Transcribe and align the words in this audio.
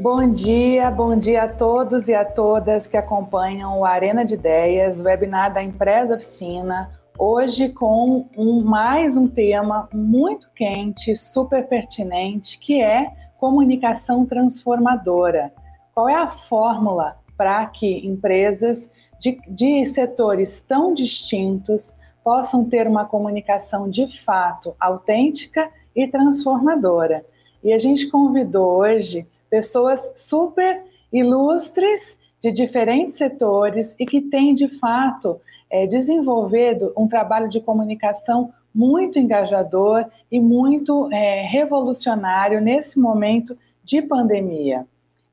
Bom 0.00 0.32
dia, 0.32 0.92
bom 0.92 1.18
dia 1.18 1.42
a 1.42 1.48
todos 1.48 2.06
e 2.06 2.14
a 2.14 2.24
todas 2.24 2.86
que 2.86 2.96
acompanham 2.96 3.80
o 3.80 3.84
Arena 3.84 4.24
de 4.24 4.34
Ideias, 4.34 5.00
webinar 5.00 5.52
da 5.52 5.60
Empresa 5.60 6.14
Oficina, 6.14 6.88
hoje 7.18 7.70
com 7.70 8.28
um, 8.36 8.62
mais 8.62 9.16
um 9.16 9.26
tema 9.26 9.88
muito 9.92 10.48
quente, 10.54 11.16
super 11.16 11.66
pertinente, 11.66 12.60
que 12.60 12.80
é 12.80 13.10
comunicação 13.38 14.24
transformadora. 14.24 15.52
Qual 15.92 16.08
é 16.08 16.14
a 16.14 16.28
fórmula 16.28 17.18
para 17.36 17.66
que 17.66 18.06
empresas 18.06 18.92
de, 19.18 19.36
de 19.48 19.84
setores 19.84 20.60
tão 20.60 20.94
distintos 20.94 21.96
possam 22.22 22.64
ter 22.64 22.86
uma 22.86 23.04
comunicação 23.04 23.90
de 23.90 24.06
fato 24.22 24.76
autêntica 24.78 25.68
e 25.92 26.06
transformadora? 26.06 27.26
E 27.64 27.72
a 27.72 27.78
gente 27.80 28.08
convidou 28.08 28.78
hoje 28.78 29.26
pessoas 29.50 30.10
super 30.14 30.82
ilustres 31.12 32.18
de 32.40 32.52
diferentes 32.52 33.16
setores 33.16 33.96
e 33.98 34.06
que 34.06 34.20
têm, 34.20 34.54
de 34.54 34.68
fato, 34.78 35.40
é, 35.70 35.86
desenvolvido 35.86 36.92
um 36.96 37.08
trabalho 37.08 37.48
de 37.48 37.60
comunicação 37.60 38.52
muito 38.74 39.18
engajador 39.18 40.04
e 40.30 40.38
muito 40.38 41.12
é, 41.12 41.42
revolucionário 41.42 42.60
nesse 42.60 42.98
momento 42.98 43.56
de 43.82 44.00
pandemia. 44.02 44.86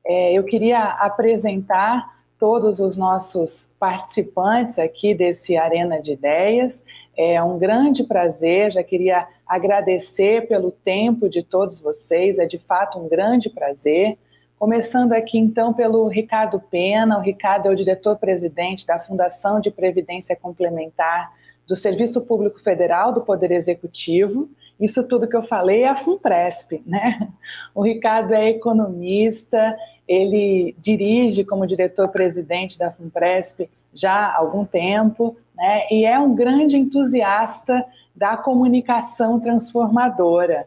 É, 0.04 0.32
eu 0.32 0.44
queria 0.44 0.82
apresentar 0.82 2.16
todos 2.38 2.80
os 2.80 2.96
nossos 2.96 3.68
participantes 3.78 4.78
aqui 4.78 5.14
desse 5.14 5.56
Arena 5.56 6.00
de 6.00 6.12
Ideias. 6.12 6.84
É 7.16 7.42
um 7.42 7.58
grande 7.58 8.04
prazer, 8.04 8.70
já 8.70 8.82
queria 8.82 9.26
agradecer 9.46 10.48
pelo 10.48 10.70
tempo 10.70 11.28
de 11.28 11.42
todos 11.42 11.78
vocês, 11.78 12.38
é 12.38 12.46
de 12.46 12.58
fato 12.58 12.98
um 12.98 13.08
grande 13.08 13.48
prazer. 13.48 14.18
Começando 14.58 15.12
aqui 15.12 15.38
então 15.38 15.72
pelo 15.72 16.08
Ricardo 16.08 16.58
Pena, 16.58 17.18
o 17.18 17.20
Ricardo 17.20 17.66
é 17.66 17.70
o 17.70 17.76
diretor-presidente 17.76 18.86
da 18.86 18.98
Fundação 18.98 19.60
de 19.60 19.70
Previdência 19.70 20.34
Complementar 20.34 21.30
do 21.66 21.76
Serviço 21.76 22.22
Público 22.22 22.60
Federal 22.60 23.12
do 23.12 23.20
Poder 23.20 23.50
Executivo. 23.50 24.48
Isso 24.80 25.02
tudo 25.04 25.28
que 25.28 25.36
eu 25.36 25.42
falei 25.42 25.82
é 25.82 25.88
a 25.88 25.96
FUNPRESP, 25.96 26.82
né? 26.86 27.28
O 27.74 27.82
Ricardo 27.82 28.32
é 28.32 28.48
economista, 28.48 29.76
ele 30.06 30.74
dirige 30.78 31.44
como 31.44 31.66
diretor-presidente 31.66 32.78
da 32.78 32.90
FUNPRESP 32.90 33.68
já 33.92 34.12
há 34.12 34.36
algum 34.36 34.64
tempo, 34.64 35.36
né? 35.54 35.86
E 35.90 36.04
é 36.04 36.18
um 36.18 36.34
grande 36.34 36.76
entusiasta 36.76 37.84
da 38.16 38.36
comunicação 38.36 39.38
transformadora. 39.38 40.66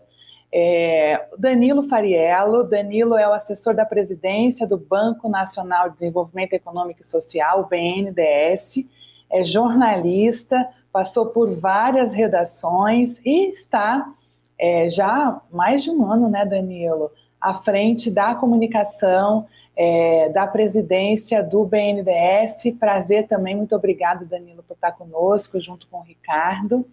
É, 0.52 1.28
Danilo 1.38 1.84
Fariello, 1.84 2.64
Danilo 2.64 3.18
é 3.18 3.28
o 3.28 3.34
assessor 3.34 3.76
da 3.76 3.86
presidência 3.86 4.66
do 4.66 4.78
Banco 4.78 5.30
Nacional 5.30 5.90
de 5.90 5.96
Desenvolvimento 5.96 6.54
Econômico 6.54 7.02
e 7.02 7.06
Social, 7.06 7.68
BNDES, 7.68 8.86
é 9.32 9.44
jornalista, 9.44 10.68
passou 10.92 11.28
por 11.28 11.54
várias 11.56 12.14
redações 12.14 13.20
e 13.24 13.50
está 13.52 14.12
é, 14.58 14.90
já 14.90 15.40
mais 15.52 15.84
de 15.84 15.92
um 15.92 16.06
ano, 16.12 16.28
né, 16.30 16.46
Danilo, 16.46 17.12
à 17.40 17.54
frente 17.54 18.10
da 18.10 18.34
comunicação 18.36 19.46
é, 19.76 20.30
da 20.30 20.46
presidência 20.48 21.42
do 21.42 21.64
BNDES. 21.64 22.76
Prazer 22.80 23.28
também, 23.28 23.56
muito 23.56 23.76
obrigado, 23.76 24.26
Danilo, 24.26 24.64
por 24.64 24.74
estar 24.74 24.92
conosco, 24.92 25.60
junto 25.60 25.88
com 25.88 26.00
o 26.00 26.04
Ricardo. 26.04 26.86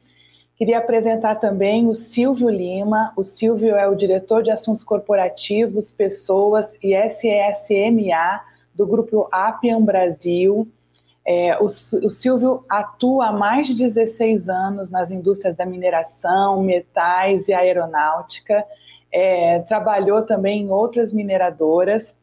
Queria 0.56 0.78
apresentar 0.78 1.34
também 1.34 1.86
o 1.86 1.94
Silvio 1.94 2.48
Lima. 2.48 3.12
O 3.14 3.22
Silvio 3.22 3.76
é 3.76 3.86
o 3.86 3.94
diretor 3.94 4.42
de 4.42 4.50
assuntos 4.50 4.82
corporativos, 4.82 5.90
pessoas 5.90 6.78
e 6.82 6.96
SESMA 7.10 8.40
do 8.74 8.86
grupo 8.86 9.28
Appian 9.30 9.82
Brasil. 9.82 10.66
É, 11.26 11.58
o, 11.58 11.64
o, 11.64 12.08
Silvio 12.08 12.64
atua 12.70 13.26
há 13.26 13.32
mais 13.32 13.66
de 13.66 13.74
16 13.74 14.48
anos 14.48 14.90
nas 14.90 15.10
indústrias 15.10 15.54
da 15.54 15.66
mineração, 15.66 16.62
metais 16.62 17.48
e 17.48 17.52
aeronáutica. 17.52 18.64
É, 19.12 19.58
trabalhou 19.60 20.22
também 20.22 20.62
em 20.62 20.70
outras 20.70 21.12
mineradoras. 21.12 22.16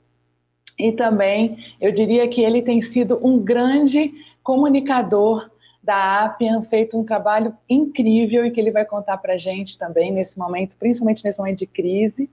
E 0.80 0.92
também 0.92 1.58
eu 1.80 1.92
diria 1.92 2.28
que 2.28 2.42
ele 2.42 2.64
tem 2.64 2.82
sido 2.82 3.20
um 3.22 3.38
grande 3.38 4.12
comunicador 4.42 5.53
da 5.84 6.24
Appian 6.24 6.64
feito 6.64 6.98
um 6.98 7.04
trabalho 7.04 7.56
incrível 7.70 8.46
e 8.46 8.52
que 8.52 8.60
ele 8.60 8.72
vai 8.72 8.86
contar 8.86 9.18
para 9.18 9.34
a 9.34 9.38
gente 9.38 9.78
também 9.78 10.12
nesse 10.14 10.40
momento, 10.40 10.76
principalmente 10.78 11.26
nesse 11.26 11.38
momento 11.38 11.60
de 11.60 11.68
crise. 11.68 12.30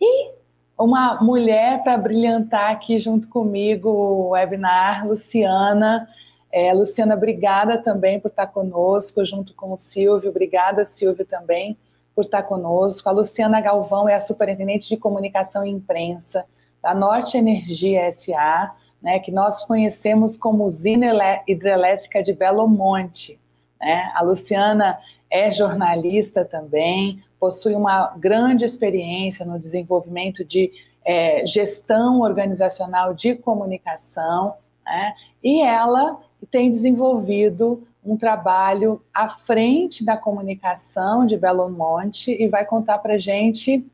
E 0.00 0.30
uma 0.78 1.20
mulher 1.20 1.82
para 1.82 1.98
brilhantar 1.98 2.70
aqui 2.70 2.98
junto 2.98 3.28
comigo 3.28 3.90
o 3.90 4.28
webinar, 4.30 5.06
Luciana. 5.06 6.08
É, 6.50 6.72
Luciana, 6.72 7.14
obrigada 7.14 7.76
também 7.76 8.18
por 8.18 8.28
estar 8.28 8.46
conosco, 8.46 9.22
junto 9.22 9.54
com 9.54 9.72
o 9.72 9.76
Silvio. 9.76 10.30
Obrigada, 10.30 10.84
Silvio, 10.86 11.26
também 11.26 11.76
por 12.14 12.24
estar 12.24 12.42
conosco. 12.44 13.06
A 13.06 13.12
Luciana 13.12 13.60
Galvão 13.60 14.08
é 14.08 14.14
a 14.14 14.20
superintendente 14.20 14.88
de 14.88 14.96
comunicação 14.96 15.64
e 15.64 15.70
imprensa 15.70 16.46
da 16.82 16.94
Norte 16.94 17.36
Energia 17.36 18.10
SA 18.16 18.74
né, 19.02 19.18
que 19.18 19.30
nós 19.30 19.64
conhecemos 19.64 20.36
como 20.36 20.64
usina 20.64 21.06
hidrelétrica 21.46 22.22
de 22.22 22.32
Belo 22.32 22.66
Monte. 22.66 23.38
Né? 23.80 24.10
A 24.14 24.22
Luciana 24.22 24.98
é 25.30 25.52
jornalista 25.52 26.44
também, 26.44 27.22
possui 27.38 27.74
uma 27.74 28.14
grande 28.16 28.64
experiência 28.64 29.46
no 29.46 29.58
desenvolvimento 29.58 30.44
de 30.44 30.72
é, 31.04 31.46
gestão 31.46 32.20
organizacional 32.20 33.14
de 33.14 33.34
comunicação, 33.36 34.54
né? 34.84 35.14
e 35.42 35.62
ela 35.62 36.20
tem 36.50 36.70
desenvolvido 36.70 37.86
um 38.04 38.16
trabalho 38.16 39.02
à 39.12 39.28
frente 39.28 40.04
da 40.04 40.16
comunicação 40.16 41.26
de 41.26 41.36
Belo 41.36 41.68
Monte 41.68 42.30
e 42.30 42.48
vai 42.48 42.64
contar 42.64 42.98
para 42.98 43.18
gente 43.18 43.84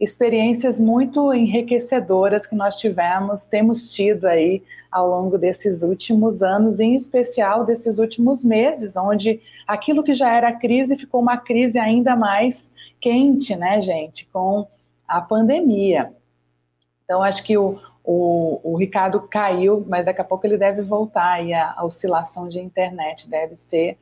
experiências 0.00 0.80
muito 0.80 1.32
enriquecedoras 1.32 2.46
que 2.46 2.54
nós 2.56 2.76
tivemos, 2.76 3.44
temos 3.44 3.92
tido 3.92 4.24
aí 4.24 4.62
ao 4.90 5.06
longo 5.06 5.36
desses 5.36 5.82
últimos 5.82 6.42
anos, 6.42 6.80
em 6.80 6.94
especial 6.94 7.64
desses 7.64 7.98
últimos 7.98 8.42
meses, 8.42 8.96
onde 8.96 9.40
aquilo 9.68 10.02
que 10.02 10.14
já 10.14 10.32
era 10.32 10.52
crise 10.52 10.96
ficou 10.96 11.20
uma 11.20 11.36
crise 11.36 11.78
ainda 11.78 12.16
mais 12.16 12.72
quente, 12.98 13.54
né, 13.54 13.80
gente, 13.80 14.26
com 14.32 14.66
a 15.06 15.20
pandemia. 15.20 16.12
Então, 17.04 17.22
acho 17.22 17.42
que 17.44 17.58
o, 17.58 17.78
o, 18.02 18.60
o 18.64 18.76
Ricardo 18.78 19.20
caiu, 19.20 19.84
mas 19.86 20.06
daqui 20.06 20.20
a 20.20 20.24
pouco 20.24 20.46
ele 20.46 20.56
deve 20.56 20.80
voltar 20.80 21.32
aí, 21.32 21.52
a, 21.52 21.74
a 21.76 21.84
oscilação 21.84 22.48
de 22.48 22.58
internet 22.58 23.28
deve 23.28 23.54
ser. 23.54 23.98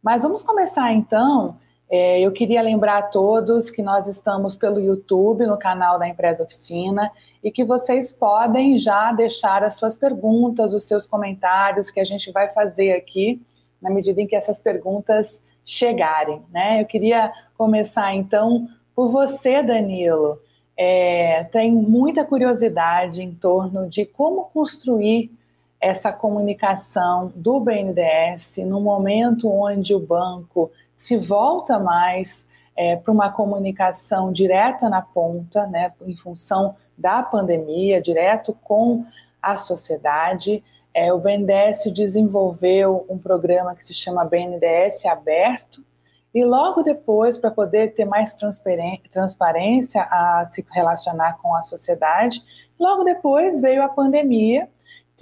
Mas 0.00 0.22
vamos 0.22 0.42
começar 0.42 0.92
então 0.92 1.56
é, 1.94 2.22
eu 2.22 2.32
queria 2.32 2.62
lembrar 2.62 2.96
a 2.96 3.02
todos 3.02 3.70
que 3.70 3.82
nós 3.82 4.08
estamos 4.08 4.56
pelo 4.56 4.80
YouTube, 4.80 5.44
no 5.44 5.58
canal 5.58 5.98
da 5.98 6.08
Empresa 6.08 6.42
Oficina, 6.42 7.12
e 7.44 7.50
que 7.50 7.62
vocês 7.62 8.10
podem 8.10 8.78
já 8.78 9.12
deixar 9.12 9.62
as 9.62 9.74
suas 9.74 9.94
perguntas, 9.94 10.72
os 10.72 10.84
seus 10.84 11.04
comentários, 11.04 11.90
que 11.90 12.00
a 12.00 12.04
gente 12.04 12.32
vai 12.32 12.48
fazer 12.48 12.92
aqui, 12.92 13.42
na 13.78 13.90
medida 13.90 14.22
em 14.22 14.26
que 14.26 14.34
essas 14.34 14.58
perguntas 14.58 15.42
chegarem. 15.66 16.40
Né? 16.50 16.80
Eu 16.80 16.86
queria 16.86 17.30
começar, 17.58 18.14
então, 18.14 18.66
por 18.96 19.10
você, 19.10 19.62
Danilo. 19.62 20.40
É, 20.74 21.44
tem 21.52 21.70
muita 21.70 22.24
curiosidade 22.24 23.22
em 23.22 23.34
torno 23.34 23.86
de 23.86 24.06
como 24.06 24.44
construir 24.44 25.30
essa 25.78 26.10
comunicação 26.10 27.30
do 27.36 27.60
BNDES 27.60 28.58
no 28.64 28.80
momento 28.80 29.50
onde 29.50 29.94
o 29.94 30.00
banco 30.00 30.70
se 30.94 31.16
volta 31.16 31.78
mais 31.78 32.48
é, 32.76 32.96
para 32.96 33.12
uma 33.12 33.30
comunicação 33.30 34.32
direta 34.32 34.88
na 34.88 35.02
ponta, 35.02 35.66
né, 35.66 35.92
em 36.06 36.16
função 36.16 36.76
da 36.96 37.22
pandemia, 37.22 38.00
direto 38.00 38.56
com 38.62 39.04
a 39.40 39.56
sociedade. 39.56 40.62
É, 40.94 41.12
o 41.12 41.18
BNDES 41.18 41.92
desenvolveu 41.92 43.06
um 43.08 43.18
programa 43.18 43.74
que 43.74 43.84
se 43.84 43.94
chama 43.94 44.24
BNDES 44.24 45.04
Aberto, 45.06 45.84
e 46.34 46.44
logo 46.44 46.82
depois, 46.82 47.36
para 47.36 47.50
poder 47.50 47.94
ter 47.94 48.06
mais 48.06 48.34
transparência 48.34 50.02
a 50.02 50.44
se 50.46 50.64
relacionar 50.70 51.38
com 51.42 51.54
a 51.54 51.62
sociedade, 51.62 52.42
logo 52.78 53.04
depois 53.04 53.60
veio 53.60 53.82
a 53.82 53.88
pandemia 53.88 54.66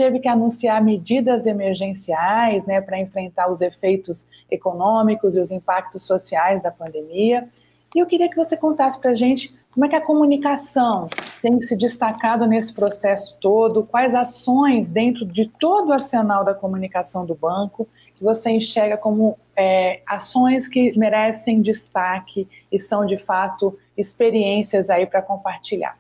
teve 0.01 0.19
que 0.19 0.29
anunciar 0.29 0.83
medidas 0.83 1.45
emergenciais 1.45 2.65
né, 2.65 2.81
para 2.81 2.99
enfrentar 2.99 3.51
os 3.51 3.61
efeitos 3.61 4.27
econômicos 4.51 5.37
e 5.37 5.41
os 5.41 5.51
impactos 5.51 6.07
sociais 6.07 6.63
da 6.63 6.71
pandemia. 6.71 7.47
E 7.95 7.99
eu 7.99 8.07
queria 8.07 8.27
que 8.27 8.35
você 8.35 8.57
contasse 8.57 8.99
para 8.99 9.11
a 9.11 9.15
gente 9.15 9.55
como 9.71 9.85
é 9.85 9.91
que 9.91 9.95
a 9.95 10.01
comunicação 10.01 11.07
tem 11.43 11.61
se 11.61 11.77
destacado 11.77 12.47
nesse 12.47 12.73
processo 12.73 13.37
todo, 13.43 13.85
quais 13.85 14.15
ações 14.15 14.89
dentro 14.89 15.27
de 15.27 15.47
todo 15.61 15.91
o 15.91 15.93
arsenal 15.93 16.47
da 16.47 16.55
comunicação 16.55 17.27
do 17.27 17.35
banco 17.35 17.87
que 18.17 18.25
você 18.25 18.49
enxerga 18.49 18.97
como 18.97 19.37
é, 19.55 20.01
ações 20.07 20.67
que 20.67 20.99
merecem 20.99 21.61
destaque 21.61 22.49
e 22.73 22.79
são 22.79 23.05
de 23.05 23.19
fato 23.19 23.79
experiências 23.99 24.89
aí 24.89 25.05
para 25.05 25.21
compartilhar. 25.21 25.99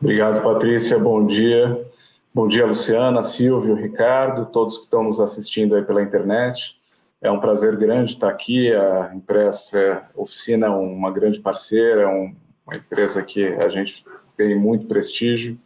Obrigado, 0.00 0.42
Patrícia. 0.42 0.98
Bom 0.98 1.26
dia. 1.26 1.86
Bom 2.32 2.48
dia, 2.48 2.64
Luciana, 2.64 3.22
Silvio, 3.22 3.74
Ricardo, 3.74 4.46
todos 4.46 4.78
que 4.78 4.84
estão 4.84 5.02
nos 5.02 5.20
assistindo 5.20 5.76
aí 5.76 5.82
pela 5.82 6.02
internet. 6.02 6.80
É 7.20 7.30
um 7.30 7.38
prazer 7.38 7.76
grande 7.76 8.12
estar 8.12 8.30
aqui. 8.30 8.72
A 8.72 9.12
Impressa 9.14 10.04
Oficina 10.16 10.68
é 10.68 10.70
uma 10.70 11.10
grande 11.10 11.38
parceira, 11.38 12.02
é 12.02 12.06
uma 12.06 12.76
empresa 12.76 13.22
que 13.22 13.44
a 13.44 13.68
gente 13.68 14.02
tem 14.38 14.58
muito 14.58 14.86
prestígio. 14.86 15.58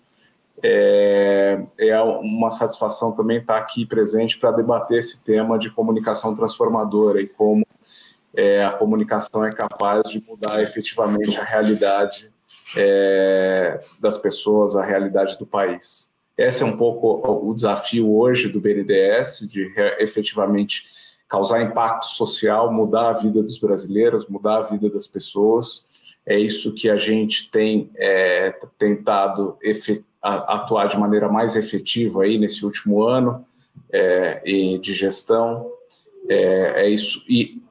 É, 0.60 1.62
é 1.78 2.02
uma 2.02 2.50
satisfação 2.50 3.12
também 3.12 3.38
estar 3.38 3.56
aqui 3.56 3.86
presente 3.86 4.36
para 4.36 4.50
debater 4.50 4.98
esse 4.98 5.22
tema 5.22 5.56
de 5.56 5.70
comunicação 5.70 6.34
transformadora 6.34 7.20
e 7.20 7.28
como 7.28 7.64
é, 8.36 8.64
a 8.64 8.70
comunicação 8.72 9.44
é 9.44 9.50
capaz 9.50 10.02
de 10.08 10.20
mudar 10.26 10.60
efetivamente 10.60 11.38
a 11.38 11.44
realidade 11.44 12.33
é, 12.76 13.79
das 14.00 14.19
pessoas, 14.19 14.76
a 14.76 14.85
realidade 14.85 15.38
do 15.38 15.47
país. 15.47 16.12
Esse 16.37 16.62
é 16.62 16.67
um 16.67 16.76
pouco 16.76 17.49
o 17.49 17.55
desafio 17.55 18.12
hoje 18.12 18.49
do 18.49 18.61
BNDES, 18.61 19.47
de 19.49 19.73
efetivamente 19.99 20.85
causar 21.29 21.62
impacto 21.62 22.06
social, 22.06 22.73
mudar 22.73 23.11
a 23.11 23.12
vida 23.12 23.43
dos 23.43 23.59
brasileiros, 23.59 24.26
mudar 24.29 24.59
a 24.59 24.62
vida 24.62 24.91
das 24.91 25.06
pessoas. 25.06 25.87
É 26.26 26.38
isso 26.38 26.73
que 26.73 26.88
a 26.88 26.97
gente 26.97 27.50
tem 27.50 27.91
é, 27.97 28.55
tentado 28.79 29.56
atuar 30.23 30.87
de 30.87 30.99
maneira 30.99 31.29
mais 31.29 31.55
efetiva 31.55 32.23
aí 32.23 32.38
nesse 32.38 32.65
último 32.65 33.03
ano 33.03 33.44
é, 33.93 34.79
de 34.79 34.93
gestão. 34.94 35.70
É, 36.29 36.85
é 36.85 36.88
isso. 36.88 37.23
E 37.29 37.62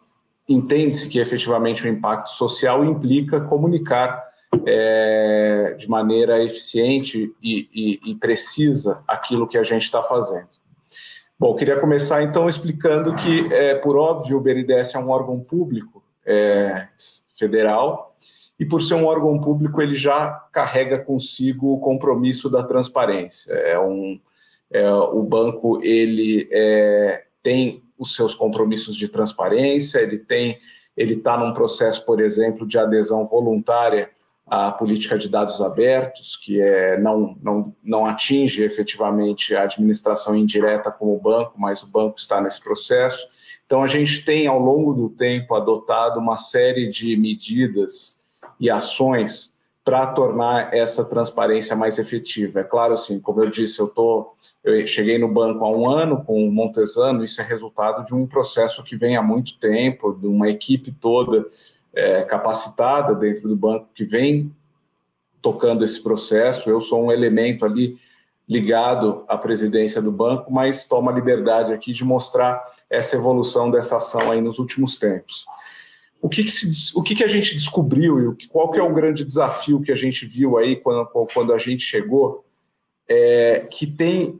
entende-se 0.47 1.09
que 1.09 1.19
efetivamente 1.19 1.83
o 1.83 1.87
impacto 1.87 2.29
social 2.29 2.85
implica 2.85 3.41
comunicar 3.41 4.32
é, 4.65 5.75
de 5.77 5.89
maneira 5.89 6.43
eficiente 6.43 7.33
e, 7.41 7.69
e, 7.73 8.11
e, 8.11 8.15
precisa 8.15 9.03
aquilo 9.07 9.47
que 9.47 9.57
a 9.57 9.63
gente 9.63 9.83
está 9.83 10.01
fazendo. 10.01 10.49
Bom, 11.39 11.55
queria 11.55 11.79
começar 11.79 12.23
então 12.23 12.47
explicando 12.47 13.15
que, 13.15 13.53
é, 13.53 13.75
por 13.75 13.97
óbvio, 13.97 14.37
o 14.37 14.41
BNDES 14.41 14.95
é 14.95 14.99
um 14.99 15.09
órgão 15.09 15.39
público 15.39 16.03
é, 16.25 16.87
federal 17.33 18.13
e, 18.59 18.65
por 18.65 18.81
ser 18.81 18.93
um 18.93 19.05
órgão 19.05 19.39
público, 19.39 19.81
ele 19.81 19.95
já 19.95 20.31
carrega 20.51 20.97
consigo 20.97 21.73
o 21.73 21.79
compromisso 21.79 22.49
da 22.49 22.63
transparência. 22.63 23.51
É 23.53 23.79
um, 23.79 24.19
é, 24.71 24.89
o 24.91 25.21
banco 25.23 25.81
ele 25.83 26.47
é, 26.51 27.25
tem 27.41 27.83
os 27.97 28.15
seus 28.15 28.33
compromissos 28.33 28.95
de 28.95 29.07
transparência, 29.07 29.99
ele 29.99 30.17
tem, 30.17 30.59
ele 30.95 31.15
está 31.15 31.37
num 31.37 31.53
processo, 31.53 32.05
por 32.05 32.21
exemplo, 32.21 32.65
de 32.65 32.77
adesão 32.77 33.25
voluntária 33.25 34.09
à 34.45 34.71
política 34.71 35.17
de 35.17 35.29
dados 35.29 35.61
abertos, 35.61 36.35
que 36.35 36.61
é, 36.61 36.99
não, 36.99 37.37
não, 37.41 37.75
não 37.83 38.05
atinge 38.05 38.63
efetivamente 38.63 39.55
a 39.55 39.63
administração 39.63 40.35
indireta 40.35 40.91
como 40.91 41.15
o 41.15 41.19
banco, 41.19 41.53
mas 41.57 41.81
o 41.81 41.87
banco 41.87 42.19
está 42.19 42.41
nesse 42.41 42.61
processo. 42.61 43.27
Então, 43.65 43.81
a 43.81 43.87
gente 43.87 44.23
tem, 44.23 44.45
ao 44.45 44.59
longo 44.59 44.93
do 44.93 45.09
tempo, 45.09 45.55
adotado 45.55 46.19
uma 46.19 46.37
série 46.37 46.87
de 46.87 47.15
medidas 47.15 48.21
e 48.59 48.69
ações 48.69 49.53
para 49.83 50.07
tornar 50.07 50.73
essa 50.73 51.03
transparência 51.03 51.75
mais 51.75 51.97
efetiva. 51.97 52.61
É 52.61 52.63
claro, 52.63 52.93
assim, 52.93 53.19
como 53.19 53.43
eu 53.43 53.49
disse, 53.49 53.79
eu 53.79 53.87
tô, 53.87 54.33
eu 54.63 54.85
cheguei 54.87 55.17
no 55.17 55.27
banco 55.27 55.65
há 55.65 55.69
um 55.69 55.89
ano 55.89 56.23
com 56.23 56.47
o 56.47 56.51
Montesano, 56.51 57.23
isso 57.23 57.41
é 57.41 57.43
resultado 57.43 58.05
de 58.05 58.13
um 58.13 58.25
processo 58.25 58.83
que 58.83 58.95
vem 58.95 59.17
há 59.17 59.21
muito 59.21 59.57
tempo, 59.57 60.13
de 60.13 60.27
uma 60.27 60.49
equipe 60.49 60.91
toda 60.91 61.45
é, 61.93 62.23
capacitada 62.23 63.13
dentro 63.15 63.47
do 63.47 63.55
banco 63.55 63.89
que 63.93 64.03
vem 64.03 64.53
tocando 65.41 65.83
esse 65.83 66.01
processo. 66.01 66.69
Eu 66.69 66.81
sou 66.81 67.05
um 67.05 67.11
elemento 67.11 67.65
ali 67.65 67.97
ligado 68.47 69.23
à 69.27 69.37
presidência 69.37 70.01
do 70.01 70.11
banco, 70.11 70.51
mas 70.51 70.85
tomo 70.85 71.09
a 71.09 71.13
liberdade 71.13 71.73
aqui 71.73 71.93
de 71.93 72.03
mostrar 72.03 72.61
essa 72.89 73.15
evolução 73.15 73.71
dessa 73.71 73.97
ação 73.97 74.31
aí 74.31 74.41
nos 74.41 74.59
últimos 74.59 74.97
tempos 74.97 75.45
o 76.23 76.29
que, 76.29 76.41
que, 76.41 76.51
se, 76.51 76.97
o 76.97 77.03
que, 77.03 77.15
que 77.15 77.23
a 77.23 77.27
gente 77.27 77.53
descobriu 77.53 78.31
e 78.39 78.47
qual 78.47 78.71
que 78.71 78.79
é 78.79 78.81
o 78.81 78.93
grande 78.93 79.25
desafio 79.25 79.81
que 79.81 79.91
a 79.91 79.95
gente 79.95 80.25
viu 80.25 80.57
aí 80.57 80.77
quando, 80.77 81.05
quando 81.33 81.53
a 81.53 81.57
gente 81.57 81.83
chegou, 81.83 82.45
é 83.05 83.67
que 83.69 83.85
tem 83.85 84.39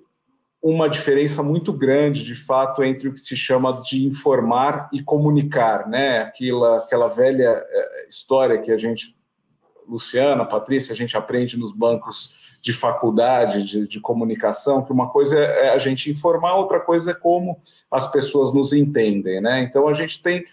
uma 0.63 0.87
diferença 0.87 1.43
muito 1.43 1.73
grande, 1.73 2.23
de 2.23 2.35
fato, 2.35 2.81
entre 2.85 3.09
o 3.09 3.13
que 3.13 3.19
se 3.19 3.35
chama 3.35 3.81
de 3.83 4.05
informar 4.05 4.89
e 4.93 5.03
comunicar, 5.03 5.89
né? 5.89 6.19
Aquela, 6.19 6.77
aquela 6.77 7.09
velha 7.09 7.61
é, 7.67 8.07
história 8.07 8.57
que 8.57 8.71
a 8.71 8.77
gente, 8.77 9.13
Luciana, 9.85 10.45
Patrícia, 10.45 10.93
a 10.93 10.95
gente 10.95 11.17
aprende 11.17 11.57
nos 11.59 11.73
bancos 11.73 12.57
de 12.61 12.71
faculdade 12.71 13.61
de, 13.61 13.85
de 13.85 13.99
comunicação, 13.99 14.81
que 14.85 14.93
uma 14.93 15.09
coisa 15.09 15.37
é 15.37 15.73
a 15.73 15.77
gente 15.77 16.09
informar, 16.09 16.55
outra 16.55 16.79
coisa 16.79 17.11
é 17.11 17.13
como 17.13 17.59
as 17.91 18.09
pessoas 18.09 18.53
nos 18.53 18.71
entendem, 18.71 19.41
né? 19.41 19.61
Então 19.63 19.85
a 19.89 19.93
gente 19.93 20.23
tem 20.23 20.45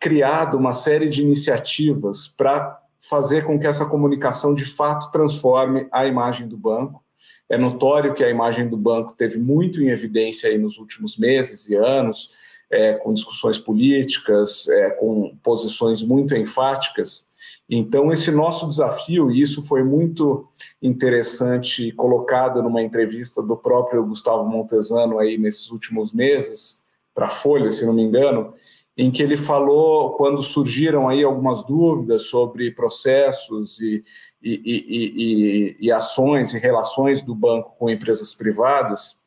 criado 0.00 0.56
uma 0.56 0.72
série 0.72 1.08
de 1.08 1.22
iniciativas 1.22 2.26
para 2.26 2.82
fazer 3.08 3.44
com 3.44 3.56
que 3.56 3.68
essa 3.68 3.86
comunicação 3.86 4.52
de 4.52 4.64
fato 4.64 5.12
transforme 5.12 5.86
a 5.92 6.06
imagem 6.06 6.48
do 6.48 6.56
banco. 6.56 7.03
É 7.48 7.58
notório 7.58 8.14
que 8.14 8.24
a 8.24 8.30
imagem 8.30 8.68
do 8.68 8.76
banco 8.76 9.12
teve 9.12 9.38
muito 9.38 9.82
em 9.82 9.88
evidência 9.88 10.48
aí 10.48 10.58
nos 10.58 10.78
últimos 10.78 11.16
meses 11.16 11.68
e 11.68 11.74
anos, 11.74 12.30
é, 12.70 12.94
com 12.94 13.12
discussões 13.12 13.58
políticas, 13.58 14.68
é, 14.68 14.90
com 14.90 15.36
posições 15.42 16.02
muito 16.02 16.34
enfáticas. 16.34 17.28
Então, 17.68 18.12
esse 18.12 18.30
nosso 18.30 18.66
desafio, 18.66 19.30
e 19.30 19.40
isso 19.40 19.62
foi 19.62 19.82
muito 19.82 20.46
interessante 20.82 21.92
colocado 21.92 22.62
numa 22.62 22.82
entrevista 22.82 23.42
do 23.42 23.56
próprio 23.56 24.04
Gustavo 24.04 24.44
Montesano 24.44 25.18
aí 25.18 25.38
nesses 25.38 25.70
últimos 25.70 26.12
meses, 26.12 26.84
para 27.14 27.26
a 27.26 27.30
Folha, 27.30 27.70
se 27.70 27.86
não 27.86 27.92
me 27.92 28.02
engano, 28.02 28.52
em 28.96 29.10
que 29.10 29.22
ele 29.22 29.36
falou 29.36 30.12
quando 30.12 30.42
surgiram 30.42 31.08
aí 31.08 31.24
algumas 31.24 31.64
dúvidas 31.64 32.24
sobre 32.24 32.70
processos 32.70 33.80
e, 33.80 34.04
e, 34.40 34.60
e, 34.64 35.76
e, 35.80 35.92
ações 35.92 36.54
e 36.54 36.58
relações 36.58 37.20
do 37.20 37.34
banco 37.34 37.74
com 37.76 37.90
empresas 37.90 38.32
privadas, 38.32 39.24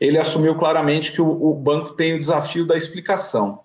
ele 0.00 0.18
assumiu 0.18 0.56
claramente 0.56 1.12
que 1.12 1.20
o, 1.20 1.50
o 1.50 1.54
banco 1.54 1.94
tem 1.94 2.14
o 2.14 2.18
desafio 2.18 2.66
da 2.66 2.76
explicação. 2.76 3.60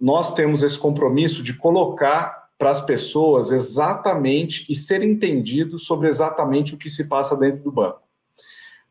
Nós 0.00 0.34
temos 0.34 0.62
esse 0.62 0.78
compromisso 0.78 1.42
de 1.42 1.54
colocar 1.54 2.44
para 2.58 2.70
as 2.70 2.80
pessoas 2.80 3.50
exatamente 3.52 4.70
e 4.70 4.74
ser 4.74 5.02
entendido 5.02 5.78
sobre 5.78 6.08
exatamente 6.08 6.74
o 6.74 6.78
que 6.78 6.90
se 6.90 7.08
passa 7.08 7.36
dentro 7.36 7.62
do 7.62 7.72
banco. 7.72 8.03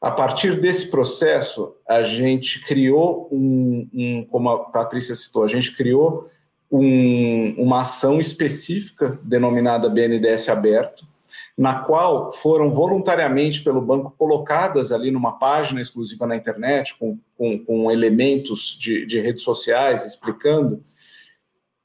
A 0.04 0.12
partir 0.12 0.60
desse 0.60 0.88
processo, 0.88 1.78
a 1.88 2.04
gente 2.04 2.66
criou 2.66 3.30
um, 3.32 3.88
um 3.94 4.28
como 4.30 4.50
a 4.50 4.66
Patrícia 4.66 5.16
citou, 5.16 5.46
a 5.46 5.48
gente 5.48 5.74
criou 5.78 6.28
um, 6.70 7.56
uma 7.58 7.84
ação 7.84 8.20
específica 8.20 9.18
denominada 9.24 9.88
BNDES 9.88 10.50
Aberto, 10.50 11.08
na 11.58 11.76
qual 11.76 12.34
foram 12.34 12.70
voluntariamente 12.70 13.64
pelo 13.64 13.80
banco 13.80 14.14
colocadas 14.18 14.92
ali 14.92 15.10
numa 15.10 15.40
página 15.40 15.80
exclusiva 15.80 16.28
na 16.28 16.36
internet, 16.36 16.98
com, 17.00 17.18
com, 17.38 17.58
com 17.60 17.90
elementos 17.90 18.78
de, 18.78 19.06
de 19.06 19.22
redes 19.22 19.42
sociais 19.42 20.04
explicando 20.04 20.84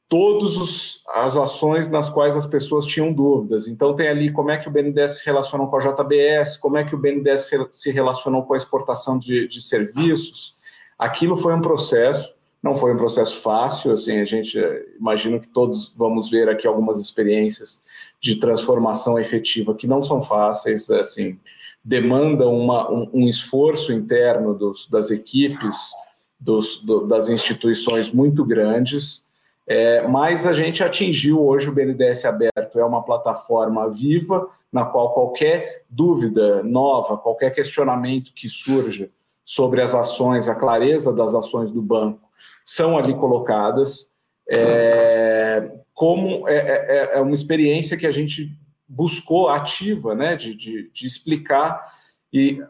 todas 0.09 1.03
as 1.07 1.37
ações 1.37 1.87
nas 1.87 2.09
quais 2.09 2.35
as 2.35 2.47
pessoas 2.47 2.87
tinham 2.87 3.13
dúvidas. 3.13 3.69
Então, 3.69 3.95
tem 3.95 4.09
ali 4.09 4.33
como 4.33 4.51
é 4.51 4.57
que 4.57 4.67
o 4.67 4.71
BNDES 4.71 5.19
se 5.19 5.27
relaciona 5.27 5.67
com 5.67 5.77
a 5.77 5.81
JBS, 5.81 6.57
como 6.57 6.79
é 6.79 6.85
que 6.85 6.95
o 6.95 6.99
BNDES 6.99 7.47
se 7.73 7.91
relacionou 7.91 8.43
com 8.45 8.55
a 8.55 8.57
exportação 8.57 9.19
de, 9.19 9.47
de 9.47 9.61
serviços. 9.61 10.57
Aquilo 10.99 11.37
foi 11.37 11.55
um 11.55 11.61
processo, 11.61 12.35
não 12.63 12.75
foi 12.75 12.95
um 12.95 12.97
processo 12.97 13.37
fácil, 13.37 13.93
assim, 13.93 14.19
a 14.19 14.25
gente 14.25 14.59
imagina 14.99 15.39
que 15.39 15.49
todos 15.49 15.93
vamos 15.95 16.31
ver 16.31 16.49
aqui 16.49 16.67
algumas 16.67 16.99
experiências 16.99 17.85
de 18.21 18.37
transformação 18.37 19.19
efetiva 19.19 19.75
que 19.75 19.87
não 19.87 20.03
são 20.03 20.23
fáceis, 20.23 20.91
assim, 20.91 21.39
demandam 21.85 22.57
uma, 22.57 22.91
um, 22.91 23.11
um 23.13 23.29
esforço 23.29 23.93
interno 23.93 24.55
dos, 24.55 24.89
das 24.89 25.11
equipes, 25.11 25.93
dos, 26.41 26.83
do, 26.83 27.07
das 27.07 27.29
instituições 27.29 28.11
muito 28.11 28.45
grandes, 28.45 29.28
é, 29.69 30.09
mas 30.09 30.47
a 30.47 30.53
gente 30.55 30.83
atingiu 30.83 31.45
hoje 31.45 31.69
o 31.69 31.73
BNDES 31.73 32.25
aberto, 32.25 32.81
é 32.81 32.85
uma 32.85 33.03
plataforma 33.03 33.91
viva, 33.91 34.49
na 34.73 34.85
qual 34.85 35.13
qualquer 35.13 35.85
dúvida 35.91 36.63
nova, 36.63 37.19
qualquer 37.19 37.51
questionamento 37.51 38.33
que 38.35 38.49
surja 38.49 39.11
sobre 39.45 39.83
as 39.83 39.95
ações, 39.95 40.49
a 40.49 40.55
clareza 40.55 41.13
das 41.15 41.35
ações 41.35 41.71
do 41.71 41.83
banco, 41.83 42.29
são 42.65 42.97
ali 42.97 43.15
colocadas. 43.15 44.15
É, 44.51 45.71
como 45.93 46.49
é, 46.49 46.57
é, 46.57 46.87
é, 47.15 47.19
é 47.19 47.21
uma 47.21 47.35
experiência 47.35 47.97
que 47.97 48.07
a 48.07 48.11
gente 48.11 48.51
buscou 48.89 49.51
ativa, 49.51 50.15
né, 50.15 50.35
de, 50.35 50.55
de, 50.55 50.91
de 50.91 51.07
explicar 51.07 51.93
e 52.33 52.63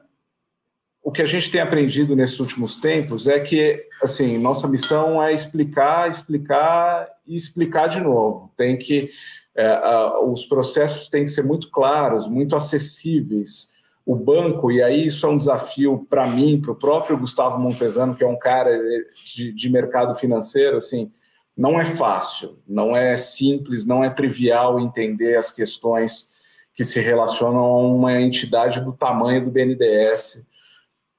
o 1.09 1.11
que 1.11 1.23
a 1.23 1.25
gente 1.25 1.51
tem 1.51 1.63
aprendido 1.63 2.15
nesses 2.15 2.39
últimos 2.39 2.77
tempos 2.77 3.27
é 3.27 3.41
que, 3.41 3.83
assim, 4.03 4.37
nossa 4.37 4.69
missão 4.69 5.23
é 5.23 5.33
explicar, 5.33 6.07
explicar 6.07 7.09
e 7.27 7.35
explicar 7.35 7.89
de 7.89 7.99
novo. 7.99 8.53
Tem 8.59 8.77
que 8.77 9.09
é, 9.57 9.81
os 10.23 10.45
processos 10.45 11.09
têm 11.09 11.25
que 11.25 11.31
ser 11.31 11.45
muito 11.45 11.71
claros, 11.71 12.29
muito 12.29 12.55
acessíveis. 12.55 13.69
O 14.05 14.15
banco, 14.15 14.71
e 14.71 14.83
aí 14.83 15.07
isso 15.07 15.25
é 15.25 15.31
um 15.31 15.39
desafio 15.39 16.07
para 16.11 16.27
mim, 16.27 16.61
para 16.61 16.73
o 16.73 16.77
próprio 16.77 17.17
Gustavo 17.17 17.59
Montesano, 17.59 18.15
que 18.15 18.23
é 18.23 18.29
um 18.29 18.39
cara 18.39 18.79
de, 19.35 19.51
de 19.51 19.71
mercado 19.71 20.15
financeiro, 20.15 20.77
assim, 20.77 21.11
não 21.57 21.81
é 21.81 21.87
fácil, 21.87 22.59
não 22.69 22.95
é 22.95 23.17
simples, 23.17 23.87
não 23.87 24.05
é 24.05 24.11
trivial 24.11 24.79
entender 24.79 25.39
as 25.39 25.51
questões 25.51 26.37
que 26.75 26.85
se 26.85 27.01
relacionam 27.01 27.65
a 27.65 27.79
uma 27.79 28.21
entidade 28.21 28.79
do 28.83 28.93
tamanho 28.93 29.47
do 29.47 29.51
BNDES, 29.51 30.47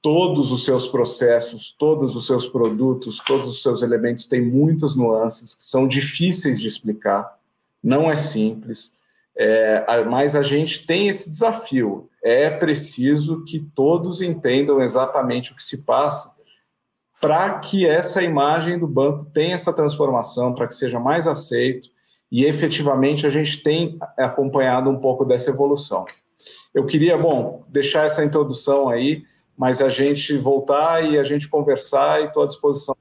todos 0.02 0.50
os 0.50 0.64
seus 0.64 0.86
processos, 0.86 1.74
todos 1.78 2.16
os 2.16 2.26
seus 2.26 2.46
produtos, 2.46 3.18
todos 3.18 3.48
os 3.48 3.62
seus 3.62 3.82
elementos 3.82 4.26
têm 4.26 4.40
muitas 4.40 4.96
nuances 4.96 5.54
que 5.54 5.64
são 5.64 5.86
difíceis 5.86 6.60
de 6.60 6.68
explicar, 6.68 7.38
não 7.82 8.10
é 8.10 8.16
simples, 8.16 8.98
é, 9.36 10.04
mas 10.04 10.34
a 10.34 10.42
gente 10.42 10.86
tem 10.86 11.08
esse 11.08 11.28
desafio. 11.28 12.08
É 12.22 12.50
preciso 12.50 13.44
que 13.44 13.60
todos 13.74 14.20
entendam 14.20 14.80
exatamente 14.80 15.52
o 15.52 15.56
que 15.56 15.62
se 15.62 15.84
passa 15.84 16.34
para 17.20 17.58
que 17.58 17.86
essa 17.86 18.22
imagem 18.22 18.78
do 18.78 18.86
banco 18.86 19.26
tenha 19.32 19.54
essa 19.54 19.72
transformação, 19.72 20.54
para 20.54 20.66
que 20.66 20.74
seja 20.74 20.98
mais 20.98 21.26
aceito 21.26 21.90
e 22.32 22.44
efetivamente 22.44 23.26
a 23.26 23.30
gente 23.30 23.62
tem 23.62 23.98
acompanhado 24.16 24.88
um 24.88 24.98
pouco 24.98 25.24
dessa 25.24 25.50
evolução. 25.50 26.06
Eu 26.72 26.86
queria, 26.86 27.18
bom, 27.18 27.64
deixar 27.68 28.06
essa 28.06 28.24
introdução 28.24 28.88
aí, 28.88 29.24
mas 29.60 29.82
a 29.82 29.90
gente 29.90 30.38
voltar 30.38 31.04
e 31.04 31.18
a 31.18 31.22
gente 31.22 31.46
conversar 31.46 32.22
e 32.22 32.24
estou 32.24 32.44
à 32.44 32.46
disposição. 32.46 32.96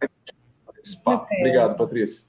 Obrigado, 1.05 1.77
Patrícia. 1.77 2.27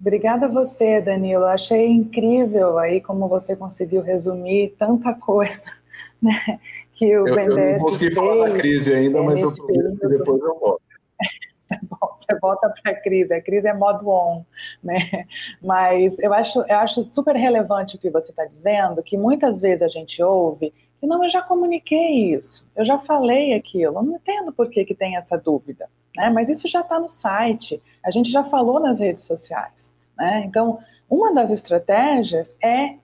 Obrigada 0.00 0.46
a 0.46 0.48
você, 0.48 0.98
Danilo. 1.02 1.44
Achei 1.44 1.88
incrível 1.88 2.78
aí 2.78 3.02
como 3.02 3.28
você 3.28 3.54
conseguiu 3.54 4.00
resumir 4.00 4.74
tanta 4.78 5.12
coisa, 5.12 5.70
né? 6.22 6.58
Que 6.94 7.18
o 7.18 7.28
eu, 7.28 7.34
BNDES 7.34 7.56
eu 7.58 7.72
não 7.72 7.78
consegui 7.80 8.14
falar 8.14 8.48
da 8.48 8.56
crise 8.56 8.94
ainda, 8.94 9.22
mas 9.22 9.42
eu 9.42 9.54
prometo 9.54 9.98
que 9.98 10.08
depois 10.08 10.40
eu 10.40 10.58
volto. 10.58 10.82
Bom, 11.82 12.16
você 12.18 12.34
volta 12.40 12.72
para 12.82 12.92
a 12.92 12.94
crise, 13.02 13.34
a 13.34 13.42
crise 13.42 13.68
é 13.68 13.74
modo 13.74 14.08
on, 14.08 14.42
né? 14.82 15.26
Mas 15.62 16.18
eu 16.18 16.32
acho, 16.32 16.60
eu 16.62 16.76
acho 16.76 17.04
super 17.04 17.36
relevante 17.36 17.96
o 17.96 17.98
que 17.98 18.08
você 18.08 18.30
está 18.30 18.46
dizendo, 18.46 19.02
que 19.02 19.18
muitas 19.18 19.60
vezes 19.60 19.82
a 19.82 19.88
gente 19.88 20.22
ouve 20.22 20.72
que 21.00 21.06
não, 21.06 21.22
eu 21.22 21.30
já 21.30 21.42
comuniquei 21.42 22.34
isso, 22.34 22.66
eu 22.74 22.84
já 22.84 22.98
falei 22.98 23.54
aquilo, 23.54 23.98
eu 23.98 24.02
não 24.02 24.16
entendo 24.16 24.52
por 24.52 24.68
que, 24.68 24.84
que 24.84 24.94
tem 24.94 25.16
essa 25.16 25.36
dúvida, 25.36 25.88
né? 26.16 26.30
Mas 26.30 26.48
isso 26.48 26.66
já 26.66 26.80
está 26.80 26.98
no 26.98 27.10
site, 27.10 27.80
a 28.04 28.10
gente 28.10 28.30
já 28.30 28.44
falou 28.44 28.80
nas 28.80 29.00
redes 29.00 29.24
sociais, 29.24 29.96
né? 30.16 30.44
Então, 30.46 30.78
uma 31.08 31.32
das 31.32 31.50
estratégias 31.50 32.58
é 32.62 32.96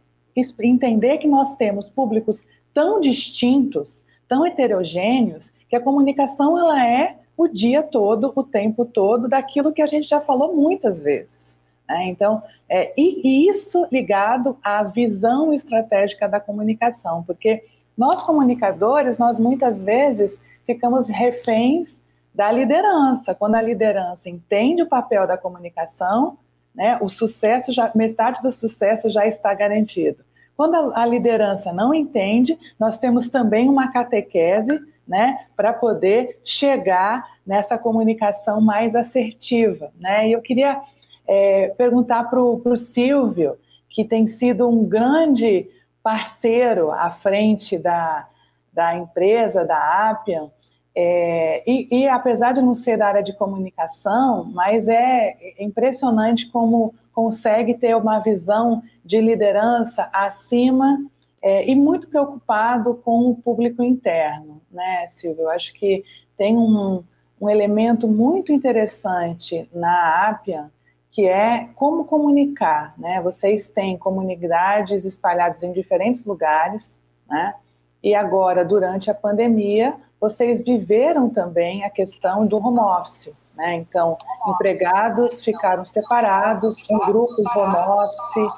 entender 0.62 1.18
que 1.18 1.28
nós 1.28 1.54
temos 1.56 1.88
públicos 1.88 2.46
tão 2.72 3.00
distintos, 3.00 4.04
tão 4.26 4.44
heterogêneos, 4.44 5.52
que 5.68 5.76
a 5.76 5.80
comunicação 5.80 6.58
ela 6.58 6.84
é 6.84 7.16
o 7.36 7.48
dia 7.48 7.82
todo, 7.82 8.32
o 8.34 8.42
tempo 8.42 8.84
todo, 8.84 9.28
daquilo 9.28 9.72
que 9.72 9.82
a 9.82 9.86
gente 9.86 10.08
já 10.08 10.20
falou 10.20 10.54
muitas 10.54 11.02
vezes. 11.02 11.60
Né? 11.88 12.08
Então, 12.08 12.42
é, 12.68 12.92
e, 12.96 13.20
e 13.26 13.48
isso 13.48 13.86
ligado 13.90 14.56
à 14.62 14.82
visão 14.82 15.52
estratégica 15.52 16.28
da 16.28 16.40
comunicação, 16.40 17.22
porque 17.22 17.64
nós 17.96 18.22
comunicadores, 18.22 19.18
nós 19.18 19.38
muitas 19.38 19.82
vezes 19.82 20.40
ficamos 20.66 21.08
reféns 21.08 22.02
da 22.34 22.50
liderança. 22.50 23.34
Quando 23.34 23.54
a 23.54 23.62
liderança 23.62 24.28
entende 24.28 24.82
o 24.82 24.88
papel 24.88 25.26
da 25.26 25.38
comunicação, 25.38 26.36
né, 26.74 26.98
o 27.00 27.08
sucesso 27.08 27.72
já 27.72 27.90
metade 27.94 28.42
do 28.42 28.50
sucesso 28.50 29.08
já 29.08 29.26
está 29.26 29.54
garantido. 29.54 30.24
Quando 30.56 30.74
a, 30.74 31.02
a 31.02 31.06
liderança 31.06 31.72
não 31.72 31.94
entende, 31.94 32.58
nós 32.78 32.98
temos 32.98 33.30
também 33.30 33.68
uma 33.68 33.92
catequese 33.92 34.80
né, 35.06 35.46
para 35.56 35.72
poder 35.72 36.40
chegar 36.44 37.24
nessa 37.46 37.78
comunicação 37.78 38.60
mais 38.60 38.96
assertiva. 38.96 39.92
Né? 40.00 40.28
E 40.28 40.32
eu 40.32 40.40
queria 40.40 40.80
é, 41.26 41.68
perguntar 41.76 42.24
para 42.24 42.40
o 42.40 42.76
Silvio, 42.76 43.56
que 43.88 44.04
tem 44.04 44.26
sido 44.26 44.68
um 44.68 44.84
grande 44.84 45.68
parceiro 46.04 46.92
à 46.92 47.11
frente 47.11 47.78
da, 47.78 48.28
da 48.70 48.94
empresa, 48.94 49.64
da 49.64 50.11
Appian, 50.11 50.50
é, 50.94 51.64
e, 51.66 51.88
e, 51.90 52.08
apesar 52.08 52.52
de 52.52 52.61
não 52.61 52.75
ser 52.75 52.96
da 52.96 53.08
área 53.08 53.23
de 53.23 53.32
comunicação, 53.32 54.44
mas 54.52 54.87
é 54.87 55.34
impressionante 55.58 56.49
como 56.50 56.94
consegue 57.12 57.75
ter 57.75 57.96
uma 57.96 58.20
visão 58.20 58.82
de 59.04 59.20
liderança 59.20 60.08
acima 60.12 61.04
é, 61.42 61.68
e 61.68 61.75
muito 61.75 62.06
preocupado 62.08 62.94
com 63.04 63.30
o 63.30 63.34
público 63.34 63.82
interno, 63.82 64.61
né, 64.70 65.06
Silvio? 65.08 65.44
Eu 65.44 65.50
acho 65.50 65.73
que 65.75 66.04
tem 66.37 66.56
um, 66.56 67.02
um 67.40 67.50
elemento 67.50 68.06
muito 68.06 68.52
interessante 68.52 69.68
na 69.75 70.28
Apia, 70.28 70.70
que 71.14 71.28
é 71.28 71.68
como 71.76 72.04
comunicar, 72.04 72.92
né? 72.99 73.21
Vocês 73.23 73.71
têm 73.71 73.97
comunidades 73.97 75.04
espalhadas 75.04 75.62
em 75.62 75.73
diferentes 75.73 76.26
lugares, 76.26 77.00
né? 77.28 77.54
E 78.02 78.16
agora, 78.16 78.64
durante 78.64 79.12
a 79.12 79.14
pandemia, 79.14 79.94
vocês 80.21 80.64
viveram 80.64 81.30
também 81.30 81.85
a 81.85 81.90
questão 81.90 82.44
do 82.44 82.56
home 82.56 82.80
office, 82.80 83.33
né? 83.56 83.76
Então, 83.76 84.18
empregados 84.49 85.40
ficaram 85.40 85.85
separados, 85.85 86.85
um 86.90 86.99
grupo 86.99 87.33
home 87.56 87.76
office, 87.76 88.52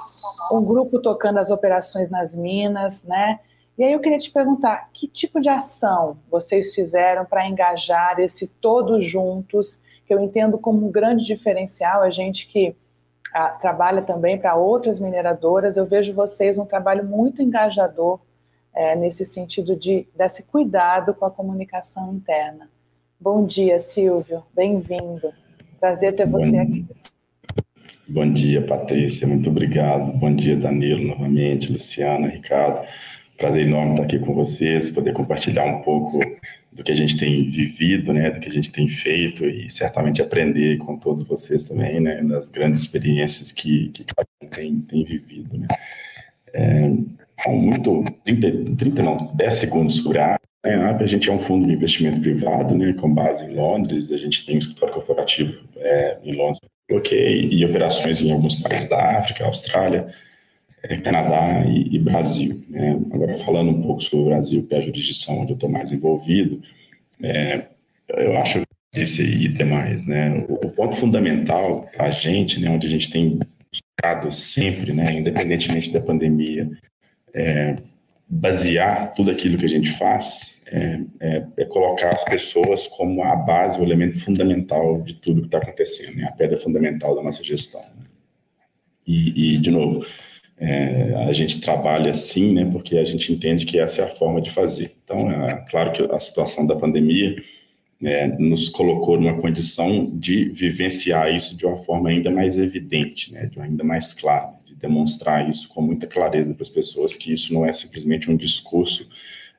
um 0.50 0.64
grupo 0.64 0.98
tocando 1.02 1.38
as 1.38 1.50
operações 1.50 2.08
nas 2.08 2.34
minas, 2.34 3.04
né? 3.04 3.38
E 3.76 3.84
aí 3.84 3.92
eu 3.92 4.00
queria 4.00 4.18
te 4.18 4.30
perguntar, 4.30 4.88
que 4.94 5.06
tipo 5.06 5.42
de 5.42 5.50
ação 5.50 6.16
vocês 6.30 6.74
fizeram 6.74 7.26
para 7.26 7.46
engajar 7.46 8.18
esses 8.18 8.48
todos 8.48 9.04
juntos, 9.04 9.82
que 10.06 10.14
eu 10.14 10.20
entendo 10.20 10.56
como 10.56 10.86
um 10.86 10.90
grande 10.90 11.24
diferencial, 11.24 12.02
a 12.02 12.10
gente 12.10 12.46
que 12.46 12.74
a, 13.34 13.48
trabalha 13.48 14.02
também 14.02 14.38
para 14.38 14.54
outras 14.54 15.00
mineradoras, 15.00 15.76
eu 15.76 15.84
vejo 15.84 16.14
vocês 16.14 16.56
um 16.56 16.64
trabalho 16.64 17.04
muito 17.04 17.42
engajador 17.42 18.20
é, 18.74 18.94
nesse 18.94 19.24
sentido 19.24 19.74
de 19.74 20.06
desse 20.16 20.44
cuidado 20.44 21.12
com 21.14 21.24
a 21.24 21.30
comunicação 21.30 22.14
interna. 22.14 22.68
Bom 23.18 23.44
dia, 23.44 23.78
Silvio, 23.78 24.42
bem-vindo. 24.54 25.32
Prazer 25.80 26.14
ter 26.14 26.26
você 26.26 26.58
aqui. 26.58 26.86
Bom 28.08 28.30
dia, 28.32 28.64
Patrícia, 28.64 29.26
muito 29.26 29.50
obrigado. 29.50 30.12
Bom 30.12 30.34
dia, 30.34 30.56
Danilo, 30.56 31.08
novamente, 31.08 31.72
Luciana, 31.72 32.28
Ricardo. 32.28 32.86
Prazer 33.36 33.66
enorme 33.66 33.92
estar 33.92 34.04
aqui 34.04 34.18
com 34.18 34.32
vocês, 34.32 34.90
poder 34.90 35.12
compartilhar 35.12 35.64
um 35.64 35.82
pouco 35.82 36.20
do 36.76 36.84
que 36.84 36.92
a 36.92 36.94
gente 36.94 37.16
tem 37.16 37.50
vivido, 37.50 38.12
né, 38.12 38.30
do 38.30 38.38
que 38.38 38.48
a 38.48 38.52
gente 38.52 38.70
tem 38.70 38.86
feito 38.86 39.46
e 39.46 39.70
certamente 39.70 40.20
aprender 40.20 40.76
com 40.76 40.98
todos 40.98 41.26
vocês 41.26 41.62
também, 41.62 41.98
né, 42.00 42.22
das 42.22 42.48
grandes 42.48 42.80
experiências 42.80 43.50
que, 43.50 43.88
que 43.88 44.04
cada 44.04 44.28
um 44.42 44.48
tem, 44.48 44.80
tem 44.80 45.02
vivido, 45.02 45.58
né. 45.58 45.66
É, 46.52 46.90
muito, 47.48 48.04
30, 48.24 48.76
30 48.76 49.02
não, 49.02 49.34
10 49.34 49.54
segundos 49.54 49.96
sobre 49.96 50.18
a 50.18 50.38
né, 50.64 50.74
a 50.74 50.90
AP, 50.90 51.02
a 51.02 51.06
gente 51.06 51.30
é 51.30 51.32
um 51.32 51.38
fundo 51.38 51.66
de 51.66 51.74
investimento 51.74 52.20
privado, 52.20 52.74
né, 52.74 52.92
com 52.94 53.12
base 53.12 53.44
em 53.44 53.54
Londres, 53.54 54.12
a 54.12 54.16
gente 54.18 54.44
tem 54.44 54.56
um 54.56 54.58
escritório 54.58 54.94
corporativo 54.94 55.58
é, 55.76 56.18
em 56.24 56.34
Londres, 56.34 56.60
ok, 56.90 57.48
e 57.52 57.64
operações 57.64 58.20
em 58.20 58.32
alguns 58.32 58.56
países 58.56 58.88
da 58.88 59.18
África, 59.18 59.44
Austrália, 59.44 60.12
é, 60.88 60.96
Canadá 60.98 61.64
e, 61.66 61.96
e 61.96 61.98
Brasil. 61.98 62.64
Né? 62.68 62.98
Agora, 63.12 63.38
falando 63.38 63.70
um 63.70 63.82
pouco 63.82 64.00
sobre 64.00 64.26
o 64.26 64.28
Brasil, 64.28 64.66
que 64.66 64.74
é 64.74 64.78
a 64.78 64.82
jurisdição 64.82 65.40
onde 65.40 65.52
eu 65.52 65.54
estou 65.54 65.68
mais 65.68 65.92
envolvido, 65.92 66.62
é, 67.22 67.66
eu 68.08 68.36
acho 68.38 68.60
que 68.92 69.00
esse 69.00 69.22
aí 69.22 69.48
demais. 69.48 70.04
Né? 70.06 70.44
O, 70.48 70.54
o 70.54 70.70
ponto 70.70 70.96
fundamental 70.96 71.88
para 71.94 72.06
a 72.06 72.10
gente, 72.10 72.60
né, 72.60 72.70
onde 72.70 72.86
a 72.86 72.90
gente 72.90 73.10
tem 73.10 73.38
buscado 73.70 74.30
sempre, 74.30 74.92
né, 74.92 75.12
independentemente 75.12 75.92
da 75.92 76.00
pandemia, 76.00 76.70
é, 77.34 77.76
basear 78.28 79.12
tudo 79.14 79.30
aquilo 79.30 79.58
que 79.58 79.64
a 79.64 79.68
gente 79.68 79.90
faz 79.98 80.56
é, 80.66 81.00
é, 81.20 81.46
é, 81.58 81.64
colocar 81.66 82.12
as 82.14 82.24
pessoas 82.24 82.88
como 82.88 83.22
a 83.22 83.36
base, 83.36 83.78
o 83.78 83.84
elemento 83.84 84.18
fundamental 84.20 85.00
de 85.02 85.14
tudo 85.14 85.42
que 85.42 85.46
está 85.46 85.58
acontecendo, 85.58 86.16
né? 86.16 86.24
a 86.24 86.32
pedra 86.32 86.58
fundamental 86.58 87.14
da 87.14 87.22
nossa 87.22 87.42
gestão. 87.44 87.80
Né? 87.80 88.04
E, 89.06 89.54
e, 89.54 89.58
de 89.58 89.70
novo, 89.70 90.04
é, 90.58 91.14
a 91.28 91.32
gente 91.32 91.60
trabalha 91.60 92.10
assim, 92.10 92.54
né, 92.54 92.64
porque 92.70 92.96
a 92.96 93.04
gente 93.04 93.32
entende 93.32 93.66
que 93.66 93.78
essa 93.78 94.02
é 94.02 94.04
a 94.04 94.14
forma 94.14 94.40
de 94.40 94.50
fazer. 94.50 94.94
Então, 95.04 95.30
é 95.30 95.64
claro 95.70 95.92
que 95.92 96.02
a 96.02 96.20
situação 96.20 96.66
da 96.66 96.74
pandemia 96.74 97.36
é, 98.02 98.26
nos 98.38 98.68
colocou 98.68 99.20
numa 99.20 99.40
condição 99.40 100.10
de 100.14 100.46
vivenciar 100.50 101.34
isso 101.34 101.56
de 101.56 101.66
uma 101.66 101.78
forma 101.84 102.08
ainda 102.08 102.30
mais 102.30 102.58
evidente, 102.58 103.32
né, 103.32 103.46
de 103.46 103.60
ainda 103.60 103.84
mais 103.84 104.12
clara, 104.12 104.54
de 104.64 104.74
demonstrar 104.74 105.48
isso 105.48 105.68
com 105.68 105.82
muita 105.82 106.06
clareza 106.06 106.54
para 106.54 106.62
as 106.62 106.68
pessoas 106.68 107.14
que 107.14 107.32
isso 107.32 107.52
não 107.52 107.64
é 107.64 107.72
simplesmente 107.72 108.30
um 108.30 108.36
discurso 108.36 109.06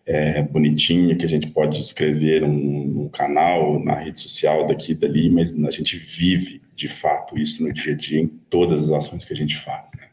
é, 0.07 0.41
bonitinho 0.41 1.17
que 1.17 1.25
a 1.25 1.29
gente 1.29 1.47
pode 1.47 1.81
escrever 1.81 2.41
um, 2.41 3.03
um, 3.03 3.09
canal 3.09 3.77
na 3.83 3.95
rede 3.95 4.21
social 4.21 4.65
daqui 4.65 4.93
e 4.93 4.95
dali, 4.95 5.29
mas 5.29 5.53
a 5.65 5.71
gente 5.71 5.97
vive 5.97 6.61
de 6.73 6.87
fato 6.87 7.37
isso 7.37 7.61
no 7.61 7.73
dia 7.73 7.93
a 7.93 7.95
dia 7.95 8.21
em 8.21 8.27
todas 8.49 8.83
as 8.83 8.91
ações 8.91 9.25
que 9.25 9.33
a 9.33 9.35
gente 9.35 9.57
faz. 9.57 9.91
Né? 9.97 10.06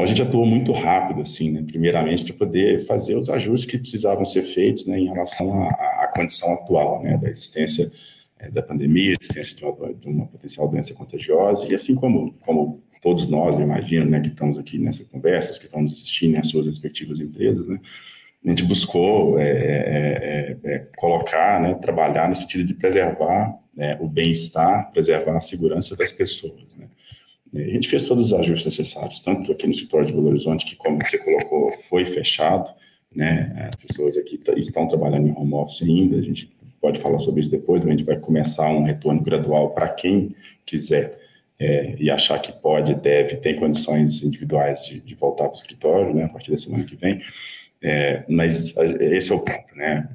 Então 0.00 0.04
a 0.06 0.14
gente 0.14 0.22
atuou 0.22 0.46
muito 0.46 0.72
rápido, 0.72 1.20
assim, 1.20 1.50
né? 1.50 1.62
primeiramente 1.62 2.24
para 2.24 2.46
poder 2.46 2.86
fazer 2.86 3.16
os 3.16 3.28
ajustes 3.28 3.70
que 3.70 3.76
precisavam 3.76 4.24
ser 4.24 4.40
feitos 4.40 4.86
né, 4.86 4.98
em 4.98 5.08
relação 5.08 5.52
à, 5.62 5.68
à 5.68 6.12
condição 6.16 6.54
atual, 6.54 7.02
né, 7.02 7.18
da 7.18 7.28
existência 7.28 7.92
é, 8.38 8.50
da 8.50 8.62
pandemia, 8.62 9.12
existência 9.20 9.54
de 9.54 9.62
uma, 9.62 9.92
de 9.92 10.08
uma, 10.08 10.26
potencial 10.26 10.66
doença 10.68 10.94
contagiosa, 10.94 11.68
e 11.68 11.74
assim 11.74 11.94
como, 11.94 12.32
como 12.40 12.82
todos 13.02 13.28
nós, 13.28 13.58
eu 13.58 13.62
imagino, 13.62 14.08
né, 14.08 14.20
que 14.20 14.28
estamos 14.28 14.56
aqui 14.56 14.78
nessa 14.78 15.04
conversa, 15.04 15.52
os 15.52 15.58
que 15.58 15.66
estão 15.66 15.82
nos 15.82 15.92
assistindo, 15.92 16.38
as 16.38 16.48
suas 16.48 16.64
respectivas 16.64 17.20
empresas, 17.20 17.68
né, 17.68 17.78
a 18.46 18.48
gente 18.48 18.64
buscou 18.64 19.38
é, 19.38 20.56
é, 20.64 20.78
colocar, 20.96 21.60
né, 21.60 21.74
trabalhar 21.74 22.26
no 22.26 22.34
sentido 22.34 22.64
de 22.64 22.72
preservar 22.72 23.54
né, 23.76 23.98
o 24.00 24.08
bem-estar, 24.08 24.90
preservar 24.92 25.36
a 25.36 25.42
segurança 25.42 25.94
das 25.94 26.10
pessoas. 26.10 26.74
Né. 26.78 26.88
A 27.54 27.58
gente 27.58 27.88
fez 27.88 28.06
todos 28.06 28.26
os 28.26 28.32
ajustes 28.32 28.78
necessários, 28.78 29.20
tanto 29.20 29.50
aqui 29.50 29.66
no 29.66 29.72
escritório 29.72 30.06
de 30.06 30.12
Belo 30.12 30.28
Horizonte, 30.28 30.66
que, 30.66 30.76
como 30.76 30.98
você 31.04 31.18
colocou, 31.18 31.72
foi 31.88 32.04
fechado, 32.06 32.70
né, 33.14 33.68
as 33.74 33.82
pessoas 33.82 34.16
aqui 34.16 34.40
estão 34.56 34.86
trabalhando 34.86 35.26
em 35.28 35.36
home 35.36 35.54
office 35.54 35.82
ainda, 35.82 36.16
a 36.16 36.22
gente 36.22 36.48
pode 36.80 37.00
falar 37.00 37.18
sobre 37.18 37.40
isso 37.40 37.50
depois, 37.50 37.82
mas 37.82 37.94
a 37.94 37.96
gente 37.96 38.06
vai 38.06 38.18
começar 38.18 38.70
um 38.70 38.84
retorno 38.84 39.20
gradual 39.20 39.70
para 39.70 39.88
quem 39.88 40.34
quiser 40.64 41.18
é, 41.58 41.94
e 41.98 42.10
achar 42.10 42.38
que 42.38 42.52
pode, 42.52 42.94
deve, 42.94 43.36
tem 43.36 43.56
condições 43.56 44.22
individuais 44.22 44.82
de, 44.84 45.00
de 45.00 45.14
voltar 45.14 45.44
para 45.44 45.52
o 45.52 45.56
escritório, 45.56 46.14
né, 46.14 46.24
a 46.24 46.28
partir 46.28 46.52
da 46.52 46.58
semana 46.58 46.84
que 46.84 46.96
vem. 46.96 47.20
É, 47.82 48.24
mas 48.28 48.74
esse 48.76 49.32
é 49.32 49.34
o 49.34 49.40
ponto, 49.40 49.74
né? 49.74 50.08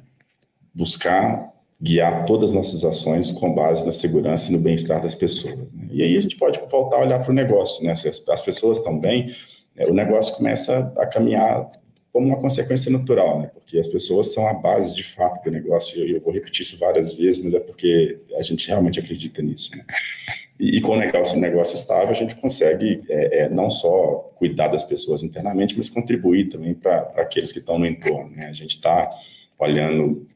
Buscar 0.72 1.52
guiar 1.80 2.24
todas 2.24 2.50
as 2.50 2.56
nossas 2.56 2.84
ações 2.84 3.30
com 3.32 3.54
base 3.54 3.84
na 3.84 3.92
segurança 3.92 4.48
e 4.48 4.52
no 4.52 4.58
bem-estar 4.58 5.02
das 5.02 5.14
pessoas. 5.14 5.72
Né? 5.74 5.88
E 5.90 6.02
aí 6.02 6.16
a 6.16 6.20
gente 6.20 6.36
pode 6.36 6.58
voltar 6.70 6.96
a 6.96 7.00
olhar 7.00 7.22
para 7.22 7.30
o 7.30 7.34
negócio, 7.34 7.84
né? 7.84 7.94
Se 7.94 8.08
as, 8.08 8.26
as 8.28 8.40
pessoas 8.40 8.78
estão 8.78 8.98
bem, 8.98 9.34
é, 9.76 9.86
o 9.86 9.92
negócio 9.92 10.34
começa 10.34 10.92
a 10.96 11.06
caminhar 11.06 11.70
como 12.16 12.28
uma 12.28 12.40
consequência 12.40 12.90
natural, 12.90 13.40
né? 13.40 13.50
Porque 13.52 13.78
as 13.78 13.86
pessoas 13.86 14.32
são 14.32 14.48
a 14.48 14.54
base 14.54 14.94
de 14.94 15.04
fato 15.04 15.44
do 15.44 15.50
negócio. 15.50 16.02
E 16.02 16.12
eu, 16.12 16.20
vou 16.22 16.32
repetir 16.32 16.62
isso 16.62 16.78
várias 16.78 17.12
vezes, 17.12 17.44
mas 17.44 17.52
é 17.52 17.60
porque 17.60 18.18
a 18.38 18.42
gente 18.42 18.66
realmente 18.66 18.98
acredita 18.98 19.42
nisso. 19.42 19.70
Né? 19.76 19.84
E, 20.58 20.78
e, 20.78 20.80
com 20.80 20.92
o 20.92 20.96
negócio, 20.96 21.38
negócio 21.38 21.74
estável, 21.74 22.08
a 22.08 22.14
gente 22.14 22.34
consegue 22.36 23.04
é, 23.10 23.40
é, 23.40 23.48
não 23.50 23.70
só 23.70 24.32
cuidar 24.36 24.68
das 24.68 24.82
pessoas 24.82 25.22
internamente, 25.22 25.76
mas 25.76 25.90
contribuir 25.90 26.48
também 26.48 26.72
para 26.72 27.00
aqueles 27.16 27.52
que 27.52 27.58
estão 27.58 27.78
no 27.78 27.84
entorno. 27.84 28.30
Né? 28.30 28.46
A 28.46 28.54
gente 28.54 28.70
está 28.70 29.10
olhando 29.58 30.26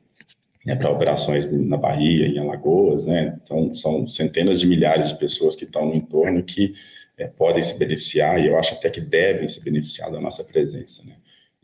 né, 0.70 0.76
para 0.76 0.88
operações 0.88 1.50
na 1.50 1.76
Bahia, 1.76 2.28
em 2.28 2.38
Alagoas, 2.38 3.04
né? 3.04 3.36
Então, 3.42 3.74
são 3.74 4.06
centenas 4.06 4.60
de 4.60 4.68
milhares 4.68 5.08
de 5.08 5.18
pessoas 5.18 5.56
que 5.56 5.64
estão 5.64 5.86
no 5.86 5.96
entorno 5.96 6.44
que 6.44 6.74
é, 7.18 7.26
podem 7.26 7.60
se 7.60 7.76
beneficiar, 7.76 8.40
e 8.40 8.46
eu 8.46 8.56
acho 8.56 8.74
até 8.74 8.88
que 8.88 9.00
devem 9.00 9.48
se 9.48 9.64
beneficiar 9.64 10.12
da 10.12 10.20
nossa 10.20 10.44
presença, 10.44 11.02
né? 11.04 11.16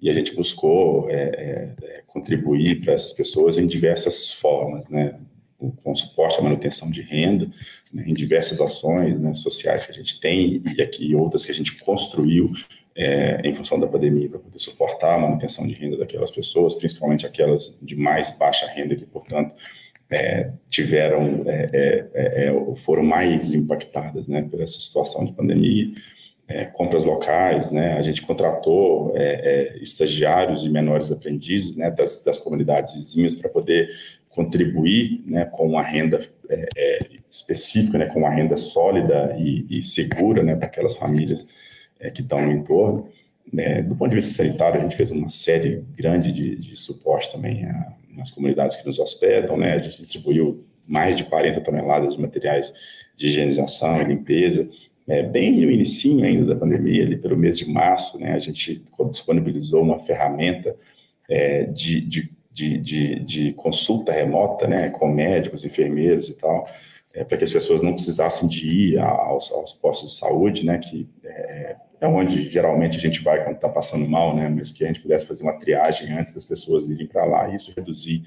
E 0.03 0.11
a 0.11 0.13
gente 0.13 0.35
buscou 0.35 1.09
é, 1.09 1.15
é, 1.15 1.75
é 1.85 2.03
contribuir 2.05 2.81
para 2.81 2.95
essas 2.95 3.13
pessoas 3.13 3.57
em 3.57 3.67
diversas 3.69 4.33
formas, 4.33 4.89
né? 4.89 5.15
Com 5.85 5.95
suporte 5.95 6.41
à 6.41 6.43
manutenção 6.43 6.91
de 6.91 7.01
renda, 7.01 7.49
né, 7.93 8.05
em 8.07 8.13
diversas 8.13 8.61
ações 8.61 9.19
né, 9.19 9.33
sociais 9.33 9.87
que 9.87 9.93
a 9.93 9.95
gente 9.95 10.21
tem 10.21 10.63
e 10.77 10.83
aqui 10.83 11.15
outras 11.15 11.47
que 11.47 11.51
a 11.51 11.55
gente 11.55 11.83
construiu 11.83 12.53
é, 12.97 13.43
em 13.45 13.55
função 13.55 13.79
da 13.79 13.87
pandemia 13.87 14.29
para 14.29 14.39
poder 14.39 14.59
suportar 14.59 15.15
a 15.15 15.19
manutenção 15.19 15.67
de 15.67 15.75
renda 15.75 15.99
daquelas 15.99 16.31
pessoas, 16.31 16.75
principalmente 16.75 17.27
aquelas 17.27 17.79
de 17.83 17.95
mais 17.95 18.31
baixa 18.31 18.67
renda 18.67 18.97
que, 18.97 19.05
portanto, 19.05 19.55
é, 20.09 20.51
tiveram 20.71 21.43
é, 21.47 21.71
é, 21.73 22.07
é, 22.15 22.47
é 22.47 22.77
foram 22.77 23.03
mais 23.03 23.55
impactadas 23.55 24.27
né, 24.27 24.43
por 24.51 24.61
essa 24.63 24.81
situação 24.81 25.25
de 25.25 25.33
pandemia. 25.33 25.93
compras 26.73 27.05
locais, 27.05 27.71
né, 27.71 27.99
a 27.99 28.03
gente 28.03 28.23
contratou 28.23 29.13
estagiários 29.83 30.65
e 30.65 30.69
menores 30.71 31.11
aprendizes 31.11 31.77
né, 31.77 31.91
das, 31.91 32.23
das 32.23 32.39
comunidades 32.39 32.95
vizinhas 32.95 33.35
para 33.35 33.51
poder 33.51 33.91
contribuir 34.31 35.23
né, 35.27 35.45
com 35.47 35.67
uma 35.67 35.83
renda 35.83 36.27
específica, 37.31 37.99
né, 37.99 38.07
com 38.07 38.21
uma 38.21 38.31
renda 38.31 38.57
sólida 38.57 39.35
e, 39.39 39.67
e 39.69 39.83
segura 39.83 40.43
né, 40.43 40.55
para 40.55 40.67
aquelas 40.67 40.95
famílias 40.95 41.47
é, 42.01 42.11
que 42.11 42.23
estão 42.23 42.41
no 42.41 42.53
entorno. 42.53 43.09
Né, 43.53 43.81
do 43.81 43.95
ponto 43.95 44.11
de 44.11 44.17
vista 44.17 44.43
sanitário, 44.43 44.81
a 44.81 44.83
gente 44.83 44.97
fez 44.97 45.11
uma 45.11 45.31
série 45.31 45.85
grande 45.97 46.33
de, 46.33 46.57
de 46.57 46.77
suporte 46.77 47.31
também 47.31 47.65
a, 47.65 47.93
nas 48.17 48.31
comunidades 48.31 48.77
que 48.77 48.87
nos 48.87 48.99
hospedam, 48.99 49.57
né, 49.57 49.75
a 49.75 49.79
gente 49.79 49.99
distribuiu 49.99 50.65
mais 50.87 51.15
de 51.15 51.25
40 51.25 51.61
toneladas 51.61 52.15
de 52.15 52.21
materiais 52.21 52.73
de 53.15 53.29
higienização 53.29 54.01
e 54.01 54.05
limpeza, 54.05 54.69
é, 55.07 55.23
bem 55.23 55.61
no 55.61 55.71
início 55.71 56.25
ainda 56.25 56.45
da 56.45 56.57
pandemia, 56.57 57.05
ali 57.05 57.17
pelo 57.17 57.37
mês 57.37 57.57
de 57.57 57.71
março, 57.71 58.19
né, 58.19 58.33
a 58.33 58.39
gente 58.39 58.83
disponibilizou 59.11 59.83
uma 59.83 60.01
ferramenta 60.01 60.75
é, 61.29 61.65
de, 61.65 62.01
de, 62.01 62.31
de, 62.51 63.21
de, 63.21 63.53
consulta 63.53 64.13
remota, 64.13 64.67
né, 64.67 64.91
com 64.91 65.09
médicos, 65.09 65.65
enfermeiros 65.65 66.29
e 66.29 66.37
tal, 66.37 66.69
é, 67.15 67.23
para 67.23 67.39
que 67.39 67.45
as 67.45 67.53
pessoas 67.53 67.83
não 67.83 67.93
precisassem 67.93 68.49
de 68.49 68.67
ir 68.67 68.99
aos, 68.99 69.53
aos 69.53 69.73
postos 69.73 70.11
de 70.11 70.17
saúde, 70.17 70.65
né, 70.65 70.79
que 70.79 71.09
é, 72.01 72.07
é 72.07 72.09
onde 72.09 72.49
geralmente 72.51 72.97
a 72.97 73.01
gente 73.01 73.23
vai 73.23 73.43
quando 73.43 73.57
está 73.57 73.69
passando 73.69 74.09
mal, 74.09 74.35
né, 74.35 74.49
mas 74.49 74.73
que 74.73 74.85
a 74.85 74.87
gente 74.87 75.01
pudesse 75.01 75.27
fazer 75.27 75.43
uma 75.43 75.59
triagem 75.59 76.13
antes 76.13 76.33
das 76.33 76.45
pessoas 76.45 76.89
irem 76.91 77.07
para 77.07 77.25
lá, 77.25 77.55
isso 77.55 77.73
reduzir, 77.77 78.23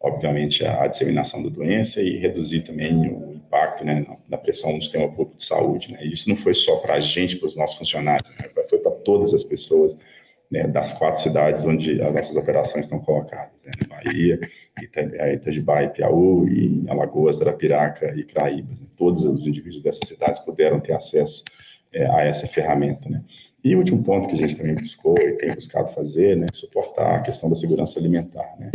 obviamente, 0.00 0.64
a, 0.64 0.82
a, 0.82 0.86
disseminação 0.86 1.42
da 1.42 1.48
doença 1.48 2.00
e 2.00 2.16
reduzir 2.18 2.62
também 2.62 3.08
o 3.08 3.34
impacto, 3.34 3.84
né, 3.84 4.04
na, 4.08 4.16
na 4.28 4.38
pressão 4.38 4.72
no 4.72 4.82
sistema 4.82 5.08
público 5.08 5.36
de 5.36 5.44
saúde, 5.44 5.92
né, 5.92 6.04
e 6.04 6.12
isso 6.12 6.28
não 6.28 6.36
foi 6.36 6.54
só 6.54 6.76
para 6.76 6.94
a 6.94 7.00
gente, 7.00 7.36
para 7.36 7.48
os 7.48 7.56
nossos 7.56 7.76
funcionários, 7.76 8.30
né, 8.30 8.48
foi 8.68 8.78
para 8.78 8.92
todas 8.92 9.34
as 9.34 9.44
pessoas, 9.44 9.96
né, 10.50 10.66
das 10.66 10.92
quatro 10.98 11.22
cidades 11.22 11.64
onde 11.64 12.02
as 12.02 12.12
nossas 12.12 12.36
operações 12.36 12.86
estão 12.86 12.98
colocadas, 12.98 13.62
né, 13.64 13.72
Bahia, 13.88 14.40
Ita, 14.82 15.32
Itagibai, 15.32 15.92
Piauí, 15.92 16.84
e 16.84 16.90
Alagoas, 16.90 17.40
Arapiraca 17.40 18.12
e 18.16 18.24
Craíbas. 18.24 18.80
Né, 18.80 18.86
todos 18.96 19.22
os 19.24 19.46
indivíduos 19.46 19.82
dessas 19.82 20.08
cidades 20.08 20.40
puderam 20.40 20.80
ter 20.80 20.92
acesso 20.92 21.44
é, 21.92 22.06
a 22.10 22.24
essa 22.24 22.46
ferramenta, 22.46 23.08
né. 23.08 23.22
E 23.62 23.74
o 23.74 23.78
último 23.78 24.02
ponto 24.02 24.28
que 24.28 24.34
a 24.34 24.38
gente 24.38 24.56
também 24.56 24.74
buscou 24.74 25.18
e 25.18 25.32
tem 25.32 25.54
buscado 25.54 25.92
fazer, 25.92 26.34
né, 26.36 26.46
suportar 26.52 27.16
a 27.16 27.20
questão 27.20 27.50
da 27.50 27.56
segurança 27.56 27.98
alimentar, 27.98 28.56
né. 28.58 28.70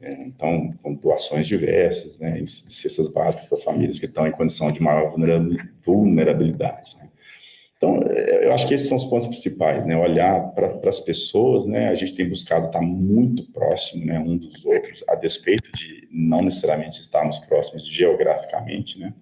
É, 0.00 0.12
então, 0.24 0.72
com 0.82 0.94
doações 0.94 1.46
diversas, 1.46 2.18
né, 2.18 2.40
cestas 2.46 3.08
básicas 3.08 3.46
para 3.46 3.58
as 3.58 3.64
famílias 3.64 3.98
que 3.98 4.06
estão 4.06 4.26
em 4.26 4.32
condição 4.32 4.70
de 4.70 4.80
maior 4.82 5.12
vulnerabilidade. 5.84 6.96
Né. 6.98 7.08
Então, 7.78 8.02
é, 8.10 8.46
eu 8.46 8.52
acho 8.52 8.66
que 8.66 8.74
esses 8.74 8.88
são 8.88 8.96
os 8.96 9.04
pontos 9.04 9.28
principais, 9.28 9.86
né? 9.86 9.96
Olhar 9.96 10.48
para 10.50 10.88
as 10.88 10.98
pessoas, 10.98 11.64
né? 11.64 11.88
A 11.88 11.94
gente 11.94 12.12
tem 12.12 12.28
buscado 12.28 12.66
estar 12.66 12.82
muito 12.82 13.44
próximo, 13.52 14.04
né? 14.04 14.18
Um 14.18 14.36
dos 14.36 14.64
outros, 14.64 15.04
a 15.08 15.14
despeito 15.14 15.70
de 15.72 16.08
não 16.10 16.42
necessariamente 16.42 17.00
estarmos 17.00 17.38
próximos 17.40 17.86
geograficamente, 17.86 18.98
né? 18.98 19.14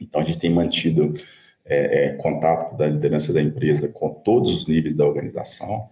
Então, 0.00 0.22
a 0.22 0.24
gente 0.24 0.38
tem 0.38 0.50
mantido 0.50 1.14
é, 1.68 2.06
é, 2.06 2.08
contato 2.14 2.76
da 2.76 2.86
liderança 2.86 3.32
da 3.32 3.42
empresa 3.42 3.88
com 3.88 4.10
todos 4.10 4.52
os 4.52 4.66
níveis 4.66 4.94
da 4.94 5.06
organização, 5.06 5.88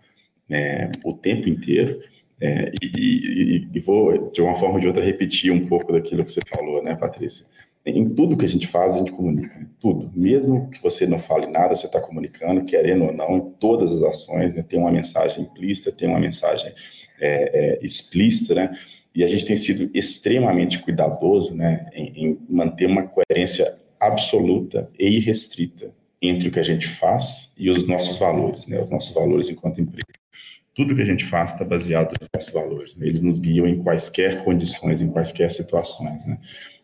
né? 0.49 0.91
o 1.05 1.13
tempo 1.13 1.49
inteiro. 1.49 2.01
É, 2.41 2.73
e, 2.83 2.87
e, 2.97 3.69
e, 3.73 3.81
vou, 3.81 4.31
de 4.31 4.43
uma 4.43 4.55
forma 4.57 4.75
ou 4.75 4.81
de 4.81 4.87
outra, 4.87 5.05
repetir 5.05 5.53
um 5.53 5.67
pouco 5.67 5.93
daquilo 5.93 6.25
que 6.25 6.33
você 6.33 6.41
falou, 6.49 6.83
né, 6.83 6.97
Patrícia? 6.97 7.47
Em 7.87 8.09
tudo 8.09 8.37
que 8.37 8.45
a 8.45 8.49
gente 8.49 8.67
faz, 8.67 8.95
a 8.95 8.99
gente 8.99 9.13
comunica. 9.13 9.59
Né? 9.59 9.67
Tudo. 9.79 10.11
Mesmo 10.15 10.71
que 10.71 10.83
você 10.83 11.07
não 11.07 11.19
fale 11.19 11.47
nada, 11.47 11.77
você 11.77 11.87
está 11.87 12.01
comunicando, 12.01 12.65
querendo 12.65 13.05
ou 13.05 13.13
não, 13.13 13.37
em 13.37 13.51
todas 13.61 13.93
as 13.93 14.03
ações, 14.03 14.55
né? 14.55 14.63
tem 14.63 14.79
uma 14.79 14.91
mensagem 14.91 15.45
implícita, 15.45 15.93
tem 15.93 16.09
uma 16.09 16.19
mensagem 16.19 16.73
é, 17.21 17.77
é, 17.77 17.79
explícita, 17.83 18.55
né? 18.55 18.77
E 19.15 19.23
a 19.23 19.29
gente 19.29 19.47
tem 19.47 19.57
sido 19.57 19.89
extremamente 19.95 20.81
cuidadoso, 20.81 21.55
né, 21.55 21.89
em, 21.95 22.25
em 22.25 22.39
manter 22.49 22.87
uma 22.87 23.05
coerência 23.05 23.73
absoluta 24.01 24.91
e 24.99 25.07
irrestrita 25.17 25.93
entre 26.21 26.49
o 26.49 26.53
que 26.53 26.61
a 26.61 26.65
gente 26.65 26.89
faz 26.89 27.53
e 27.57 27.69
os 27.69 27.87
nossos 27.87 28.19
valores, 28.19 28.67
né, 28.67 28.81
os 28.81 28.91
nossos 28.91 29.15
valores 29.15 29.49
enquanto 29.49 29.81
empresa. 29.81 30.07
Tudo 30.75 30.95
que 30.95 31.03
a 31.03 31.07
gente 31.07 31.25
faz 31.27 31.53
está 31.53 31.65
baseado 31.65 32.13
nos 32.19 32.29
nossos 32.35 32.53
valores. 32.53 32.97
Né? 32.97 33.07
Eles 33.07 33.23
nos 33.23 33.39
guiam 33.39 33.67
em 33.67 33.83
quaisquer 33.83 34.43
condições, 34.43 35.01
em 35.01 35.09
quaisquer 35.09 35.53
situações. 35.53 36.25
Né? 36.27 36.39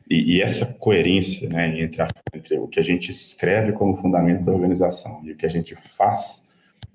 E, 0.09 0.37
e, 0.37 0.43
essa 0.43 0.67
coerência 0.67 1.49
né, 1.49 1.81
entre, 1.81 2.03
a, 2.03 2.07
entre, 2.35 2.59
o 2.59 2.69
que 2.69 2.79
a 2.79 2.83
gente 2.83 3.11
escreve 3.11 3.73
como 3.73 3.97
fundamento 3.97 4.45
da 4.45 4.53
organização 4.53 5.21
e 5.25 5.33
o 5.33 5.37
que 5.37 5.47
a 5.47 5.49
gente 5.49 5.75
faz 5.97 6.47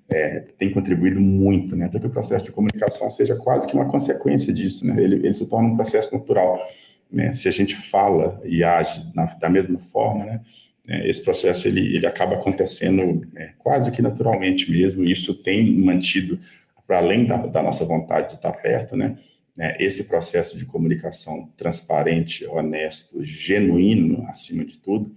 é, 0.08 0.40
tem 0.58 0.70
contribuído 0.70 1.20
muito 1.20 1.74
né, 1.74 1.88
para 1.88 1.98
que 2.00 2.06
o 2.06 2.10
processo 2.10 2.44
de 2.44 2.52
comunicação 2.52 3.10
seja 3.10 3.34
quase 3.36 3.66
que 3.66 3.74
uma 3.74 3.90
consequência 3.90 4.52
disso. 4.52 4.86
Né? 4.86 5.02
Ele, 5.02 5.16
ele 5.16 5.34
se 5.34 5.46
torna 5.46 5.68
um 5.68 5.76
processo 5.76 6.14
natural. 6.14 6.60
Né? 7.10 7.32
Se 7.32 7.48
a 7.48 7.50
gente 7.50 7.76
fala 7.76 8.40
e 8.44 8.64
age 8.64 9.10
na, 9.14 9.26
da 9.26 9.48
mesma 9.48 9.78
forma, 9.92 10.24
né, 10.24 10.40
é, 10.88 11.08
esse 11.08 11.22
processo 11.22 11.66
ele, 11.66 11.96
ele 11.96 12.06
acaba 12.06 12.36
acontecendo 12.36 13.26
é, 13.36 13.52
quase 13.58 13.90
que 13.90 14.00
naturalmente 14.00 14.70
mesmo, 14.70 15.04
e 15.04 15.12
isso 15.12 15.34
tem 15.34 15.72
mantido 15.78 16.38
para 16.86 16.98
além 16.98 17.26
da, 17.26 17.38
da, 17.38 17.62
nossa 17.62 17.84
vontade 17.84 18.28
de 18.28 18.34
estar 18.34 18.52
perto, 18.52 18.96
né? 18.96 19.18
né? 19.56 19.76
Esse 19.80 20.04
processo 20.04 20.56
de 20.56 20.64
comunicação 20.64 21.50
transparente, 21.56 22.46
honesto, 22.46 23.24
genuíno, 23.24 24.24
acima 24.28 24.64
de 24.64 24.78
tudo, 24.78 25.12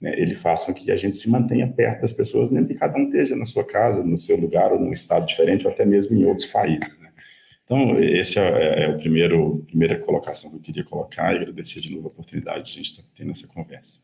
né, 0.00 0.12
ele 0.20 0.34
faz 0.34 0.64
com 0.64 0.74
que 0.74 0.90
a 0.90 0.96
gente 0.96 1.14
se 1.14 1.30
mantenha 1.30 1.68
perto 1.68 2.00
das 2.00 2.12
pessoas, 2.12 2.50
mesmo 2.50 2.66
que 2.66 2.74
cada 2.74 2.98
um 2.98 3.04
esteja 3.04 3.36
na 3.36 3.44
sua 3.44 3.64
casa, 3.64 4.02
no 4.02 4.20
seu 4.20 4.36
lugar, 4.36 4.72
ou 4.72 4.80
num 4.80 4.92
estado 4.92 5.26
diferente, 5.26 5.64
ou 5.64 5.72
até 5.72 5.86
mesmo 5.86 6.16
em 6.16 6.24
outros 6.24 6.46
países. 6.46 7.01
Então, 7.72 7.98
esse 7.98 8.38
é, 8.38 8.42
é, 8.42 8.84
é 8.84 8.88
o 8.90 8.98
primeiro 8.98 9.64
primeira 9.66 9.98
colocação 9.98 10.50
que 10.50 10.56
eu 10.56 10.60
queria 10.60 10.84
colocar 10.84 11.32
e 11.32 11.38
agradecer 11.38 11.80
de 11.80 11.94
novo 11.94 12.08
a 12.08 12.10
oportunidade 12.10 12.64
de 12.64 12.70
a 12.70 12.74
gente 12.74 12.90
estar 12.90 13.02
tendo 13.16 13.30
essa 13.30 13.46
conversa. 13.46 13.98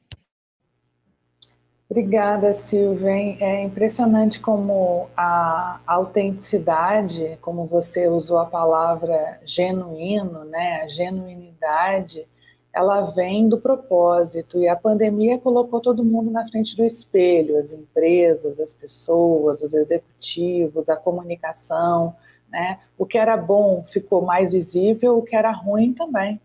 Obrigada, 1.91 2.53
Silvia. 2.55 3.11
É 3.41 3.63
impressionante 3.63 4.41
como 4.41 5.09
a 5.15 5.81
autenticidade, 5.87 7.39
como 7.43 7.67
você 7.67 8.09
usou 8.09 8.39
a 8.39 8.47
palavra 8.47 9.39
genuíno, 9.45 10.45
né, 10.45 10.83
a 10.83 10.89
genuinidade, 10.89 12.27
ela 12.73 13.11
vem 13.11 13.49
do 13.49 13.59
propósito 13.59 14.59
e 14.61 14.69
a 14.69 14.77
pandemia 14.77 15.39
colocou 15.39 15.81
todo 15.81 16.05
mundo 16.05 16.31
na 16.31 16.47
frente 16.49 16.77
do 16.77 16.85
espelho, 16.85 17.59
as 17.59 17.73
empresas, 17.73 18.61
as 18.61 18.75
pessoas, 18.75 19.63
os 19.63 19.75
executivos, 19.75 20.89
a 20.89 20.97
comunicação, 20.97 22.15
né? 22.51 22.79
O 22.97 23.07
que 23.07 23.19
era 23.19 23.37
bom 23.37 23.85
ficou 23.85 24.23
mais 24.23 24.53
visível, 24.53 25.19
o 25.19 25.23
que 25.23 25.37
era 25.37 25.51
ruim 25.51 25.93
também. 25.93 26.41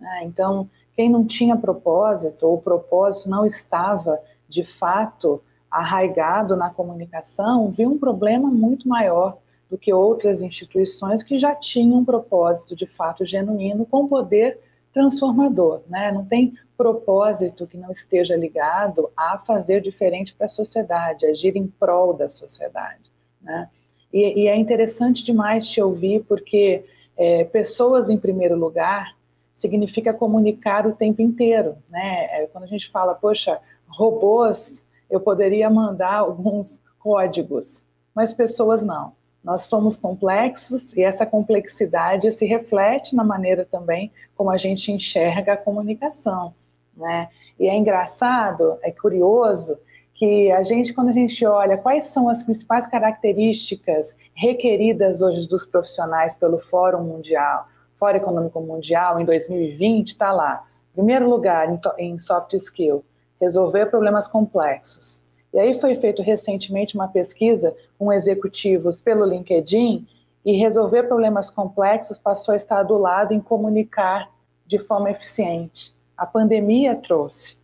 Né? 0.00 0.20
Então, 0.24 0.68
quem 0.94 1.10
não 1.10 1.26
tinha 1.26 1.56
propósito 1.56 2.46
ou 2.46 2.54
o 2.54 2.62
propósito 2.62 3.28
não 3.28 3.46
estava 3.46 4.20
de 4.48 4.64
fato 4.64 5.42
arraigado 5.70 6.56
na 6.56 6.70
comunicação, 6.70 7.70
viu 7.70 7.90
um 7.90 7.98
problema 7.98 8.48
muito 8.48 8.88
maior 8.88 9.38
do 9.68 9.76
que 9.76 9.92
outras 9.92 10.42
instituições 10.42 11.22
que 11.22 11.38
já 11.38 11.54
tinham 11.54 11.98
um 11.98 12.04
propósito 12.04 12.76
de 12.76 12.86
fato 12.86 13.26
genuíno 13.26 13.84
com 13.84 14.06
poder 14.06 14.60
transformador, 14.92 15.82
né? 15.88 16.10
Não 16.12 16.24
tem 16.24 16.54
propósito 16.76 17.66
que 17.66 17.76
não 17.76 17.90
esteja 17.90 18.36
ligado 18.36 19.10
a 19.16 19.38
fazer 19.38 19.82
diferente 19.82 20.34
para 20.34 20.46
a 20.46 20.48
sociedade, 20.48 21.26
agir 21.26 21.56
em 21.56 21.66
prol 21.66 22.14
da 22.14 22.28
sociedade, 22.28 23.10
né? 23.42 23.68
E, 24.12 24.42
e 24.42 24.48
é 24.48 24.56
interessante 24.56 25.24
demais 25.24 25.68
te 25.68 25.80
ouvir 25.80 26.24
porque 26.24 26.84
é, 27.16 27.44
pessoas 27.44 28.08
em 28.08 28.18
primeiro 28.18 28.56
lugar 28.56 29.16
significa 29.52 30.12
comunicar 30.12 30.86
o 30.86 30.94
tempo 30.94 31.22
inteiro, 31.22 31.76
né? 31.88 32.26
É, 32.30 32.46
quando 32.52 32.64
a 32.64 32.68
gente 32.68 32.90
fala, 32.90 33.14
poxa, 33.14 33.58
robôs, 33.88 34.84
eu 35.08 35.18
poderia 35.18 35.70
mandar 35.70 36.18
alguns 36.18 36.82
códigos, 36.98 37.84
mas 38.14 38.34
pessoas 38.34 38.84
não. 38.84 39.12
Nós 39.42 39.62
somos 39.62 39.96
complexos 39.96 40.92
e 40.94 41.02
essa 41.02 41.24
complexidade 41.24 42.32
se 42.32 42.44
reflete 42.44 43.14
na 43.14 43.24
maneira 43.24 43.64
também 43.64 44.10
como 44.34 44.50
a 44.50 44.58
gente 44.58 44.92
enxerga 44.92 45.52
a 45.52 45.56
comunicação, 45.56 46.52
né? 46.96 47.28
E 47.58 47.68
é 47.68 47.74
engraçado, 47.74 48.76
é 48.82 48.90
curioso 48.90 49.78
que 50.16 50.50
a 50.50 50.62
gente, 50.62 50.94
quando 50.94 51.10
a 51.10 51.12
gente 51.12 51.44
olha 51.46 51.76
quais 51.76 52.04
são 52.04 52.28
as 52.28 52.42
principais 52.42 52.86
características 52.86 54.16
requeridas 54.34 55.20
hoje 55.20 55.46
dos 55.46 55.66
profissionais 55.66 56.34
pelo 56.34 56.56
Fórum 56.56 57.04
Mundial, 57.04 57.68
Fórum 57.96 58.16
Econômico 58.16 58.60
Mundial 58.60 59.20
em 59.20 59.26
2020, 59.26 60.08
está 60.08 60.32
lá. 60.32 60.64
Primeiro 60.94 61.28
lugar 61.28 61.68
em, 61.98 62.18
soft 62.18 62.54
skill, 62.54 63.04
resolver 63.38 63.86
problemas 63.86 64.26
complexos. 64.26 65.22
E 65.52 65.58
aí 65.58 65.78
foi 65.78 65.94
feito 65.96 66.22
recentemente 66.22 66.94
uma 66.94 67.08
pesquisa 67.08 67.76
com 67.98 68.10
executivos 68.10 68.98
pelo 68.98 69.26
LinkedIn 69.26 70.06
e 70.46 70.56
resolver 70.56 71.02
problemas 71.02 71.50
complexos 71.50 72.18
passou 72.18 72.54
a 72.54 72.56
estar 72.56 72.82
do 72.84 72.96
lado 72.96 73.34
em 73.34 73.40
comunicar 73.40 74.30
de 74.66 74.78
forma 74.78 75.10
eficiente. 75.10 75.94
A 76.16 76.24
pandemia 76.24 76.96
trouxe 76.96 77.58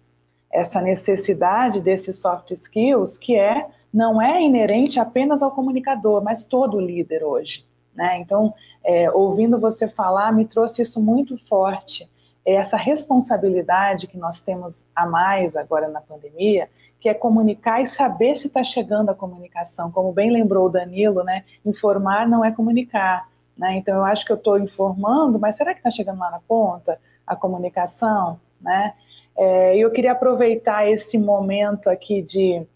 essa 0.53 0.81
necessidade 0.81 1.81
desses 1.81 2.17
soft 2.21 2.51
skills 2.51 3.17
que 3.17 3.37
é 3.37 3.67
não 3.93 4.21
é 4.21 4.41
inerente 4.43 5.01
apenas 5.01 5.43
ao 5.43 5.51
comunicador, 5.51 6.23
mas 6.23 6.45
todo 6.45 6.81
líder 6.81 7.25
hoje. 7.25 7.67
Né? 7.95 8.19
Então, 8.21 8.55
é, 8.83 9.11
ouvindo 9.11 9.59
você 9.59 9.87
falar, 9.87 10.33
me 10.33 10.47
trouxe 10.47 10.83
isso 10.83 11.01
muito 11.01 11.37
forte, 11.47 12.11
essa 12.45 12.77
responsabilidade 12.77 14.07
que 14.07 14.17
nós 14.17 14.41
temos 14.41 14.83
a 14.97 15.07
mais 15.07 15.57
agora 15.57 15.89
na 15.89 16.01
pandemia 16.01 16.69
que 17.03 17.09
é 17.09 17.15
comunicar 17.15 17.83
e 17.83 17.87
saber 17.87 18.37
se 18.37 18.47
está 18.47 18.63
chegando 18.63 19.11
a 19.11 19.15
comunicação. 19.15 19.91
Como 19.91 20.13
bem 20.13 20.31
lembrou 20.31 20.67
o 20.67 20.71
Danilo, 20.71 21.25
né? 21.25 21.45
Informar 21.67 22.29
não 22.29 22.45
é 22.45 22.53
comunicar. 22.53 23.29
Né? 23.59 23.77
Então, 23.77 23.97
eu 23.97 24.05
acho 24.05 24.25
que 24.25 24.31
eu 24.31 24.37
estou 24.37 24.57
informando, 24.57 25.37
mas 25.37 25.57
será 25.57 25.75
que 25.75 25.81
está 25.81 25.91
chegando 25.91 26.21
lá 26.21 26.31
na 26.31 26.39
ponta 26.39 26.97
a 27.27 27.35
comunicação? 27.35 28.39
Né? 28.61 28.95
É, 29.37 29.77
eu 29.77 29.91
queria 29.91 30.13
aproveitar 30.13 30.89
esse 30.89 31.19
momento 31.19 31.89
aqui 31.89 32.23
de, 32.23 32.67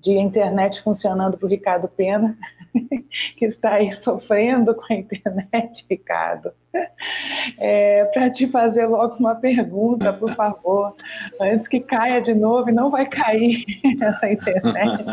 de 0.00 0.18
internet 0.18 0.82
funcionando 0.82 1.36
para 1.38 1.46
o 1.46 1.50
Ricardo 1.50 1.88
Pena, 1.88 2.36
que 3.36 3.44
está 3.44 3.74
aí 3.74 3.92
sofrendo 3.92 4.74
com 4.74 4.92
a 4.92 4.96
internet, 4.96 5.86
Ricardo 5.90 6.52
é, 7.58 8.04
para 8.06 8.30
te 8.30 8.46
fazer 8.46 8.86
logo 8.86 9.16
uma 9.16 9.34
pergunta, 9.34 10.12
por 10.12 10.34
favor, 10.34 10.94
antes 11.40 11.68
que 11.68 11.80
caia 11.80 12.20
de 12.20 12.34
novo, 12.34 12.68
e 12.68 12.72
não 12.72 12.90
vai 12.90 13.06
cair 13.06 13.64
essa 14.00 14.30
internet. 14.30 15.04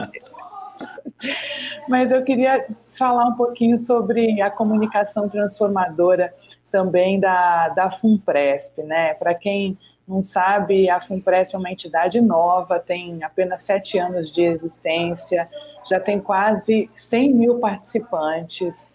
Mas 1.89 2.11
eu 2.11 2.23
queria 2.23 2.65
falar 2.97 3.25
um 3.25 3.35
pouquinho 3.35 3.79
sobre 3.79 4.41
a 4.41 4.49
comunicação 4.49 5.27
transformadora 5.27 6.33
também 6.71 7.19
da, 7.19 7.69
da 7.69 7.91
FUNPRESP, 7.91 8.83
né? 8.83 9.15
Para 9.15 9.33
quem 9.33 9.77
não 10.09 10.21
sabe, 10.21 10.89
a 10.89 10.99
FUNPRESP 10.99 11.55
é 11.55 11.59
uma 11.59 11.71
entidade 11.71 12.19
nova, 12.19 12.79
tem 12.79 13.23
apenas 13.23 13.63
sete 13.63 13.97
anos 13.97 14.31
de 14.31 14.43
existência, 14.43 15.47
já 15.87 15.99
tem 15.99 16.19
quase 16.19 16.89
100 16.93 17.33
mil 17.33 17.59
participantes, 17.59 18.89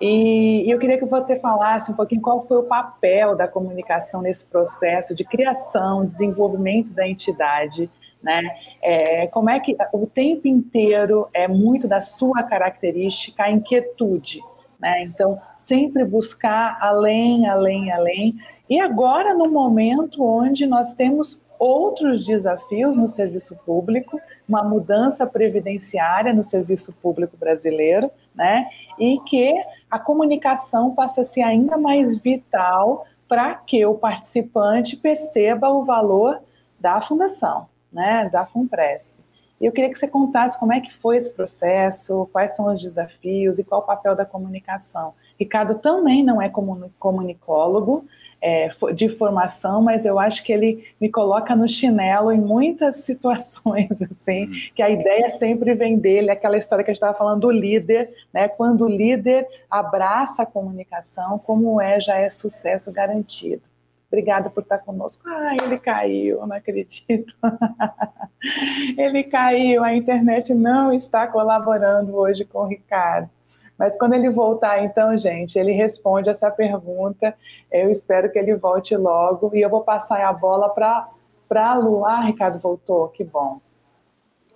e, 0.00 0.70
eu 0.70 0.78
queria 0.78 0.98
que 0.98 1.06
você 1.06 1.38
falasse 1.38 1.90
um 1.90 1.94
pouquinho 1.94 2.20
qual 2.20 2.46
foi 2.46 2.58
o 2.58 2.64
papel 2.64 3.34
da 3.34 3.48
comunicação 3.48 4.20
nesse 4.20 4.46
processo 4.46 5.14
de 5.14 5.24
criação, 5.24 6.04
desenvolvimento 6.04 6.92
da 6.92 7.08
entidade, 7.08 7.90
né? 8.22 8.42
É, 8.82 9.26
como 9.28 9.48
é 9.48 9.58
que 9.58 9.76
o 9.92 10.06
tempo 10.06 10.46
inteiro 10.46 11.28
é 11.32 11.48
muito 11.48 11.88
da 11.88 12.00
sua 12.00 12.42
característica 12.42 13.44
a 13.44 13.50
inquietude, 13.50 14.40
né? 14.78 15.02
Então, 15.04 15.40
sempre 15.54 16.04
buscar 16.04 16.76
além, 16.80 17.48
além, 17.48 17.90
além. 17.90 18.34
E 18.68 18.80
agora, 18.80 19.34
no 19.34 19.48
momento 19.50 20.24
onde 20.24 20.66
nós 20.66 20.94
temos 20.94 21.40
outros 21.58 22.24
desafios 22.24 22.96
no 22.96 23.08
serviço 23.08 23.56
público, 23.64 24.20
uma 24.48 24.62
mudança 24.62 25.26
previdenciária 25.26 26.32
no 26.32 26.42
serviço 26.42 26.92
público 26.94 27.36
brasileiro, 27.36 28.10
né? 28.34 28.68
E 28.98 29.18
que 29.20 29.54
a 29.90 29.98
comunicação 29.98 30.94
passa 30.94 31.22
a 31.22 31.24
ser 31.24 31.42
ainda 31.42 31.76
mais 31.76 32.18
vital 32.18 33.06
para 33.28 33.54
que 33.54 33.84
o 33.84 33.94
participante 33.94 34.96
perceba 34.96 35.68
o 35.70 35.84
valor 35.84 36.40
da 36.78 37.00
fundação, 37.00 37.66
né? 37.92 38.28
Da 38.30 38.44
Funpresp. 38.46 39.16
E 39.60 39.64
eu 39.64 39.72
queria 39.72 39.90
que 39.90 39.98
você 39.98 40.06
contasse 40.06 40.58
como 40.58 40.72
é 40.72 40.80
que 40.80 40.94
foi 40.94 41.16
esse 41.16 41.32
processo, 41.32 42.28
quais 42.30 42.54
são 42.54 42.66
os 42.66 42.80
desafios 42.80 43.58
e 43.58 43.64
qual 43.64 43.80
o 43.80 43.84
papel 43.84 44.14
da 44.14 44.26
comunicação. 44.26 45.14
Ricardo 45.38 45.76
também 45.76 46.22
não 46.22 46.40
é 46.40 46.50
comunicólogo, 46.98 48.04
é, 48.40 48.68
de 48.94 49.08
formação, 49.08 49.82
mas 49.82 50.04
eu 50.04 50.18
acho 50.18 50.42
que 50.44 50.52
ele 50.52 50.84
me 51.00 51.10
coloca 51.10 51.54
no 51.56 51.68
chinelo 51.68 52.30
em 52.30 52.40
muitas 52.40 52.96
situações, 53.04 54.02
assim, 54.02 54.46
uhum. 54.46 54.52
que 54.74 54.82
a 54.82 54.90
ideia 54.90 55.28
sempre 55.30 55.74
vem 55.74 55.98
dele, 55.98 56.30
aquela 56.30 56.56
história 56.56 56.84
que 56.84 56.90
a 56.90 56.94
gente 56.94 57.02
estava 57.02 57.16
falando 57.16 57.40
do 57.40 57.50
líder, 57.50 58.14
né? 58.32 58.48
Quando 58.48 58.84
o 58.84 58.88
líder 58.88 59.46
abraça 59.70 60.42
a 60.42 60.46
comunicação, 60.46 61.38
como 61.38 61.80
é, 61.80 62.00
já 62.00 62.16
é 62.18 62.28
sucesso 62.28 62.92
garantido. 62.92 63.62
Obrigada 64.08 64.48
por 64.48 64.62
estar 64.62 64.78
conosco. 64.78 65.22
Ah, 65.26 65.56
ele 65.62 65.78
caiu, 65.78 66.46
não 66.46 66.56
acredito. 66.56 67.36
ele 68.96 69.24
caiu, 69.24 69.82
a 69.82 69.94
internet 69.94 70.54
não 70.54 70.92
está 70.92 71.26
colaborando 71.26 72.14
hoje 72.14 72.44
com 72.44 72.60
o 72.60 72.66
Ricardo. 72.66 73.28
Mas 73.78 73.96
quando 73.98 74.14
ele 74.14 74.30
voltar, 74.30 74.82
então, 74.82 75.16
gente, 75.18 75.58
ele 75.58 75.72
responde 75.72 76.30
essa 76.30 76.50
pergunta. 76.50 77.34
Eu 77.70 77.90
espero 77.90 78.30
que 78.30 78.38
ele 78.38 78.54
volte 78.54 78.96
logo. 78.96 79.50
E 79.54 79.60
eu 79.60 79.68
vou 79.68 79.82
passar 79.82 80.24
a 80.24 80.32
bola 80.32 80.70
para 80.70 81.08
a 81.50 81.74
Lu. 81.74 82.04
Ah, 82.04 82.22
Ricardo 82.22 82.58
voltou, 82.58 83.08
que 83.08 83.22
bom. 83.22 83.60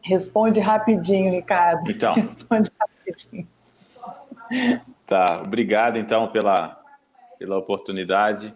Responde 0.03 0.61
rapidinho, 0.61 1.31
Ricardo. 1.31 1.91
Então. 1.91 2.15
Responde 2.17 2.71
rapidinho. 2.81 3.47
Tá, 5.07 5.43
obrigado 5.45 5.99
então 5.99 6.29
pela, 6.29 6.81
pela 7.39 7.59
oportunidade. 7.59 8.55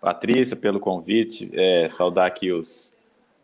Patrícia, 0.00 0.56
pelo 0.56 0.80
convite. 0.80 1.50
É, 1.52 1.88
saudar 1.88 2.26
aqui 2.26 2.50
os 2.52 2.96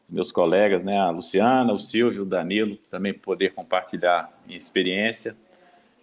meus 0.09 0.31
colegas, 0.31 0.85
né, 0.85 0.99
a 0.99 1.11
Luciana, 1.11 1.73
o 1.73 1.79
Silvio, 1.79 2.23
o 2.23 2.27
Danilo, 2.27 2.77
também 2.91 3.15
poder 3.15 3.55
compartilhar 3.55 4.31
minha 4.47 4.57
experiência. 4.57 5.35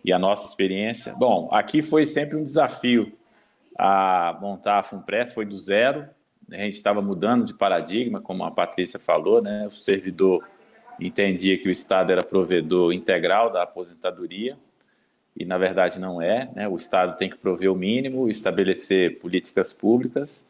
E 0.04 0.14
a 0.14 0.20
nossa 0.20 0.48
experiência. 0.48 1.14
Bom, 1.14 1.50
aqui 1.52 1.82
foi 1.82 2.06
sempre 2.06 2.38
um 2.38 2.44
desafio 2.44 3.12
a 3.78 4.38
montar 4.42 4.80
a 4.80 4.84
Funpress, 4.84 5.34
foi 5.34 5.46
do 5.46 5.58
zero, 5.58 6.08
a 6.52 6.58
gente 6.58 6.74
estava 6.74 7.02
mudando 7.02 7.46
de 7.46 7.54
paradigma, 7.54 8.20
como 8.22 8.44
a 8.44 8.52
Patrícia 8.52 9.00
falou, 9.00 9.42
né? 9.42 9.68
o 9.68 9.72
servidor 9.72 10.44
entendia 11.00 11.58
que 11.58 11.68
o 11.68 11.72
Estado 11.72 12.12
era 12.12 12.24
provedor 12.24 12.92
integral 12.92 13.52
da 13.52 13.64
aposentadoria, 13.64 14.58
e 15.38 15.46
na 15.46 15.58
verdade 15.58 16.00
não 16.00 16.22
é, 16.22 16.50
né? 16.54 16.68
o 16.68 16.76
Estado 16.76 17.16
tem 17.18 17.30
que 17.30 17.38
prover 17.38 17.72
o 17.72 17.76
mínimo, 17.76 18.28
estabelecer 18.28 19.20
políticas 19.20 19.74
públicas, 19.74 20.44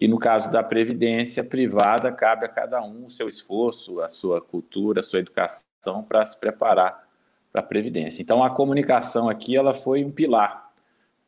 e 0.00 0.06
no 0.06 0.18
caso 0.18 0.52
da 0.52 0.62
previdência 0.62 1.42
privada, 1.42 2.12
cabe 2.12 2.44
a 2.44 2.48
cada 2.48 2.80
um 2.82 3.06
o 3.06 3.10
seu 3.10 3.26
esforço, 3.26 4.00
a 4.00 4.08
sua 4.08 4.40
cultura, 4.40 5.00
a 5.00 5.02
sua 5.02 5.18
educação 5.18 6.04
para 6.06 6.24
se 6.24 6.38
preparar 6.38 7.07
para 7.52 7.60
a 7.60 7.64
previdência. 7.64 8.22
Então, 8.22 8.42
a 8.42 8.50
comunicação 8.50 9.28
aqui 9.28 9.56
ela 9.56 9.74
foi 9.74 10.04
um 10.04 10.10
pilar. 10.10 10.70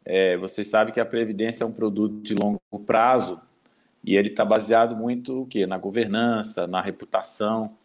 É, 0.05 0.37
vocês 0.37 0.67
sabem 0.67 0.93
que 0.93 1.01
a 1.01 1.05
previdência 1.05 1.65
é 1.65 1.67
um 1.67 1.73
produto 1.73 2.21
de 2.23 2.35
longo 2.35 2.61
prazo 2.87 3.41
e 4.03 4.17
ele 4.17 4.29
está 4.29 4.45
baseado 4.45 4.97
muito 4.97 5.43
o 5.43 5.47
quê? 5.47 5.67
na 5.67 5.79
governança, 5.79 6.67
na 6.67 6.81
reputação. 6.81 7.77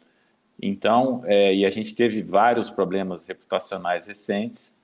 Então, 0.62 1.22
é, 1.26 1.54
e 1.54 1.66
a 1.66 1.70
gente 1.70 1.94
teve 1.94 2.22
vários 2.22 2.70
problemas 2.70 3.28
reputacionais 3.28 4.08
recentes 4.08 4.76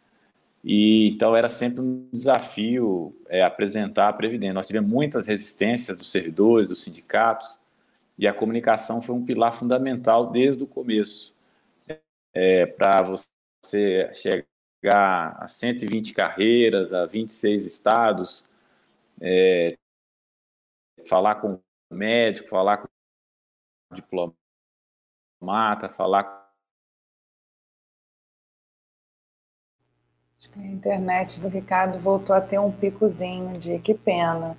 e 0.64 1.10
então 1.10 1.36
era 1.36 1.50
sempre 1.50 1.82
um 1.82 2.08
desafio 2.12 3.16
é, 3.28 3.44
apresentar 3.44 4.10
a 4.10 4.14
Previdência. 4.14 4.54
Nós 4.54 4.68
tivemos 4.68 4.90
muitas 4.90 5.28
resistências 5.28 5.98
dos 5.98 6.12
servidores, 6.12 6.70
dos 6.70 6.84
sindicatos, 6.84 7.60
e 8.18 8.28
a 8.28 8.34
comunicação 8.34 9.02
foi 9.02 9.16
um 9.16 9.26
pilar 9.26 9.54
fundamental 9.54 10.30
desde 10.30 10.64
o 10.64 10.68
começo. 10.68 11.34
É, 12.34 12.66
Para 12.66 13.02
você 13.02 13.26
chegar 13.64 15.38
a 15.40 15.48
120 15.48 16.14
carreiras, 16.14 16.94
a 16.94 17.06
26 17.06 17.66
estados, 17.66 18.46
é, 19.20 19.78
falar 21.08 21.36
com 21.36 21.60
médico, 21.90 22.50
falar 22.50 22.78
com 22.78 22.88
diplomata, 23.94 25.90
falar 25.90 26.42
que 30.52 30.60
a 30.60 30.68
internet 30.68 31.40
do 31.40 31.48
Ricardo 31.48 32.00
voltou 32.00 32.36
a 32.36 32.42
ter 32.42 32.60
um 32.60 32.72
picozinho 32.72 33.54
de 33.54 33.78
que 33.80 33.94
pena. 33.94 34.58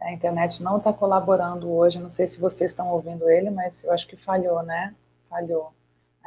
A 0.00 0.12
internet 0.12 0.62
não 0.62 0.78
está 0.78 0.92
colaborando 0.92 1.70
hoje. 1.70 1.98
Não 1.98 2.10
sei 2.10 2.26
se 2.26 2.40
vocês 2.40 2.70
estão 2.70 2.88
ouvindo 2.88 3.28
ele, 3.28 3.50
mas 3.50 3.84
eu 3.84 3.92
acho 3.92 4.06
que 4.06 4.16
falhou, 4.16 4.62
né? 4.62 4.94
Falhou 5.28 5.74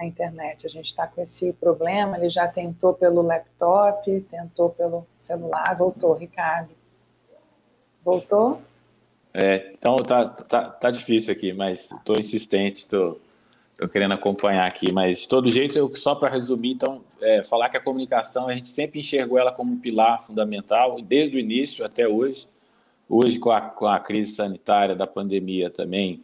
a 0.02 0.06
internet. 0.06 0.66
A 0.66 0.70
gente 0.70 0.88
está 0.88 1.08
com 1.08 1.22
esse 1.22 1.54
problema. 1.54 2.18
Ele 2.18 2.30
já 2.30 2.48
tentou 2.48 2.94
pelo 2.94 3.22
laptop, 3.22 4.22
tentou 4.30 4.70
pelo 4.70 5.06
celular. 5.16 5.76
Voltou, 5.78 6.14
Ricardo. 6.14 6.74
Voltou? 8.04 8.62
É, 9.34 9.72
então 9.74 9.96
tá, 9.98 10.26
tá, 10.28 10.70
tá 10.70 10.92
difícil 10.92 11.32
aqui, 11.32 11.54
mas 11.54 11.92
estou 11.92 12.18
insistente, 12.18 12.80
estou 12.80 13.22
Estou 13.82 13.90
querendo 13.90 14.14
acompanhar 14.14 14.68
aqui, 14.68 14.92
mas 14.92 15.22
de 15.22 15.28
todo 15.28 15.50
jeito, 15.50 15.76
eu, 15.76 15.96
só 15.96 16.14
para 16.14 16.30
resumir, 16.30 16.74
então, 16.74 17.02
é, 17.20 17.42
falar 17.42 17.68
que 17.68 17.78
a 17.78 17.82
comunicação, 17.82 18.48
a 18.48 18.54
gente 18.54 18.70
sempre 18.70 19.00
enxergou 19.00 19.40
ela 19.40 19.52
como 19.52 19.74
um 19.74 19.80
pilar 19.80 20.22
fundamental, 20.22 21.02
desde 21.02 21.36
o 21.36 21.40
início 21.40 21.84
até 21.84 22.08
hoje. 22.08 22.48
Hoje, 23.10 23.40
com 23.40 23.50
a, 23.50 23.60
com 23.60 23.88
a 23.88 24.00
crise 24.00 24.34
sanitária 24.36 24.96
da 24.96 25.08
pandemia 25.08 25.72
também, 25.72 26.24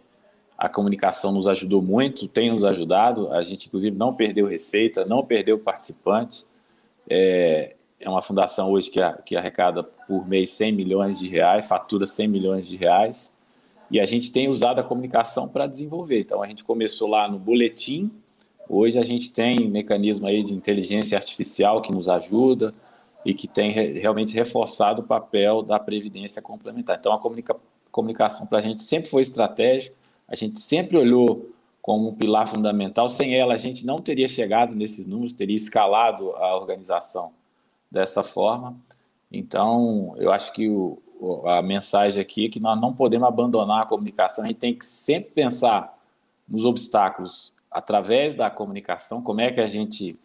a 0.58 0.67
comunicação 0.67 1.32
nos 1.32 1.48
ajudou 1.48 1.82
muito, 1.82 2.28
tem 2.28 2.52
nos 2.52 2.63
ajudado. 2.63 3.32
A 3.32 3.43
gente, 3.43 3.67
inclusive, 3.67 3.96
não 3.96 4.13
perdeu 4.13 4.48
receita, 4.48 5.06
não 5.06 5.24
perdeu 5.24 5.60
participante. 5.60 6.46
É, 7.08 7.76
é 8.00 8.10
uma 8.10 8.22
fundação 8.22 8.72
hoje 8.72 8.89
que, 8.89 9.02
a, 9.02 9.13
que 9.13 9.36
arrecada 9.36 9.84
por 9.84 10.28
mês 10.28 10.50
100 10.52 10.72
milhões 10.72 11.20
de 11.20 11.28
reais, 11.28 11.67
fatura 11.67 12.08
100 12.08 12.28
milhões 12.28 12.67
de 12.67 12.76
reais. 12.76 13.34
E 13.91 14.02
a 14.02 14.06
gente 14.06 14.32
tem 14.32 14.50
usado 14.50 14.80
a 14.80 14.84
comunicação 14.84 15.48
para 15.48 15.67
desenvolver. 15.67 16.22
Então, 16.22 16.41
a 16.41 16.48
gente 16.48 16.63
começou 16.63 17.08
lá 17.08 17.30
no 17.30 17.38
boletim, 17.38 18.12
hoje 18.67 19.00
a 19.00 19.04
gente 19.04 19.32
tem 19.32 19.70
mecanismo 19.70 20.28
aí 20.28 20.43
de 20.43 20.54
inteligência 20.54 21.17
artificial 21.17 21.82
que 21.82 21.91
nos 21.91 22.10
ajuda 22.10 22.72
e 23.24 23.34
que 23.34 23.48
tem 23.48 23.72
realmente 23.72 24.34
reforçado 24.34 25.02
o 25.02 25.06
papel 25.06 25.62
da 25.62 25.80
previdência 25.80 26.41
complementar. 26.41 26.98
Então, 27.00 27.13
a 27.13 27.20
comunica 27.20 27.56
comunicação 27.91 28.46
para 28.46 28.60
a 28.60 28.62
gente 28.62 28.84
sempre 28.84 29.10
foi 29.10 29.22
estratégica, 29.22 29.96
a 30.27 30.35
gente 30.35 30.59
sempre 30.59 30.97
olhou 30.97 31.49
como 31.81 32.09
um 32.09 32.13
pilar 32.13 32.47
fundamental. 32.47 33.07
Sem 33.07 33.35
ela, 33.35 33.53
a 33.53 33.57
gente 33.57 33.85
não 33.85 34.01
teria 34.01 34.27
chegado 34.27 34.75
nesses 34.75 35.07
números, 35.07 35.35
teria 35.35 35.55
escalado 35.55 36.31
a 36.35 36.55
organização 36.55 37.31
dessa 37.89 38.23
forma. 38.23 38.75
Então, 39.31 40.13
eu 40.17 40.31
acho 40.31 40.51
que 40.53 40.69
o, 40.69 41.01
a 41.45 41.61
mensagem 41.61 42.21
aqui 42.21 42.45
é 42.45 42.49
que 42.49 42.59
nós 42.59 42.79
não 42.79 42.93
podemos 42.93 43.27
abandonar 43.27 43.83
a 43.83 43.85
comunicação, 43.85 44.43
a 44.43 44.47
gente 44.47 44.59
tem 44.59 44.73
que 44.73 44.85
sempre 44.85 45.31
pensar 45.31 45.97
nos 46.47 46.65
obstáculos 46.65 47.53
através 47.69 48.35
da 48.35 48.49
comunicação, 48.49 49.21
como 49.21 49.41
é 49.41 49.51
que 49.51 49.59
a 49.59 49.67
gente 49.67 50.17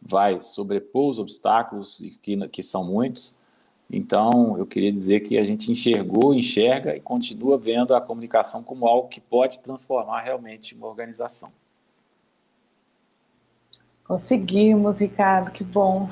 vai 0.00 0.40
sobrepor 0.40 1.10
os 1.10 1.18
obstáculos, 1.18 2.00
que, 2.22 2.48
que 2.48 2.62
são 2.62 2.84
muitos. 2.84 3.34
Então, 3.90 4.58
eu 4.58 4.66
queria 4.66 4.92
dizer 4.92 5.20
que 5.20 5.38
a 5.38 5.44
gente 5.44 5.70
enxergou, 5.70 6.34
enxerga 6.34 6.96
e 6.96 7.00
continua 7.00 7.56
vendo 7.56 7.94
a 7.94 8.00
comunicação 8.00 8.62
como 8.62 8.86
algo 8.86 9.08
que 9.08 9.20
pode 9.20 9.60
transformar 9.60 10.22
realmente 10.22 10.74
uma 10.74 10.88
organização. 10.88 11.52
Conseguimos, 14.06 15.00
Ricardo, 15.00 15.50
que 15.50 15.64
bom. 15.64 16.08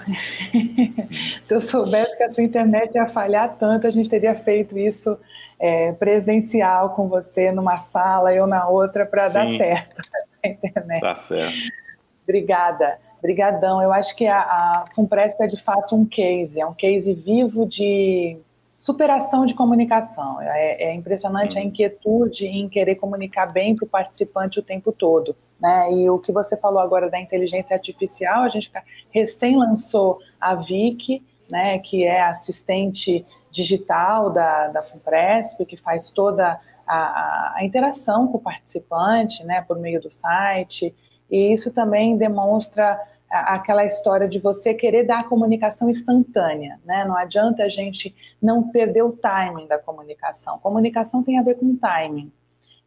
Se 1.45 1.55
eu 1.55 1.61
soubesse 1.61 2.17
que 2.17 2.25
a 2.25 2.29
sua 2.29 2.43
internet 2.43 2.95
ia 2.95 3.09
falhar 3.09 3.57
tanto, 3.57 3.87
a 3.87 3.91
gente 3.91 4.09
teria 4.09 4.35
feito 4.35 4.77
isso 4.77 5.17
é, 5.61 5.93
presencial 5.93 6.91
com 6.91 7.09
você 7.09 7.53
numa 7.53 7.77
sala, 7.77 8.35
eu 8.35 8.49
na 8.49 8.69
outra, 8.69 9.07
para 9.07 9.29
dar 9.29 9.47
certo 9.47 10.03
a 10.45 10.49
internet. 10.49 11.01
Tá 11.01 11.15
certo. 11.15 11.57
Obrigada, 12.25 12.99
brigadão. 13.25 13.81
Eu 13.81 13.91
acho 13.91 14.15
que 14.15 14.27
a, 14.27 14.39
a 14.39 14.85
Fumpresp 14.95 15.41
é 15.41 15.47
de 15.47 15.57
fato 15.57 15.97
um 15.97 16.05
case, 16.05 16.61
é 16.61 16.67
um 16.67 16.75
case 16.75 17.15
vivo 17.15 17.65
de 17.65 18.37
superação 18.79 19.47
de 19.47 19.55
comunicação. 19.55 20.43
É, 20.43 20.91
é 20.91 20.95
impressionante 20.95 21.57
a 21.57 21.63
uhum. 21.63 21.69
inquietude 21.69 22.47
em 22.47 22.69
querer 22.69 22.97
comunicar 22.97 23.51
bem 23.51 23.75
para 23.75 23.87
o 23.87 23.89
participante 23.89 24.59
o 24.59 24.63
tempo 24.63 24.93
todo. 24.93 25.35
Né? 25.59 25.91
E 25.95 26.11
o 26.11 26.19
que 26.19 26.31
você 26.31 26.55
falou 26.55 26.81
agora 26.81 27.09
da 27.09 27.19
inteligência 27.19 27.75
artificial, 27.75 28.43
a 28.43 28.51
gente 28.51 28.71
recém 29.11 29.57
lançou 29.57 30.19
a 30.39 30.55
Vic, 30.55 31.23
né, 31.51 31.79
que 31.79 32.05
é 32.05 32.21
assistente 32.23 33.25
digital 33.51 34.29
da, 34.29 34.69
da 34.69 34.83
FUNPRESP, 34.83 35.65
que 35.65 35.77
faz 35.79 36.11
toda 36.11 36.61
a, 36.87 37.55
a, 37.57 37.65
interação 37.65 38.27
com 38.27 38.37
o 38.37 38.41
participante, 38.41 39.43
né, 39.45 39.65
por 39.67 39.79
meio 39.79 40.01
do 40.01 40.11
site, 40.11 40.95
e 41.31 41.53
isso 41.53 41.73
também 41.73 42.17
demonstra 42.17 43.01
aquela 43.40 43.85
história 43.85 44.29
de 44.29 44.38
você 44.38 44.75
querer 44.75 45.05
dar 45.05 45.20
a 45.20 45.25
comunicação 45.25 45.90
instantânea, 45.90 46.81
né? 46.85 47.05
Não 47.05 47.16
adianta 47.16 47.62
a 47.62 47.68
gente 47.68 48.14
não 48.40 48.68
perder 48.70 49.03
o 49.03 49.12
timing 49.12 49.66
da 49.66 49.79
comunicação. 49.79 50.59
Comunicação 50.59 51.23
tem 51.23 51.38
a 51.38 51.42
ver 51.42 51.57
com 51.57 51.77
timing. 51.77 52.33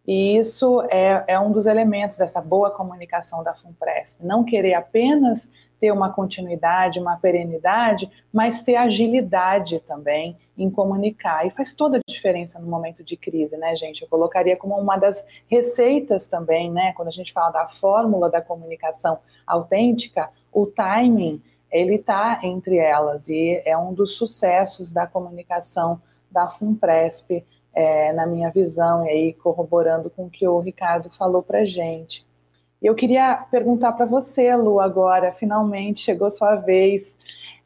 E 0.07 0.37
isso 0.37 0.81
é, 0.89 1.25
é 1.27 1.39
um 1.39 1.51
dos 1.51 1.65
elementos 1.65 2.17
dessa 2.17 2.39
boa 2.39 2.71
comunicação 2.71 3.43
da 3.43 3.53
FUNPRESP. 3.53 4.25
Não 4.25 4.43
querer 4.43 4.73
apenas 4.73 5.51
ter 5.79 5.91
uma 5.91 6.11
continuidade, 6.11 6.99
uma 6.99 7.17
perenidade, 7.17 8.09
mas 8.33 8.63
ter 8.63 8.75
agilidade 8.75 9.79
também 9.81 10.37
em 10.57 10.69
comunicar. 10.69 11.45
E 11.45 11.51
faz 11.51 11.73
toda 11.73 11.97
a 11.97 12.01
diferença 12.07 12.59
no 12.59 12.67
momento 12.67 13.03
de 13.03 13.15
crise, 13.15 13.55
né, 13.57 13.75
gente? 13.75 14.01
Eu 14.01 14.07
colocaria 14.07 14.57
como 14.57 14.75
uma 14.75 14.97
das 14.97 15.25
receitas 15.47 16.27
também, 16.27 16.71
né? 16.71 16.93
Quando 16.93 17.09
a 17.09 17.11
gente 17.11 17.31
fala 17.31 17.51
da 17.51 17.67
fórmula 17.67 18.29
da 18.29 18.41
comunicação 18.41 19.19
autêntica, 19.45 20.29
o 20.51 20.65
timing, 20.65 21.41
ele 21.71 21.95
está 21.95 22.39
entre 22.43 22.77
elas 22.77 23.29
e 23.29 23.61
é 23.65 23.77
um 23.77 23.93
dos 23.93 24.15
sucessos 24.15 24.91
da 24.91 25.05
comunicação 25.05 26.01
da 26.31 26.49
FUNPRESP 26.49 27.45
é, 27.73 28.11
na 28.13 28.25
minha 28.25 28.49
visão, 28.49 29.05
e 29.05 29.09
aí 29.09 29.33
corroborando 29.33 30.09
com 30.09 30.25
o 30.25 30.29
que 30.29 30.47
o 30.47 30.59
Ricardo 30.59 31.11
falou 31.11 31.43
para 31.43 31.63
gente. 31.63 32.26
Eu 32.81 32.93
queria 32.95 33.45
perguntar 33.49 33.93
para 33.93 34.05
você, 34.05 34.55
Lu, 34.55 34.79
agora, 34.79 35.31
finalmente 35.33 36.01
chegou 36.01 36.29
sua 36.29 36.55
vez 36.55 37.17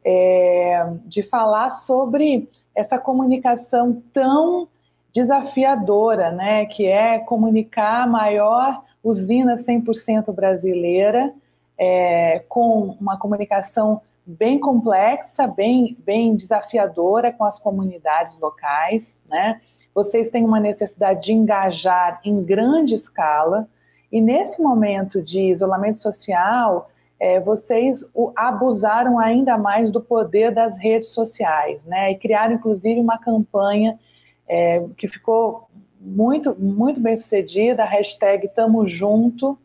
é, 0.04 0.86
de 1.04 1.22
falar 1.22 1.70
sobre 1.70 2.48
essa 2.74 2.98
comunicação 2.98 4.02
tão 4.12 4.68
desafiadora, 5.12 6.30
né, 6.30 6.64
que 6.66 6.86
é 6.86 7.18
comunicar 7.18 8.04
a 8.04 8.06
maior 8.06 8.82
usina 9.04 9.56
100% 9.56 10.32
brasileira, 10.32 11.34
é, 11.76 12.42
com 12.48 12.96
uma 13.00 13.18
comunicação 13.18 14.00
bem 14.24 14.58
complexa, 14.58 15.46
bem, 15.46 15.96
bem 16.04 16.36
desafiadora 16.36 17.32
com 17.32 17.44
as 17.44 17.58
comunidades 17.58 18.38
locais, 18.38 19.18
né? 19.28 19.60
vocês 19.94 20.30
têm 20.30 20.44
uma 20.44 20.60
necessidade 20.60 21.24
de 21.24 21.32
engajar 21.32 22.20
em 22.24 22.42
grande 22.42 22.94
escala, 22.94 23.68
e 24.12 24.20
nesse 24.20 24.60
momento 24.60 25.22
de 25.22 25.40
isolamento 25.40 25.96
social, 25.96 26.90
é, 27.18 27.40
vocês 27.40 28.04
abusaram 28.36 29.18
ainda 29.18 29.56
mais 29.56 29.90
do 29.90 30.02
poder 30.02 30.52
das 30.52 30.76
redes 30.76 31.08
sociais, 31.08 31.86
né? 31.86 32.12
E 32.12 32.16
criaram, 32.16 32.56
inclusive, 32.56 33.00
uma 33.00 33.16
campanha 33.16 33.98
é, 34.46 34.84
que 34.98 35.08
ficou 35.08 35.66
muito, 35.98 36.54
muito 36.58 37.00
bem 37.00 37.16
sucedida, 37.16 37.84
a 37.84 37.86
hashtag 37.86 38.48
Tamo 38.48 38.86
Junto. 38.86 39.58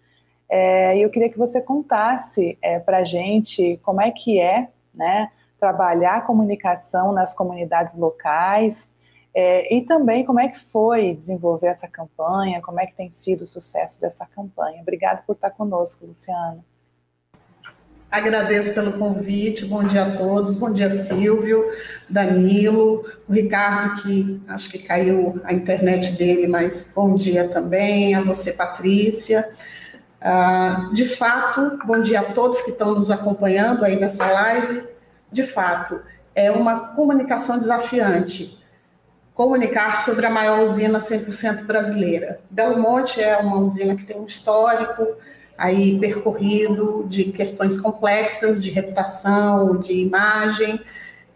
É, 0.47 0.97
e 0.97 1.01
eu 1.01 1.09
queria 1.09 1.29
que 1.29 1.37
você 1.37 1.59
contasse 1.59 2.57
é, 2.61 2.79
para 2.79 2.99
a 2.99 3.03
gente 3.03 3.77
como 3.83 3.99
é 3.99 4.11
que 4.11 4.39
é, 4.39 4.69
né? 4.93 5.29
Trabalhar 5.59 6.25
comunicação 6.25 7.11
nas 7.11 7.33
comunidades 7.33 7.95
locais, 7.95 8.93
é, 9.39 9.71
e 9.71 9.83
também 9.83 10.25
como 10.25 10.39
é 10.39 10.47
que 10.47 10.59
foi 10.71 11.13
desenvolver 11.13 11.67
essa 11.67 11.87
campanha, 11.87 12.59
como 12.59 12.79
é 12.79 12.87
que 12.87 12.95
tem 12.95 13.11
sido 13.11 13.43
o 13.43 13.45
sucesso 13.45 14.01
dessa 14.01 14.25
campanha. 14.25 14.81
Obrigada 14.81 15.21
por 15.27 15.33
estar 15.33 15.51
conosco, 15.51 16.07
Luciana. 16.07 16.57
Agradeço 18.09 18.73
pelo 18.73 18.93
convite, 18.93 19.63
bom 19.65 19.83
dia 19.83 20.05
a 20.05 20.15
todos, 20.15 20.55
bom 20.55 20.73
dia 20.73 20.89
Silvio, 20.89 21.63
Danilo, 22.09 23.05
o 23.29 23.31
Ricardo, 23.31 24.01
que 24.01 24.41
acho 24.47 24.71
que 24.71 24.79
caiu 24.79 25.39
a 25.43 25.53
internet 25.53 26.13
dele, 26.13 26.47
mas 26.47 26.91
bom 26.95 27.13
dia 27.13 27.47
também, 27.47 28.15
a 28.15 28.23
você, 28.23 28.53
Patrícia. 28.53 29.47
Ah, 30.19 30.89
de 30.91 31.05
fato, 31.05 31.77
bom 31.85 32.01
dia 32.01 32.21
a 32.21 32.33
todos 32.33 32.63
que 32.63 32.71
estão 32.71 32.95
nos 32.95 33.11
acompanhando 33.11 33.85
aí 33.85 33.99
nessa 33.99 34.25
live. 34.25 34.83
De 35.31 35.43
fato, 35.43 36.01
é 36.33 36.49
uma 36.49 36.95
comunicação 36.95 37.59
desafiante 37.59 38.56
comunicar 39.37 40.03
sobre 40.03 40.25
a 40.25 40.31
maior 40.31 40.63
usina 40.63 40.97
100% 40.97 41.63
brasileira. 41.63 42.39
Belo 42.49 42.81
Monte 42.81 43.21
é 43.21 43.37
uma 43.37 43.59
usina 43.59 43.95
que 43.95 44.03
tem 44.03 44.17
um 44.17 44.25
histórico 44.25 45.05
aí 45.55 45.99
percorrido 45.99 47.05
de 47.07 47.25
questões 47.25 47.79
complexas 47.79 48.63
de 48.63 48.71
reputação, 48.71 49.77
de 49.77 49.93
imagem, 49.93 50.81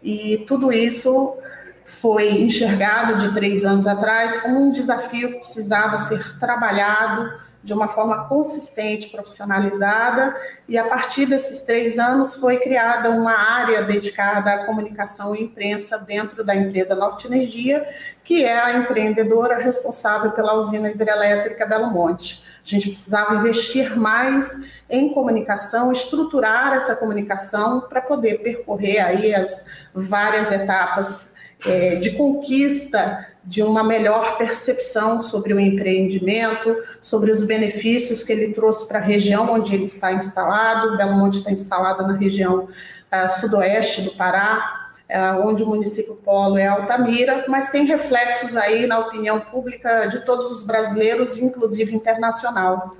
e 0.02 0.44
tudo 0.48 0.72
isso 0.72 1.36
foi 1.84 2.42
enxergado 2.42 3.18
de 3.18 3.34
três 3.34 3.64
anos 3.64 3.86
atrás 3.86 4.40
como 4.40 4.60
um 4.60 4.72
desafio 4.72 5.34
que 5.34 5.38
precisava 5.38 5.96
ser 5.98 6.38
trabalhado 6.40 7.32
de 7.62 7.72
uma 7.72 7.86
forma 7.86 8.26
consistente, 8.28 9.08
profissionalizada, 9.08 10.36
e 10.68 10.76
a 10.76 10.84
partir 10.84 11.26
desses 11.26 11.62
três 11.62 11.98
anos 11.98 12.34
foi 12.34 12.58
criada 12.58 13.10
uma 13.10 13.32
área 13.32 13.82
dedicada 13.82 14.52
à 14.52 14.66
comunicação 14.66 15.34
e 15.34 15.42
imprensa 15.42 15.96
dentro 15.96 16.42
da 16.42 16.56
empresa 16.56 16.94
Norte 16.94 17.26
Energia, 17.26 17.86
que 18.24 18.44
é 18.44 18.58
a 18.58 18.76
empreendedora 18.78 19.58
responsável 19.58 20.32
pela 20.32 20.54
usina 20.54 20.90
hidrelétrica 20.90 21.64
Belo 21.64 21.90
Monte. 21.90 22.42
A 22.64 22.68
gente 22.68 22.88
precisava 22.88 23.34
investir 23.36 23.96
mais 23.96 24.56
em 24.88 25.12
comunicação, 25.12 25.92
estruturar 25.92 26.74
essa 26.74 26.96
comunicação 26.96 27.82
para 27.82 28.00
poder 28.00 28.42
percorrer 28.42 29.00
aí 29.00 29.34
as 29.34 29.64
várias 29.94 30.50
etapas 30.50 31.34
é, 31.64 31.96
de 31.96 32.12
conquista 32.12 33.31
de 33.44 33.62
uma 33.62 33.82
melhor 33.82 34.38
percepção 34.38 35.20
sobre 35.20 35.52
o 35.52 35.58
empreendimento, 35.58 36.76
sobre 37.00 37.30
os 37.30 37.42
benefícios 37.42 38.22
que 38.22 38.32
ele 38.32 38.52
trouxe 38.52 38.86
para 38.86 38.98
a 38.98 39.02
região 39.02 39.52
onde 39.52 39.74
ele 39.74 39.86
está 39.86 40.12
instalado. 40.12 40.96
Belo 40.96 41.16
Monte 41.16 41.38
está 41.38 41.50
instalado 41.50 42.06
na 42.06 42.14
região 42.14 42.68
uh, 42.68 43.40
sudoeste 43.40 44.02
do 44.02 44.12
Pará, 44.12 44.90
uh, 45.10 45.46
onde 45.46 45.62
o 45.62 45.66
município 45.66 46.14
polo 46.14 46.56
é 46.56 46.68
Altamira, 46.68 47.44
mas 47.48 47.70
tem 47.70 47.84
reflexos 47.84 48.56
aí 48.56 48.86
na 48.86 49.00
opinião 49.00 49.40
pública 49.40 50.06
de 50.06 50.24
todos 50.24 50.50
os 50.50 50.64
brasileiros, 50.64 51.36
inclusive 51.36 51.94
internacional. 51.94 52.96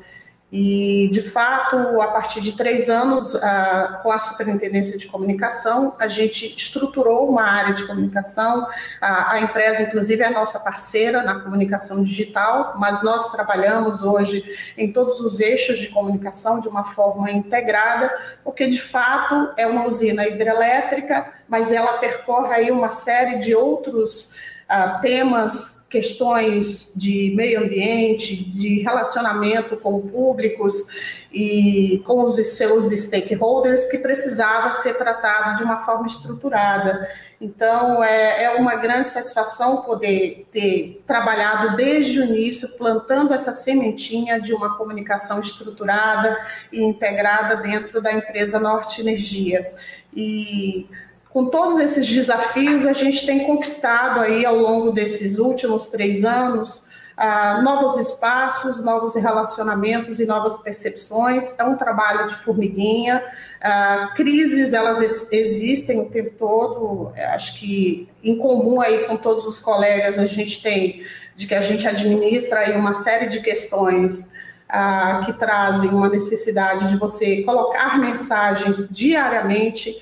E, 0.53 1.09
de 1.11 1.23
fato, 1.23 2.03
a 2.03 2.09
partir 2.09 2.43
de 2.43 2.53
três 2.53 2.91
anos, 2.91 3.35
a, 3.37 4.01
com 4.03 4.12
a 4.12 4.19
Superintendência 4.19 4.99
de 4.99 5.07
Comunicação, 5.07 5.97
a 5.99 6.07
gente 6.07 6.55
estruturou 6.55 7.27
uma 7.27 7.43
área 7.43 7.73
de 7.73 7.87
comunicação. 7.87 8.67
A, 9.01 9.41
empresa, 9.41 9.81
inclusive, 9.81 10.23
é 10.23 10.29
nossa 10.29 10.61
parceira 10.61 11.23
na 11.23 11.41
comunicação 11.41 12.05
digital, 12.05 12.75
mas 12.77 13.03
nós 13.03 13.33
trabalhamos 13.33 14.03
hoje 14.03 14.45
em 14.77 14.93
todos 14.93 15.21
os 15.21 15.41
eixos 15.41 15.79
de 15.79 15.88
comunicação 15.88 16.61
de 16.61 16.69
uma 16.69 16.85
forma 16.85 17.31
integrada, 17.31 18.15
porque, 18.45 18.67
de 18.67 18.79
fato, 18.79 19.55
é 19.57 19.67
uma 19.67 19.87
usina 19.87 20.29
hidrelétrica, 20.29 21.33
mas 21.49 21.73
ela 21.73 21.97
percorre 21.97 22.55
aí 22.55 22.71
uma 22.71 22.91
série 22.91 23.38
de 23.38 23.55
outros 23.55 24.33
uh, 24.69 25.01
temas 25.01 25.82
questões 25.92 26.90
de 26.96 27.35
meio 27.37 27.62
ambiente, 27.62 28.35
de 28.35 28.81
relacionamento 28.81 29.76
com 29.76 30.00
públicos 30.00 30.87
e 31.31 32.02
com 32.07 32.24
os 32.24 32.35
seus 32.57 32.87
stakeholders 32.87 33.85
que 33.90 33.98
precisava 33.98 34.70
ser 34.70 34.94
tratado 34.94 35.59
de 35.59 35.62
uma 35.62 35.81
forma 35.81 36.07
estruturada. 36.07 37.07
Então, 37.38 38.02
é, 38.02 38.44
é 38.44 38.50
uma 38.52 38.76
grande 38.76 39.11
satisfação 39.11 39.83
poder 39.83 40.46
ter 40.50 41.02
trabalhado 41.07 41.76
desde 41.76 42.20
o 42.20 42.24
início, 42.24 42.68
plantando 42.78 43.35
essa 43.35 43.52
sementinha 43.52 44.40
de 44.40 44.55
uma 44.55 44.78
comunicação 44.78 45.40
estruturada 45.40 46.38
e 46.72 46.83
integrada 46.83 47.57
dentro 47.57 48.00
da 48.00 48.12
empresa 48.12 48.59
Norte 48.59 49.02
Energia. 49.02 49.74
E 50.14 50.87
com 51.33 51.47
todos 51.47 51.79
esses 51.79 52.07
desafios, 52.07 52.87
a 52.87 52.92
gente 52.92 53.25
tem 53.25 53.47
conquistado 53.47 54.21
aí 54.21 54.45
ao 54.45 54.57
longo 54.57 54.92
desses 54.92 55.38
últimos 55.38 55.87
três 55.87 56.25
anos 56.25 56.85
uh, 57.18 57.62
novos 57.62 57.97
espaços, 57.97 58.83
novos 58.85 59.14
relacionamentos 59.14 60.21
e 60.21 60.27
novas 60.27 60.59
percepções. 60.59 61.59
É 61.59 61.64
um 61.64 61.77
trabalho 61.77 62.29
de 62.29 62.35
formiguinha. 62.37 63.23
Uh, 63.62 64.14
crises, 64.14 64.73
elas 64.73 65.31
existem 65.33 66.01
o 66.01 66.07
tempo 66.07 66.33
todo. 66.38 67.12
Acho 67.35 67.59
que 67.59 68.09
em 68.23 68.37
comum 68.37 68.81
aí 68.81 69.07
com 69.07 69.16
todos 69.16 69.47
os 69.47 69.61
colegas 69.61 70.18
a 70.18 70.27
gente 70.27 70.62
tem 70.62 71.05
de 71.35 71.47
que 71.47 71.55
a 71.55 71.62
gente 71.62 71.87
administra 71.88 72.61
aí 72.61 72.77
uma 72.77 72.92
série 72.92 73.27
de 73.27 73.40
questões 73.40 74.33
uh, 74.68 75.25
que 75.25 75.33
trazem 75.33 75.90
uma 75.90 76.09
necessidade 76.09 76.88
de 76.88 76.97
você 76.97 77.42
colocar 77.42 77.99
mensagens 77.99 78.87
diariamente 78.90 79.97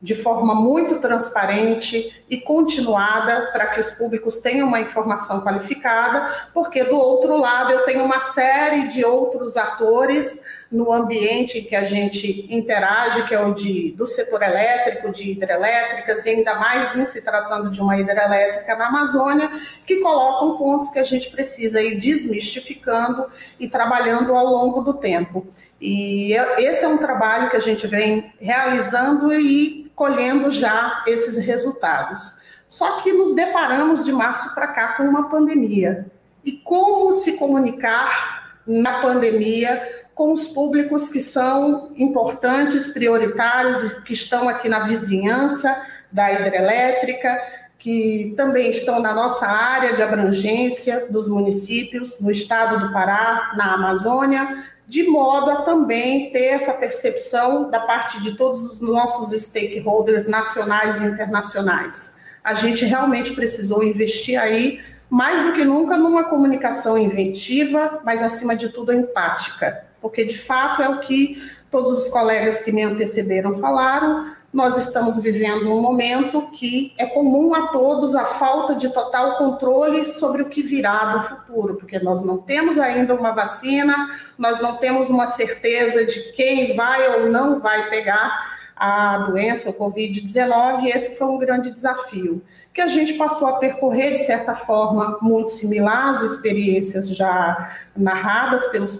de 0.00 0.14
forma 0.14 0.54
muito 0.54 1.00
transparente 1.00 2.22
e 2.30 2.36
continuada 2.40 3.50
para 3.52 3.66
que 3.66 3.80
os 3.80 3.90
públicos 3.90 4.38
tenham 4.38 4.68
uma 4.68 4.80
informação 4.80 5.40
qualificada, 5.40 6.48
porque 6.54 6.84
do 6.84 6.96
outro 6.96 7.36
lado 7.36 7.72
eu 7.72 7.84
tenho 7.84 8.04
uma 8.04 8.20
série 8.20 8.86
de 8.86 9.04
outros 9.04 9.56
atores 9.56 10.40
no 10.70 10.92
ambiente 10.92 11.58
em 11.58 11.64
que 11.64 11.74
a 11.74 11.82
gente 11.82 12.46
interage, 12.50 13.26
que 13.26 13.34
é 13.34 13.40
o 13.40 13.54
de, 13.54 13.92
do 13.92 14.06
setor 14.06 14.42
elétrico, 14.42 15.10
de 15.10 15.32
hidrelétricas, 15.32 16.26
e 16.26 16.30
ainda 16.30 16.54
mais 16.56 16.94
em 16.94 17.04
se 17.04 17.24
tratando 17.24 17.70
de 17.70 17.80
uma 17.80 17.98
hidrelétrica 17.98 18.76
na 18.76 18.88
Amazônia, 18.88 19.50
que 19.86 19.96
colocam 19.96 20.58
pontos 20.58 20.90
que 20.90 20.98
a 20.98 21.04
gente 21.04 21.30
precisa 21.30 21.82
ir 21.82 21.98
desmistificando 21.98 23.26
e 23.58 23.66
trabalhando 23.66 24.34
ao 24.34 24.46
longo 24.46 24.82
do 24.82 24.92
tempo. 24.94 25.46
E 25.80 26.34
esse 26.58 26.84
é 26.84 26.88
um 26.88 26.98
trabalho 26.98 27.50
que 27.50 27.56
a 27.56 27.60
gente 27.60 27.86
vem 27.86 28.30
realizando 28.38 29.32
e 29.32 29.87
colhendo 29.98 30.52
já 30.52 31.02
esses 31.08 31.36
resultados. 31.36 32.38
Só 32.68 33.00
que 33.00 33.12
nos 33.12 33.34
deparamos 33.34 34.04
de 34.04 34.12
março 34.12 34.54
para 34.54 34.68
cá 34.68 34.94
com 34.96 35.02
uma 35.02 35.28
pandemia. 35.28 36.06
E 36.44 36.52
como 36.52 37.12
se 37.12 37.36
comunicar 37.36 38.60
na 38.64 39.00
pandemia 39.00 40.06
com 40.14 40.32
os 40.32 40.46
públicos 40.46 41.08
que 41.08 41.20
são 41.20 41.92
importantes, 41.96 42.88
prioritários, 42.88 43.92
que 44.04 44.12
estão 44.12 44.48
aqui 44.48 44.68
na 44.68 44.80
vizinhança 44.80 45.76
da 46.12 46.32
hidrelétrica, 46.32 47.36
que 47.78 48.34
também 48.36 48.70
estão 48.70 49.00
na 49.00 49.12
nossa 49.12 49.46
área 49.46 49.94
de 49.94 50.02
abrangência 50.02 51.08
dos 51.10 51.28
municípios, 51.28 52.20
no 52.20 52.30
estado 52.30 52.78
do 52.78 52.92
Pará, 52.92 53.52
na 53.56 53.74
Amazônia, 53.74 54.64
de 54.88 55.02
modo 55.02 55.50
a 55.50 55.62
também 55.62 56.32
ter 56.32 56.46
essa 56.46 56.72
percepção 56.72 57.70
da 57.70 57.78
parte 57.78 58.22
de 58.22 58.38
todos 58.38 58.62
os 58.62 58.80
nossos 58.80 59.38
stakeholders 59.38 60.26
nacionais 60.26 60.98
e 61.02 61.04
internacionais. 61.04 62.16
A 62.42 62.54
gente 62.54 62.86
realmente 62.86 63.34
precisou 63.34 63.84
investir 63.84 64.40
aí, 64.40 64.80
mais 65.10 65.44
do 65.44 65.52
que 65.52 65.62
nunca, 65.62 65.98
numa 65.98 66.24
comunicação 66.24 66.96
inventiva, 66.96 68.00
mas 68.02 68.22
acima 68.22 68.56
de 68.56 68.70
tudo 68.70 68.90
empática, 68.90 69.84
porque 70.00 70.24
de 70.24 70.38
fato 70.38 70.80
é 70.80 70.88
o 70.88 71.00
que 71.00 71.36
todos 71.70 71.90
os 71.98 72.08
colegas 72.08 72.60
que 72.60 72.72
me 72.72 72.82
antecederam 72.82 73.52
falaram, 73.54 74.32
nós 74.52 74.78
estamos 74.78 75.20
vivendo 75.20 75.70
um 75.70 75.80
momento 75.80 76.50
que 76.50 76.94
é 76.96 77.04
comum 77.04 77.54
a 77.54 77.68
todos 77.68 78.14
a 78.14 78.24
falta 78.24 78.74
de 78.74 78.88
total 78.88 79.36
controle 79.36 80.06
sobre 80.06 80.42
o 80.42 80.48
que 80.48 80.62
virá 80.62 81.04
do 81.12 81.22
futuro, 81.22 81.74
porque 81.76 81.98
nós 81.98 82.22
não 82.22 82.38
temos 82.38 82.78
ainda 82.78 83.14
uma 83.14 83.32
vacina, 83.32 83.94
nós 84.38 84.58
não 84.58 84.76
temos 84.76 85.10
uma 85.10 85.26
certeza 85.26 86.04
de 86.06 86.32
quem 86.32 86.74
vai 86.74 87.20
ou 87.20 87.30
não 87.30 87.60
vai 87.60 87.90
pegar 87.90 88.58
a 88.74 89.18
doença, 89.18 89.70
o 89.70 89.74
Covid-19, 89.74 90.84
e 90.84 90.90
esse 90.90 91.18
foi 91.18 91.26
um 91.26 91.38
grande 91.38 91.70
desafio 91.70 92.42
que 92.78 92.82
a 92.82 92.86
gente 92.86 93.14
passou 93.14 93.48
a 93.48 93.54
percorrer, 93.54 94.12
de 94.12 94.24
certa 94.24 94.54
forma, 94.54 95.18
muito 95.20 95.50
similar 95.50 96.10
às 96.10 96.22
experiências 96.22 97.08
já 97.08 97.74
narradas 97.96 98.68
pelos 98.68 98.96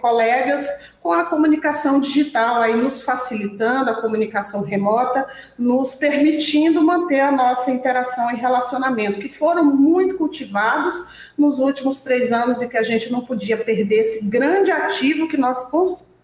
colegas, 0.00 0.66
com 1.02 1.12
a 1.12 1.26
comunicação 1.26 2.00
digital, 2.00 2.62
aí 2.62 2.74
nos 2.74 3.02
facilitando 3.02 3.90
a 3.90 4.00
comunicação 4.00 4.62
remota, 4.62 5.26
nos 5.58 5.94
permitindo 5.94 6.82
manter 6.82 7.20
a 7.20 7.30
nossa 7.30 7.70
interação 7.70 8.30
e 8.30 8.36
relacionamento, 8.36 9.20
que 9.20 9.28
foram 9.28 9.62
muito 9.76 10.16
cultivados 10.16 10.98
nos 11.36 11.58
últimos 11.58 12.00
três 12.00 12.32
anos 12.32 12.62
e 12.62 12.68
que 12.68 12.78
a 12.78 12.82
gente 12.82 13.12
não 13.12 13.20
podia 13.20 13.62
perder 13.62 13.96
esse 13.96 14.24
grande 14.24 14.70
ativo 14.70 15.28
que 15.28 15.36
nós 15.36 15.70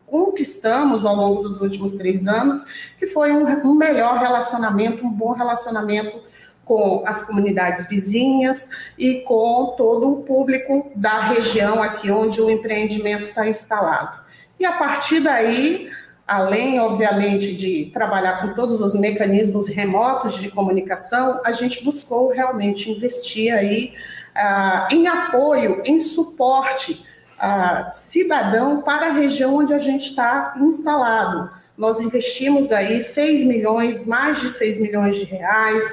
conquistamos 0.07 1.05
ao 1.05 1.15
longo 1.15 1.43
dos 1.43 1.61
últimos 1.61 1.93
três 1.93 2.27
anos, 2.27 2.65
que 2.99 3.07
foi 3.07 3.31
um, 3.31 3.45
um 3.63 3.75
melhor 3.75 4.17
relacionamento, 4.17 5.05
um 5.05 5.13
bom 5.13 5.33
relacionamento 5.33 6.33
com 6.65 7.03
as 7.07 7.27
comunidades 7.27 7.87
vizinhas 7.89 8.69
e 8.99 9.21
com 9.21 9.75
todo 9.77 10.13
o 10.13 10.23
público 10.23 10.91
da 10.95 11.21
região 11.21 11.83
aqui 11.83 12.11
onde 12.11 12.41
o 12.41 12.51
empreendimento 12.51 13.25
está 13.25 13.49
instalado. 13.49 14.19
E 14.59 14.65
a 14.65 14.73
partir 14.73 15.21
daí, 15.21 15.91
além, 16.27 16.81
obviamente, 16.81 17.55
de 17.55 17.91
trabalhar 17.93 18.41
com 18.41 18.55
todos 18.55 18.81
os 18.81 18.95
mecanismos 18.95 19.69
remotos 19.69 20.39
de 20.41 20.51
comunicação, 20.51 21.41
a 21.45 21.53
gente 21.53 21.85
buscou 21.85 22.31
realmente 22.31 22.91
investir 22.91 23.53
aí 23.53 23.93
ah, 24.35 24.89
em 24.91 25.07
apoio, 25.07 25.83
em 25.85 26.01
suporte 26.01 27.05
ah, 27.39 27.91
cidadão 27.93 28.83
para 28.83 29.09
a 29.09 29.13
região 29.13 29.57
onde 29.57 29.75
a 29.75 29.79
gente 29.79 30.11
está 30.11 30.55
instalado. 30.59 31.51
Nós 31.77 32.01
investimos 32.01 32.71
aí 32.71 33.03
6 33.03 33.45
milhões, 33.45 34.07
mais 34.07 34.41
de 34.41 34.49
6 34.49 34.79
milhões 34.79 35.17
de 35.17 35.25
reais, 35.25 35.85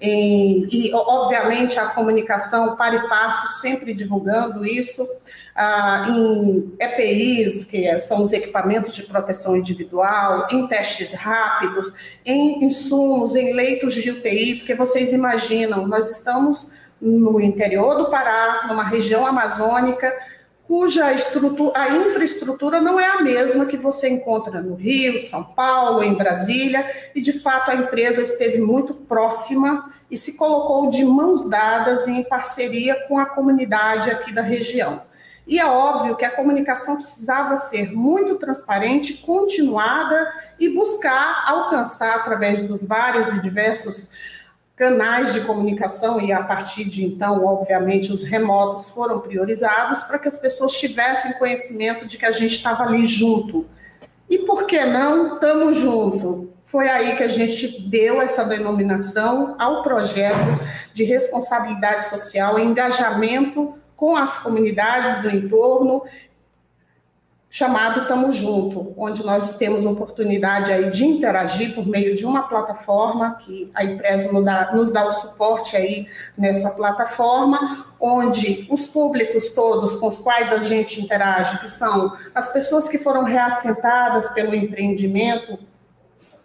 em, 0.00 0.68
e, 0.70 0.92
obviamente, 0.94 1.78
a 1.78 1.86
comunicação 1.86 2.76
para 2.76 2.94
e 2.94 3.08
passo, 3.08 3.60
sempre 3.60 3.92
divulgando 3.92 4.64
isso, 4.64 5.08
ah, 5.54 6.06
em 6.08 6.72
EPIs, 6.78 7.64
que 7.64 7.98
são 7.98 8.22
os 8.22 8.32
equipamentos 8.32 8.94
de 8.94 9.02
proteção 9.02 9.56
individual, 9.56 10.46
em 10.50 10.68
testes 10.68 11.12
rápidos, 11.12 11.92
em 12.24 12.64
insumos, 12.64 13.34
em 13.34 13.52
leitos 13.52 13.94
de 13.94 14.10
UTI, 14.10 14.58
porque 14.58 14.74
vocês 14.74 15.12
imaginam, 15.12 15.86
nós 15.86 16.08
estamos 16.10 16.72
no 17.00 17.40
interior 17.40 17.96
do 17.96 18.10
Pará, 18.10 18.66
numa 18.68 18.84
região 18.84 19.26
amazônica, 19.26 20.12
cuja 20.68 21.10
estrutura, 21.14 21.72
a 21.74 21.96
infraestrutura 21.96 22.78
não 22.78 23.00
é 23.00 23.06
a 23.06 23.22
mesma 23.22 23.64
que 23.64 23.78
você 23.78 24.06
encontra 24.06 24.60
no 24.60 24.74
Rio, 24.74 25.18
São 25.18 25.42
Paulo, 25.42 26.04
em 26.04 26.14
Brasília, 26.14 27.10
e 27.14 27.22
de 27.22 27.32
fato 27.32 27.70
a 27.70 27.74
empresa 27.74 28.20
esteve 28.20 28.60
muito 28.60 28.92
próxima 28.92 29.90
e 30.10 30.16
se 30.18 30.36
colocou 30.36 30.90
de 30.90 31.02
mãos 31.02 31.48
dadas 31.48 32.06
em 32.06 32.22
parceria 32.22 33.06
com 33.08 33.18
a 33.18 33.24
comunidade 33.24 34.10
aqui 34.10 34.30
da 34.30 34.42
região. 34.42 35.00
E 35.46 35.58
é 35.58 35.64
óbvio 35.64 36.16
que 36.16 36.26
a 36.26 36.30
comunicação 36.30 36.96
precisava 36.96 37.56
ser 37.56 37.90
muito 37.90 38.34
transparente, 38.34 39.14
continuada 39.14 40.30
e 40.60 40.68
buscar 40.68 41.44
alcançar 41.46 42.16
através 42.16 42.60
dos 42.60 42.86
vários 42.86 43.32
e 43.32 43.40
diversos 43.40 44.10
canais 44.78 45.34
de 45.34 45.40
comunicação 45.40 46.20
e 46.20 46.32
a 46.32 46.40
partir 46.40 46.84
de 46.84 47.04
então, 47.04 47.44
obviamente, 47.44 48.12
os 48.12 48.22
remotos 48.22 48.88
foram 48.88 49.18
priorizados 49.18 50.04
para 50.04 50.20
que 50.20 50.28
as 50.28 50.36
pessoas 50.36 50.72
tivessem 50.78 51.32
conhecimento 51.32 52.06
de 52.06 52.16
que 52.16 52.24
a 52.24 52.30
gente 52.30 52.54
estava 52.54 52.84
ali 52.84 53.04
junto. 53.04 53.66
E 54.30 54.38
por 54.38 54.66
que 54.66 54.84
não 54.84 55.34
estamos 55.34 55.78
junto? 55.78 56.52
Foi 56.62 56.88
aí 56.88 57.16
que 57.16 57.24
a 57.24 57.28
gente 57.28 57.80
deu 57.88 58.22
essa 58.22 58.44
denominação 58.44 59.56
ao 59.58 59.82
projeto 59.82 60.60
de 60.94 61.02
responsabilidade 61.02 62.08
social 62.08 62.58
engajamento 62.58 63.74
com 63.96 64.14
as 64.14 64.38
comunidades 64.38 65.22
do 65.22 65.30
entorno 65.30 66.04
chamado 67.50 68.06
Tamo 68.06 68.30
Junto, 68.30 68.92
onde 68.96 69.24
nós 69.24 69.56
temos 69.56 69.86
oportunidade 69.86 70.70
aí 70.70 70.90
de 70.90 71.06
interagir 71.06 71.74
por 71.74 71.86
meio 71.86 72.14
de 72.14 72.26
uma 72.26 72.42
plataforma 72.42 73.36
que 73.36 73.70
a 73.74 73.84
empresa 73.84 74.30
nos 74.30 74.44
dá, 74.44 74.72
nos 74.72 74.92
dá 74.92 75.06
o 75.06 75.10
suporte 75.10 75.74
aí 75.74 76.06
nessa 76.36 76.70
plataforma, 76.70 77.86
onde 77.98 78.66
os 78.70 78.86
públicos 78.86 79.48
todos 79.50 79.96
com 79.96 80.08
os 80.08 80.18
quais 80.18 80.52
a 80.52 80.58
gente 80.58 81.00
interage, 81.00 81.58
que 81.58 81.68
são 81.68 82.14
as 82.34 82.52
pessoas 82.52 82.86
que 82.86 82.98
foram 82.98 83.24
reassentadas 83.24 84.28
pelo 84.30 84.54
empreendimento, 84.54 85.58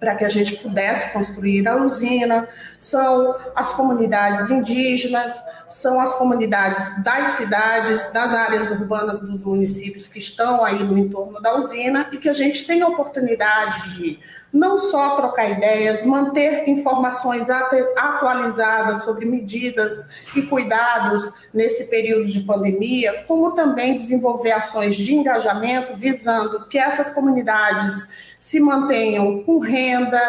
para 0.03 0.15
que 0.15 0.25
a 0.25 0.29
gente 0.29 0.57
pudesse 0.57 1.13
construir 1.13 1.65
a 1.65 1.77
usina, 1.77 2.45
são 2.77 3.37
as 3.55 3.71
comunidades 3.71 4.49
indígenas, 4.49 5.33
são 5.65 6.01
as 6.01 6.13
comunidades 6.15 7.01
das 7.01 7.29
cidades, 7.29 8.11
das 8.11 8.33
áreas 8.33 8.69
urbanas 8.69 9.21
dos 9.21 9.41
municípios 9.45 10.09
que 10.09 10.19
estão 10.19 10.65
aí 10.65 10.83
no 10.83 10.97
entorno 10.97 11.41
da 11.41 11.55
usina 11.55 12.09
e 12.11 12.17
que 12.17 12.27
a 12.27 12.33
gente 12.33 12.67
tem 12.67 12.81
a 12.81 12.87
oportunidade 12.89 13.95
de 13.95 14.19
não 14.51 14.77
só 14.77 15.15
trocar 15.15 15.49
ideias, 15.49 16.03
manter 16.03 16.67
informações 16.67 17.49
atualizadas 17.49 19.03
sobre 19.03 19.25
medidas 19.25 20.09
e 20.35 20.41
cuidados 20.43 21.33
nesse 21.53 21.89
período 21.89 22.29
de 22.29 22.41
pandemia, 22.41 23.23
como 23.25 23.51
também 23.51 23.95
desenvolver 23.95 24.51
ações 24.51 24.97
de 24.97 25.15
engajamento 25.15 25.95
visando 25.95 26.67
que 26.67 26.77
essas 26.77 27.09
comunidades 27.09 28.09
se 28.43 28.59
mantenham 28.59 29.41
com 29.43 29.59
renda, 29.59 30.19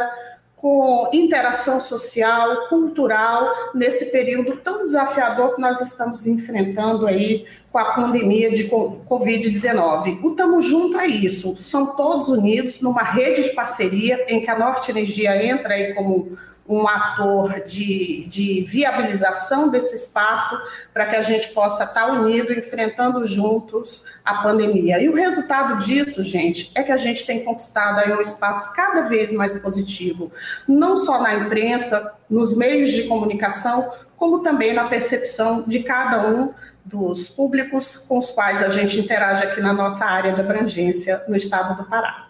com 0.55 1.11
interação 1.13 1.81
social, 1.81 2.69
cultural, 2.69 3.73
nesse 3.75 4.07
período 4.13 4.59
tão 4.59 4.85
desafiador 4.85 5.57
que 5.57 5.61
nós 5.61 5.81
estamos 5.81 6.25
enfrentando 6.25 7.09
aí 7.09 7.45
com 7.73 7.79
a 7.79 7.87
pandemia 7.87 8.53
de 8.53 8.69
Covid-19. 8.69 10.21
O 10.23 10.31
Tamo 10.31 10.63
Junto 10.63 10.97
é 10.97 11.09
isso, 11.09 11.57
são 11.59 11.97
todos 11.97 12.29
unidos 12.29 12.81
numa 12.81 13.03
rede 13.03 13.43
de 13.43 13.51
parceria 13.51 14.25
em 14.29 14.43
que 14.43 14.49
a 14.49 14.57
Norte 14.57 14.93
Energia 14.93 15.45
entra 15.45 15.75
aí 15.75 15.93
como 15.93 16.39
um 16.67 16.89
ator 16.89 17.61
de, 17.67 18.25
de 18.27 18.63
viabilização 18.63 19.69
desse 19.69 19.95
espaço 19.95 20.59
para 20.95 21.07
que 21.07 21.17
a 21.17 21.23
gente 21.23 21.49
possa 21.49 21.85
estar 21.85 22.07
unido, 22.07 22.53
enfrentando 22.55 23.27
juntos 23.27 24.05
a 24.25 24.43
pandemia. 24.43 24.99
E 25.03 25.09
o 25.09 25.15
resultado 25.15 25.85
disso, 25.85 26.23
gente, 26.23 26.71
é 26.75 26.83
que 26.83 26.91
a 26.91 26.97
gente 26.97 27.27
tem 27.27 27.45
conquistado 27.45 28.01
aí 28.01 28.13
um 28.13 28.21
espaço 28.21 28.73
cada 28.75 29.03
vez 29.03 29.31
mais 29.31 29.59
positivo, 29.59 30.33
não 30.67 30.97
só 30.97 31.21
na 31.21 31.35
imprensa, 31.35 32.15
nos 32.31 32.57
meios 32.57 32.91
de 32.93 33.05
comunicação, 33.05 33.93
como 34.17 34.43
também 34.43 34.73
na 34.73 34.89
percepção 34.89 35.69
de 35.69 35.81
cada 35.81 36.27
um 36.29 36.55
dos 36.85 37.29
públicos 37.29 37.97
com 37.97 38.19
os 38.19 38.31
quais 38.31 38.63
a 38.63 38.69
gente 38.69 38.99
interage 38.99 39.45
aqui 39.45 39.61
na 39.61 39.73
nossa 39.73 40.05
área 40.05 40.33
de 40.33 40.41
abrangência 40.41 41.23
no 41.29 41.37
estado 41.37 41.77
do 41.77 41.85
Pará. 41.89 42.24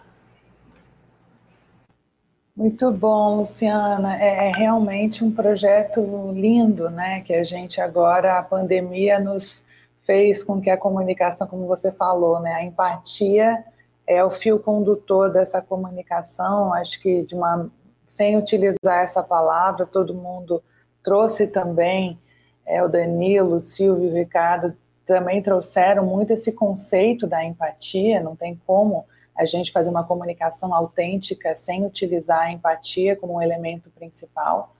Muito 2.55 2.89
bom, 2.89 3.37
Luciana. 3.37 4.17
É, 4.17 4.47
é, 4.47 4.51
realmente 4.51 5.23
um 5.25 5.31
projeto 5.31 6.31
lindo, 6.31 6.89
né? 6.89 7.19
Que 7.21 7.33
a 7.33 7.43
gente 7.43 7.81
agora, 7.81 8.39
a 8.39 8.43
pandemia 8.43 9.19
nos 9.19 9.65
fez 10.05 10.41
com 10.41 10.61
que 10.61 10.69
a 10.69 10.77
comunicação, 10.77 11.47
como 11.47 11.67
você 11.67 11.91
falou, 11.91 12.39
né? 12.39 12.53
A 12.53 12.63
empatia 12.63 13.61
é 14.07 14.23
o 14.23 14.31
fio 14.31 14.57
condutor 14.57 15.33
dessa 15.33 15.61
comunicação. 15.61 16.73
Acho 16.73 17.01
que 17.01 17.23
de 17.23 17.35
uma, 17.35 17.69
sem 18.07 18.37
utilizar 18.37 19.03
essa 19.03 19.21
palavra, 19.21 19.85
todo 19.85 20.13
mundo 20.13 20.63
trouxe 21.03 21.47
também, 21.47 22.17
é, 22.65 22.81
o 22.81 22.87
Danilo, 22.87 23.57
o 23.57 23.61
Silvio, 23.61 24.09
o 24.09 24.13
Ricardo 24.13 24.73
também 25.05 25.41
trouxeram 25.41 26.05
muito 26.05 26.31
esse 26.31 26.53
conceito 26.53 27.27
da 27.27 27.43
empatia. 27.43 28.21
Não 28.21 28.33
tem 28.33 28.59
como 28.65 29.05
a 29.37 29.45
gente 29.45 29.71
fazer 29.71 29.89
uma 29.89 30.03
comunicação 30.03 30.73
autêntica 30.73 31.53
sem 31.55 31.85
utilizar 31.85 32.41
a 32.41 32.51
empatia 32.51 33.15
como 33.15 33.35
um 33.35 33.41
elemento 33.41 33.89
principal. 33.89 34.73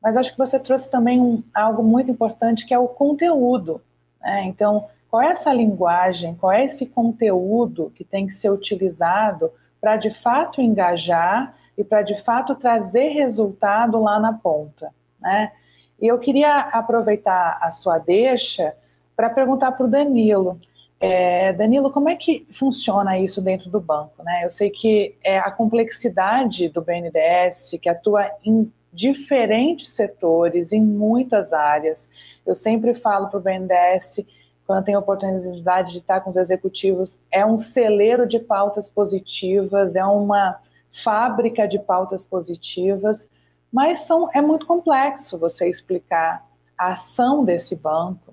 Mas 0.00 0.16
acho 0.16 0.32
que 0.32 0.38
você 0.38 0.58
trouxe 0.58 0.90
também 0.90 1.20
um, 1.20 1.42
algo 1.54 1.82
muito 1.82 2.10
importante 2.10 2.64
que 2.64 2.72
é 2.72 2.78
o 2.78 2.88
conteúdo. 2.88 3.82
Né? 4.20 4.44
Então, 4.44 4.86
qual 5.10 5.22
é 5.22 5.28
essa 5.28 5.52
linguagem, 5.52 6.34
qual 6.34 6.52
é 6.52 6.64
esse 6.64 6.86
conteúdo 6.86 7.92
que 7.94 8.04
tem 8.04 8.26
que 8.26 8.32
ser 8.32 8.50
utilizado 8.50 9.50
para 9.80 9.96
de 9.96 10.10
fato 10.10 10.60
engajar 10.60 11.54
e 11.76 11.84
para 11.84 12.02
de 12.02 12.20
fato 12.22 12.54
trazer 12.54 13.10
resultado 13.10 14.02
lá 14.02 14.18
na 14.18 14.32
ponta, 14.32 14.92
né? 15.20 15.52
E 16.00 16.06
eu 16.06 16.18
queria 16.18 16.58
aproveitar 16.58 17.58
a 17.60 17.70
sua 17.70 17.98
deixa 17.98 18.74
para 19.16 19.30
perguntar 19.30 19.72
para 19.72 19.86
o 19.86 19.88
Danilo. 19.88 20.60
É, 21.00 21.52
Danilo, 21.52 21.92
como 21.92 22.08
é 22.08 22.16
que 22.16 22.46
funciona 22.50 23.18
isso 23.18 23.40
dentro 23.40 23.70
do 23.70 23.80
banco? 23.80 24.22
Né? 24.22 24.44
Eu 24.44 24.50
sei 24.50 24.68
que 24.68 25.16
é 25.22 25.38
a 25.38 25.50
complexidade 25.50 26.68
do 26.68 26.82
BNDES, 26.82 27.78
que 27.80 27.88
atua 27.88 28.28
em 28.44 28.72
diferentes 28.92 29.90
setores, 29.90 30.72
em 30.72 30.82
muitas 30.82 31.52
áreas. 31.52 32.10
Eu 32.44 32.54
sempre 32.54 32.94
falo 32.94 33.28
para 33.28 33.38
o 33.38 33.42
BNDES, 33.42 34.26
quando 34.66 34.84
tenho 34.84 34.98
oportunidade 34.98 35.92
de 35.92 35.98
estar 35.98 36.20
com 36.20 36.30
os 36.30 36.36
executivos, 36.36 37.18
é 37.30 37.46
um 37.46 37.56
celeiro 37.56 38.26
de 38.26 38.40
pautas 38.40 38.90
positivas, 38.90 39.94
é 39.94 40.04
uma 40.04 40.58
fábrica 40.90 41.68
de 41.68 41.78
pautas 41.78 42.24
positivas, 42.24 43.30
mas 43.72 44.00
são, 44.00 44.28
é 44.34 44.40
muito 44.40 44.66
complexo 44.66 45.38
você 45.38 45.68
explicar 45.68 46.44
a 46.76 46.92
ação 46.92 47.44
desse 47.44 47.76
banco 47.76 48.27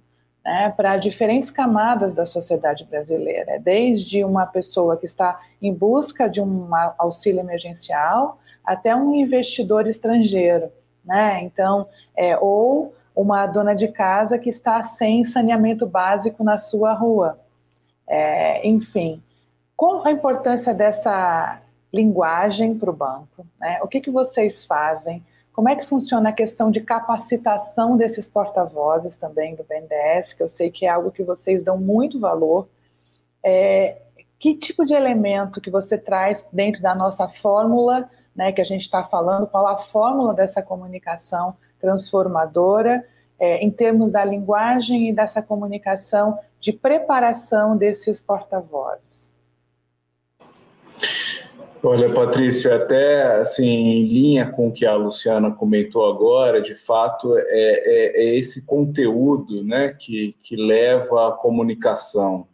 né, 0.45 0.71
para 0.77 0.95
diferentes 0.97 1.49
camadas 1.49 2.13
da 2.13 2.25
sociedade 2.25 2.85
brasileira, 2.85 3.59
desde 3.59 4.23
uma 4.23 4.45
pessoa 4.45 4.95
que 4.95 5.07
está 5.07 5.39
em 5.59 5.73
busca 5.73 6.29
de 6.29 6.39
um 6.39 6.69
auxílio 6.99 7.39
emergencial 7.39 8.37
até 8.63 8.95
um 8.95 9.13
investidor 9.15 9.87
estrangeiro, 9.87 10.71
né? 11.03 11.41
Então, 11.43 11.87
é, 12.15 12.37
ou 12.37 12.93
uma 13.15 13.47
dona 13.47 13.73
de 13.73 13.87
casa 13.87 14.37
que 14.37 14.49
está 14.49 14.83
sem 14.83 15.23
saneamento 15.23 15.85
básico 15.85 16.43
na 16.43 16.57
sua 16.57 16.93
rua. 16.93 17.39
É, 18.07 18.67
enfim, 18.67 19.23
qual 19.75 20.05
a 20.05 20.11
importância 20.11 20.73
dessa 20.73 21.61
linguagem 21.93 22.77
para 22.77 22.89
o 22.89 22.93
banco? 22.93 23.45
Né? 23.59 23.79
O 23.81 23.87
que, 23.87 24.01
que 24.01 24.11
vocês 24.11 24.65
fazem? 24.65 25.23
Como 25.55 25.69
é 25.69 25.75
que 25.77 25.85
funciona 25.85 26.29
a 26.29 26.33
questão 26.33 26.69
de 26.69 26.81
capacitação 26.81 27.95
desses 27.95 28.27
porta-vozes 28.27 29.15
também 29.15 29.55
do 29.55 29.63
BNDES, 29.63 30.33
que 30.33 30.43
eu 30.43 30.49
sei 30.49 30.69
que 30.69 30.85
é 30.85 30.89
algo 30.89 31.11
que 31.11 31.23
vocês 31.23 31.63
dão 31.63 31.77
muito 31.77 32.19
valor. 32.19 32.67
É, 33.41 34.01
que 34.37 34.53
tipo 34.53 34.83
de 34.83 34.93
elemento 34.93 35.61
que 35.61 35.71
você 35.71 35.97
traz 35.97 36.45
dentro 36.51 36.81
da 36.81 36.93
nossa 36.93 37.29
fórmula, 37.29 38.09
né, 38.35 38.51
que 38.51 38.59
a 38.59 38.65
gente 38.65 38.81
está 38.81 39.05
falando, 39.05 39.47
qual 39.47 39.65
a 39.65 39.77
fórmula 39.77 40.33
dessa 40.33 40.61
comunicação 40.61 41.55
transformadora, 41.79 43.07
é, 43.39 43.63
em 43.63 43.71
termos 43.71 44.11
da 44.11 44.25
linguagem 44.25 45.07
e 45.07 45.13
dessa 45.13 45.41
comunicação 45.41 46.37
de 46.59 46.73
preparação 46.73 47.77
desses 47.77 48.19
porta-vozes? 48.19 49.33
Olha, 51.87 52.11
Patrícia, 52.11 52.77
até 52.77 53.37
assim, 53.37 53.63
em 53.63 54.07
linha 54.07 54.49
com 54.49 54.69
o 54.69 54.71
que 54.71 54.87
a 54.87 54.95
Luciana 54.95 55.51
comentou 55.51 56.09
agora, 56.09 56.59
de 56.59 56.73
fato, 56.73 57.37
é, 57.37 57.43
é, 57.47 58.23
é 58.23 58.39
esse 58.39 58.63
conteúdo 58.63 59.63
né, 59.63 59.89
que, 59.89 60.35
que 60.41 60.55
leva 60.55 61.29
à 61.29 61.31
comunicação. 61.31 62.47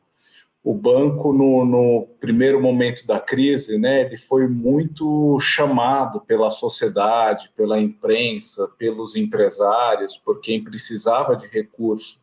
O 0.62 0.74
banco, 0.74 1.32
no, 1.32 1.64
no, 1.64 2.08
primeiro 2.20 2.62
momento 2.62 3.08
da 3.08 3.22
crise, 3.22 3.78
né, 3.78 4.02
ele 4.02 4.18
foi 4.18 4.50
muito 4.50 5.40
chamado 5.40 6.20
pela 6.20 6.52
sociedade, 6.52 7.54
pela 7.56 7.80
imprensa, 7.80 8.68
pelos 8.78 9.16
empresários, 9.16 10.18
por 10.18 10.42
quem 10.42 10.62
precisava 10.62 11.38
de 11.38 11.48
recurso 11.48 12.20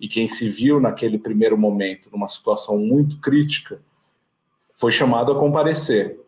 e 0.00 0.08
quem 0.08 0.26
se 0.26 0.48
viu 0.48 0.80
naquele 0.80 1.18
primeiro 1.18 1.58
momento 1.58 2.08
numa 2.10 2.28
situação 2.28 2.78
muito 2.78 3.20
crítica, 3.20 3.78
foi 4.72 4.90
chamado 4.90 5.32
a 5.32 5.38
comparecer. 5.38 6.24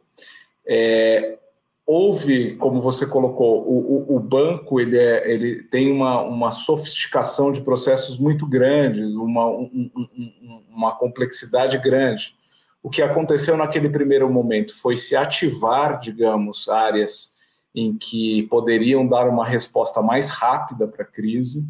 É, 0.69 1.39
houve, 1.87 2.55
como 2.57 2.83
você 2.83 3.07
colocou, 3.07 3.67
o, 3.67 4.13
o, 4.13 4.17
o, 4.17 4.21
banco 4.21 4.79
ele, 4.79 4.99
é, 4.99 5.33
ele 5.33 5.63
tem 5.63 5.91
uma, 5.91 6.21
uma 6.21 6.53
sofisticação 6.53 7.51
de 7.51 7.63
processos 7.63 8.19
muito 8.19 8.47
grande, 8.47 9.03
uma, 9.03 9.47
um, 9.47 9.91
um, 9.97 10.63
uma 10.69 10.95
complexidade 10.95 11.79
grande. 11.79 12.37
O 12.83 12.91
que 12.91 13.01
aconteceu 13.01 13.57
naquele 13.57 13.89
primeiro 13.89 14.31
momento 14.31 14.79
foi 14.79 14.99
se 14.99 15.17
ativar, 15.17 15.99
digamos, 15.99 16.69
áreas 16.69 17.39
em 17.75 17.97
que 17.97 18.43
poderiam 18.45 19.07
dar 19.07 19.27
uma 19.27 19.45
resposta 19.45 20.03
mais 20.03 20.29
rápida 20.29 20.87
para 20.87 21.05
a 21.05 21.07
crise. 21.07 21.69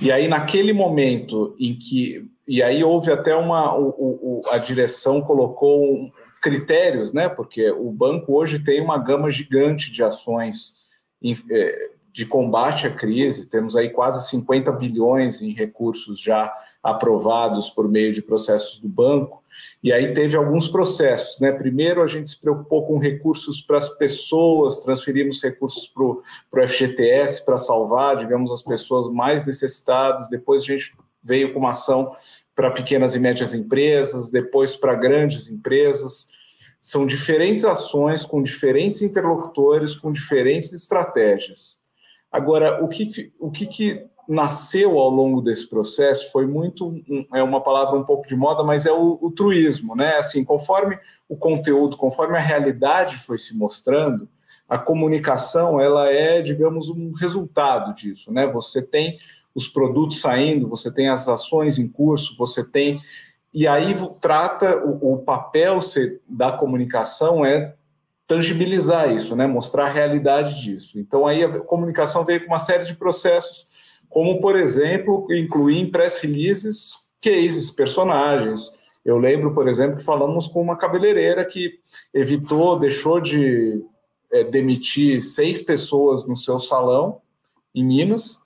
E 0.00 0.10
aí, 0.10 0.26
naquele 0.26 0.72
momento 0.72 1.54
em 1.58 1.78
que. 1.78 2.28
E 2.48 2.62
aí 2.62 2.82
houve 2.82 3.12
até 3.12 3.36
uma. 3.36 3.76
O, 3.76 3.88
o, 3.88 4.42
a 4.50 4.58
direção 4.58 5.20
colocou 5.20 6.10
critérios, 6.42 7.12
né? 7.12 7.28
Porque 7.28 7.70
o 7.70 7.90
banco 7.90 8.36
hoje 8.36 8.58
tem 8.58 8.82
uma 8.82 8.98
gama 8.98 9.30
gigante 9.30 9.90
de 9.90 10.02
ações 10.02 10.74
é, 11.50 11.90
de 12.12 12.26
combate 12.26 12.86
à 12.86 12.90
crise, 12.90 13.48
temos 13.48 13.74
aí 13.74 13.88
quase 13.88 14.28
50 14.28 14.70
bilhões 14.72 15.40
em 15.40 15.52
recursos 15.52 16.20
já 16.20 16.52
aprovados 16.82 17.70
por 17.70 17.88
meio 17.88 18.12
de 18.12 18.20
processos 18.20 18.78
do 18.78 18.88
banco. 18.88 19.42
E 19.82 19.92
aí 19.92 20.12
teve 20.12 20.36
alguns 20.36 20.68
processos, 20.68 21.40
né? 21.40 21.52
Primeiro 21.52 22.02
a 22.02 22.06
gente 22.06 22.30
se 22.30 22.40
preocupou 22.40 22.86
com 22.86 22.98
recursos 22.98 23.62
para 23.62 23.78
as 23.78 23.88
pessoas, 23.88 24.80
transferimos 24.80 25.40
recursos 25.40 25.86
para 25.86 26.02
o 26.02 26.22
FGTS 26.68 27.44
para 27.44 27.56
salvar, 27.56 28.16
digamos, 28.16 28.50
as 28.50 28.62
pessoas 28.62 29.08
mais 29.08 29.44
necessitadas. 29.44 30.28
Depois 30.28 30.62
a 30.62 30.66
gente 30.66 30.94
veio 31.22 31.52
com 31.52 31.60
uma 31.60 31.70
ação 31.70 32.14
para 32.62 32.70
pequenas 32.70 33.16
e 33.16 33.18
médias 33.18 33.52
empresas, 33.52 34.30
depois 34.30 34.76
para 34.76 34.94
grandes 34.94 35.50
empresas. 35.50 36.28
São 36.80 37.04
diferentes 37.04 37.64
ações 37.64 38.24
com 38.24 38.40
diferentes 38.40 39.02
interlocutores, 39.02 39.96
com 39.96 40.12
diferentes 40.12 40.72
estratégias. 40.72 41.80
Agora, 42.30 42.80
o 42.84 42.86
que, 42.86 43.32
o 43.40 43.50
que, 43.50 43.66
que 43.66 44.06
nasceu 44.28 44.96
ao 44.96 45.10
longo 45.10 45.40
desse 45.40 45.68
processo 45.68 46.30
foi 46.30 46.46
muito 46.46 47.02
é 47.34 47.42
uma 47.42 47.60
palavra 47.60 47.98
um 47.98 48.04
pouco 48.04 48.28
de 48.28 48.36
moda, 48.36 48.62
mas 48.62 48.86
é 48.86 48.92
o, 48.92 49.18
o 49.20 49.32
truísmo, 49.32 49.96
né? 49.96 50.14
Assim, 50.14 50.44
conforme 50.44 50.96
o 51.28 51.36
conteúdo, 51.36 51.96
conforme 51.96 52.36
a 52.36 52.40
realidade 52.40 53.16
foi 53.16 53.38
se 53.38 53.56
mostrando, 53.58 54.28
a 54.68 54.78
comunicação 54.78 55.80
ela 55.80 56.08
é, 56.12 56.40
digamos, 56.40 56.88
um 56.88 57.10
resultado 57.12 57.92
disso, 57.92 58.32
né? 58.32 58.46
Você 58.46 58.80
tem 58.80 59.18
os 59.54 59.68
produtos 59.68 60.20
saindo, 60.20 60.68
você 60.68 60.90
tem 60.90 61.08
as 61.08 61.28
ações 61.28 61.78
em 61.78 61.88
curso, 61.88 62.36
você 62.36 62.64
tem. 62.64 63.00
E 63.52 63.66
aí 63.66 63.94
trata 64.20 64.78
o, 64.78 65.14
o 65.14 65.18
papel 65.18 65.78
da 66.28 66.52
comunicação 66.52 67.44
é 67.44 67.74
tangibilizar 68.26 69.12
isso, 69.12 69.36
né? 69.36 69.46
mostrar 69.46 69.86
a 69.86 69.92
realidade 69.92 70.62
disso. 70.62 70.98
Então 70.98 71.26
aí 71.26 71.44
a 71.44 71.60
comunicação 71.60 72.24
veio 72.24 72.40
com 72.40 72.46
uma 72.46 72.60
série 72.60 72.84
de 72.84 72.94
processos, 72.94 74.00
como 74.08 74.40
por 74.40 74.56
exemplo, 74.56 75.26
incluir 75.30 75.78
em 75.78 75.90
press 75.90 76.16
releases 76.16 77.10
cases, 77.20 77.70
personagens. 77.70 78.70
Eu 79.04 79.18
lembro, 79.18 79.54
por 79.54 79.68
exemplo, 79.68 79.96
que 79.96 80.04
falamos 80.04 80.46
com 80.46 80.60
uma 80.60 80.76
cabeleireira 80.76 81.44
que 81.44 81.78
evitou, 82.12 82.78
deixou 82.78 83.20
de 83.20 83.82
é, 84.32 84.44
demitir 84.44 85.22
seis 85.22 85.62
pessoas 85.62 86.26
no 86.26 86.34
seu 86.34 86.58
salão 86.58 87.20
em 87.74 87.84
Minas, 87.84 88.38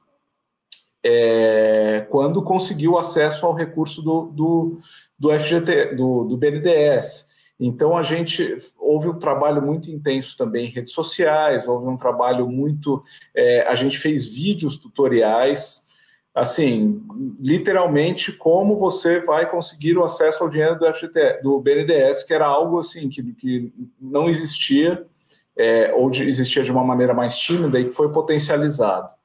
é, 1.09 2.05
quando 2.11 2.43
conseguiu 2.43 2.99
acesso 2.99 3.47
ao 3.47 3.55
recurso 3.55 4.03
do, 4.03 4.23
do, 4.27 4.79
do 5.17 5.39
FGT, 5.39 5.95
do, 5.95 6.25
do 6.25 6.37
BNDES. 6.37 7.29
Então, 7.61 7.97
a 7.97 8.03
gente 8.03 8.57
houve 8.77 9.09
um 9.09 9.19
trabalho 9.19 9.63
muito 9.63 9.89
intenso 9.89 10.37
também 10.37 10.67
em 10.67 10.71
redes 10.71 10.93
sociais, 10.93 11.69
houve 11.69 11.87
um 11.87 11.97
trabalho 11.97 12.49
muito. 12.49 13.03
É, 13.35 13.63
a 13.69 13.75
gente 13.77 13.97
fez 13.99 14.27
vídeos 14.27 14.79
tutoriais, 14.79 15.83
assim, 16.35 17.01
literalmente, 17.41 18.33
como 18.33 18.77
você 18.77 19.21
vai 19.21 19.49
conseguir 19.49 19.97
o 19.97 20.05
acesso 20.05 20.43
ao 20.43 20.51
dinheiro 20.51 20.77
do, 20.77 20.93
FGT, 20.93 21.41
do 21.43 21.61
BNDES, 21.61 22.25
que 22.25 22.35
era 22.35 22.47
algo 22.47 22.81
assim 22.81 23.09
que, 23.09 23.23
que 23.35 23.73
não 23.99 24.29
existia, 24.29 25.07
é, 25.57 25.95
ou 25.95 26.11
de, 26.11 26.25
existia 26.25 26.65
de 26.65 26.73
uma 26.73 26.85
maneira 26.85 27.15
mais 27.15 27.39
tímida 27.39 27.79
e 27.79 27.87
que 27.87 27.93
foi 27.93 28.11
potencializado. 28.11 29.16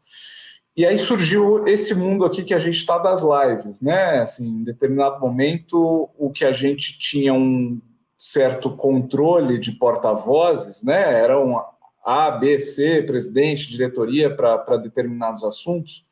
E 0.75 0.85
aí 0.85 0.97
surgiu 0.97 1.67
esse 1.67 1.93
mundo 1.93 2.23
aqui 2.23 2.43
que 2.43 2.53
a 2.53 2.59
gente 2.59 2.77
está 2.77 2.97
das 2.97 3.21
lives, 3.21 3.81
né? 3.81 4.21
Assim, 4.21 4.47
em 4.47 4.63
determinado 4.63 5.19
momento, 5.19 6.09
o 6.17 6.29
que 6.29 6.45
a 6.45 6.51
gente 6.51 6.97
tinha 6.97 7.33
um 7.33 7.81
certo 8.17 8.69
controle 8.69 9.59
de 9.59 9.73
porta-vozes, 9.73 10.81
né? 10.81 11.19
Eram 11.19 11.61
A, 12.05 12.31
B, 12.31 12.57
C, 12.57 13.03
presidente, 13.03 13.69
diretoria 13.69 14.33
para 14.33 14.77
determinados 14.77 15.43
assuntos. 15.43 16.05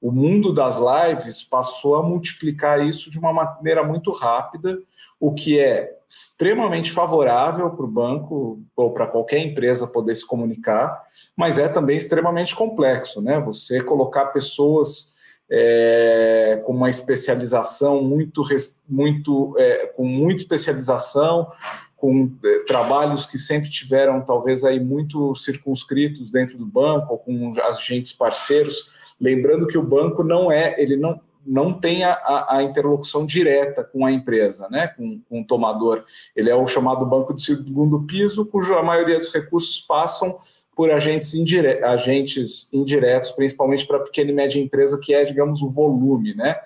O 0.00 0.10
mundo 0.10 0.52
das 0.52 0.76
lives 0.76 1.42
passou 1.42 1.94
a 1.94 2.02
multiplicar 2.02 2.84
isso 2.84 3.08
de 3.08 3.18
uma 3.18 3.32
maneira 3.32 3.84
muito 3.84 4.10
rápida, 4.10 4.78
o 5.20 5.32
que 5.32 5.58
é 5.60 5.98
extremamente 6.16 6.92
favorável 6.92 7.70
para 7.70 7.84
o 7.84 7.90
banco 7.90 8.62
ou 8.76 8.92
para 8.92 9.06
qualquer 9.06 9.38
empresa 9.38 9.84
poder 9.84 10.14
se 10.14 10.24
comunicar, 10.24 11.02
mas 11.36 11.58
é 11.58 11.68
também 11.68 11.96
extremamente 11.96 12.54
complexo, 12.54 13.20
né? 13.20 13.40
Você 13.40 13.80
colocar 13.80 14.26
pessoas 14.26 15.12
é, 15.50 16.62
com 16.64 16.72
uma 16.72 16.88
especialização 16.88 18.00
muito, 18.00 18.42
muito 18.88 19.56
é, 19.58 19.86
com 19.88 20.06
muita 20.06 20.42
especialização, 20.42 21.50
com 21.96 22.30
é, 22.44 22.58
trabalhos 22.60 23.26
que 23.26 23.36
sempre 23.36 23.68
tiveram 23.68 24.24
talvez 24.24 24.62
aí 24.62 24.78
muito 24.78 25.34
circunscritos 25.34 26.30
dentro 26.30 26.56
do 26.56 26.64
banco, 26.64 27.14
ou 27.14 27.18
com 27.18 27.52
agentes 27.60 28.12
parceiros, 28.12 28.88
lembrando 29.20 29.66
que 29.66 29.76
o 29.76 29.82
banco 29.82 30.22
não 30.22 30.50
é, 30.50 30.80
ele 30.80 30.96
não 30.96 31.20
não 31.46 31.72
tem 31.72 32.04
a, 32.04 32.46
a, 32.48 32.62
interlocução 32.62 33.26
direta 33.26 33.84
com 33.84 34.04
a 34.04 34.12
empresa, 34.12 34.68
né, 34.70 34.88
com, 34.88 35.20
com, 35.28 35.40
o 35.40 35.46
tomador. 35.46 36.04
Ele 36.34 36.50
é 36.50 36.54
o 36.54 36.66
chamado 36.66 37.04
banco 37.06 37.34
de 37.34 37.42
segundo 37.42 38.02
piso, 38.02 38.46
cuja 38.46 38.82
maioria 38.82 39.18
dos 39.18 39.32
recursos 39.32 39.80
passam 39.80 40.38
por 40.74 40.90
agentes, 40.90 41.34
indire 41.34 41.84
agentes 41.84 42.72
indiretos, 42.72 43.30
principalmente 43.30 43.86
para 43.86 44.00
pequena 44.00 44.30
e 44.30 44.34
média 44.34 44.60
empresa, 44.60 44.98
que 44.98 45.14
é, 45.14 45.24
digamos, 45.24 45.62
o 45.62 45.68
volume. 45.68 46.34
Né? 46.34 46.56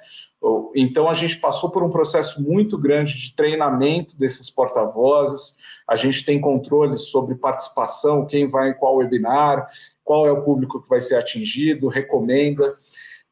Então, 0.75 1.09
a 1.09 1.15
gente 1.15 1.37
passou 1.37 1.71
por 1.71 1.83
um 1.83 1.91
processo 1.91 2.43
muito 2.43 2.79
grande 2.79 3.15
de 3.15 3.35
treinamento 3.35 4.17
desses 4.17 4.49
porta-vozes, 4.49 5.55
a 5.87 5.97
gente 5.97 6.25
tem 6.25 6.41
controle 6.41 6.97
sobre 6.97 7.35
participação, 7.35 8.27
quem 8.27 8.47
vai 8.47 8.71
em 8.71 8.75
qual 8.75 8.97
webinar, 8.97 9.69
qual 10.05 10.27
é 10.27 10.33
o 10.33 10.43
público 10.43 10.81
que 10.83 10.89
vai 10.89 11.01
ser 11.01 11.17
atingido, 11.17 11.89
recomenda. 11.89 12.75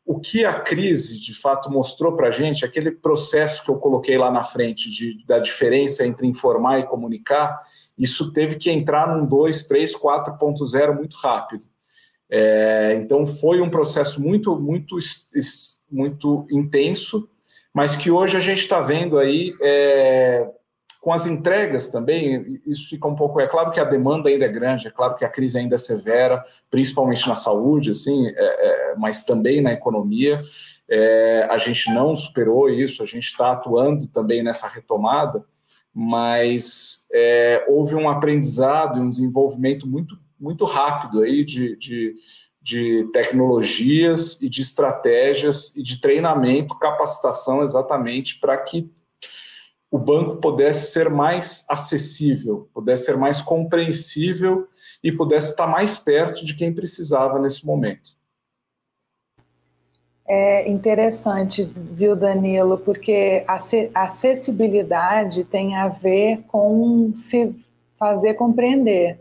O 0.07 0.21
que 0.21 0.45
a 0.45 0.61
crise, 0.61 1.19
de 1.19 1.35
fato, 1.35 1.69
mostrou 1.69 2.17
para 2.17 2.29
a 2.29 2.31
gente, 2.31 2.65
aquele 2.65 2.93
processo 2.93 3.65
que 3.65 3.69
eu 3.69 3.75
coloquei 3.77 4.17
lá 4.17 4.31
na 4.31 4.45
frente, 4.45 4.89
de, 4.89 5.27
da 5.27 5.41
diferença 5.41 6.07
entre 6.07 6.29
informar 6.29 6.79
e 6.79 6.87
comunicar, 6.87 7.61
isso 7.99 8.33
teve 8.33 8.55
que 8.55 8.71
entrar 8.71 9.09
num 9.09 9.27
2, 9.27 9.65
3, 9.65 9.97
4.0 9.97 10.95
muito 10.95 11.17
rápido. 11.17 11.67
É, 12.31 12.95
então 13.03 13.27
foi 13.27 13.61
um 13.61 13.69
processo 13.69 14.23
muito, 14.23 14.57
muito, 14.59 14.97
muito 15.91 16.47
intenso, 16.53 17.29
mas 17.75 17.97
que 17.97 18.11
hoje 18.11 18.37
a 18.37 18.41
gente 18.41 18.61
está 18.61 18.81
vendo 18.81 19.19
aí 19.19 19.55
é, 19.61 20.49
com 21.07 21.13
as 21.13 21.25
entregas 21.25 21.87
também. 21.87 22.61
Isso 22.67 22.89
fica 22.89 23.07
um 23.07 23.15
pouco. 23.15 23.39
É 23.39 23.47
claro 23.47 23.71
que 23.71 23.79
a 23.79 23.85
demanda 23.85 24.29
ainda 24.29 24.45
é 24.45 24.49
grande, 24.49 24.89
é 24.89 24.91
claro 24.91 25.15
que 25.15 25.25
a 25.25 25.29
crise 25.29 25.57
ainda 25.57 25.77
é 25.77 25.79
severa, 25.79 26.45
principalmente 26.69 27.29
na 27.29 27.37
saúde, 27.37 27.93
assim, 27.93 28.27
é, 28.27 28.33
é 28.35 28.97
mas 28.97 29.23
também 29.23 29.61
na 29.61 29.73
economia. 29.73 30.43
É, 30.89 31.47
a 31.49 31.59
gente 31.59 31.95
não 31.95 32.17
superou 32.17 32.69
isso, 32.69 33.05
a 33.05 33.07
gente 33.07 33.27
está 33.27 33.53
atuando 33.53 34.09
também 34.09 34.43
nessa 34.43 34.67
retomada, 34.67 35.45
mas 35.95 37.07
é, 37.13 37.65
houve 37.69 37.95
um 37.95 38.11
aprendizado 38.11 38.99
e 38.99 39.01
um 39.01 39.09
desenvolvimento 39.09 39.87
muito 39.87 40.19
muito 40.41 40.65
rápido 40.65 41.23
aí 41.23 41.45
de, 41.45 41.77
de, 41.77 42.15
de 42.61 43.09
tecnologias 43.13 44.43
e 44.43 44.49
de 44.49 44.61
estratégias 44.61 45.73
e 45.77 45.85
de 45.85 46.01
treinamento, 46.01 46.77
capacitação 46.81 47.63
exatamente 47.63 48.41
para 48.41 48.57
que 48.59 48.91
o 49.91 49.99
banco 49.99 50.37
pudesse 50.37 50.91
ser 50.91 51.09
mais 51.09 51.65
acessível, 51.69 52.69
pudesse 52.75 53.05
ser 53.05 53.17
mais 53.17 53.41
compreensível 53.41 54.69
e 55.03 55.13
pudesse 55.13 55.51
estar 55.51 55.67
mais 55.67 55.97
perto 55.97 56.45
de 56.45 56.55
quem 56.55 56.75
precisava 56.75 57.39
nesse 57.39 57.65
momento. 57.65 58.17
É 60.29 60.69
interessante, 60.69 61.65
viu, 61.65 62.17
Danilo, 62.17 62.79
porque 62.79 63.45
a 63.47 64.03
acessibilidade 64.03 65.45
tem 65.45 65.77
a 65.77 65.89
ver 65.89 66.43
com 66.49 67.15
se 67.17 67.55
fazer 67.97 68.35
compreender. 68.35 69.21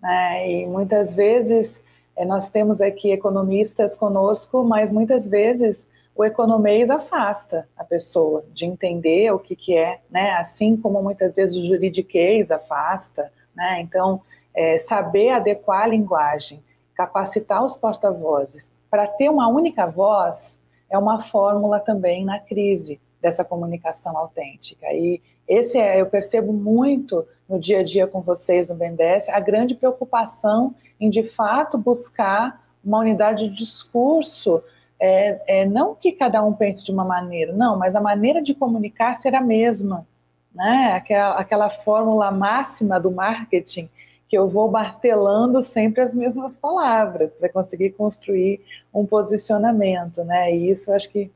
Né? 0.00 0.50
E 0.50 0.66
muitas 0.66 1.12
vezes 1.12 1.82
é, 2.16 2.24
nós 2.24 2.50
temos 2.50 2.80
aqui 2.80 3.10
economistas 3.10 3.96
conosco, 3.96 4.62
mas 4.62 4.92
muitas 4.92 5.28
vezes 5.28 5.88
o 6.14 6.24
economês 6.24 6.90
afasta 6.90 7.68
a 7.76 7.82
pessoa 7.82 8.44
de 8.52 8.66
entender 8.66 9.32
o 9.32 9.38
que, 9.38 9.56
que 9.56 9.76
é, 9.76 10.00
né? 10.10 10.32
assim 10.32 10.76
como 10.76 11.02
muitas 11.02 11.34
vezes 11.34 11.56
o 11.56 11.66
juridiquês 11.66 12.50
afasta. 12.50 13.32
Né? 13.54 13.80
Então, 13.80 14.20
é, 14.54 14.78
saber 14.78 15.30
adequar 15.30 15.82
a 15.82 15.88
linguagem, 15.88 16.62
capacitar 16.94 17.64
os 17.64 17.76
porta-vozes 17.76 18.70
para 18.88 19.08
ter 19.08 19.28
uma 19.28 19.48
única 19.48 19.86
voz 19.86 20.62
é 20.88 20.96
uma 20.96 21.20
fórmula 21.20 21.80
também 21.80 22.24
na 22.24 22.38
crise 22.38 23.00
dessa 23.20 23.44
comunicação 23.44 24.16
autêntica. 24.16 24.86
E 24.92 25.20
esse 25.48 25.78
é, 25.78 26.00
eu 26.00 26.06
percebo 26.06 26.52
muito 26.52 27.26
no 27.48 27.58
dia 27.58 27.80
a 27.80 27.82
dia 27.82 28.06
com 28.06 28.20
vocês 28.20 28.68
no 28.68 28.74
BNDES, 28.74 29.28
a 29.28 29.40
grande 29.40 29.74
preocupação 29.74 30.74
em, 31.00 31.10
de 31.10 31.24
fato, 31.24 31.76
buscar 31.76 32.64
uma 32.84 32.98
unidade 33.00 33.48
de 33.48 33.56
discurso, 33.56 34.62
é, 35.00 35.60
é, 35.60 35.66
não 35.66 35.94
que 35.94 36.12
cada 36.12 36.42
um 36.42 36.52
pense 36.52 36.84
de 36.84 36.92
uma 36.92 37.04
maneira, 37.04 37.52
não, 37.52 37.78
mas 37.78 37.94
a 37.94 38.00
maneira 38.00 38.42
de 38.42 38.54
comunicar 38.54 39.16
será 39.16 39.38
a 39.38 39.42
mesma, 39.42 40.06
né? 40.54 40.92
aquela, 40.94 41.38
aquela 41.38 41.70
fórmula 41.70 42.30
máxima 42.30 42.98
do 43.00 43.10
marketing, 43.10 43.88
que 44.28 44.38
eu 44.38 44.48
vou 44.48 44.70
martelando 44.70 45.60
sempre 45.60 46.00
as 46.00 46.14
mesmas 46.14 46.56
palavras 46.56 47.32
para 47.32 47.48
conseguir 47.48 47.90
construir 47.90 48.60
um 48.92 49.04
posicionamento, 49.04 50.24
né? 50.24 50.54
E 50.56 50.70
isso 50.70 50.90
acho 50.92 51.10
que 51.10 51.30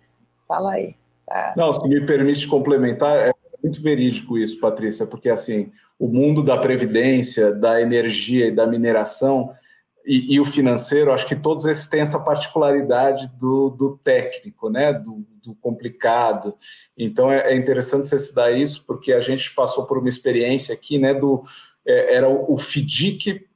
fala 0.47 0.73
aí. 0.73 0.95
Tá? 1.27 1.53
Não, 1.57 1.73
se 1.75 1.87
me 1.87 2.01
permite 2.07 2.49
complementar, 2.49 3.15
é 3.17 3.33
muito 3.63 3.83
verídico 3.83 4.39
isso, 4.39 4.59
Patrícia, 4.59 5.07
porque 5.07 5.29
assim, 5.29 5.71
o 5.99 6.09
mundo 6.09 6.43
da 6.43 6.57
previdência, 6.57 7.53
da 7.53 7.81
energia 7.81 8.47
e 8.47 8.51
da 8.51 8.67
mineração 8.67 9.53
e, 10.09 10.37
e 10.37 10.41
o 10.41 10.45
financeiro, 10.47 11.13
acho 11.13 11.27
que 11.27 11.37
todos 11.37 11.67
esses 11.67 11.87
têm 11.87 12.01
essa 12.01 12.19
particularidade 12.19 13.29
do, 13.39 13.69
do 13.69 13.99
técnico, 13.99 14.71
né, 14.71 14.91
do, 14.91 15.23
do 15.45 15.55
complicado. 15.57 16.55
Então 16.97 17.31
é, 17.31 17.53
é, 17.53 17.55
interessante 17.55 18.09
você 18.09 18.19
se 18.19 18.35
dar 18.35 18.51
isso, 18.51 18.85
porque 18.87 19.13
a 19.13 19.21
gente 19.21 19.55
passou 19.55 19.85
por 19.85 19.99
uma 19.99 20.09
experiência 20.09 20.73
aqui, 20.73 20.99
né, 20.99 21.13
do 21.13 21.45
é, 21.87 22.15
era 22.15 22.27
o, 22.27 22.55
o 22.55 22.57
FDIC 22.57 23.47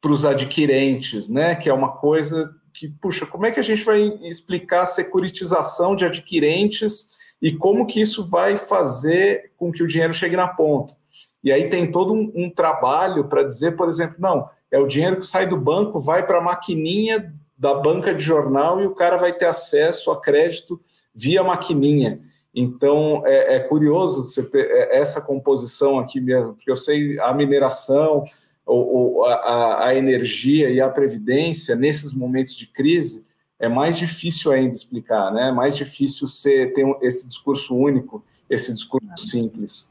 para 0.00 0.12
os 0.12 0.24
adquirentes, 0.24 1.28
né, 1.28 1.56
que 1.56 1.68
é 1.68 1.74
uma 1.74 1.96
coisa 1.96 2.54
que, 2.72 2.88
puxa, 2.88 3.26
como 3.26 3.44
é 3.44 3.50
que 3.50 3.58
a 3.58 3.64
gente 3.64 3.82
vai 3.82 4.02
explicar 4.22 4.82
a 4.82 4.86
securitização 4.86 5.96
de 5.96 6.04
adquirentes 6.04 7.16
e 7.42 7.52
como 7.52 7.84
que 7.84 8.00
isso 8.00 8.24
vai 8.28 8.56
fazer 8.56 9.50
com 9.56 9.72
que 9.72 9.82
o 9.82 9.88
dinheiro 9.88 10.14
chegue 10.14 10.36
na 10.36 10.46
ponta? 10.46 10.94
E 11.42 11.50
aí 11.50 11.68
tem 11.68 11.90
todo 11.90 12.12
um, 12.12 12.32
um 12.32 12.48
trabalho 12.48 13.24
para 13.24 13.42
dizer, 13.42 13.74
por 13.76 13.88
exemplo, 13.88 14.16
não, 14.20 14.48
é 14.70 14.78
o 14.78 14.86
dinheiro 14.86 15.16
que 15.16 15.26
sai 15.26 15.46
do 15.46 15.56
banco, 15.56 16.00
vai 16.00 16.26
para 16.26 16.38
a 16.38 16.42
maquininha 16.42 17.32
da 17.56 17.74
banca 17.74 18.14
de 18.14 18.22
jornal 18.22 18.80
e 18.80 18.86
o 18.86 18.94
cara 18.94 19.16
vai 19.16 19.32
ter 19.32 19.46
acesso 19.46 20.10
a 20.10 20.20
crédito 20.20 20.80
via 21.14 21.42
maquininha. 21.42 22.20
Então 22.54 23.22
é, 23.26 23.56
é 23.56 23.60
curioso 23.60 24.22
você 24.22 24.42
ter 24.48 24.70
é, 24.70 24.98
essa 24.98 25.20
composição 25.20 25.98
aqui 25.98 26.20
mesmo, 26.20 26.54
porque 26.54 26.70
eu 26.70 26.76
sei 26.76 27.18
a 27.20 27.32
mineração, 27.32 28.24
ou, 28.66 28.94
ou 28.94 29.24
a, 29.24 29.86
a, 29.86 29.94
energia 29.94 30.68
e 30.70 30.80
a 30.80 30.88
previdência 30.88 31.76
nesses 31.76 32.12
momentos 32.12 32.54
de 32.54 32.66
crise 32.66 33.24
é 33.58 33.68
mais 33.68 33.96
difícil 33.96 34.50
ainda 34.50 34.74
explicar, 34.74 35.32
né? 35.32 35.48
É 35.48 35.52
mais 35.52 35.76
difícil 35.76 36.26
ser 36.26 36.72
ter 36.72 36.84
um, 36.84 36.98
esse 37.00 37.26
discurso 37.28 37.76
único, 37.76 38.24
esse 38.50 38.74
discurso 38.74 39.16
simples. 39.16 39.88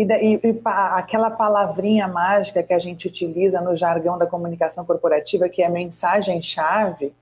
E, 0.00 0.02
e, 0.02 0.40
e, 0.42 0.60
aquela 0.64 1.30
palavrinha 1.30 2.08
mágica 2.08 2.62
que 2.62 2.72
a 2.72 2.78
gente 2.78 3.06
utiliza 3.06 3.60
no 3.60 3.76
jargão 3.76 4.16
da 4.16 4.26
comunicação 4.26 4.82
corporativa, 4.82 5.46
que 5.46 5.62
é 5.62 5.68
mensagem-chave, 5.68 7.12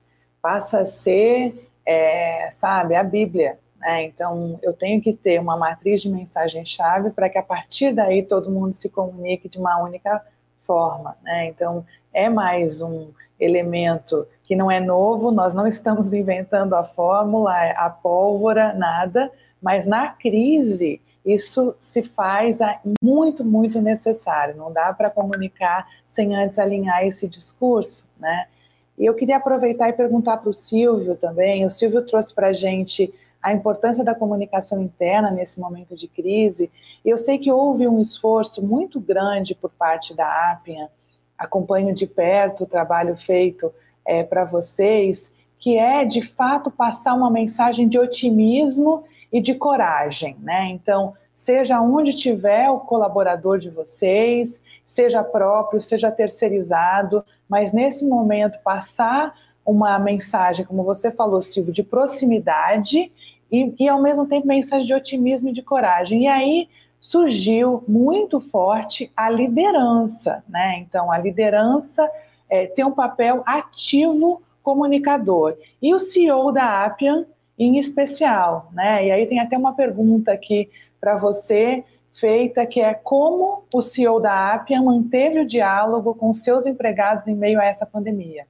passa 0.41 0.79
a 0.79 0.85
ser, 0.85 1.69
é, 1.85 2.49
sabe, 2.49 2.95
a 2.95 3.03
Bíblia. 3.03 3.59
Né? 3.81 4.05
Então, 4.05 4.57
eu 4.63 4.71
tenho 4.71 5.01
que 5.01 5.11
ter 5.11 5.41
uma 5.41 5.57
matriz 5.57 6.01
de 6.01 6.09
mensagem-chave 6.09 7.09
para 7.09 7.27
que 7.27 7.37
a 7.37 7.43
partir 7.43 7.93
daí 7.93 8.23
todo 8.23 8.49
mundo 8.49 8.71
se 8.71 8.89
comunique 8.89 9.49
de 9.49 9.57
uma 9.57 9.83
única 9.83 10.25
forma. 10.61 11.17
Né? 11.21 11.47
Então, 11.47 11.85
é 12.13 12.29
mais 12.29 12.81
um 12.81 13.09
elemento 13.37 14.25
que 14.45 14.55
não 14.55 14.71
é 14.71 14.79
novo, 14.79 15.31
nós 15.31 15.53
não 15.53 15.67
estamos 15.67 16.13
inventando 16.13 16.75
a 16.75 16.85
fórmula, 16.85 17.53
a 17.71 17.89
pólvora, 17.89 18.71
nada, 18.71 19.29
mas 19.61 19.85
na 19.85 20.07
crise 20.07 21.01
isso 21.25 21.75
se 21.79 22.01
faz 22.01 22.59
muito, 23.01 23.43
muito 23.43 23.81
necessário. 23.81 24.55
Não 24.55 24.71
dá 24.71 24.93
para 24.93 25.09
comunicar 25.09 25.87
sem 26.07 26.35
antes 26.35 26.57
alinhar 26.57 27.05
esse 27.05 27.27
discurso, 27.27 28.07
né? 28.19 28.47
E 28.97 29.05
eu 29.05 29.13
queria 29.13 29.37
aproveitar 29.37 29.89
e 29.89 29.93
perguntar 29.93 30.37
para 30.37 30.49
o 30.49 30.53
Silvio 30.53 31.15
também. 31.15 31.65
O 31.65 31.71
Silvio 31.71 32.05
trouxe 32.05 32.33
para 32.33 32.47
a 32.47 32.53
gente 32.53 33.13
a 33.41 33.53
importância 33.53 34.03
da 34.03 34.13
comunicação 34.13 34.81
interna 34.81 35.31
nesse 35.31 35.59
momento 35.59 35.95
de 35.95 36.07
crise. 36.07 36.69
Eu 37.05 37.17
sei 37.17 37.37
que 37.37 37.51
houve 37.51 37.87
um 37.87 38.01
esforço 38.01 38.61
muito 38.61 38.99
grande 38.99 39.55
por 39.55 39.69
parte 39.69 40.13
da 40.13 40.51
Appian, 40.51 40.89
acompanho 41.37 41.93
de 41.93 42.05
perto 42.05 42.65
o 42.65 42.67
trabalho 42.67 43.15
feito 43.15 43.73
é, 44.05 44.23
para 44.23 44.43
vocês, 44.43 45.33
que 45.57 45.77
é 45.77 46.03
de 46.03 46.21
fato 46.21 46.69
passar 46.69 47.13
uma 47.13 47.31
mensagem 47.31 47.87
de 47.87 47.97
otimismo 47.97 49.05
e 49.31 49.41
de 49.41 49.53
coragem, 49.53 50.35
né? 50.41 50.65
Então, 50.65 51.13
seja 51.33 51.81
onde 51.81 52.13
tiver 52.13 52.69
o 52.69 52.79
colaborador 52.79 53.59
de 53.59 53.69
vocês, 53.69 54.61
seja 54.85 55.23
próprio, 55.23 55.79
seja 55.79 56.11
terceirizado, 56.11 57.23
mas 57.47 57.71
nesse 57.71 58.05
momento 58.05 58.59
passar 58.61 59.33
uma 59.65 59.97
mensagem, 59.99 60.65
como 60.65 60.83
você 60.83 61.11
falou, 61.11 61.41
Silvio, 61.41 61.71
de 61.71 61.83
proximidade 61.83 63.11
e, 63.51 63.73
e, 63.79 63.87
ao 63.87 64.01
mesmo 64.01 64.25
tempo 64.25 64.47
mensagem 64.47 64.85
de 64.85 64.93
otimismo 64.93 65.49
e 65.49 65.53
de 65.53 65.61
coragem. 65.61 66.23
E 66.23 66.27
aí 66.27 66.69
surgiu 66.99 67.83
muito 67.87 68.39
forte 68.39 69.11
a 69.15 69.29
liderança, 69.29 70.43
né? 70.49 70.79
Então, 70.79 71.11
a 71.11 71.17
liderança 71.17 72.09
é, 72.49 72.65
tem 72.65 72.83
um 72.83 72.91
papel 72.91 73.43
ativo 73.45 74.41
comunicador. 74.61 75.55
E 75.81 75.93
o 75.93 75.99
CEO 75.99 76.51
da 76.51 76.83
Appian, 76.85 77.25
em 77.59 77.77
especial, 77.77 78.69
né? 78.73 79.05
E 79.05 79.11
aí 79.11 79.27
tem 79.27 79.39
até 79.39 79.57
uma 79.57 79.73
pergunta 79.73 80.31
aqui 80.31 80.69
para 80.99 81.17
você 81.17 81.83
feita 82.13 82.65
que 82.65 82.81
é 82.81 82.93
como 82.93 83.65
o 83.73 83.81
CEO 83.81 84.19
da 84.19 84.53
Appian 84.53 84.81
manteve 84.81 85.41
o 85.41 85.45
diálogo 85.45 86.15
com 86.15 86.31
seus 86.33 86.65
empregados 86.65 87.27
em 87.27 87.35
meio 87.35 87.59
a 87.59 87.65
essa 87.65 87.85
pandemia. 87.85 88.47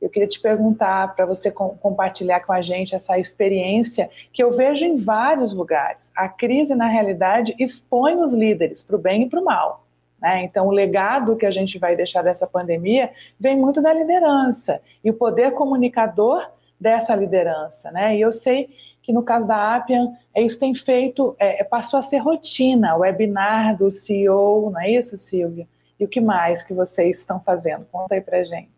Eu 0.00 0.10
queria 0.10 0.28
te 0.28 0.40
perguntar 0.40 1.14
para 1.14 1.24
você 1.24 1.50
com, 1.50 1.76
compartilhar 1.76 2.40
com 2.40 2.52
a 2.52 2.60
gente 2.60 2.94
essa 2.94 3.16
experiência 3.20 4.10
que 4.32 4.42
eu 4.42 4.50
vejo 4.50 4.84
em 4.84 4.96
vários 4.96 5.54
lugares. 5.54 6.10
A 6.16 6.28
crise, 6.28 6.74
na 6.74 6.88
realidade, 6.88 7.54
expõe 7.56 8.16
os 8.16 8.32
líderes 8.32 8.82
para 8.82 8.96
o 8.96 8.98
bem 8.98 9.22
e 9.22 9.28
para 9.28 9.40
o 9.40 9.44
mal. 9.44 9.84
Né? 10.20 10.42
Então, 10.42 10.66
o 10.66 10.72
legado 10.72 11.36
que 11.36 11.46
a 11.46 11.52
gente 11.52 11.78
vai 11.78 11.94
deixar 11.94 12.22
dessa 12.22 12.48
pandemia 12.48 13.12
vem 13.38 13.56
muito 13.56 13.80
da 13.80 13.92
liderança 13.92 14.80
e 15.04 15.10
o 15.10 15.14
poder 15.14 15.52
comunicador 15.52 16.48
dessa 16.82 17.14
liderança. 17.14 17.90
Né? 17.92 18.16
E 18.16 18.20
eu 18.20 18.32
sei 18.32 18.68
que 19.02 19.12
no 19.12 19.22
caso 19.22 19.46
da 19.48 19.76
Appian, 19.76 20.12
isso 20.36 20.58
tem 20.58 20.74
feito, 20.74 21.34
é, 21.38 21.60
é, 21.60 21.64
passou 21.64 21.98
a 21.98 22.02
ser 22.02 22.18
rotina, 22.18 22.96
o 22.96 23.00
webinar 23.00 23.76
do 23.76 23.90
CEO, 23.90 24.70
não 24.70 24.80
é 24.80 24.90
isso, 24.92 25.16
Silvia? 25.18 25.66
E 25.98 26.04
o 26.04 26.08
que 26.08 26.20
mais 26.20 26.62
que 26.62 26.72
vocês 26.72 27.18
estão 27.18 27.40
fazendo? 27.40 27.86
Conta 27.90 28.14
aí 28.14 28.20
para 28.20 28.44
gente. 28.44 28.70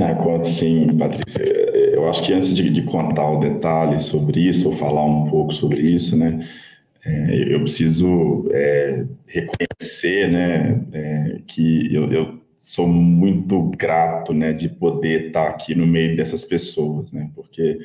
Ah, 0.00 0.14
conto 0.14 0.46
sim, 0.46 0.96
Patrícia. 0.96 1.42
Eu 1.42 2.08
acho 2.08 2.22
que 2.24 2.32
antes 2.32 2.52
de, 2.54 2.70
de, 2.70 2.82
contar 2.82 3.28
o 3.30 3.40
detalhe 3.40 4.00
sobre 4.00 4.40
isso, 4.40 4.68
ou 4.68 4.76
falar 4.76 5.04
um 5.04 5.28
pouco 5.30 5.52
sobre 5.52 5.80
isso, 5.80 6.16
né, 6.16 6.46
é, 7.04 7.54
eu 7.54 7.60
preciso 7.60 8.48
é, 8.52 9.04
reconhecer, 9.26 10.30
né, 10.30 10.80
é, 10.92 11.40
que 11.46 11.94
eu, 11.94 12.12
eu, 12.12 12.40
sou 12.66 12.88
muito 12.88 13.70
grato, 13.78 14.34
né, 14.34 14.52
de 14.52 14.68
poder 14.68 15.28
estar 15.28 15.48
aqui 15.48 15.72
no 15.72 15.86
meio 15.86 16.16
dessas 16.16 16.44
pessoas, 16.44 17.12
né, 17.12 17.30
porque 17.32 17.78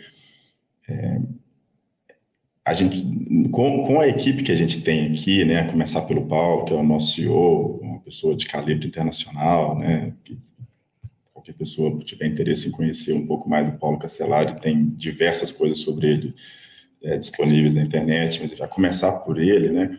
é, 0.89 1.21
a 2.65 2.73
gente, 2.73 3.05
com, 3.51 3.83
com, 3.85 3.99
a 3.99 4.07
equipe 4.07 4.41
que 4.41 4.51
a 4.51 4.55
gente 4.55 4.81
tem 4.81 5.11
aqui, 5.11 5.45
né, 5.45 5.59
a 5.59 5.69
começar 5.69 6.01
pelo 6.01 6.25
Paulo, 6.25 6.65
que 6.65 6.73
é 6.73 6.75
o 6.75 6.81
nosso 6.81 7.13
CEO, 7.13 7.79
uma 7.79 7.99
pessoa 7.99 8.35
de 8.35 8.47
calibre 8.47 8.87
internacional, 8.87 9.77
né, 9.77 10.15
que 10.25 10.39
qualquer 11.31 11.53
pessoa 11.53 11.99
tiver 11.99 12.25
interesse 12.25 12.67
em 12.67 12.71
conhecer 12.71 13.13
um 13.13 13.27
pouco 13.27 13.47
mais 13.47 13.69
o 13.69 13.77
Paulo 13.77 13.99
Castellari, 13.99 14.59
tem 14.61 14.83
diversas 14.83 15.51
coisas 15.51 15.77
sobre 15.77 16.07
ele 16.09 16.35
é, 17.03 17.19
disponíveis 17.19 17.75
na 17.75 17.83
internet, 17.83 18.39
mas 18.41 18.49
já 18.57 18.67
começar 18.67 19.11
por 19.19 19.39
ele, 19.39 19.69
né, 19.69 19.95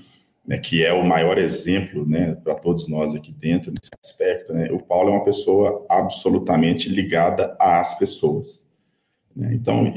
né, 0.47 0.59
que 0.59 0.84
é 0.84 0.93
o 0.93 1.07
maior 1.07 1.38
exemplo, 1.38 2.07
né, 2.07 2.34
para 2.34 2.55
todos 2.55 2.88
nós 2.88 3.14
aqui 3.14 3.32
dentro 3.32 3.70
nesse 3.70 3.90
aspecto, 4.05 4.53
né, 4.53 4.70
o 4.72 4.80
Paulo 4.80 5.11
é 5.11 5.12
uma 5.12 5.24
pessoa 5.24 5.86
absolutamente 5.88 6.88
ligada 6.88 7.57
às 7.61 7.97
pessoas. 7.99 8.66
Né? 9.34 9.55
Então, 9.55 9.93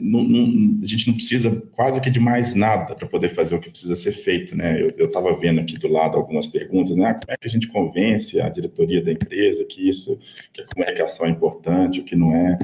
não, 0.00 0.22
não, 0.22 0.82
a 0.82 0.86
gente 0.86 1.06
não 1.06 1.14
precisa 1.14 1.62
quase 1.72 2.00
que 2.00 2.10
de 2.10 2.18
mais 2.18 2.54
nada 2.54 2.94
para 2.94 3.06
poder 3.06 3.28
fazer 3.28 3.54
o 3.54 3.60
que 3.60 3.70
precisa 3.70 3.94
ser 3.94 4.12
feito. 4.12 4.56
Né? 4.56 4.80
Eu 4.96 5.06
estava 5.06 5.36
vendo 5.36 5.60
aqui 5.60 5.78
do 5.78 5.88
lado 5.88 6.16
algumas 6.16 6.46
perguntas, 6.46 6.96
né? 6.96 7.14
como 7.14 7.32
é 7.32 7.36
que 7.36 7.46
a 7.46 7.50
gente 7.50 7.68
convence 7.68 8.40
a 8.40 8.48
diretoria 8.48 9.02
da 9.02 9.12
empresa 9.12 9.64
que 9.64 9.88
isso, 9.88 10.18
que 10.52 10.62
a 10.62 10.66
comunicação 10.66 11.26
é 11.26 11.30
importante, 11.30 12.00
o 12.00 12.04
que 12.04 12.16
não 12.16 12.34
é. 12.34 12.58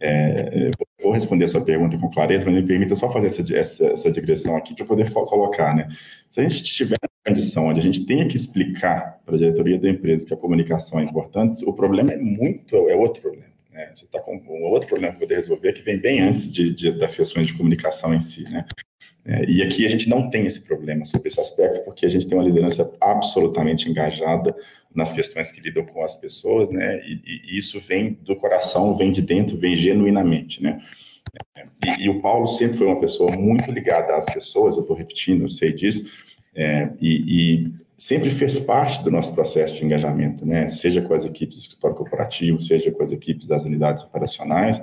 É 0.00 0.70
vou 1.02 1.12
responder 1.12 1.44
a 1.44 1.48
sua 1.48 1.64
pergunta 1.64 1.98
com 1.98 2.10
clareza, 2.10 2.44
mas 2.44 2.54
me 2.54 2.66
permita 2.66 2.94
só 2.94 3.10
fazer 3.10 3.26
essa, 3.28 3.54
essa, 3.54 3.86
essa 3.86 4.12
digressão 4.12 4.56
aqui 4.56 4.74
para 4.74 4.84
poder 4.84 5.10
colocar. 5.12 5.74
Né? 5.74 5.88
Se 6.28 6.40
a 6.40 6.42
gente 6.42 6.62
estiver 6.62 6.96
na 7.02 7.32
condição 7.32 7.66
onde 7.66 7.80
a 7.80 7.82
gente 7.82 8.06
tenha 8.06 8.26
que 8.28 8.36
explicar 8.36 9.18
para 9.24 9.34
a 9.34 9.38
diretoria 9.38 9.78
da 9.78 9.88
empresa 9.88 10.26
que 10.26 10.34
a 10.34 10.36
comunicação 10.36 11.00
é 11.00 11.04
importante, 11.04 11.64
o 11.64 11.72
problema 11.72 12.12
é 12.12 12.16
muito, 12.16 12.76
é 12.88 12.94
outro 12.94 13.22
problema. 13.22 13.50
Né? 13.72 13.90
Você 13.94 14.04
está 14.04 14.20
com 14.20 14.36
um 14.36 14.64
outro 14.64 14.88
problema 14.88 15.12
para 15.12 15.26
poder 15.26 15.36
resolver 15.36 15.72
que 15.72 15.82
vem 15.82 15.98
bem 15.98 16.20
antes 16.20 16.52
de, 16.52 16.74
de, 16.74 16.98
das 16.98 17.14
questões 17.14 17.46
de 17.46 17.54
comunicação 17.54 18.14
em 18.14 18.20
si. 18.20 18.44
Né? 18.44 18.64
É, 19.24 19.44
e 19.44 19.62
aqui 19.62 19.86
a 19.86 19.88
gente 19.88 20.08
não 20.08 20.30
tem 20.30 20.46
esse 20.46 20.60
problema 20.60 21.04
sobre 21.04 21.28
esse 21.28 21.40
aspecto, 21.40 21.84
porque 21.84 22.06
a 22.06 22.08
gente 22.08 22.28
tem 22.28 22.38
uma 22.38 22.44
liderança 22.44 22.90
absolutamente 23.00 23.88
engajada 23.88 24.54
nas 24.94 25.12
questões 25.12 25.52
que 25.52 25.60
lidam 25.60 25.84
com 25.84 26.04
as 26.04 26.16
pessoas, 26.16 26.68
né? 26.70 27.00
E, 27.06 27.20
e 27.24 27.58
isso 27.58 27.80
vem 27.80 28.18
do 28.22 28.34
coração, 28.36 28.96
vem 28.96 29.12
de 29.12 29.22
dentro, 29.22 29.56
vem 29.56 29.76
genuinamente, 29.76 30.62
né? 30.62 30.80
E, 31.84 32.04
e, 32.04 32.08
o 32.08 32.20
Paulo 32.20 32.46
sempre 32.46 32.78
foi 32.78 32.86
uma 32.86 33.00
pessoa 33.00 33.30
muito 33.36 33.70
ligada 33.70 34.16
às 34.16 34.26
pessoas, 34.26 34.76
eu 34.76 34.82
estou 34.82 34.96
repetindo, 34.96 35.42
eu 35.42 35.48
sei 35.48 35.72
disso, 35.72 36.04
é, 36.54 36.90
e, 37.00 37.62
e, 37.64 37.72
sempre 37.96 38.30
fez 38.30 38.58
parte 38.58 39.04
do 39.04 39.10
nosso 39.10 39.34
processo 39.34 39.74
de 39.76 39.84
engajamento, 39.84 40.44
né? 40.44 40.66
Seja 40.68 41.02
com 41.02 41.14
as 41.14 41.24
equipes 41.24 41.56
do 41.56 41.60
escritório 41.60 41.96
corporativo, 41.96 42.60
seja 42.60 42.90
com 42.90 43.02
as 43.02 43.12
equipes 43.12 43.46
das 43.46 43.62
unidades 43.62 44.02
operacionais, 44.02 44.80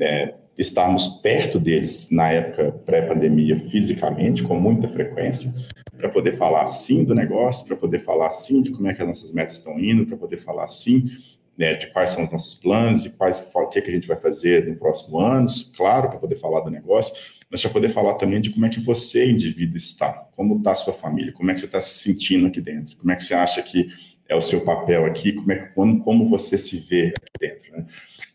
é, 0.00 0.34
estarmos 0.58 1.06
perto 1.22 1.58
deles 1.58 2.08
na 2.10 2.30
época 2.30 2.72
pré-pandemia 2.84 3.56
fisicamente, 3.56 4.42
com 4.42 4.58
muita 4.58 4.88
frequência, 4.88 5.54
para 5.96 6.08
poder 6.08 6.32
falar 6.36 6.66
sim 6.68 7.04
do 7.04 7.14
negócio, 7.14 7.66
para 7.66 7.76
poder 7.76 8.00
falar 8.00 8.30
sim 8.30 8.62
de 8.62 8.70
como 8.70 8.88
é 8.88 8.94
que 8.94 9.02
as 9.02 9.08
nossas 9.08 9.32
metas 9.32 9.58
estão 9.58 9.78
indo, 9.78 10.06
para 10.06 10.16
poder 10.16 10.38
falar 10.38 10.68
sim 10.68 11.10
né, 11.56 11.74
de 11.74 11.86
quais 11.88 12.10
são 12.10 12.24
os 12.24 12.30
nossos 12.30 12.54
planos, 12.54 13.02
de 13.02 13.10
quais, 13.10 13.46
o 13.54 13.66
que, 13.68 13.78
é 13.78 13.82
que 13.82 13.90
a 13.90 13.94
gente 13.94 14.08
vai 14.08 14.16
fazer 14.16 14.66
no 14.66 14.76
próximo 14.76 15.18
ano, 15.18 15.46
claro, 15.76 16.10
para 16.10 16.18
poder 16.18 16.36
falar 16.36 16.60
do 16.60 16.70
negócio, 16.70 17.14
mas 17.50 17.62
para 17.62 17.70
poder 17.70 17.88
falar 17.90 18.14
também 18.14 18.40
de 18.40 18.50
como 18.50 18.66
é 18.66 18.68
que 18.68 18.80
você, 18.80 19.30
indivíduo, 19.30 19.76
está, 19.76 20.12
como 20.36 20.58
está 20.58 20.72
a 20.72 20.76
sua 20.76 20.92
família, 20.92 21.32
como 21.32 21.50
é 21.50 21.54
que 21.54 21.60
você 21.60 21.66
está 21.66 21.80
se 21.80 22.02
sentindo 22.02 22.46
aqui 22.46 22.60
dentro, 22.60 22.96
como 22.96 23.10
é 23.10 23.16
que 23.16 23.24
você 23.24 23.34
acha 23.34 23.62
que 23.62 23.88
é 24.28 24.34
o 24.34 24.42
seu 24.42 24.64
papel 24.64 25.04
aqui, 25.06 25.32
como, 25.32 25.52
é, 25.52 25.56
como, 25.74 26.02
como 26.02 26.28
você 26.28 26.58
se 26.58 26.80
vê 26.80 27.14
aqui 27.16 27.30
dentro. 27.40 27.72
Né? 27.72 27.86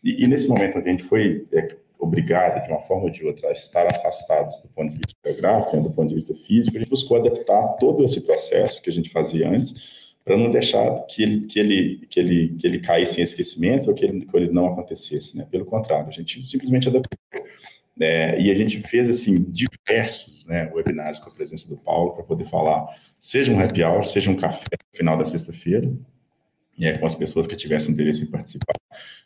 E, 0.02 0.24
e, 0.24 0.26
nesse 0.26 0.48
momento 0.48 0.78
a 0.78 0.80
gente 0.80 1.04
foi 1.04 1.46
é, 1.52 1.76
obrigado, 2.02 2.64
de 2.64 2.70
uma 2.70 2.82
forma 2.82 3.04
ou 3.04 3.10
de 3.10 3.24
outra, 3.24 3.48
a 3.48 3.52
estar 3.52 3.86
afastados 3.86 4.60
do 4.60 4.68
ponto 4.68 4.90
de 4.90 4.96
vista 4.96 5.14
geográfico, 5.24 5.76
né, 5.76 5.82
do 5.82 5.90
ponto 5.90 6.08
de 6.08 6.16
vista 6.16 6.34
físico, 6.34 6.76
a 6.76 6.80
gente 6.80 6.90
buscou 6.90 7.16
adaptar 7.16 7.76
todo 7.78 8.04
esse 8.04 8.26
processo 8.26 8.82
que 8.82 8.90
a 8.90 8.92
gente 8.92 9.10
fazia 9.10 9.48
antes, 9.48 10.02
para 10.24 10.36
não 10.36 10.50
deixar 10.50 10.94
que 11.06 11.22
ele, 11.22 11.46
que, 11.46 11.58
ele, 11.58 12.06
que, 12.08 12.20
ele, 12.20 12.56
que 12.56 12.66
ele 12.66 12.80
caísse 12.80 13.20
em 13.20 13.24
esquecimento 13.24 13.88
ou 13.88 13.94
que 13.94 14.04
ele, 14.04 14.24
que 14.24 14.36
ele 14.36 14.52
não 14.52 14.66
acontecesse. 14.66 15.36
Né? 15.36 15.46
Pelo 15.50 15.64
contrário, 15.64 16.08
a 16.08 16.12
gente 16.12 16.46
simplesmente 16.46 16.88
adaptou. 16.88 17.18
É, 18.00 18.40
e 18.40 18.50
a 18.50 18.54
gente 18.54 18.80
fez 18.82 19.08
assim 19.08 19.42
diversos 19.50 20.46
né, 20.46 20.70
webinários 20.72 21.18
com 21.18 21.28
a 21.28 21.32
presença 21.32 21.68
do 21.68 21.76
Paulo 21.76 22.14
para 22.14 22.24
poder 22.24 22.48
falar, 22.48 22.86
seja 23.20 23.52
um 23.52 23.60
happy 23.60 23.82
hour, 23.82 24.04
seja 24.04 24.30
um 24.30 24.36
café 24.36 24.64
no 24.92 24.96
final 24.96 25.18
da 25.18 25.24
sexta-feira, 25.24 25.92
é, 26.80 26.96
com 26.98 27.06
as 27.06 27.14
pessoas 27.14 27.46
que 27.46 27.56
tivessem 27.56 27.92
interesse 27.92 28.24
em 28.24 28.30
participar, 28.30 28.74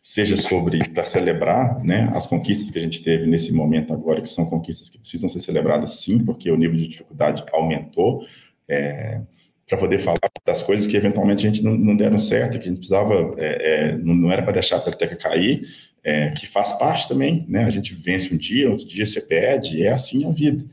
seja 0.03 0.37
sobre 0.37 0.79
para 0.93 1.05
celebrar 1.05 1.83
né, 1.85 2.11
as 2.15 2.27
conquistas 2.27 2.71
que 2.71 2.79
a 2.79 2.83
gente 2.83 3.03
teve 3.03 3.27
nesse 3.27 3.53
momento 3.53 3.93
agora, 3.93 4.21
que 4.21 4.29
são 4.29 4.47
conquistas 4.47 4.89
que 4.89 4.99
precisam 4.99 5.29
ser 5.29 5.41
celebradas 5.41 6.01
sim, 6.01 6.25
porque 6.25 6.51
o 6.51 6.57
nível 6.57 6.77
de 6.77 6.89
dificuldade 6.89 7.45
aumentou, 7.53 8.25
é, 8.69 9.21
para 9.69 9.79
poder 9.79 9.99
falar 9.99 10.17
das 10.45 10.63
coisas 10.63 10.87
que 10.87 10.97
eventualmente 10.97 11.47
a 11.47 11.51
gente 11.51 11.63
não, 11.63 11.77
não 11.77 11.97
deram 11.97 12.19
certo, 12.19 12.59
que 12.59 12.65
a 12.65 12.69
gente 12.69 12.79
precisava, 12.79 13.35
é, 13.37 13.91
é 13.91 13.99
não, 13.99 14.15
não, 14.15 14.31
era 14.31 14.43
para 14.43 14.53
deixar 14.53 14.77
a 14.77 14.81
peteca 14.81 15.17
cair, 15.17 15.67
é, 16.05 16.31
que 16.31 16.47
faz 16.47 16.73
parte 16.75 17.09
também, 17.09 17.45
né? 17.49 17.65
A 17.65 17.71
gente 17.71 17.93
vence 17.93 18.33
um 18.33 18.37
dia, 18.37 18.71
outro 18.71 18.87
dia 18.87 19.05
você 19.05 19.21
perde, 19.21 19.85
é 19.85 19.91
assim 19.91 20.25
a 20.25 20.31
vida. 20.31 20.65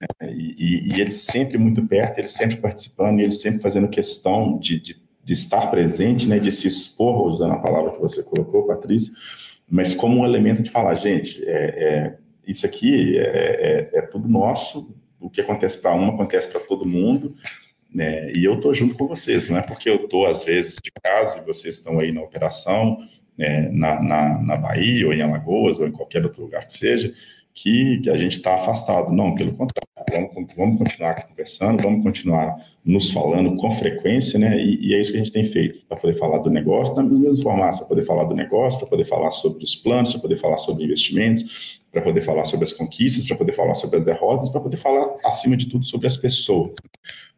Né? 0.00 0.32
E, 0.34 0.92
e, 0.92 1.00
ele 1.00 1.12
sempre 1.12 1.56
muito 1.56 1.82
perto, 1.86 2.18
ele 2.18 2.28
sempre 2.28 2.56
participando, 2.56 3.20
ele 3.20 3.32
sempre 3.32 3.60
fazendo 3.60 3.88
questão 3.88 4.58
de, 4.58 4.78
de, 4.78 4.96
de, 5.26 5.32
estar 5.32 5.66
presente, 5.66 6.28
né? 6.28 6.38
De 6.38 6.52
se 6.52 6.68
expor, 6.68 7.26
usando 7.26 7.54
a 7.54 7.58
palavra 7.58 7.92
que 7.92 8.00
você 8.00 8.22
colocou, 8.22 8.66
Patrícia, 8.66 9.12
mas 9.68 9.94
como 9.94 10.20
um 10.20 10.24
elemento 10.24 10.62
de 10.62 10.70
falar, 10.70 10.94
gente, 10.94 11.44
é, 11.44 11.64
é 11.84 12.18
isso 12.46 12.64
aqui 12.64 13.18
é, 13.18 13.90
é, 13.92 13.98
é 13.98 14.02
tudo 14.02 14.28
nosso, 14.28 14.94
o 15.20 15.28
que 15.28 15.40
acontece 15.40 15.80
para 15.80 15.94
um 15.94 16.10
acontece 16.10 16.48
para 16.48 16.60
todo 16.60 16.88
mundo, 16.88 17.34
né? 17.92 18.32
E 18.32 18.44
eu 18.44 18.54
estou 18.54 18.72
junto 18.72 18.94
com 18.94 19.08
vocês, 19.08 19.48
não 19.48 19.58
é 19.58 19.62
porque 19.62 19.90
eu 19.90 20.04
estou, 20.04 20.26
às 20.26 20.44
vezes, 20.44 20.76
de 20.82 20.92
casa 21.02 21.40
e 21.40 21.44
vocês 21.44 21.76
estão 21.76 21.98
aí 21.98 22.12
na 22.12 22.22
operação, 22.22 22.98
né, 23.36 23.68
na, 23.72 24.00
na, 24.00 24.42
na, 24.42 24.56
Bahia, 24.56 25.06
ou 25.06 25.12
em 25.12 25.22
Alagoas, 25.22 25.78
ou 25.78 25.86
em 25.86 25.92
qualquer 25.92 26.24
outro 26.24 26.42
lugar 26.42 26.66
que 26.66 26.76
seja, 26.76 27.12
que, 27.52 28.00
que 28.02 28.10
a 28.10 28.16
gente 28.16 28.36
está 28.36 28.54
afastado. 28.54 29.12
Não, 29.12 29.34
pelo 29.34 29.52
contrário, 29.52 29.85
vamos, 30.10 30.54
vamos, 30.56 30.78
continuar 30.78 31.26
conversando, 31.28 31.82
vamos 31.82 32.02
continuar 32.02 32.56
nos 32.84 33.10
falando 33.10 33.56
com 33.56 33.76
frequência, 33.76 34.38
né? 34.38 34.58
E, 34.58 34.88
e 34.88 34.94
é 34.94 35.00
isso 35.00 35.10
que 35.10 35.16
a 35.16 35.20
gente 35.20 35.32
tem 35.32 35.44
feito, 35.46 35.84
para 35.86 35.96
poder 35.96 36.14
falar 36.14 36.38
do 36.38 36.50
negócio, 36.50 36.94
nos 36.94 37.18
mesmos 37.18 37.42
formatos, 37.42 37.78
para 37.78 37.88
poder 37.88 38.02
falar 38.04 38.24
do 38.24 38.34
negócio, 38.34 38.78
para 38.78 38.88
poder 38.88 39.04
falar 39.04 39.30
sobre 39.30 39.64
os 39.64 39.74
planos, 39.74 40.12
para 40.12 40.20
poder 40.20 40.36
falar 40.36 40.58
sobre 40.58 40.84
investimentos, 40.84 41.78
para 41.90 42.02
poder 42.02 42.20
falar 42.22 42.44
sobre 42.44 42.64
as 42.64 42.72
conquistas, 42.72 43.26
para 43.26 43.36
poder 43.36 43.52
falar 43.52 43.74
sobre 43.74 43.96
as 43.96 44.02
derrotas, 44.02 44.48
para 44.48 44.60
poder 44.60 44.76
falar, 44.76 45.16
acima 45.24 45.56
de 45.56 45.66
tudo, 45.66 45.84
sobre 45.84 46.06
as 46.06 46.16
pessoas. 46.16 46.72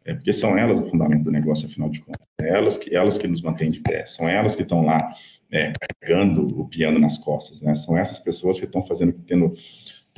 É 0.05 0.13
porque 0.13 0.33
são 0.33 0.57
elas 0.57 0.79
o 0.79 0.89
fundamento 0.89 1.23
do 1.23 1.31
negócio, 1.31 1.67
afinal 1.67 1.89
de 1.89 1.99
contas. 1.99 2.27
É 2.41 2.49
elas 2.49 2.77
que, 2.77 2.95
elas 2.95 3.17
que 3.17 3.27
nos 3.27 3.41
mantêm 3.41 3.71
de 3.71 3.79
pé, 3.79 4.05
são 4.05 4.27
elas 4.27 4.55
que 4.55 4.63
estão 4.63 4.81
lá 4.83 5.13
é, 5.51 5.71
carregando 5.79 6.59
o 6.59 6.67
piano 6.67 6.99
nas 6.99 7.17
costas, 7.17 7.61
né? 7.61 7.73
São 7.73 7.97
essas 7.97 8.19
pessoas 8.19 8.59
que 8.59 8.65
estão 8.65 8.85
fazendo, 8.85 9.13
tendo, 9.25 9.53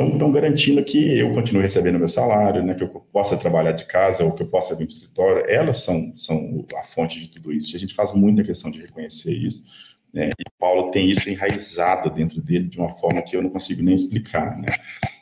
estão 0.09 0.31
garantindo 0.31 0.83
que 0.83 1.17
eu 1.17 1.33
continue 1.33 1.61
recebendo 1.61 1.99
meu 1.99 2.07
salário, 2.07 2.63
né? 2.63 2.73
Que 2.73 2.83
eu 2.83 2.87
possa 2.87 3.37
trabalhar 3.37 3.71
de 3.71 3.85
casa 3.85 4.23
ou 4.23 4.33
que 4.33 4.43
eu 4.43 4.47
possa 4.47 4.75
vir 4.75 4.85
para 4.85 4.91
o 4.91 4.93
escritório. 4.93 5.45
Elas 5.47 5.77
são, 5.77 6.13
são 6.15 6.65
a 6.75 6.83
fonte 6.87 7.19
de 7.19 7.29
tudo 7.29 7.53
isso. 7.53 7.75
A 7.75 7.79
gente 7.79 7.95
faz 7.95 8.13
muita 8.13 8.43
questão 8.43 8.71
de 8.71 8.81
reconhecer 8.81 9.33
isso. 9.33 9.63
Né? 10.13 10.29
E 10.37 10.43
Paulo 10.59 10.91
tem 10.91 11.09
isso 11.09 11.29
enraizado 11.29 12.09
dentro 12.09 12.41
dele 12.41 12.67
de 12.67 12.77
uma 12.77 12.91
forma 12.93 13.21
que 13.21 13.35
eu 13.35 13.41
não 13.41 13.49
consigo 13.49 13.81
nem 13.81 13.95
explicar, 13.95 14.57
né? 14.59 14.67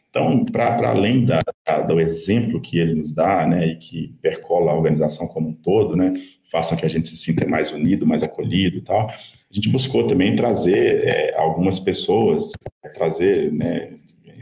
Então, 0.10 0.44
para 0.44 0.90
além 0.90 1.24
da, 1.24 1.40
da, 1.66 1.82
do 1.82 2.00
exemplo 2.00 2.60
que 2.60 2.80
ele 2.80 2.96
nos 2.96 3.14
dá, 3.14 3.46
né, 3.46 3.68
e 3.68 3.76
que 3.76 4.16
percola 4.22 4.72
a 4.72 4.76
organização 4.76 5.28
como 5.28 5.50
um 5.50 5.54
todo, 5.54 5.96
né, 5.96 6.14
façam 6.52 6.76
que 6.76 6.86
a 6.86 6.90
gente 6.90 7.08
se 7.08 7.16
sinta 7.16 7.48
mais 7.48 7.72
unido, 7.72 8.08
mais 8.08 8.24
acolhido 8.24 8.78
e 8.78 8.82
tal, 8.82 9.08
a 9.08 9.54
gente 9.54 9.70
buscou 9.70 10.08
também 10.08 10.36
trazer 10.36 11.06
é, 11.06 11.36
algumas 11.38 11.80
pessoas, 11.80 12.52
trazer, 12.96 13.52
né, 13.54 13.99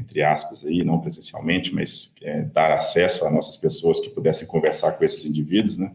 entre 0.08 0.24
aspas, 0.24 0.66
aí, 0.66 0.86
não 0.86 1.02
presencialmente, 1.02 1.76
mas 1.76 2.14
é, 2.22 2.44
dar 2.44 2.72
acesso 2.72 3.26
a 3.26 3.30
nossas 3.30 3.58
pessoas 3.58 4.00
que 4.00 4.10
pudessem 4.10 4.48
conversar 4.48 4.94
com 4.94 5.04
esses 5.04 5.26
indivíduos, 5.26 5.78
né? 5.78 5.92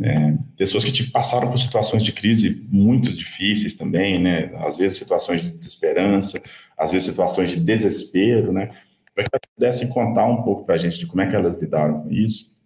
É, 0.00 0.34
pessoas 0.56 0.84
que 0.84 0.92
tipo, 0.92 1.10
passaram 1.10 1.50
por 1.50 1.58
situações 1.58 2.04
de 2.04 2.12
crise 2.12 2.64
muito 2.70 3.12
difíceis 3.12 3.74
também, 3.74 4.20
né? 4.20 4.52
Às 4.58 4.76
vezes 4.76 4.98
situações 4.98 5.40
de 5.42 5.50
desesperança, 5.50 6.40
às 6.76 6.92
vezes 6.92 7.08
situações 7.08 7.50
de 7.50 7.58
desespero, 7.58 8.52
né? 8.52 8.66
Para 9.14 9.24
que 9.24 9.30
elas 9.32 9.54
pudessem 9.54 9.88
contar 9.88 10.26
um 10.26 10.42
pouco 10.42 10.64
para 10.64 10.74
a 10.74 10.78
gente 10.78 10.98
de 10.98 11.06
como 11.06 11.22
é 11.22 11.26
que 11.26 11.34
elas 11.34 11.56
lidaram 11.60 12.02
com 12.02 12.12
isso, 12.12 12.56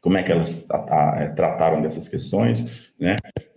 como 0.00 0.16
é 0.16 0.22
que 0.22 0.30
elas 0.30 0.66
é, 1.18 1.28
trataram 1.30 1.82
dessas 1.82 2.08
questões, 2.08 2.64
né? 2.98 3.16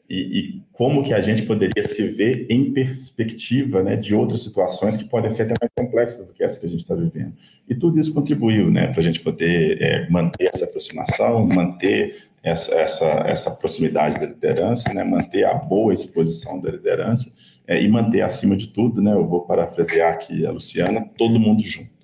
E, 0.10 0.39
e, 0.39 0.62
como 0.72 1.03
que 1.03 1.14
a 1.14 1.22
gente 1.22 1.43
poderia 1.43 1.82
se 1.82 2.08
ver 2.08 2.45
em 2.49 2.72
perspectiva 2.72 3.82
né, 3.82 3.95
de 3.95 4.14
outras 4.14 4.43
situações 4.43 4.95
que 4.95 5.06
podem 5.06 5.32
ser 5.32 5.43
até 5.43 5.53
mais 5.60 5.72
complexas 5.76 6.28
do 6.28 6.34
que 6.34 6.43
essa 6.43 6.60
que 6.60 6.66
a 6.68 6.70
gente 6.70 6.82
está 6.82 6.93
vivendo. 6.93 7.34
E 7.68 7.74
tudo 7.74 7.97
isso 7.97 8.14
contribuiu 8.14 8.70
né, 8.70 8.88
para 8.88 8.99
a 8.99 9.03
gente 9.03 9.20
poder 9.22 9.82
é, 9.82 10.10
manter 10.10 10.49
essa 10.53 10.66
aproximação, 10.66 11.47
manter 11.47 12.28
essa, 12.43 12.76
essa, 12.76 13.06
essa 13.26 13.51
proximidade 13.51 14.20
da 14.20 14.28
liderança, 14.28 14.93
né, 14.93 15.03
manter 15.03 15.43
a 15.45 15.56
boa 15.56 15.91
exposição 15.91 16.62
da 16.62 16.70
liderança 16.70 17.32
é, 17.68 17.82
e 17.82 17.88
manter, 17.88 18.22
acima 18.22 18.56
de 18.56 18.68
tudo, 18.68 19.01
né, 19.01 19.12
eu 19.12 19.26
vou 19.26 19.41
parafrasear 19.41 20.14
aqui 20.14 20.45
a 20.45 20.51
Luciana, 20.51 21.10
todo 21.18 21.39
mundo 21.39 21.64
junto. 21.64 21.95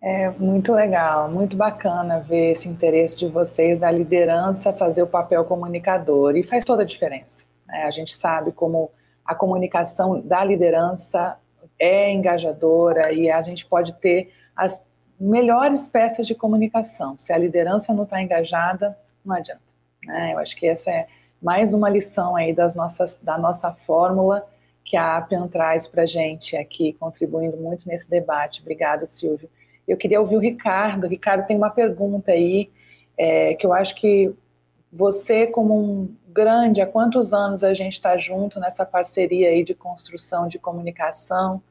É 0.00 0.30
muito 0.30 0.72
legal, 0.72 1.28
muito 1.28 1.56
bacana 1.56 2.20
ver 2.20 2.52
esse 2.52 2.68
interesse 2.68 3.16
de 3.16 3.26
vocês 3.26 3.80
da 3.80 3.90
liderança 3.90 4.72
fazer 4.72 5.02
o 5.02 5.08
papel 5.08 5.44
comunicador 5.44 6.36
e 6.36 6.44
faz 6.44 6.64
toda 6.64 6.82
a 6.82 6.86
diferença. 6.86 7.46
Né? 7.66 7.82
A 7.82 7.90
gente 7.90 8.14
sabe 8.14 8.52
como 8.52 8.92
a 9.24 9.34
comunicação 9.34 10.20
da 10.20 10.44
liderança 10.44 11.36
é 11.80 12.12
engajadora 12.12 13.12
e 13.12 13.28
a 13.28 13.42
gente 13.42 13.66
pode 13.66 13.92
ter 13.94 14.32
as 14.54 14.80
melhores 15.18 15.88
peças 15.88 16.28
de 16.28 16.34
comunicação. 16.34 17.16
Se 17.18 17.32
a 17.32 17.38
liderança 17.38 17.92
não 17.92 18.04
está 18.04 18.22
engajada, 18.22 18.96
não 19.24 19.34
adianta. 19.34 19.60
Né? 20.04 20.32
Eu 20.32 20.38
acho 20.38 20.56
que 20.56 20.66
essa 20.66 20.92
é 20.92 21.08
mais 21.42 21.74
uma 21.74 21.90
lição 21.90 22.36
aí 22.36 22.54
das 22.54 22.72
nossas, 22.72 23.16
da 23.16 23.36
nossa 23.36 23.72
fórmula 23.72 24.48
que 24.84 24.96
a 24.96 25.16
Appian 25.16 25.48
traz 25.48 25.88
para 25.88 26.04
a 26.04 26.06
gente 26.06 26.56
aqui, 26.56 26.92
contribuindo 26.94 27.56
muito 27.56 27.86
nesse 27.86 28.08
debate. 28.08 28.60
Obrigada, 28.60 29.04
Silvio. 29.06 29.50
Eu 29.88 29.96
queria 29.96 30.20
ouvir 30.20 30.36
o 30.36 30.40
Ricardo. 30.40 31.04
O 31.04 31.08
Ricardo 31.08 31.46
tem 31.46 31.56
uma 31.56 31.70
pergunta 31.70 32.32
aí 32.32 32.70
é, 33.16 33.54
que 33.54 33.66
eu 33.66 33.72
acho 33.72 33.94
que 33.94 34.32
você, 34.92 35.46
como 35.46 35.74
um 35.74 36.14
grande, 36.28 36.80
há 36.80 36.86
quantos 36.86 37.32
anos 37.32 37.64
a 37.64 37.74
gente 37.74 37.94
está 37.94 38.16
junto 38.16 38.60
nessa 38.60 38.84
parceria 38.86 39.48
aí 39.48 39.64
de 39.64 39.74
construção 39.74 40.46
de 40.46 40.58
comunicação? 40.58 41.62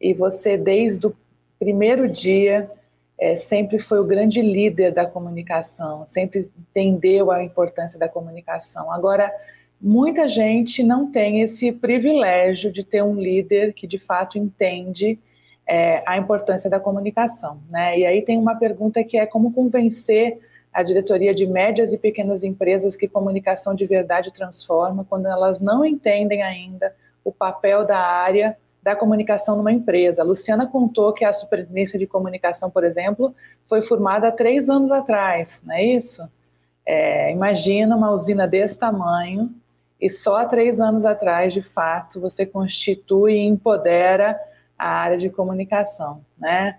E 0.00 0.14
você, 0.14 0.56
desde 0.56 1.06
o 1.06 1.16
primeiro 1.58 2.08
dia, 2.08 2.70
é, 3.18 3.34
sempre 3.34 3.78
foi 3.78 3.98
o 3.98 4.04
grande 4.04 4.42
líder 4.42 4.92
da 4.92 5.06
comunicação, 5.06 6.06
sempre 6.06 6.50
entendeu 6.58 7.30
a 7.30 7.42
importância 7.42 7.98
da 7.98 8.08
comunicação. 8.08 8.92
Agora, 8.92 9.32
muita 9.80 10.28
gente 10.28 10.82
não 10.82 11.10
tem 11.10 11.40
esse 11.40 11.72
privilégio 11.72 12.70
de 12.70 12.84
ter 12.84 13.02
um 13.02 13.14
líder 13.14 13.72
que 13.72 13.86
de 13.86 13.98
fato 13.98 14.38
entende 14.38 15.18
é, 15.66 16.02
a 16.06 16.16
importância 16.16 16.70
da 16.70 16.78
comunicação. 16.78 17.58
Né? 17.68 17.98
E 17.98 18.06
aí 18.06 18.22
tem 18.22 18.38
uma 18.38 18.54
pergunta 18.54 19.02
que 19.02 19.18
é 19.18 19.26
como 19.26 19.52
convencer 19.52 20.38
a 20.72 20.82
diretoria 20.82 21.34
de 21.34 21.46
médias 21.46 21.92
e 21.92 21.98
pequenas 21.98 22.44
empresas 22.44 22.94
que 22.94 23.08
comunicação 23.08 23.74
de 23.74 23.86
verdade 23.86 24.30
transforma 24.30 25.06
quando 25.08 25.26
elas 25.26 25.60
não 25.60 25.84
entendem 25.84 26.42
ainda 26.42 26.94
o 27.24 27.32
papel 27.32 27.84
da 27.84 27.98
área 27.98 28.56
da 28.82 28.94
comunicação 28.94 29.56
numa 29.56 29.72
empresa. 29.72 30.22
A 30.22 30.24
Luciana 30.24 30.66
contou 30.66 31.12
que 31.12 31.24
a 31.24 31.32
superintendência 31.32 31.98
de 31.98 32.06
comunicação, 32.06 32.70
por 32.70 32.84
exemplo, 32.84 33.34
foi 33.64 33.82
formada 33.82 34.28
há 34.28 34.32
três 34.32 34.68
anos 34.68 34.92
atrás, 34.92 35.62
não 35.66 35.74
é 35.74 35.82
isso? 35.82 36.22
É, 36.84 37.32
imagina 37.32 37.96
uma 37.96 38.12
usina 38.12 38.46
desse 38.46 38.78
tamanho 38.78 39.50
e 40.00 40.08
só 40.08 40.36
há 40.36 40.44
três 40.44 40.80
anos 40.80 41.04
atrás, 41.04 41.52
de 41.52 41.62
fato, 41.62 42.20
você 42.20 42.46
constitui 42.46 43.32
e 43.32 43.46
empodera 43.46 44.38
a 44.78 44.88
área 44.88 45.18
de 45.18 45.30
comunicação, 45.30 46.24
né? 46.38 46.78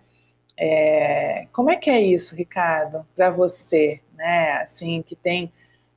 É, 0.59 1.47
como 1.53 1.69
é 1.69 1.75
que 1.75 1.89
é 1.89 2.01
isso, 2.01 2.35
Ricardo, 2.35 3.05
para 3.15 3.29
você, 3.29 3.99
né? 4.15 4.53
Assim, 4.61 5.01
que 5.01 5.15
tem 5.15 5.51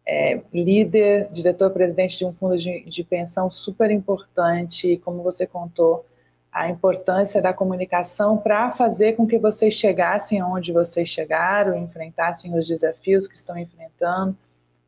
é, 0.06 0.40
líder, 0.52 1.28
diretor-presidente 1.30 2.18
de 2.18 2.24
um 2.24 2.32
fundo 2.32 2.58
de, 2.58 2.84
de 2.84 3.04
pensão 3.04 3.50
super 3.50 3.90
importante, 3.90 5.00
como 5.04 5.22
você 5.22 5.46
contou, 5.46 6.04
a 6.52 6.68
importância 6.68 7.40
da 7.40 7.52
comunicação 7.52 8.36
para 8.36 8.72
fazer 8.72 9.14
com 9.14 9.26
que 9.26 9.38
vocês 9.38 9.72
chegassem 9.72 10.42
onde 10.42 10.72
vocês 10.72 11.08
chegaram, 11.08 11.76
enfrentassem 11.76 12.58
os 12.58 12.66
desafios 12.66 13.28
que 13.28 13.36
estão 13.36 13.56
enfrentando. 13.56 14.36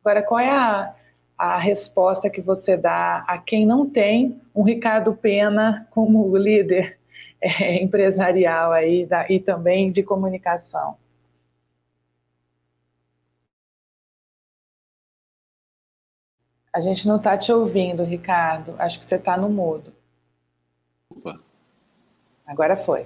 Agora, 0.03 0.21
qual 0.21 0.39
é 0.39 0.49
a, 0.49 0.93
a 1.37 1.57
resposta 1.57 2.29
que 2.29 2.41
você 2.41 2.75
dá 2.75 3.23
a 3.25 3.37
quem 3.37 3.65
não 3.65 3.89
tem 3.89 4.41
um 4.53 4.63
Ricardo 4.63 5.13
Pena 5.15 5.87
como 5.91 6.35
líder 6.35 6.99
é, 7.61 7.83
empresarial 7.83 8.71
aí 8.71 9.05
da, 9.05 9.29
e 9.29 9.39
também 9.39 9.91
de 9.91 10.01
comunicação. 10.01 10.97
A 16.71 16.79
gente 16.79 17.07
não 17.07 17.17
está 17.17 17.37
te 17.37 17.51
ouvindo, 17.51 18.03
Ricardo. 18.03 18.73
Acho 18.79 18.97
que 18.97 19.05
você 19.05 19.15
está 19.15 19.37
no 19.37 19.49
mudo. 19.49 19.93
Opa. 21.09 21.39
Agora 22.47 22.75
foi. 22.77 23.05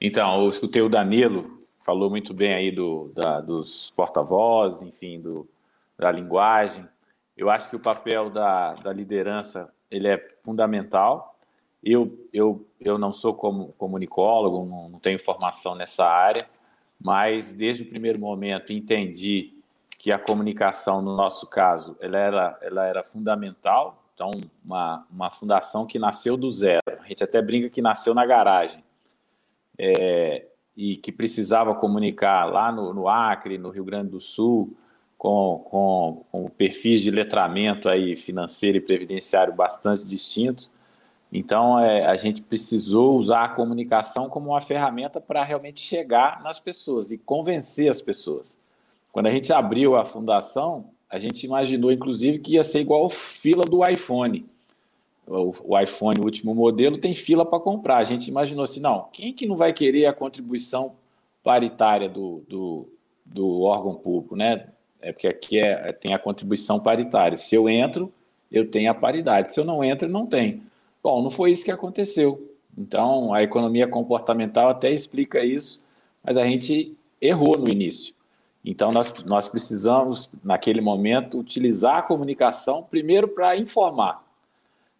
Então, 0.00 0.44
eu 0.44 0.50
escutei 0.50 0.82
o 0.82 0.88
Danilo, 0.88 1.66
falou 1.80 2.08
muito 2.08 2.32
bem 2.32 2.54
aí 2.54 2.70
do, 2.70 3.10
da, 3.14 3.40
dos 3.40 3.90
porta-vozes, 3.90 4.82
enfim, 4.82 5.20
do, 5.20 5.48
da 5.98 6.12
linguagem. 6.12 6.86
Eu 7.36 7.50
acho 7.50 7.68
que 7.68 7.76
o 7.76 7.80
papel 7.80 8.30
da, 8.30 8.74
da 8.74 8.92
liderança 8.92 9.72
ele 9.90 10.06
é 10.06 10.18
fundamental 10.42 11.35
eu, 11.86 12.28
eu, 12.32 12.66
eu 12.80 12.98
não 12.98 13.12
sou 13.12 13.32
como, 13.32 13.68
comunicólogo, 13.78 14.66
não, 14.66 14.88
não 14.88 14.98
tenho 14.98 15.20
formação 15.20 15.76
nessa 15.76 16.04
área, 16.04 16.48
mas 17.00 17.54
desde 17.54 17.84
o 17.84 17.88
primeiro 17.88 18.18
momento 18.18 18.72
entendi 18.72 19.54
que 19.96 20.10
a 20.10 20.18
comunicação, 20.18 21.00
no 21.00 21.16
nosso 21.16 21.46
caso, 21.46 21.96
ela 22.00 22.18
era, 22.18 22.58
ela 22.60 22.86
era 22.86 23.04
fundamental. 23.04 24.02
Então, 24.14 24.30
uma, 24.64 25.06
uma 25.10 25.30
fundação 25.30 25.86
que 25.86 25.98
nasceu 25.98 26.36
do 26.36 26.50
zero. 26.50 26.82
A 26.86 27.06
gente 27.06 27.22
até 27.22 27.40
brinca 27.40 27.70
que 27.70 27.80
nasceu 27.80 28.14
na 28.14 28.26
garagem. 28.26 28.82
É, 29.78 30.46
e 30.76 30.96
que 30.96 31.12
precisava 31.12 31.74
comunicar 31.74 32.46
lá 32.46 32.72
no, 32.72 32.92
no, 32.92 33.08
Acre, 33.08 33.58
no 33.58 33.70
Rio 33.70 33.84
Grande 33.84 34.10
do 34.10 34.20
Sul, 34.20 34.76
com, 35.16 35.64
com, 35.70 36.24
com 36.30 36.50
perfis 36.50 37.02
de 37.02 37.10
letramento 37.10 37.88
aí 37.88 38.16
financeiro 38.16 38.78
e 38.78 38.80
previdenciário 38.80 39.54
bastante 39.54 40.06
distintos. 40.06 40.70
Então, 41.38 41.78
é, 41.78 42.06
a 42.06 42.16
gente 42.16 42.40
precisou 42.40 43.18
usar 43.18 43.44
a 43.44 43.48
comunicação 43.50 44.26
como 44.26 44.52
uma 44.52 44.60
ferramenta 44.60 45.20
para 45.20 45.44
realmente 45.44 45.80
chegar 45.80 46.42
nas 46.42 46.58
pessoas 46.58 47.12
e 47.12 47.18
convencer 47.18 47.90
as 47.90 48.00
pessoas. 48.00 48.58
Quando 49.12 49.26
a 49.26 49.30
gente 49.30 49.52
abriu 49.52 49.96
a 49.96 50.06
fundação, 50.06 50.86
a 51.10 51.18
gente 51.18 51.44
imaginou, 51.44 51.92
inclusive, 51.92 52.38
que 52.38 52.54
ia 52.54 52.62
ser 52.62 52.80
igual 52.80 53.06
fila 53.10 53.66
do 53.66 53.86
iPhone. 53.86 54.46
O, 55.26 55.52
o 55.62 55.78
iPhone, 55.78 56.20
o 56.20 56.24
último 56.24 56.54
modelo, 56.54 56.96
tem 56.96 57.12
fila 57.12 57.44
para 57.44 57.60
comprar. 57.60 57.98
A 57.98 58.04
gente 58.04 58.28
imaginou 58.28 58.62
assim, 58.62 58.80
não, 58.80 59.06
quem 59.12 59.30
que 59.30 59.46
não 59.46 59.58
vai 59.58 59.74
querer 59.74 60.06
a 60.06 60.14
contribuição 60.14 60.94
paritária 61.44 62.08
do, 62.08 62.42
do, 62.48 62.88
do 63.26 63.60
órgão 63.60 63.94
público, 63.94 64.34
né? 64.34 64.68
É 65.02 65.12
porque 65.12 65.28
aqui 65.28 65.58
é, 65.58 65.92
tem 65.92 66.14
a 66.14 66.18
contribuição 66.18 66.80
paritária. 66.80 67.36
Se 67.36 67.54
eu 67.54 67.68
entro, 67.68 68.10
eu 68.50 68.70
tenho 68.70 68.90
a 68.90 68.94
paridade. 68.94 69.52
Se 69.52 69.60
eu 69.60 69.66
não 69.66 69.84
entro, 69.84 70.08
não 70.08 70.24
tem. 70.24 70.62
Bom, 71.06 71.22
não 71.22 71.30
foi 71.30 71.52
isso 71.52 71.64
que 71.64 71.70
aconteceu. 71.70 72.52
Então, 72.76 73.32
a 73.32 73.40
economia 73.40 73.86
comportamental 73.86 74.70
até 74.70 74.90
explica 74.90 75.44
isso, 75.44 75.80
mas 76.20 76.36
a 76.36 76.44
gente 76.44 76.98
errou 77.20 77.56
no 77.56 77.68
início. 77.68 78.12
Então, 78.64 78.90
nós, 78.90 79.22
nós 79.22 79.48
precisamos, 79.48 80.28
naquele 80.42 80.80
momento, 80.80 81.38
utilizar 81.38 81.98
a 81.98 82.02
comunicação 82.02 82.82
primeiro 82.82 83.28
para 83.28 83.56
informar, 83.56 84.24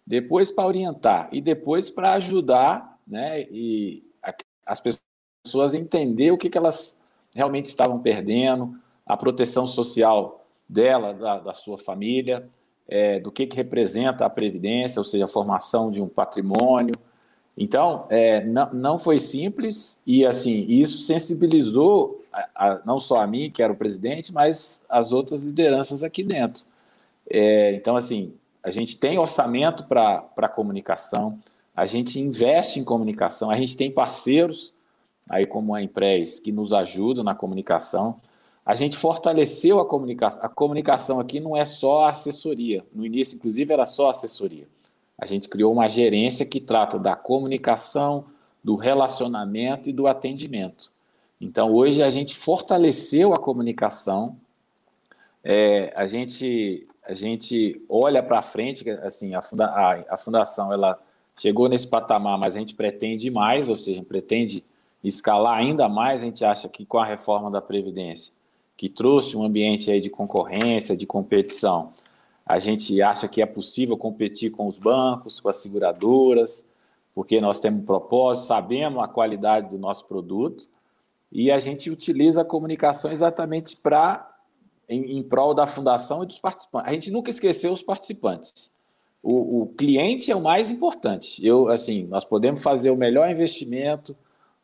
depois 0.07 0.49
para 0.53 0.69
orientar 0.69 1.29
e 1.33 1.41
depois 1.41 1.91
para 1.91 2.13
ajudar 2.13 3.01
né, 3.05 3.43
e 3.51 4.05
a, 4.23 4.33
as 4.65 4.81
pessoas 4.81 5.75
a 5.75 5.77
entender 5.77 6.31
o 6.31 6.39
que, 6.39 6.49
que 6.49 6.57
elas 6.57 7.03
realmente 7.35 7.67
estavam 7.67 7.99
perdendo, 7.99 8.79
a 9.05 9.17
proteção 9.17 9.67
social 9.67 10.47
dela, 10.69 11.13
da, 11.13 11.41
da 11.41 11.53
sua 11.53 11.77
família, 11.77 12.49
é, 12.89 13.21
do 13.21 13.33
que, 13.33 13.47
que 13.47 13.57
representa 13.57 14.25
a 14.25 14.31
Previdência, 14.31 15.01
ou 15.01 15.05
seja, 15.05 15.25
a 15.25 15.29
formação 15.29 15.91
de 15.91 16.01
um 16.01 16.09
patrimônio, 16.09 16.95
Então, 17.57 18.07
é, 18.11 18.45
não, 18.45 18.73
não 18.73 18.99
foi 18.99 19.19
simples 19.19 20.01
e, 20.07 20.27
assim, 20.27 20.67
isso 20.69 20.99
sensibilizou 20.99 22.23
a, 22.31 22.49
a, 22.55 22.81
não 22.85 22.99
só 22.99 23.23
a 23.23 23.27
mim, 23.27 23.51
que 23.51 23.63
era 23.63 23.73
o 23.73 23.77
presidente, 23.77 24.33
mas 24.33 24.85
as 24.89 25.11
outras 25.11 25.43
lideranças 25.43 26.05
aqui 26.05 26.23
dentro. 26.23 26.65
É, 27.31 27.73
então, 27.73 27.97
assim, 27.97 28.35
a 28.63 28.71
gente 28.71 28.99
tem 28.99 29.19
orçamento 29.19 29.85
para 29.85 30.49
comunicação, 30.55 31.39
a 31.75 31.87
gente 31.87 32.21
investe 32.21 32.79
em 32.79 32.85
comunicação, 32.85 33.51
a 33.51 33.57
gente 33.57 33.77
tem 33.77 33.91
parceiros, 33.91 34.75
aí 35.29 35.47
como 35.47 35.75
a 35.75 35.83
Emprés, 35.83 36.39
que 36.39 36.53
nos 36.53 36.75
ajudam 36.75 37.25
na 37.25 37.35
comunicação. 37.35 38.17
A 38.67 38.75
gente 38.75 38.97
fortaleceu 38.97 39.79
a 39.79 39.87
comunicação. 39.87 40.45
A 40.45 40.49
comunicação 40.49 41.21
aqui 41.21 41.39
não 41.39 41.57
é 41.57 41.65
só 41.65 42.09
assessoria. 42.09 42.85
No 42.93 43.07
início, 43.07 43.37
inclusive, 43.37 43.73
era 43.73 43.87
só 43.87 44.11
assessoria. 44.11 44.67
A 45.17 45.25
gente 45.25 45.49
criou 45.49 45.73
uma 45.73 45.89
gerência 45.89 46.45
que 46.45 46.61
trata 46.61 46.99
da 46.99 47.15
comunicação, 47.15 48.25
do 48.63 48.75
relacionamento 48.75 49.89
e 49.89 49.93
do 49.93 50.09
atendimento. 50.09 50.91
Então, 51.41 51.73
hoje 51.73 52.03
a 52.03 52.11
gente 52.11 52.35
fortaleceu 52.37 53.33
a 53.33 53.39
comunicação, 53.39 54.37
é, 55.45 55.93
a 55.95 56.05
gente 56.05 56.89
a 57.09 57.13
gente 57.13 57.81
olha 57.89 58.21
para 58.21 58.43
frente, 58.43 58.91
assim, 58.91 59.33
a, 59.33 59.41
funda 59.41 59.67
a, 59.67 60.15
a, 60.15 60.17
fundação 60.17 60.73
ela 60.73 60.99
chegou 61.37 61.69
nesse 61.69 61.87
patamar, 61.87 62.37
mas 62.37 62.57
a 62.57 62.59
gente 62.59 62.75
pretende 62.75 63.31
mais, 63.31 63.69
ou 63.69 63.77
seja, 63.77 64.03
pretende 64.03 64.65
escalar 65.05 65.57
ainda 65.57 65.89
mais. 65.89 66.23
A 66.23 66.25
gente 66.25 66.45
acha 66.45 66.69
que 66.69 66.85
com 66.85 66.99
a 66.99 67.05
reforma 67.05 67.49
da 67.49 67.63
previdência, 67.63 68.33
que 68.77 68.89
trouxe 68.89 69.37
um 69.37 69.43
ambiente 69.43 69.91
aí 69.91 70.01
de 70.01 70.11
concorrência, 70.11 70.97
de 70.97 71.07
competição, 71.07 71.93
a 72.45 72.59
gente 72.59 73.01
acha 73.03 73.27
que 73.27 73.43
é 73.43 73.47
possível 73.47 73.97
competir 73.97 74.51
com 74.51 74.67
os 74.67 74.79
bancos, 74.79 75.41
com 75.41 75.49
as 75.49 75.57
seguradoras, 75.57 76.67
porque 77.15 77.41
nós 77.41 77.59
temos 77.59 77.81
um 77.81 77.85
propósito, 77.85 78.47
sabemos 78.47 79.03
a 79.03 79.09
qualidade 79.09 79.71
do 79.71 79.79
nosso 79.79 80.05
produto 80.05 80.69
e 81.33 81.51
a 81.51 81.59
gente 81.59 81.91
utiliza 81.91 82.43
a 82.43 82.45
comunicação 82.45 83.11
exatamente 83.11 83.77
para 83.77 84.33
em, 84.89 85.19
em 85.19 85.23
prol 85.23 85.55
da 85.55 85.67
fundação 85.67 86.23
e 86.23 86.27
dos 86.27 86.39
participantes. 86.39 86.89
A 86.89 86.93
gente 86.93 87.11
nunca 87.11 87.31
esqueceu 87.31 87.73
os 87.73 87.83
participantes. 87.83 88.75
O, 89.23 89.63
o, 89.63 89.67
cliente 89.67 90.31
é 90.31 90.37
o 90.37 90.41
mais 90.41 90.71
importante. 90.71 91.45
Eu, 91.45 91.69
assim, 91.69 92.05
nós 92.05 92.25
podemos 92.25 92.63
fazer 92.63 92.91
o 92.91 92.97
melhor 92.97 93.29
investimento, 93.29 94.17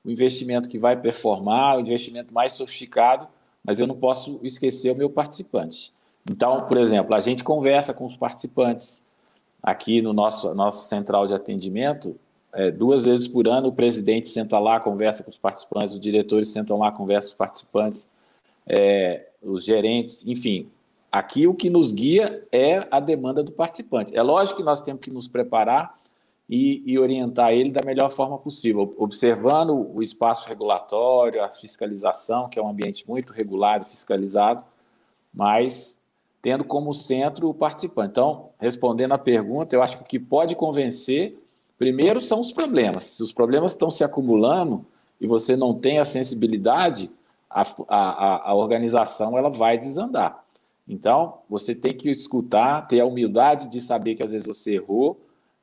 o 0.05 0.11
investimento 0.11 0.69
que 0.69 0.79
vai 0.79 0.97
performar, 0.97 1.77
o 1.77 1.81
investimento 1.81 2.33
mais 2.33 2.53
sofisticado, 2.53 3.27
mas 3.65 3.79
eu 3.79 3.87
não 3.87 3.97
posso 3.97 4.41
esquecer 4.43 4.93
o 4.93 4.97
meu 4.97 5.11
participante. 5.11 5.93
Então, 6.31 6.67
por 6.67 6.79
exemplo, 6.79 7.15
a 7.15 7.21
gente 7.21 7.43
conversa 7.43 7.93
com 7.93 8.07
os 8.07 8.17
participantes 8.17 9.05
aqui 9.63 10.03
no 10.03 10.13
nosso, 10.13 10.55
nosso 10.55 10.89
central 10.89 11.27
de 11.27 11.35
atendimento, 11.35 12.17
é, 12.53 12.71
duas 12.71 13.07
vezes 13.07 13.27
por 13.27 13.49
ano 13.49 13.69
o 13.69 13.73
presidente 13.73 14.29
senta 14.29 14.59
lá, 14.59 14.79
conversa 14.79 15.23
com 15.23 15.31
os 15.31 15.39
participantes, 15.39 15.95
os 15.95 16.01
diretores 16.01 16.49
sentam 16.49 16.79
lá, 16.79 16.93
conversam 16.93 17.31
com 17.31 17.33
os 17.33 17.39
participantes. 17.39 18.11
É, 18.67 19.27
os 19.43 19.65
gerentes, 19.65 20.25
enfim. 20.27 20.69
Aqui 21.11 21.47
o 21.47 21.55
que 21.55 21.69
nos 21.69 21.93
guia 21.93 22.47
é 22.53 22.87
a 22.91 23.01
demanda 23.01 23.43
do 23.43 23.53
participante. 23.53 24.17
É 24.17 24.23
lógico 24.23 24.59
que 24.59 24.63
nós 24.63 24.83
temos 24.83 25.03
que 25.03 25.11
nos 25.11 25.29
preparar 25.29 25.99
e, 26.55 26.83
e 26.85 26.99
orientar 26.99 27.55
ele 27.55 27.71
da 27.71 27.83
melhor 27.83 28.11
forma 28.11 28.37
possível, 28.37 28.95
observando 28.99 29.91
o 29.95 30.03
espaço 30.03 30.47
regulatório, 30.47 31.43
a 31.43 31.51
fiscalização, 31.51 32.47
que 32.47 32.59
é 32.59 32.63
um 32.63 32.69
ambiente 32.69 33.09
muito 33.09 33.33
regulado, 33.33 33.87
fiscalizado, 33.87 34.63
mas 35.33 36.03
tendo 36.43 36.63
como 36.63 36.93
centro 36.93 37.49
o 37.49 37.55
participante. 37.55 38.11
Então, 38.11 38.51
respondendo 38.59 39.13
à 39.13 39.19
pergunta, 39.19 39.75
eu 39.75 39.83
acho 39.83 39.97
que 39.97 40.03
o 40.03 40.07
que 40.07 40.19
pode 40.19 40.55
convencer, 40.55 41.43
primeiro, 41.79 42.21
são 42.21 42.39
os 42.39 42.53
problemas. 42.53 43.05
Se 43.05 43.23
os 43.23 43.33
problemas 43.33 43.73
estão 43.73 43.89
se 43.89 44.05
acumulando 44.05 44.85
e 45.19 45.27
você 45.27 45.57
não 45.57 45.73
tem 45.73 46.01
a 46.01 46.05
sensibilidade, 46.05 47.11
a, 47.49 47.63
a, 47.89 48.51
a 48.51 48.55
organização 48.55 49.39
ela 49.39 49.49
vai 49.49 49.79
desandar. 49.79 50.45
Então, 50.87 51.39
você 51.49 51.75
tem 51.75 51.95
que 51.95 52.11
escutar, 52.11 52.87
ter 52.87 53.01
a 53.01 53.07
humildade 53.07 53.69
de 53.69 53.81
saber 53.81 54.17
que 54.17 54.23
às 54.23 54.33
vezes 54.33 54.47
você 54.47 54.75
errou 54.75 55.19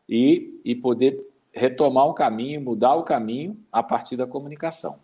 e, 0.09 0.59
e 0.65 0.75
poder 0.75 1.23
retomar 1.53 2.07
o 2.07 2.13
caminho, 2.13 2.59
mudar 2.59 2.95
o 2.95 3.03
caminho 3.03 3.57
a 3.71 3.83
partir 3.83 4.17
da 4.17 4.25
comunicação. 4.25 4.97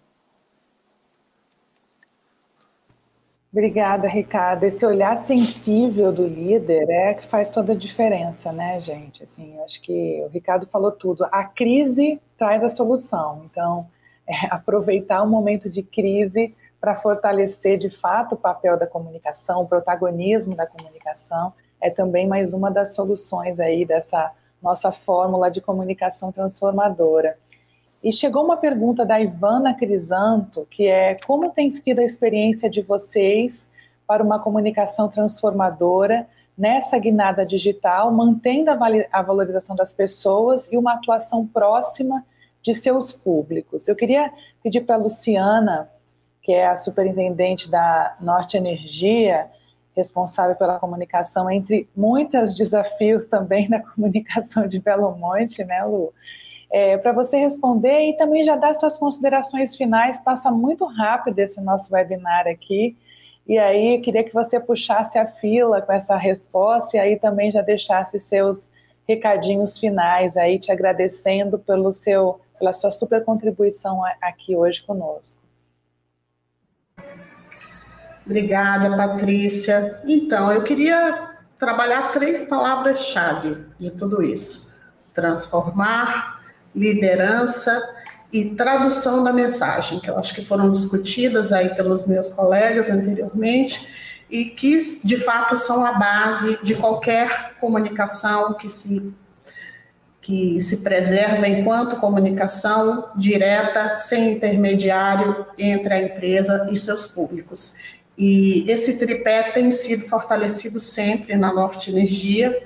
Obrigada, 3.51 4.05
Ricardo. 4.05 4.65
Esse 4.65 4.85
olhar 4.85 5.15
sensível 5.15 6.11
do 6.11 6.27
líder 6.27 6.89
é 6.89 7.13
que 7.13 7.25
faz 7.25 7.49
toda 7.49 7.71
a 7.71 7.75
diferença, 7.75 8.51
né, 8.51 8.81
gente? 8.81 9.23
Assim, 9.23 9.57
acho 9.61 9.81
que 9.81 10.21
o 10.25 10.27
Ricardo 10.27 10.67
falou 10.67 10.91
tudo. 10.91 11.23
A 11.31 11.45
crise 11.45 12.19
traz 12.37 12.65
a 12.65 12.69
solução. 12.69 13.43
Então, 13.45 13.87
é, 14.27 14.47
aproveitar 14.47 15.23
o 15.23 15.27
momento 15.27 15.69
de 15.69 15.81
crise 15.83 16.53
para 16.81 16.95
fortalecer 16.95 17.77
de 17.77 17.89
fato 17.89 18.35
o 18.35 18.37
papel 18.37 18.77
da 18.77 18.85
comunicação, 18.85 19.61
o 19.61 19.67
protagonismo 19.67 20.53
da 20.53 20.67
comunicação, 20.67 21.53
é 21.79 21.89
também 21.89 22.27
mais 22.27 22.53
uma 22.53 22.69
das 22.69 22.93
soluções 22.93 23.59
aí 23.59 23.85
dessa 23.85 24.33
nossa 24.61 24.91
fórmula 24.91 25.49
de 25.49 25.61
comunicação 25.61 26.31
transformadora. 26.31 27.37
E 28.03 28.13
chegou 28.13 28.43
uma 28.43 28.57
pergunta 28.57 29.05
da 29.05 29.19
Ivana 29.19 29.73
Crisanto, 29.73 30.67
que 30.69 30.87
é 30.87 31.15
como 31.25 31.51
tem 31.51 31.69
sido 31.69 31.99
a 31.99 32.03
experiência 32.03 32.69
de 32.69 32.81
vocês 32.81 33.71
para 34.05 34.23
uma 34.23 34.39
comunicação 34.39 35.09
transformadora 35.09 36.27
nessa 36.57 36.97
guinada 36.97 37.45
digital, 37.45 38.11
mantendo 38.11 38.71
a 39.11 39.21
valorização 39.21 39.75
das 39.75 39.91
pessoas 39.91 40.71
e 40.71 40.77
uma 40.77 40.93
atuação 40.93 41.45
próxima 41.45 42.23
de 42.61 42.73
seus 42.73 43.11
públicos. 43.11 43.87
Eu 43.87 43.95
queria 43.95 44.31
pedir 44.63 44.81
para 44.81 44.95
a 44.95 44.99
Luciana 44.99 45.89
que 46.45 46.53
é 46.53 46.67
a 46.67 46.75
superintendente 46.75 47.67
da 47.71 48.15
Norte 48.21 48.55
Energia, 48.55 49.49
responsável 49.95 50.55
pela 50.55 50.79
comunicação, 50.79 51.49
entre 51.49 51.87
muitos 51.95 52.53
desafios 52.53 53.25
também 53.25 53.69
na 53.69 53.79
comunicação 53.93 54.67
de 54.67 54.79
Belo 54.79 55.15
Monte, 55.15 55.63
né, 55.63 55.83
Lu? 55.83 56.13
É, 56.71 56.97
para 56.97 57.13
você 57.13 57.37
responder 57.37 58.09
e 58.09 58.17
também 58.17 58.43
já 58.43 58.55
dar 58.55 58.73
suas 58.73 58.97
considerações 58.97 59.75
finais, 59.75 60.19
passa 60.19 60.51
muito 60.51 60.85
rápido 60.85 61.39
esse 61.39 61.61
nosso 61.61 61.93
webinar 61.93 62.47
aqui, 62.47 62.97
e 63.47 63.57
aí 63.57 64.01
queria 64.01 64.23
que 64.23 64.33
você 64.33 64.59
puxasse 64.59 65.19
a 65.19 65.27
fila 65.27 65.81
com 65.81 65.93
essa 65.93 66.17
resposta 66.17 66.97
e 66.97 66.99
aí 66.99 67.19
também 67.19 67.51
já 67.51 67.61
deixasse 67.61 68.19
seus 68.19 68.69
recadinhos 69.07 69.77
finais 69.77 70.35
aí, 70.35 70.57
te 70.57 70.71
agradecendo 70.71 71.59
pelo 71.59 71.93
seu, 71.93 72.41
pela 72.57 72.73
sua 72.73 72.89
super 72.89 73.23
contribuição 73.23 74.01
aqui 74.19 74.55
hoje 74.55 74.81
conosco. 74.83 75.44
Obrigada, 78.25 78.95
Patrícia. 78.97 80.01
Então, 80.05 80.51
eu 80.51 80.63
queria 80.63 81.29
trabalhar 81.59 82.11
três 82.11 82.45
palavras-chave 82.45 83.57
de 83.79 83.91
tudo 83.91 84.23
isso: 84.23 84.73
transformar, 85.13 86.41
liderança 86.75 87.81
e 88.33 88.45
tradução 88.45 89.23
da 89.23 89.31
mensagem, 89.31 89.99
que 89.99 90.09
eu 90.09 90.17
acho 90.17 90.33
que 90.33 90.43
foram 90.43 90.71
discutidas 90.71 91.53
aí 91.53 91.73
pelos 91.75 92.05
meus 92.05 92.29
colegas 92.29 92.89
anteriormente 92.89 93.87
e 94.29 94.45
que 94.45 94.77
de 95.03 95.17
fato 95.17 95.55
são 95.55 95.85
a 95.85 95.93
base 95.93 96.57
de 96.63 96.75
qualquer 96.75 97.53
comunicação 97.59 98.53
que 98.55 98.69
se 98.69 99.13
que 100.21 100.59
se 100.59 100.77
preserva 100.77 101.47
enquanto 101.47 101.97
comunicação 101.97 103.11
direta, 103.15 103.95
sem 103.95 104.31
intermediário 104.31 105.45
entre 105.55 105.93
a 105.93 106.01
empresa 106.01 106.67
e 106.71 106.75
seus 106.75 107.05
públicos. 107.05 107.75
E 108.17 108.69
esse 108.69 108.97
tripé 108.97 109.51
tem 109.51 109.71
sido 109.71 110.05
fortalecido 110.05 110.79
sempre 110.79 111.35
na 111.35 111.53
Norte 111.53 111.89
Energia. 111.89 112.57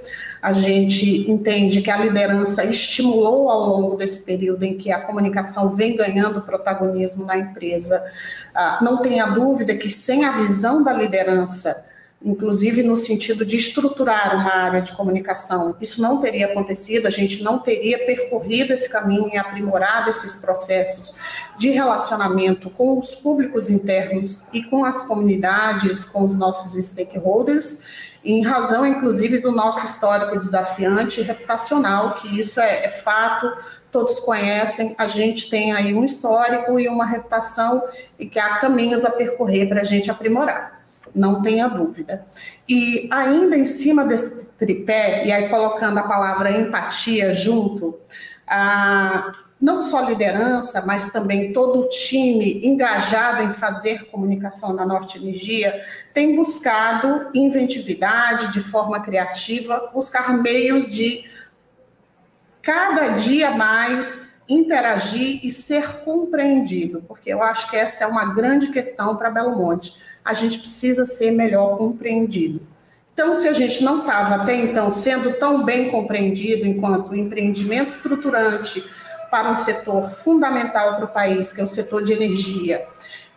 A 0.41 0.53
gente 0.53 1.29
entende 1.29 1.81
que 1.81 1.89
a 1.89 1.97
liderança 1.97 2.63
estimulou 2.63 3.49
ao 3.49 3.67
longo 3.67 3.97
desse 3.97 4.23
período 4.23 4.63
em 4.63 4.77
que 4.77 4.91
a 4.91 5.01
comunicação 5.01 5.71
vem 5.71 5.95
ganhando 5.95 6.43
protagonismo 6.43 7.25
na 7.25 7.37
empresa. 7.37 8.01
Ah, 8.53 8.79
não 8.81 9.01
tenha 9.01 9.25
dúvida 9.25 9.75
que 9.75 9.89
sem 9.89 10.23
a 10.23 10.31
visão 10.31 10.83
da 10.83 10.93
liderança, 10.93 11.85
inclusive 12.23 12.83
no 12.83 12.97
sentido 12.97 13.45
de 13.45 13.55
estruturar 13.55 14.35
uma 14.35 14.53
área 14.53 14.81
de 14.81 14.91
comunicação. 14.91 15.75
Isso 15.79 16.01
não 16.01 16.19
teria 16.19 16.47
acontecido, 16.47 17.07
a 17.07 17.09
gente 17.09 17.41
não 17.41 17.59
teria 17.59 18.05
percorrido 18.05 18.73
esse 18.73 18.89
caminho 18.89 19.29
e 19.33 19.37
aprimorado 19.37 20.09
esses 20.09 20.35
processos 20.35 21.15
de 21.57 21.69
relacionamento 21.69 22.69
com 22.69 22.99
os 22.99 23.15
públicos 23.15 23.69
internos 23.69 24.41
e 24.51 24.63
com 24.63 24.83
as 24.83 25.01
comunidades, 25.01 26.03
com 26.03 26.23
os 26.23 26.35
nossos 26.35 26.73
stakeholders, 26.85 27.79
em 28.23 28.43
razão, 28.43 28.85
inclusive, 28.85 29.39
do 29.39 29.49
nosso 29.49 29.85
histórico 29.85 30.37
desafiante 30.37 31.21
e 31.21 31.23
reputacional, 31.23 32.15
que 32.15 32.37
isso 32.37 32.59
é, 32.59 32.85
é 32.85 32.89
fato, 32.89 33.49
todos 33.93 34.19
conhecem, 34.19 34.93
a 34.97 35.07
gente 35.07 35.49
tem 35.49 35.71
aí 35.71 35.93
um 35.93 36.03
histórico 36.03 36.77
e 36.77 36.89
uma 36.89 37.05
reputação 37.05 37.81
e 38.19 38.27
que 38.27 38.37
há 38.37 38.57
caminhos 38.57 39.05
a 39.05 39.09
percorrer 39.09 39.69
para 39.69 39.79
a 39.81 39.85
gente 39.85 40.11
aprimorar 40.11 40.78
não 41.13 41.41
tenha 41.41 41.67
dúvida. 41.67 42.25
E 42.67 43.07
ainda 43.11 43.57
em 43.57 43.65
cima 43.65 44.05
desse 44.05 44.49
tripé, 44.51 45.25
e 45.25 45.31
aí 45.31 45.49
colocando 45.49 45.97
a 45.97 46.03
palavra 46.03 46.51
empatia 46.51 47.33
junto, 47.33 47.99
a, 48.47 49.31
não 49.61 49.81
só 49.81 50.01
liderança, 50.01 50.81
mas 50.85 51.11
também 51.11 51.51
todo 51.51 51.81
o 51.81 51.89
time 51.89 52.65
engajado 52.65 53.43
em 53.43 53.51
fazer 53.51 54.05
comunicação 54.05 54.73
na 54.73 54.85
Norte 54.85 55.17
Energia, 55.17 55.83
tem 56.13 56.35
buscado 56.35 57.29
inventividade, 57.33 58.53
de 58.53 58.61
forma 58.61 58.99
criativa, 59.01 59.89
buscar 59.93 60.33
meios 60.37 60.87
de 60.87 61.25
cada 62.61 63.09
dia 63.09 63.51
mais 63.51 64.41
interagir 64.47 65.41
e 65.43 65.51
ser 65.51 65.99
compreendido, 66.03 67.03
porque 67.07 67.31
eu 67.31 67.43
acho 67.43 67.69
que 67.69 67.77
essa 67.77 68.03
é 68.03 68.07
uma 68.07 68.33
grande 68.33 68.71
questão 68.71 69.15
para 69.15 69.29
Belo 69.29 69.55
Monte. 69.55 69.93
A 70.29 70.33
gente 70.35 70.59
precisa 70.59 71.05
ser 71.05 71.31
melhor 71.31 71.75
compreendido. 71.75 72.61
Então, 73.11 73.33
se 73.33 73.47
a 73.47 73.51
gente 73.51 73.83
não 73.83 74.01
estava 74.01 74.35
até 74.35 74.53
então 74.53 74.91
sendo 74.91 75.33
tão 75.39 75.65
bem 75.65 75.89
compreendido 75.89 76.67
enquanto 76.67 77.15
empreendimento 77.15 77.89
estruturante 77.89 78.87
para 79.31 79.49
um 79.49 79.55
setor 79.55 80.11
fundamental 80.11 80.97
para 80.97 81.05
o 81.05 81.07
país, 81.07 81.51
que 81.51 81.59
é 81.59 81.63
o 81.63 81.67
setor 81.67 82.03
de 82.03 82.13
energia, 82.13 82.87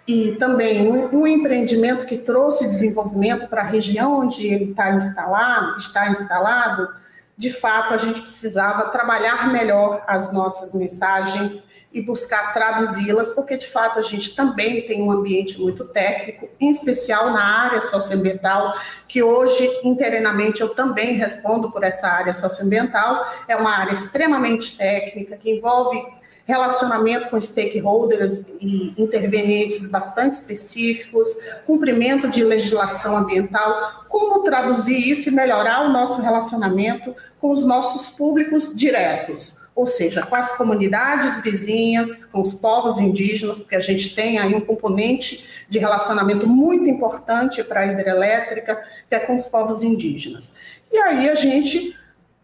e 0.07 0.33
também 0.33 0.87
um, 0.87 1.23
um 1.23 1.27
empreendimento 1.27 2.05
que 2.05 2.19
trouxe 2.19 2.67
desenvolvimento 2.67 3.49
para 3.49 3.63
a 3.63 3.67
região 3.67 4.21
onde 4.21 4.47
ele 4.47 4.73
está 4.73 4.91
instalado, 4.95 5.79
está 5.79 6.11
instalado, 6.11 6.91
de 7.39 7.51
fato 7.51 7.95
a 7.95 7.97
gente 7.97 8.21
precisava 8.21 8.91
trabalhar 8.91 9.51
melhor 9.51 10.05
as 10.07 10.31
nossas 10.31 10.75
mensagens 10.75 11.72
e 11.93 12.01
buscar 12.01 12.55
traduzi-las, 12.55 13.31
porque 13.33 13.57
de 13.57 13.67
fato 13.67 13.99
a 13.99 14.03
gente 14.03 14.35
também 14.35 14.87
tem 14.87 15.03
um 15.03 15.11
ambiente 15.11 15.61
muito 15.61 15.85
técnico, 15.85 16.49
em 16.59 16.71
especial 16.71 17.31
na 17.33 17.43
área 17.65 17.81
socioambiental, 17.81 18.75
que 19.07 19.23
hoje, 19.23 19.69
internamente, 19.85 20.63
eu 20.63 20.71
também 20.71 21.13
respondo 21.15 21.71
por 21.71 21.85
essa 21.85 22.09
área 22.09 22.33
socioambiental, 22.33 23.27
é 23.47 23.55
uma 23.55 23.77
área 23.77 23.93
extremamente 23.93 24.77
técnica, 24.77 25.37
que 25.37 25.51
envolve 25.51 26.03
relacionamento 26.45 27.31
com 27.31 27.41
stakeholders 27.41 28.47
e 28.61 28.95
intervenientes 29.01 29.87
bastante 29.87 30.33
específicos, 30.33 31.29
cumprimento 31.67 32.29
de 32.29 32.43
legislação 32.43 33.17
ambiental, 33.17 34.05
como 34.09 34.43
traduzir 34.43 35.09
isso 35.09 35.29
e 35.29 35.33
melhorar 35.33 35.85
o 35.85 35.93
nosso 35.93 36.21
relacionamento 36.21 37.15
com 37.41 37.53
os 37.53 37.65
nossos 37.65 38.11
públicos 38.11 38.75
diretos 38.75 39.62
ou 39.75 39.87
seja, 39.87 40.25
com 40.25 40.35
as 40.35 40.57
comunidades 40.57 41.43
vizinhas, 41.43 42.25
com 42.27 42.41
os 42.41 42.53
povos 42.53 42.99
indígenas, 42.99 43.61
porque 43.61 43.77
a 43.77 43.81
gente 43.81 44.15
tem 44.15 44.39
aí 44.39 44.55
um 44.55 44.61
componente 44.61 45.47
de 45.69 45.79
relacionamento 45.79 46.47
muito 46.47 46.89
importante 46.89 47.65
para 47.65 47.81
a 47.81 47.87
hidrelétrica, 47.87 48.83
que 49.09 49.15
é 49.15 49.19
com 49.19 49.35
os 49.35 49.47
povos 49.47 49.83
indígenas. 49.83 50.53
E 50.93 50.99
aí 50.99 51.29
a 51.29 51.35
gente 51.35 51.97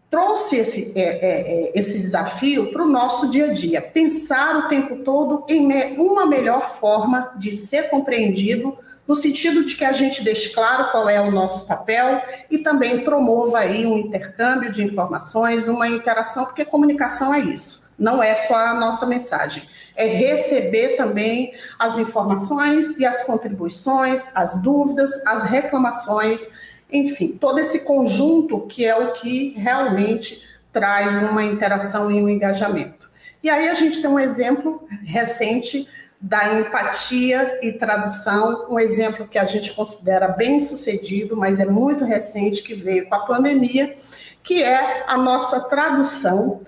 trouxe 0.09 0.57
esse, 0.57 0.91
é, 0.95 1.01
é, 1.01 1.67
é 1.67 1.71
esse 1.75 1.99
desafio 1.99 2.71
para 2.71 2.83
o 2.83 2.89
nosso 2.89 3.29
dia 3.29 3.45
a 3.45 3.53
dia, 3.53 3.79
pensar 3.79 4.65
o 4.65 4.67
tempo 4.67 5.03
todo 5.03 5.45
em 5.47 5.99
uma 5.99 6.25
melhor 6.25 6.71
forma 6.71 7.33
de 7.37 7.53
ser 7.53 7.89
compreendido 7.89 8.75
no 9.09 9.15
sentido 9.15 9.65
de 9.65 9.75
que 9.75 9.83
a 9.83 9.91
gente 9.91 10.23
deixe 10.23 10.49
claro 10.49 10.91
qual 10.91 11.09
é 11.09 11.19
o 11.19 11.31
nosso 11.31 11.65
papel 11.65 12.21
e 12.47 12.59
também 12.59 13.03
promova 13.03 13.57
aí 13.57 13.83
um 13.83 13.97
intercâmbio 13.97 14.71
de 14.71 14.83
informações, 14.83 15.67
uma 15.67 15.87
interação, 15.87 16.45
porque 16.45 16.63
comunicação 16.63 17.33
é 17.33 17.39
isso, 17.39 17.83
não 17.97 18.21
é 18.21 18.35
só 18.35 18.55
a 18.55 18.75
nossa 18.75 19.07
mensagem, 19.07 19.63
é 19.97 20.05
receber 20.05 20.89
também 20.89 21.55
as 21.79 21.97
informações 21.97 22.99
e 22.99 23.05
as 23.05 23.23
contribuições, 23.23 24.29
as 24.35 24.61
dúvidas, 24.61 25.09
as 25.25 25.41
reclamações, 25.41 26.47
enfim, 26.91 27.29
todo 27.29 27.57
esse 27.57 27.79
conjunto 27.79 28.67
que 28.67 28.85
é 28.85 28.95
o 28.95 29.13
que 29.13 29.55
realmente 29.57 30.47
traz 30.71 31.17
uma 31.23 31.43
interação 31.43 32.11
e 32.11 32.21
um 32.21 32.29
engajamento. 32.29 33.09
E 33.41 33.49
aí 33.49 33.69
a 33.69 33.73
gente 33.73 34.01
tem 34.01 34.09
um 34.09 34.19
exemplo 34.19 34.87
recente 35.03 35.87
da 36.21 36.59
empatia 36.59 37.59
e 37.61 37.71
tradução, 37.71 38.67
um 38.69 38.77
exemplo 38.77 39.27
que 39.27 39.39
a 39.39 39.45
gente 39.45 39.73
considera 39.73 40.27
bem 40.27 40.59
sucedido, 40.59 41.37
mas 41.37 41.59
é 41.59 41.65
muito 41.65 42.03
recente, 42.03 42.61
que 42.61 42.75
veio 42.75 43.07
com 43.07 43.15
a 43.15 43.25
pandemia, 43.25 43.97
que 44.43 44.61
é 44.61 45.05
a 45.07 45.17
nossa 45.17 45.61
tradução 45.61 46.61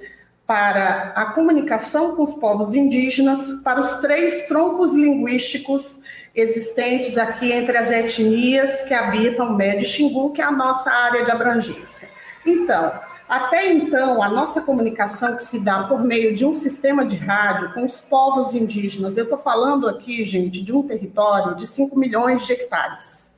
para 0.48 1.14
a 1.16 1.26
comunicação 1.28 2.16
com 2.16 2.24
os 2.24 2.34
povos 2.34 2.74
indígenas, 2.74 3.40
para 3.64 3.80
os 3.80 3.94
três 3.96 4.48
troncos 4.48 4.94
linguísticos 4.94 6.02
existentes 6.34 7.18
aqui 7.18 7.52
entre 7.52 7.78
as 7.78 7.92
etnias 7.92 8.82
que 8.82 8.94
habitam 8.94 9.48
o 9.48 9.58
Médio 9.58 9.88
Xingu, 9.88 10.32
que 10.32 10.42
é 10.42 10.46
a 10.46 10.52
nossa 10.52 10.90
área 10.90 11.24
de 11.24 11.32
abrangência. 11.32 12.10
Então, 12.46 13.00
até 13.32 13.72
então, 13.72 14.22
a 14.22 14.28
nossa 14.28 14.60
comunicação 14.60 15.38
que 15.38 15.44
se 15.46 15.64
dá 15.64 15.84
por 15.84 16.04
meio 16.04 16.36
de 16.36 16.46
um 16.46 16.54
sistema 16.54 17.06
de 17.06 17.16
rádio 17.16 17.74
com 17.74 17.86
os 17.86 18.02
povos 18.02 18.54
indígenas, 18.54 19.16
eu 19.16 19.24
estou 19.24 19.40
falando 19.40 19.88
aqui, 19.88 20.22
gente, 20.26 20.62
de 20.62 20.74
um 20.74 20.86
território 20.86 21.56
de 21.56 21.66
5 21.66 21.98
milhões 21.98 22.46
de 22.46 22.52
hectares, 22.52 23.34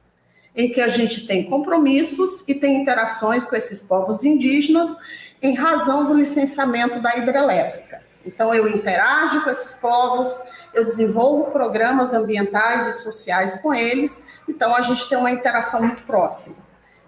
em 0.56 0.72
que 0.72 0.82
a 0.82 0.88
gente 0.88 1.28
tem 1.28 1.48
compromissos 1.48 2.44
e 2.48 2.56
tem 2.56 2.82
interações 2.82 3.46
com 3.46 3.56
esses 3.56 3.84
povos 3.84 4.24
indígenas 4.24 4.98
em 5.40 5.54
razão 5.54 6.08
do 6.08 6.16
licenciamento 6.16 7.00
da 7.00 7.16
hidrelétrica. 7.16 8.02
Então, 8.26 8.52
eu 8.52 8.68
interajo 8.68 9.44
com 9.44 9.50
esses 9.52 9.76
povos, 9.76 10.42
eu 10.74 10.84
desenvolvo 10.84 11.52
programas 11.52 12.14
ambientais 12.14 12.88
e 12.88 12.94
sociais 12.94 13.62
com 13.62 13.72
eles, 13.72 14.24
então 14.50 14.76
a 14.76 14.82
gente 14.82 15.08
tem 15.08 15.20
uma 15.20 15.30
interação 15.30 15.84
muito 15.84 16.02
próxima. 16.02 16.63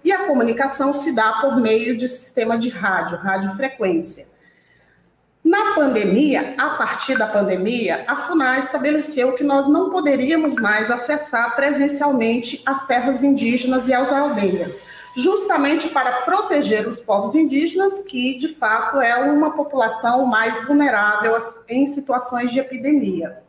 E 0.05 0.11
a 0.11 0.27
comunicação 0.27 0.93
se 0.93 1.13
dá 1.13 1.39
por 1.41 1.59
meio 1.59 1.97
de 1.97 2.07
sistema 2.07 2.59
de 2.59 2.69
rádio, 2.69 3.17
radiofrequência. 3.17 4.27
Na 5.43 5.73
pandemia, 5.73 6.53
a 6.59 6.71
partir 6.71 7.17
da 7.17 7.25
pandemia, 7.25 8.05
a 8.07 8.15
FUNAI 8.15 8.59
estabeleceu 8.59 9.33
que 9.33 9.43
nós 9.43 9.67
não 9.67 9.89
poderíamos 9.89 10.55
mais 10.57 10.91
acessar 10.91 11.55
presencialmente 11.55 12.61
as 12.67 12.85
terras 12.85 13.23
indígenas 13.23 13.87
e 13.87 13.93
as 13.95 14.11
aldeias, 14.11 14.83
justamente 15.17 15.89
para 15.89 16.21
proteger 16.21 16.87
os 16.87 16.99
povos 16.99 17.33
indígenas, 17.33 18.01
que 18.01 18.37
de 18.37 18.49
fato 18.49 19.01
é 19.01 19.15
uma 19.15 19.55
população 19.55 20.27
mais 20.27 20.63
vulnerável 20.65 21.35
em 21.67 21.87
situações 21.87 22.51
de 22.51 22.59
epidemia. 22.59 23.39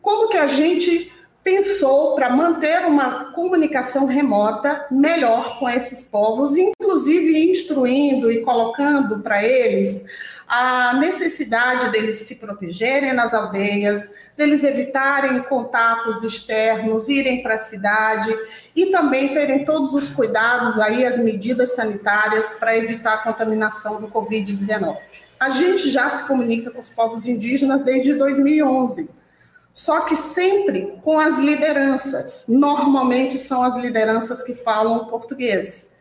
Como 0.00 0.30
que 0.30 0.38
a 0.38 0.46
gente 0.46 1.12
pensou 1.44 2.14
para 2.14 2.30
manter 2.30 2.86
uma 2.86 3.26
comunicação 3.32 4.06
remota 4.06 4.86
melhor 4.90 5.58
com 5.58 5.68
esses 5.68 6.02
povos, 6.02 6.56
inclusive 6.56 7.50
instruindo 7.50 8.32
e 8.32 8.40
colocando 8.40 9.22
para 9.22 9.44
eles 9.44 10.04
a 10.46 10.94
necessidade 10.94 11.90
deles 11.90 12.16
se 12.16 12.36
protegerem 12.36 13.14
nas 13.14 13.32
aldeias, 13.32 14.10
deles 14.36 14.62
evitarem 14.62 15.42
contatos 15.42 16.22
externos, 16.22 17.08
irem 17.08 17.42
para 17.42 17.54
a 17.54 17.58
cidade 17.58 18.34
e 18.74 18.86
também 18.86 19.32
terem 19.32 19.64
todos 19.64 19.94
os 19.94 20.10
cuidados 20.10 20.78
aí, 20.78 21.04
as 21.04 21.18
medidas 21.18 21.74
sanitárias 21.74 22.54
para 22.54 22.76
evitar 22.76 23.14
a 23.14 23.22
contaminação 23.22 24.00
do 24.00 24.08
Covid-19. 24.08 24.96
A 25.40 25.50
gente 25.50 25.88
já 25.88 26.08
se 26.10 26.26
comunica 26.26 26.70
com 26.70 26.80
os 26.80 26.88
povos 26.88 27.26
indígenas 27.26 27.82
desde 27.82 28.14
2011 28.14 29.08
só 29.74 30.02
que 30.02 30.14
sempre 30.14 30.96
com 31.02 31.18
as 31.18 31.36
lideranças. 31.36 32.44
Normalmente 32.46 33.36
são 33.36 33.60
as 33.60 33.76
lideranças 33.76 34.40
que 34.40 34.54
falam 34.54 35.06
português, 35.06 35.92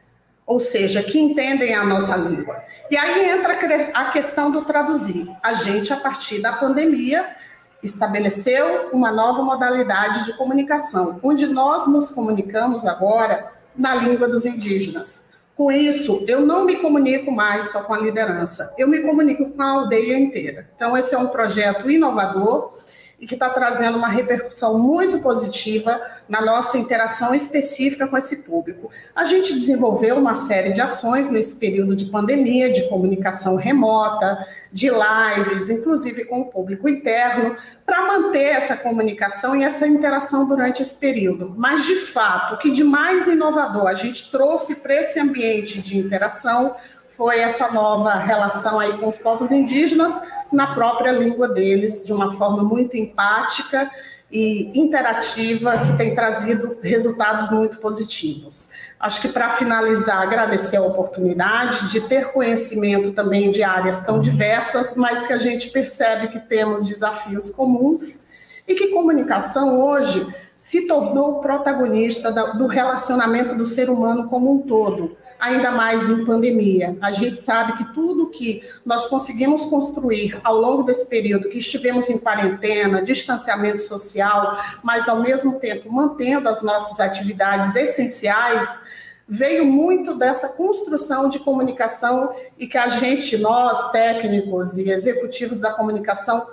ou 0.45 0.59
seja, 0.59 1.01
que 1.01 1.19
entendem 1.19 1.73
a 1.73 1.83
nossa 1.83 2.15
língua. 2.15 2.63
E 2.91 2.95
aí 2.95 3.31
entra 3.31 3.57
a 3.95 4.11
questão 4.11 4.51
do 4.51 4.63
traduzir. 4.63 5.27
A 5.41 5.55
gente, 5.55 5.91
a 5.91 5.97
partir 5.97 6.39
da 6.39 6.53
pandemia, 6.53 7.35
estabeleceu 7.81 8.89
uma 8.93 9.11
nova 9.11 9.41
modalidade 9.41 10.25
de 10.25 10.37
comunicação, 10.37 11.19
onde 11.23 11.47
nós 11.47 11.87
nos 11.87 12.11
comunicamos 12.11 12.85
agora 12.85 13.53
na 13.75 13.95
língua 13.95 14.27
dos 14.27 14.45
indígenas. 14.45 15.21
Com 15.55 15.71
isso, 15.71 16.23
eu 16.27 16.41
não 16.41 16.63
me 16.63 16.75
comunico 16.75 17.31
mais 17.31 17.71
só 17.71 17.81
com 17.81 17.93
a 17.93 17.99
liderança, 17.99 18.71
eu 18.77 18.87
me 18.87 18.99
comunico 18.99 19.49
com 19.49 19.61
a 19.61 19.69
aldeia 19.69 20.17
inteira. 20.17 20.69
Então, 20.75 20.95
esse 20.95 21.15
é 21.15 21.17
um 21.17 21.27
projeto 21.27 21.89
inovador 21.89 22.82
e 23.23 23.25
que 23.25 23.35
está 23.35 23.49
trazendo 23.49 23.97
uma 23.97 24.09
repercussão 24.09 24.77
muito 24.77 25.19
positiva 25.19 26.01
na 26.27 26.41
nossa 26.41 26.77
interação 26.77 27.33
específica 27.33 28.05
com 28.05 28.17
esse 28.17 28.43
público. 28.43 28.91
A 29.15 29.23
gente 29.23 29.53
desenvolveu 29.53 30.17
uma 30.17 30.35
série 30.35 30.73
de 30.73 30.81
ações 30.81 31.29
nesse 31.29 31.55
período 31.55 31.95
de 31.95 32.07
pandemia, 32.07 32.69
de 32.69 32.89
comunicação 32.89 33.55
remota, 33.55 34.45
de 34.73 34.89
lives, 34.89 35.69
inclusive 35.69 36.25
com 36.25 36.41
o 36.41 36.45
público 36.47 36.89
interno, 36.89 37.55
para 37.85 38.05
manter 38.05 38.43
essa 38.43 38.75
comunicação 38.75 39.55
e 39.55 39.63
essa 39.63 39.87
interação 39.87 40.45
durante 40.45 40.81
esse 40.81 40.97
período. 40.97 41.53
Mas, 41.55 41.85
de 41.85 41.95
fato, 41.95 42.55
o 42.55 42.57
que 42.57 42.71
de 42.71 42.83
mais 42.83 43.25
inovador 43.27 43.87
a 43.87 43.93
gente 43.93 44.29
trouxe 44.29 44.75
para 44.75 44.95
esse 44.95 45.17
ambiente 45.17 45.81
de 45.81 45.97
interação 45.97 46.75
foi 47.15 47.39
essa 47.39 47.71
nova 47.71 48.15
relação 48.15 48.81
aí 48.81 48.97
com 48.97 49.07
os 49.07 49.17
povos 49.17 49.49
indígenas 49.49 50.19
na 50.53 50.73
própria 50.73 51.11
língua 51.11 51.47
deles, 51.47 52.03
de 52.05 52.13
uma 52.13 52.31
forma 52.33 52.63
muito 52.63 52.95
empática 52.95 53.91
e 54.31 54.71
interativa 54.73 55.77
que 55.77 55.97
tem 55.97 56.15
trazido 56.15 56.77
resultados 56.81 57.51
muito 57.51 57.77
positivos. 57.77 58.69
Acho 58.99 59.21
que 59.21 59.27
para 59.27 59.51
finalizar, 59.51 60.21
agradecer 60.21 60.77
a 60.77 60.81
oportunidade 60.81 61.91
de 61.91 62.01
ter 62.01 62.31
conhecimento 62.31 63.11
também 63.11 63.51
de 63.51 63.63
áreas 63.63 64.01
tão 64.03 64.19
diversas, 64.19 64.95
mas 64.95 65.27
que 65.27 65.33
a 65.33 65.37
gente 65.37 65.69
percebe 65.69 66.29
que 66.29 66.39
temos 66.39 66.83
desafios 66.83 67.51
comuns 67.51 68.23
e 68.67 68.73
que 68.73 68.87
comunicação 68.87 69.79
hoje 69.79 70.25
se 70.57 70.87
tornou 70.87 71.41
protagonista 71.41 72.31
do 72.31 72.65
relacionamento 72.65 73.53
do 73.53 73.65
ser 73.65 73.89
humano 73.89 74.29
como 74.29 74.51
um 74.51 74.59
todo 74.59 75.17
ainda 75.43 75.71
mais 75.71 76.09
em 76.09 76.23
pandemia. 76.23 76.97
A 77.01 77.11
gente 77.11 77.37
sabe 77.37 77.77
que 77.77 77.93
tudo 77.93 78.29
que 78.29 78.63
nós 78.85 79.07
conseguimos 79.07 79.65
construir 79.65 80.39
ao 80.41 80.55
longo 80.55 80.83
desse 80.83 81.09
período 81.09 81.49
que 81.49 81.57
estivemos 81.57 82.09
em 82.09 82.17
quarentena, 82.17 83.03
distanciamento 83.03 83.81
social, 83.81 84.57
mas 84.81 85.09
ao 85.09 85.19
mesmo 85.19 85.59
tempo 85.59 85.91
mantendo 85.91 86.47
as 86.47 86.61
nossas 86.61 87.01
atividades 87.01 87.75
essenciais, 87.75 88.85
veio 89.27 89.65
muito 89.65 90.15
dessa 90.15 90.47
construção 90.47 91.27
de 91.27 91.39
comunicação 91.39 92.33
e 92.57 92.65
que 92.65 92.77
a 92.77 92.87
gente, 92.87 93.37
nós, 93.37 93.91
técnicos 93.91 94.77
e 94.77 94.89
executivos 94.89 95.59
da 95.59 95.71
comunicação, 95.71 96.47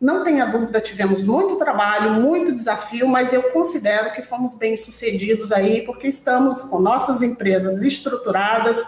não 0.00 0.24
tenha 0.24 0.44
dúvida, 0.44 0.80
tivemos 0.80 1.22
muito 1.22 1.56
trabalho, 1.56 2.12
muito 2.12 2.52
desafio, 2.52 3.08
mas 3.08 3.32
eu 3.32 3.44
considero 3.44 4.12
que 4.12 4.22
fomos 4.22 4.54
bem 4.54 4.76
sucedidos 4.76 5.52
aí, 5.52 5.82
porque 5.82 6.08
estamos 6.08 6.62
com 6.62 6.78
nossas 6.78 7.22
empresas 7.22 7.82
estruturadas, 7.82 8.82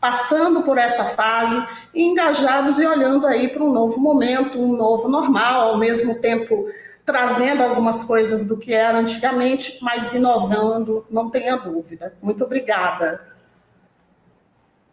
passando 0.00 0.62
por 0.62 0.78
essa 0.78 1.04
fase, 1.04 1.66
engajados 1.94 2.78
e 2.78 2.86
olhando 2.86 3.26
aí 3.26 3.48
para 3.48 3.64
um 3.64 3.72
novo 3.72 3.98
momento, 4.00 4.58
um 4.58 4.76
novo 4.76 5.08
normal, 5.08 5.70
ao 5.70 5.78
mesmo 5.78 6.20
tempo 6.20 6.68
trazendo 7.04 7.62
algumas 7.62 8.04
coisas 8.04 8.44
do 8.44 8.58
que 8.58 8.74
era 8.74 8.98
antigamente, 8.98 9.78
mas 9.80 10.12
inovando, 10.12 11.06
não 11.10 11.30
tenha 11.30 11.56
dúvida. 11.56 12.12
Muito 12.20 12.44
obrigada. 12.44 13.37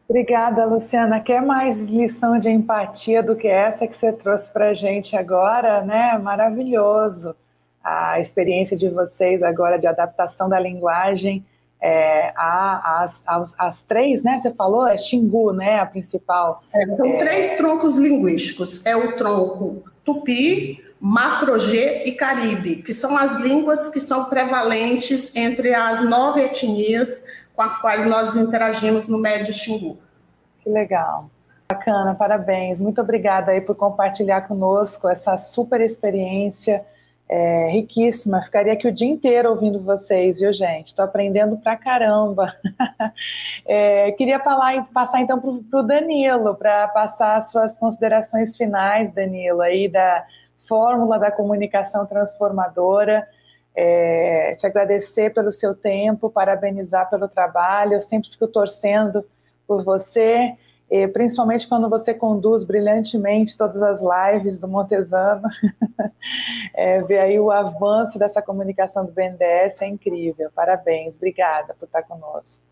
Obrigada, 0.07 0.65
Luciana. 0.65 1.19
Quer 1.19 1.41
mais 1.41 1.90
lição 1.90 2.38
de 2.38 2.49
empatia 2.49 3.23
do 3.23 3.36
que 3.36 3.48
essa 3.48 3.88
que 3.88 3.95
você 3.95 4.14
trouxe 4.14 4.52
para 4.52 4.69
a 4.69 4.73
gente 4.73 5.15
agora, 5.15 5.82
né? 5.82 6.18
Maravilhoso. 6.19 7.36
A 7.84 8.19
experiência 8.19 8.77
de 8.77 8.88
vocês 8.90 9.41
agora 9.41 9.80
de 9.80 9.88
adaptação 9.88 10.48
da 10.48 10.60
linguagem 10.60 11.44
é, 11.82 12.32
às, 12.36 13.23
às, 13.26 13.56
às, 13.57 13.84
três, 13.84 14.23
né? 14.23 14.38
Você 14.38 14.53
falou, 14.53 14.88
é 14.88 14.98
Xingu, 14.98 15.52
né? 15.53 15.80
A 15.80 15.86
principal. 15.86 16.64
É, 16.73 16.86
são 16.95 17.06
é... 17.06 17.18
três 17.18 17.57
troncos 17.57 17.98
linguísticos. 17.98 18.86
É 18.86 18.95
o 18.95 19.18
tronco 19.18 19.84
Tupi, 20.03 20.84
Macro-G 20.99 22.03
e 22.06 22.11
Caribe, 22.14 22.77
que 22.77 22.94
são 22.94 23.18
as 23.18 23.38
línguas 23.38 23.90
que 23.90 23.99
são 23.99 24.26
prevalentes 24.26 25.36
entre 25.36 25.73
as 25.73 26.07
nove 26.07 26.41
etnias 26.41 27.23
com 27.56 27.61
as 27.61 27.77
quais 27.80 28.06
nós 28.06 28.36
interagimos 28.36 29.07
no 29.07 29.18
Médio 29.18 29.53
Xingu. 29.53 29.98
Que 30.60 30.69
legal. 30.69 31.30
Bacana, 31.69 32.14
parabéns. 32.14 32.80
Muito 32.80 33.02
obrigada 33.02 33.52
aí 33.52 33.61
por 33.61 33.76
compartilhar 33.76 34.41
conosco 34.41 35.07
essa 35.07 35.36
super 35.38 35.82
experiência 35.82 36.86
é, 37.27 37.69
riquíssima. 37.69 38.41
Ficaria 38.44 38.73
aqui 38.73 38.88
o 38.88 38.91
dia 38.91 39.10
inteiro 39.10 39.49
ouvindo 39.49 39.80
vocês, 39.80 40.40
viu, 40.40 40.53
gente? 40.53 40.88
Estou 40.88 41.06
aprendendo 41.06 41.57
pra 41.57 41.76
caramba. 41.76 42.53
é, 43.65 44.11
queria 44.11 44.40
falar, 44.40 44.88
passar 44.94 45.22
então 45.22 45.40
para 45.40 45.80
o 45.80 45.84
Danilo, 45.84 46.56
para 46.56 46.88
passar 46.90 47.38
as 47.38 47.49
suas 47.49 47.77
considerações 47.77 48.56
finais, 48.56 49.11
Danilo, 49.11 49.61
aí 49.61 49.88
da 49.88 50.23
fórmula 50.68 51.18
da 51.18 51.32
comunicação 51.32 52.06
transformadora 52.06 53.27
é, 53.76 54.56
te 54.58 54.66
agradecer 54.66 55.34
pelo 55.34 55.52
seu 55.52 55.76
tempo, 55.76 56.30
parabenizar 56.30 57.10
pelo 57.10 57.28
trabalho. 57.28 57.94
Eu 57.94 58.02
sempre 58.02 58.30
fico 58.30 58.48
torcendo 58.48 59.26
por 59.68 59.84
você, 59.84 60.54
principalmente 61.12 61.68
quando 61.68 61.90
você 61.90 62.14
conduz 62.14 62.64
brilhantemente 62.64 63.58
todas 63.58 63.82
as 63.82 64.02
lives 64.02 64.60
do 64.60 64.68
Montesano. 64.68 65.44
é, 66.74 67.02
ver 67.02 67.20
aí 67.20 67.40
o 67.40 67.52
avanço 67.52 68.18
dessa 68.18 68.42
comunicação 68.42 69.06
do 69.06 69.12
BNDES 69.12 69.82
é 69.82 69.88
incrível. 69.88 70.50
Parabéns, 70.56 71.16
obrigada 71.16 71.76
por 71.78 71.86
estar 71.86 72.04
conosco. 72.04 72.64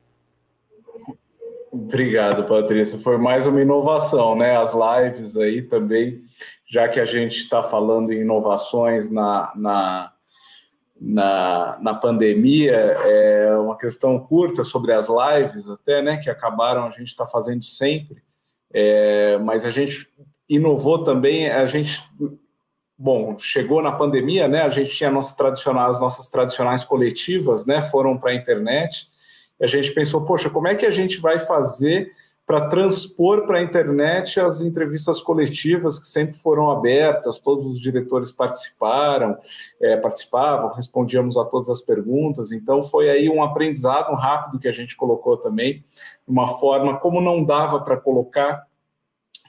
Obrigado, 1.74 2.44
Patrícia. 2.44 3.00
Foi 3.00 3.18
mais 3.18 3.48
uma 3.48 3.60
inovação, 3.60 4.36
né? 4.36 4.56
As 4.56 4.74
lives 4.74 5.36
aí 5.36 5.64
também, 5.64 6.22
já 6.68 6.88
que 6.88 7.00
a 7.00 7.06
gente 7.06 7.40
está 7.40 7.64
falando 7.64 8.14
em 8.14 8.22
inovações 8.22 9.10
na, 9.10 9.52
na 9.56 10.13
na, 11.06 11.78
na 11.82 11.94
pandemia, 11.94 12.74
é 12.74 13.58
uma 13.58 13.78
questão 13.78 14.18
curta 14.18 14.64
sobre 14.64 14.94
as 14.94 15.08
lives 15.10 15.68
até, 15.68 16.02
né, 16.02 16.18
que 16.18 16.30
acabaram 16.30 16.86
a 16.86 16.90
gente 16.92 17.10
está 17.10 17.26
fazendo 17.26 17.64
sempre, 17.66 18.24
é, 18.74 19.38
mas 19.40 19.66
a 19.66 19.72
gente 19.72 20.08
inovou 20.48 21.04
também, 21.04 21.50
a 21.50 21.66
gente, 21.66 22.02
bom, 22.98 23.38
chegou 23.38 23.82
na 23.82 23.92
pandemia, 23.92 24.48
né, 24.48 24.62
a 24.62 24.70
gente 24.70 24.92
tinha 24.92 25.12
nossas 25.12 25.34
tradicionais, 25.34 25.98
as 25.98 26.00
nossas 26.00 26.30
tradicionais 26.30 26.86
coletivas, 26.86 27.66
né, 27.66 27.82
foram 27.82 28.18
para 28.18 28.32
a 28.32 28.36
internet, 28.36 29.08
a 29.62 29.68
gente 29.68 29.92
pensou, 29.92 30.26
poxa, 30.26 30.50
como 30.50 30.70
é 30.70 30.76
que 30.76 30.86
a 30.86 30.92
gente 30.92 31.18
vai 31.18 31.38
fazer 31.38 32.14
para 32.46 32.68
transpor 32.68 33.46
para 33.46 33.60
a 33.60 33.62
internet 33.62 34.40
as 34.40 34.60
entrevistas 34.60 35.22
coletivas 35.22 35.98
que 35.98 36.08
sempre 36.08 36.34
foram 36.34 36.70
abertas, 36.70 37.40
todos 37.40 37.66
os 37.66 37.80
diretores 37.80 38.32
participaram, 38.32 39.38
é, 39.82 39.96
participavam, 39.98 40.74
respondíamos 40.74 41.38
a 41.38 41.46
todas 41.46 41.70
as 41.70 41.80
perguntas, 41.80 42.52
então 42.52 42.84
foi 42.84 43.10
aí 43.10 43.30
um 43.30 43.42
aprendizado 43.42 44.14
rápido 44.16 44.60
que 44.60 44.68
a 44.68 44.74
gente 44.74 44.96
colocou 44.96 45.38
também, 45.38 45.84
uma 46.28 46.48
forma 46.48 47.00
como 47.00 47.22
não 47.22 47.44
dava 47.44 47.80
para 47.80 47.98
colocar 47.98 48.68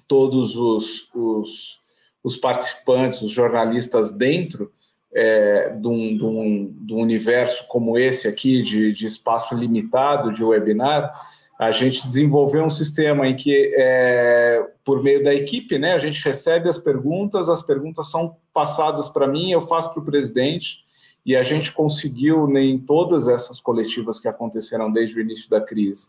todos 0.06 0.56
os, 0.56 1.10
os, 1.14 1.80
os, 2.22 2.36
participantes, 2.36 3.22
os 3.22 3.30
jornalistas 3.30 4.12
dentro 4.12 4.70
é, 5.12 5.70
de, 5.70 5.88
um, 5.88 6.16
de, 6.16 6.24
um, 6.24 6.76
de 6.80 6.94
um 6.94 6.98
universo 6.98 7.66
como 7.66 7.98
esse 7.98 8.28
aqui, 8.28 8.62
de, 8.62 8.92
de 8.92 9.06
espaço 9.06 9.54
limitado 9.54 10.32
de 10.32 10.44
webinar, 10.44 11.12
a 11.58 11.70
gente 11.70 12.04
desenvolveu 12.04 12.64
um 12.64 12.70
sistema 12.70 13.28
em 13.28 13.36
que, 13.36 13.72
é, 13.76 14.66
por 14.84 15.02
meio 15.02 15.22
da 15.22 15.32
equipe, 15.32 15.78
né, 15.78 15.92
a 15.92 15.98
gente 15.98 16.22
recebe 16.22 16.68
as 16.68 16.78
perguntas, 16.78 17.48
as 17.48 17.62
perguntas 17.62 18.10
são 18.10 18.36
passadas 18.52 19.08
para 19.08 19.28
mim, 19.28 19.52
eu 19.52 19.60
faço 19.60 19.92
para 19.92 20.02
o 20.02 20.04
presidente, 20.04 20.84
e 21.24 21.34
a 21.34 21.42
gente 21.42 21.72
conseguiu, 21.72 22.48
em 22.58 22.78
todas 22.78 23.26
essas 23.28 23.60
coletivas 23.60 24.20
que 24.20 24.28
aconteceram 24.28 24.92
desde 24.92 25.16
o 25.16 25.22
início 25.22 25.48
da 25.48 25.60
crise, 25.60 26.08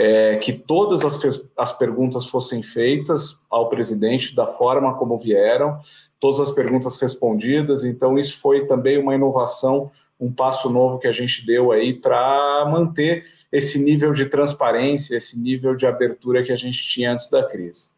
é, 0.00 0.36
que 0.36 0.52
todas 0.52 1.04
as, 1.04 1.18
as 1.56 1.72
perguntas 1.72 2.26
fossem 2.26 2.62
feitas 2.62 3.44
ao 3.50 3.68
presidente 3.68 4.32
da 4.32 4.46
forma 4.46 4.94
como 4.96 5.18
vieram, 5.18 5.76
todas 6.20 6.38
as 6.38 6.52
perguntas 6.52 6.96
respondidas, 7.00 7.84
então 7.84 8.16
isso 8.16 8.38
foi 8.38 8.64
também 8.64 8.96
uma 8.96 9.16
inovação 9.16 9.90
um 10.20 10.32
passo 10.32 10.70
novo 10.70 10.98
que 10.98 11.08
a 11.08 11.12
gente 11.12 11.44
deu 11.44 11.72
aí 11.72 11.94
para 11.94 12.64
manter 12.70 13.24
esse 13.52 13.78
nível 13.78 14.12
de 14.12 14.26
transparência, 14.26 15.16
esse 15.16 15.38
nível 15.38 15.74
de 15.74 15.86
abertura 15.86 16.44
que 16.44 16.52
a 16.52 16.56
gente 16.56 16.80
tinha 16.80 17.12
antes 17.12 17.28
da 17.28 17.42
crise. 17.42 17.90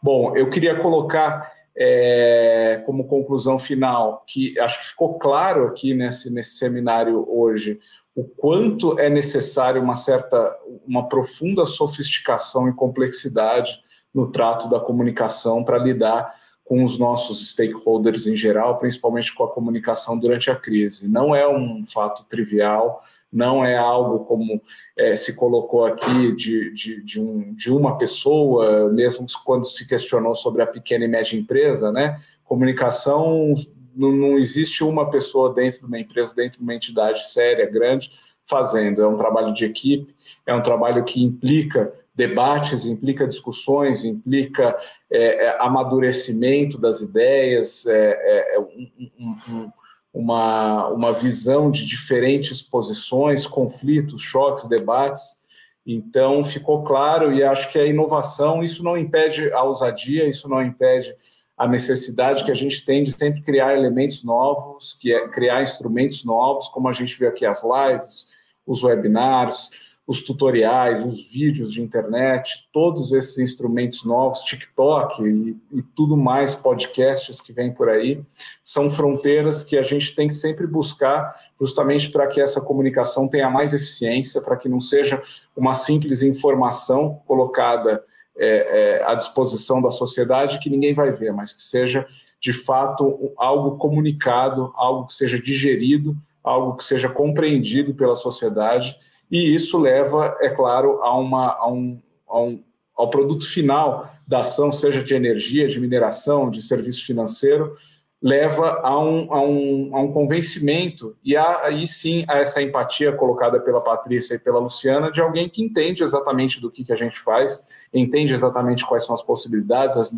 Bom, 0.00 0.36
eu 0.36 0.48
queria 0.48 0.78
colocar 0.78 1.52
é, 1.76 2.82
como 2.84 3.08
conclusão 3.08 3.58
final 3.58 4.24
que 4.26 4.58
acho 4.60 4.80
que 4.80 4.88
ficou 4.88 5.18
claro 5.18 5.66
aqui 5.66 5.94
nesse, 5.94 6.30
nesse 6.30 6.56
seminário 6.56 7.26
hoje 7.28 7.80
o 8.14 8.24
quanto 8.24 8.98
é 8.98 9.08
necessário 9.08 9.82
uma 9.82 9.96
certa, 9.96 10.56
uma 10.86 11.08
profunda 11.08 11.64
sofisticação 11.64 12.68
e 12.68 12.74
complexidade 12.74 13.80
no 14.14 14.30
trato 14.30 14.68
da 14.68 14.78
comunicação 14.78 15.64
para 15.64 15.78
lidar 15.78 16.34
com 16.64 16.84
os 16.84 16.98
nossos 16.98 17.50
stakeholders 17.50 18.26
em 18.26 18.36
geral, 18.36 18.78
principalmente 18.78 19.34
com 19.34 19.44
a 19.44 19.50
comunicação 19.50 20.18
durante 20.18 20.50
a 20.50 20.56
crise. 20.56 21.10
Não 21.10 21.34
é 21.34 21.46
um 21.48 21.82
fato 21.84 22.24
trivial, 22.28 23.02
não 23.32 23.64
é 23.64 23.76
algo 23.76 24.24
como 24.26 24.60
é, 24.96 25.16
se 25.16 25.34
colocou 25.34 25.84
aqui 25.84 26.34
de, 26.36 26.72
de, 26.72 27.02
de, 27.02 27.20
um, 27.20 27.52
de 27.54 27.70
uma 27.70 27.98
pessoa, 27.98 28.90
mesmo 28.90 29.26
quando 29.44 29.66
se 29.66 29.86
questionou 29.86 30.34
sobre 30.34 30.62
a 30.62 30.66
pequena 30.66 31.04
e 31.04 31.08
média 31.08 31.36
empresa, 31.36 31.90
né? 31.90 32.20
Comunicação 32.44 33.54
não, 33.94 34.12
não 34.12 34.38
existe 34.38 34.82
uma 34.84 35.10
pessoa 35.10 35.52
dentro 35.52 35.80
de 35.80 35.86
uma 35.86 35.98
empresa, 35.98 36.34
dentro 36.34 36.58
de 36.58 36.64
uma 36.64 36.74
entidade 36.74 37.30
séria, 37.32 37.70
grande, 37.70 38.10
fazendo. 38.44 39.02
É 39.02 39.06
um 39.06 39.16
trabalho 39.16 39.52
de 39.52 39.64
equipe, 39.64 40.14
é 40.46 40.54
um 40.54 40.62
trabalho 40.62 41.04
que 41.04 41.22
implica 41.22 41.92
debates, 42.14 42.84
implica 42.84 43.26
discussões, 43.26 44.04
implica 44.04 44.76
é, 45.10 45.46
é, 45.46 45.56
amadurecimento 45.60 46.78
das 46.78 47.00
ideias, 47.00 47.86
é, 47.86 48.10
é, 48.12 48.56
é 48.56 48.60
um, 48.60 48.90
um, 49.18 49.72
uma, 50.12 50.88
uma 50.88 51.12
visão 51.12 51.70
de 51.70 51.86
diferentes 51.86 52.60
posições, 52.60 53.46
conflitos, 53.46 54.20
choques, 54.20 54.68
debates. 54.68 55.40
Então, 55.86 56.44
ficou 56.44 56.84
claro, 56.84 57.32
e 57.32 57.42
acho 57.42 57.70
que 57.72 57.78
a 57.78 57.86
inovação, 57.86 58.62
isso 58.62 58.84
não 58.84 58.96
impede 58.96 59.50
a 59.52 59.62
ousadia, 59.64 60.28
isso 60.28 60.48
não 60.48 60.62
impede 60.62 61.14
a 61.56 61.68
necessidade 61.68 62.44
que 62.44 62.50
a 62.50 62.54
gente 62.54 62.84
tem 62.84 63.02
de 63.02 63.12
sempre 63.12 63.42
criar 63.42 63.76
elementos 63.76 64.24
novos, 64.24 64.94
que 64.94 65.12
é 65.12 65.28
criar 65.28 65.62
instrumentos 65.62 66.24
novos, 66.24 66.68
como 66.68 66.88
a 66.88 66.92
gente 66.92 67.18
vê 67.18 67.26
aqui 67.26 67.44
as 67.44 67.62
lives, 67.62 68.28
os 68.66 68.82
webinars, 68.82 69.92
os 70.06 70.20
tutoriais, 70.20 71.04
os 71.04 71.30
vídeos 71.30 71.72
de 71.72 71.80
internet, 71.80 72.68
todos 72.72 73.12
esses 73.12 73.38
instrumentos 73.38 74.04
novos, 74.04 74.40
TikTok 74.40 75.22
e, 75.22 75.56
e, 75.72 75.82
tudo 75.94 76.16
mais, 76.16 76.54
podcasts 76.54 77.40
que 77.40 77.52
vem 77.52 77.72
por 77.72 77.88
aí, 77.88 78.20
são 78.64 78.90
fronteiras 78.90 79.62
que 79.62 79.78
a 79.78 79.82
gente 79.82 80.14
tem 80.14 80.26
que 80.26 80.34
sempre 80.34 80.66
buscar 80.66 81.34
justamente 81.60 82.10
para 82.10 82.26
que 82.26 82.40
essa 82.40 82.60
comunicação 82.60 83.28
tenha 83.28 83.48
mais 83.48 83.72
eficiência, 83.72 84.40
para 84.40 84.56
que 84.56 84.68
não 84.68 84.80
seja 84.80 85.22
uma 85.56 85.74
simples 85.74 86.22
informação 86.22 87.22
colocada 87.24 88.04
é, 88.36 89.00
é, 89.00 89.04
à 89.04 89.14
disposição 89.14 89.80
da 89.80 89.90
sociedade 89.90 90.58
que 90.58 90.70
ninguém 90.70 90.94
vai 90.94 91.12
ver, 91.12 91.32
mas 91.32 91.52
que 91.52 91.62
seja 91.62 92.06
de 92.40 92.52
fato 92.52 93.32
algo 93.36 93.76
comunicado, 93.76 94.72
algo 94.74 95.06
que 95.06 95.14
seja 95.14 95.38
digerido, 95.38 96.16
algo 96.42 96.76
que 96.76 96.84
seja 96.84 97.08
compreendido 97.08 97.94
pela 97.94 98.14
sociedade. 98.14 98.96
E 99.30 99.54
isso 99.54 99.78
leva, 99.78 100.36
é 100.40 100.48
claro, 100.48 101.02
a 101.02 101.16
uma, 101.16 101.52
a 101.52 101.70
um, 101.70 102.00
a 102.28 102.40
um, 102.40 102.62
ao 102.96 103.08
produto 103.08 103.46
final 103.46 104.10
da 104.26 104.40
ação, 104.40 104.72
seja 104.72 105.02
de 105.02 105.14
energia, 105.14 105.68
de 105.68 105.80
mineração, 105.80 106.50
de 106.50 106.62
serviço 106.62 107.04
financeiro, 107.04 107.74
leva 108.22 108.80
a 108.84 108.98
um, 109.00 109.34
a 109.34 109.40
um, 109.42 109.90
a 109.96 110.00
um 110.00 110.12
convencimento 110.12 111.16
e 111.24 111.36
aí 111.36 111.86
sim 111.88 112.24
a 112.28 112.38
essa 112.38 112.62
empatia 112.62 113.10
colocada 113.12 113.58
pela 113.58 113.80
Patrícia 113.80 114.36
e 114.36 114.38
pela 114.38 114.60
Luciana 114.60 115.10
de 115.10 115.20
alguém 115.20 115.48
que 115.48 115.60
entende 115.60 116.04
exatamente 116.04 116.60
do 116.60 116.70
que, 116.70 116.84
que 116.84 116.92
a 116.92 116.96
gente 116.96 117.18
faz, 117.18 117.84
entende 117.92 118.32
exatamente 118.32 118.86
quais 118.86 119.04
são 119.04 119.14
as 119.14 119.22
possibilidades, 119.22 119.96
as, 119.96 120.14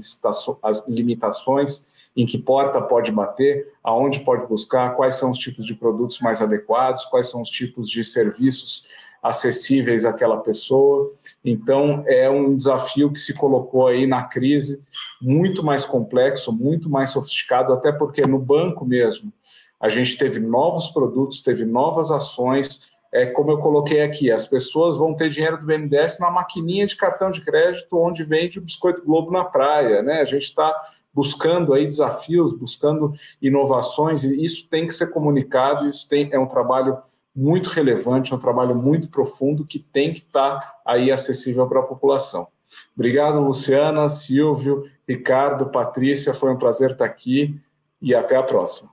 as 0.62 0.86
limitações, 0.86 2.10
em 2.14 2.26
que 2.26 2.36
porta 2.36 2.80
pode 2.80 3.10
bater, 3.10 3.72
aonde 3.82 4.20
pode 4.20 4.46
buscar, 4.46 4.94
quais 4.94 5.16
são 5.16 5.30
os 5.30 5.38
tipos 5.38 5.64
de 5.64 5.74
produtos 5.74 6.20
mais 6.20 6.42
adequados, 6.42 7.06
quais 7.06 7.30
são 7.30 7.40
os 7.40 7.48
tipos 7.48 7.88
de 7.88 8.04
serviços 8.04 8.84
acessíveis 9.24 10.04
àquela 10.04 10.36
pessoa. 10.36 11.10
Então, 11.42 12.04
é 12.06 12.28
um 12.28 12.54
desafio 12.54 13.10
que 13.10 13.18
se 13.18 13.32
colocou 13.32 13.86
aí 13.86 14.06
na 14.06 14.22
crise, 14.24 14.84
muito 15.24 15.62
mais 15.64 15.84
complexo, 15.84 16.52
muito 16.52 16.90
mais 16.90 17.10
sofisticado, 17.10 17.72
até 17.72 17.90
porque 17.90 18.26
no 18.26 18.38
banco 18.38 18.84
mesmo 18.84 19.32
a 19.80 19.88
gente 19.88 20.16
teve 20.16 20.38
novos 20.38 20.88
produtos, 20.88 21.40
teve 21.40 21.64
novas 21.64 22.10
ações. 22.10 22.94
É 23.12 23.26
como 23.26 23.50
eu 23.50 23.58
coloquei 23.58 24.02
aqui, 24.02 24.30
as 24.30 24.46
pessoas 24.46 24.96
vão 24.96 25.14
ter 25.14 25.28
dinheiro 25.28 25.58
do 25.58 25.66
BNDES 25.66 26.18
na 26.18 26.30
maquininha 26.30 26.86
de 26.86 26.96
cartão 26.96 27.30
de 27.30 27.40
crédito 27.42 27.98
onde 27.98 28.24
vende 28.24 28.58
o 28.58 28.62
biscoito 28.62 29.04
Globo 29.04 29.30
na 29.30 29.44
praia, 29.44 30.02
né? 30.02 30.20
A 30.20 30.24
gente 30.24 30.44
está 30.44 30.74
buscando 31.12 31.72
aí 31.72 31.86
desafios, 31.86 32.52
buscando 32.52 33.12
inovações 33.40 34.24
e 34.24 34.42
isso 34.42 34.68
tem 34.68 34.86
que 34.86 34.94
ser 34.94 35.08
comunicado. 35.08 35.88
Isso 35.88 36.08
tem 36.08 36.28
é 36.32 36.38
um 36.38 36.48
trabalho 36.48 36.98
muito 37.34 37.68
relevante, 37.68 38.32
é 38.32 38.36
um 38.36 38.40
trabalho 38.40 38.74
muito 38.74 39.08
profundo 39.08 39.66
que 39.66 39.78
tem 39.78 40.12
que 40.12 40.20
estar 40.20 40.76
aí 40.84 41.10
acessível 41.10 41.66
para 41.68 41.80
a 41.80 41.84
população. 41.84 42.48
Obrigado, 42.94 43.40
Luciana, 43.40 44.08
Silvio, 44.08 44.84
Ricardo, 45.08 45.66
Patrícia, 45.66 46.32
foi 46.32 46.52
um 46.52 46.58
prazer 46.58 46.92
estar 46.92 47.04
aqui 47.04 47.60
e 48.00 48.14
até 48.14 48.36
a 48.36 48.42
próxima. 48.42 48.90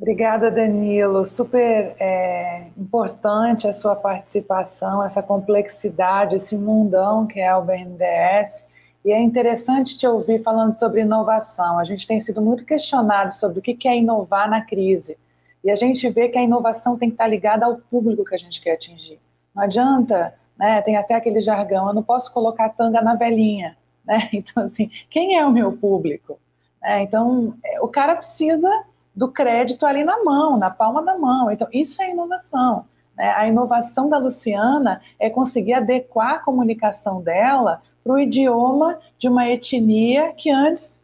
Obrigada, 0.00 0.50
Danilo. 0.50 1.26
Super 1.26 1.94
é, 2.00 2.68
importante 2.76 3.68
a 3.68 3.72
sua 3.72 3.94
participação, 3.94 5.04
essa 5.04 5.22
complexidade, 5.22 6.36
esse 6.36 6.56
mundão 6.56 7.26
que 7.26 7.38
é 7.38 7.54
o 7.54 7.62
BNDES. 7.62 8.66
E 9.04 9.12
é 9.12 9.20
interessante 9.20 9.96
te 9.96 10.06
ouvir 10.06 10.42
falando 10.42 10.72
sobre 10.72 11.02
inovação. 11.02 11.78
A 11.78 11.84
gente 11.84 12.06
tem 12.06 12.18
sido 12.18 12.40
muito 12.40 12.64
questionado 12.64 13.34
sobre 13.34 13.58
o 13.58 13.62
que 13.62 13.86
é 13.86 13.96
inovar 13.96 14.48
na 14.48 14.62
crise. 14.62 15.18
E 15.62 15.70
a 15.70 15.74
gente 15.74 16.08
vê 16.08 16.28
que 16.28 16.38
a 16.38 16.42
inovação 16.42 16.96
tem 16.96 17.10
que 17.10 17.14
estar 17.14 17.26
ligada 17.26 17.66
ao 17.66 17.76
público 17.76 18.24
que 18.24 18.34
a 18.34 18.38
gente 18.38 18.60
quer 18.60 18.72
atingir. 18.72 19.20
Não 19.54 19.62
adianta, 19.62 20.34
né? 20.58 20.80
Tem 20.82 20.96
até 20.96 21.14
aquele 21.14 21.40
jargão, 21.40 21.88
eu 21.88 21.94
não 21.94 22.02
posso 22.02 22.32
colocar 22.32 22.70
tanga 22.70 23.02
na 23.02 23.14
velhinha, 23.14 23.76
né? 24.04 24.28
Então, 24.34 24.64
assim, 24.64 24.90
quem 25.08 25.36
é 25.36 25.46
o 25.46 25.52
meu 25.52 25.72
público? 25.72 26.38
É, 26.82 27.02
então, 27.02 27.54
o 27.80 27.88
cara 27.88 28.16
precisa 28.16 28.68
do 29.14 29.28
crédito 29.30 29.84
ali 29.84 30.02
na 30.02 30.22
mão, 30.24 30.56
na 30.56 30.70
palma 30.70 31.02
da 31.02 31.18
mão. 31.18 31.50
Então, 31.50 31.68
isso 31.72 32.00
é 32.00 32.10
inovação. 32.10 32.86
Né? 33.16 33.30
A 33.36 33.46
inovação 33.46 34.08
da 34.08 34.18
Luciana 34.18 35.00
é 35.18 35.28
conseguir 35.28 35.74
adequar 35.74 36.36
a 36.36 36.38
comunicação 36.38 37.20
dela 37.22 37.82
para 38.02 38.14
o 38.14 38.18
idioma 38.18 38.98
de 39.18 39.28
uma 39.28 39.46
etnia 39.48 40.32
que 40.32 40.50
antes 40.50 41.00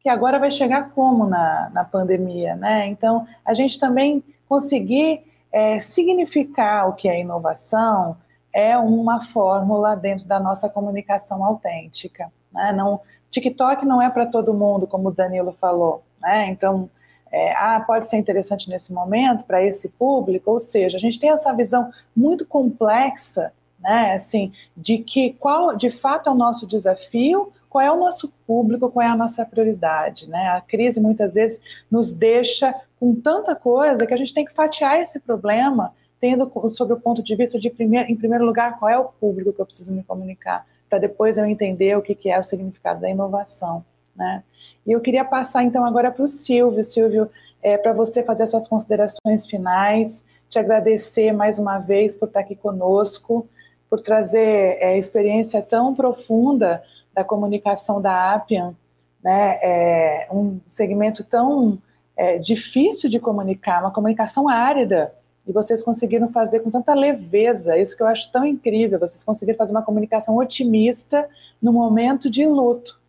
que 0.00 0.08
agora 0.08 0.38
vai 0.38 0.50
chegar 0.50 0.90
como 0.90 1.26
na, 1.26 1.70
na 1.72 1.84
pandemia, 1.84 2.56
né? 2.56 2.88
Então, 2.88 3.24
a 3.44 3.54
gente 3.54 3.78
também 3.78 4.22
conseguir 4.48 5.22
é, 5.52 5.78
significar 5.78 6.88
o 6.88 6.94
que 6.94 7.08
é 7.08 7.20
inovação 7.20 8.16
é 8.52 8.76
uma 8.76 9.24
fórmula 9.26 9.94
dentro 9.94 10.26
da 10.26 10.38
nossa 10.38 10.68
comunicação 10.68 11.44
autêntica, 11.44 12.30
né? 12.52 12.72
Não, 12.72 13.00
TikTok 13.30 13.84
não 13.86 14.00
é 14.00 14.10
para 14.10 14.26
todo 14.26 14.52
mundo, 14.52 14.86
como 14.86 15.08
o 15.08 15.12
Danilo 15.12 15.56
falou, 15.60 16.02
né? 16.20 16.50
Então, 16.50 16.90
é, 17.30 17.52
ah, 17.56 17.82
pode 17.86 18.06
ser 18.08 18.18
interessante 18.18 18.68
nesse 18.68 18.92
momento 18.92 19.44
para 19.44 19.64
esse 19.64 19.88
público, 19.88 20.50
ou 20.50 20.60
seja, 20.60 20.98
a 20.98 21.00
gente 21.00 21.18
tem 21.18 21.30
essa 21.30 21.52
visão 21.54 21.90
muito 22.14 22.44
complexa, 22.44 23.52
né? 23.80 24.12
Assim, 24.12 24.52
de 24.76 24.98
que 24.98 25.32
qual 25.34 25.74
de 25.74 25.90
fato 25.90 26.28
é 26.28 26.32
o 26.32 26.36
nosso 26.36 26.66
desafio, 26.66 27.52
qual 27.72 27.82
é 27.82 27.90
o 27.90 27.96
nosso 27.96 28.30
público, 28.46 28.90
qual 28.90 29.02
é 29.02 29.08
a 29.08 29.16
nossa 29.16 29.46
prioridade. 29.46 30.28
Né? 30.28 30.48
A 30.48 30.60
crise 30.60 31.00
muitas 31.00 31.34
vezes 31.34 31.58
nos 31.90 32.14
deixa 32.14 32.74
com 33.00 33.14
tanta 33.14 33.56
coisa 33.56 34.06
que 34.06 34.12
a 34.12 34.16
gente 34.16 34.34
tem 34.34 34.44
que 34.44 34.52
fatiar 34.52 35.00
esse 35.00 35.18
problema, 35.18 35.94
tendo 36.22 36.48
sobre 36.70 36.94
o 36.94 37.00
ponto 37.00 37.20
de 37.20 37.34
vista 37.34 37.58
de, 37.58 37.68
primeiro, 37.68 38.08
em 38.08 38.14
primeiro 38.14 38.46
lugar, 38.46 38.78
qual 38.78 38.88
é 38.88 38.96
o 38.96 39.06
público 39.06 39.52
que 39.52 39.60
eu 39.60 39.66
preciso 39.66 39.92
me 39.92 40.04
comunicar, 40.04 40.64
para 40.88 41.00
depois 41.00 41.36
eu 41.36 41.44
entender 41.44 41.98
o 41.98 42.00
que, 42.00 42.14
que 42.14 42.30
é 42.30 42.38
o 42.38 42.44
significado 42.44 43.00
da 43.00 43.10
inovação. 43.10 43.84
Né? 44.14 44.44
E 44.86 44.92
eu 44.92 45.00
queria 45.00 45.24
passar 45.24 45.64
então 45.64 45.84
agora 45.84 46.12
para 46.12 46.22
o 46.24 46.28
Silvio. 46.28 46.84
Silvio, 46.84 47.28
é, 47.60 47.76
para 47.76 47.92
você 47.92 48.22
fazer 48.22 48.44
as 48.44 48.50
suas 48.50 48.68
considerações 48.68 49.44
finais, 49.48 50.24
te 50.48 50.60
agradecer 50.60 51.32
mais 51.32 51.58
uma 51.58 51.80
vez 51.80 52.14
por 52.14 52.28
estar 52.28 52.38
aqui 52.38 52.54
conosco, 52.54 53.48
por 53.90 54.00
trazer 54.00 54.78
é, 54.80 54.96
experiência 54.96 55.60
tão 55.60 55.92
profunda 55.92 56.84
da 57.12 57.24
comunicação 57.24 58.00
da 58.00 58.32
Appian, 58.32 58.76
né, 59.24 59.58
é 59.60 60.28
um 60.30 60.60
segmento 60.68 61.24
tão 61.24 61.78
é, 62.16 62.38
difícil 62.38 63.10
de 63.10 63.18
comunicar, 63.18 63.80
uma 63.80 63.90
comunicação 63.90 64.48
árida, 64.48 65.12
e 65.46 65.52
vocês 65.52 65.82
conseguiram 65.82 66.30
fazer 66.30 66.60
com 66.60 66.70
tanta 66.70 66.94
leveza, 66.94 67.76
isso 67.76 67.96
que 67.96 68.02
eu 68.02 68.06
acho 68.06 68.30
tão 68.30 68.44
incrível, 68.44 68.98
vocês 68.98 69.24
conseguiram 69.24 69.58
fazer 69.58 69.72
uma 69.72 69.82
comunicação 69.82 70.36
otimista 70.36 71.28
no 71.60 71.72
momento 71.72 72.30
de 72.30 72.46
luto. 72.46 73.00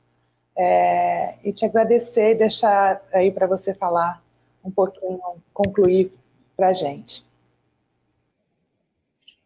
É, 0.56 1.36
e 1.44 1.52
te 1.52 1.66
agradecer 1.66 2.32
e 2.32 2.36
deixar 2.36 3.02
aí 3.12 3.32
para 3.32 3.48
você 3.48 3.74
falar 3.74 4.22
um 4.64 4.70
pouquinho, 4.70 5.20
concluir 5.52 6.12
para 6.56 6.70
a 6.70 6.74
gente. 6.74 7.26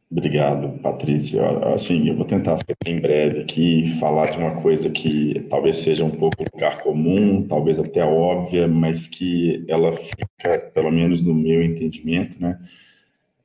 Obrigado, 0.09 0.79
Patrícia. 0.79 1.41
Assim, 1.73 2.07
eu 2.07 2.15
vou 2.15 2.25
tentar 2.25 2.57
ser 2.57 2.75
bem 2.83 2.99
breve 2.99 3.41
aqui, 3.41 3.97
falar 3.99 4.31
de 4.31 4.37
uma 4.37 4.61
coisa 4.61 4.89
que 4.89 5.45
talvez 5.49 5.77
seja 5.77 6.05
um 6.05 6.11
pouco 6.11 6.45
lugar 6.53 6.81
comum, 6.81 7.45
talvez 7.45 7.77
até 7.77 8.05
óbvia, 8.05 8.67
mas 8.69 9.07
que 9.07 9.65
ela 9.67 9.93
fica, 9.97 10.59
pelo 10.73 10.91
menos 10.91 11.21
no 11.21 11.33
meu 11.33 11.61
entendimento, 11.61 12.41
né, 12.41 12.57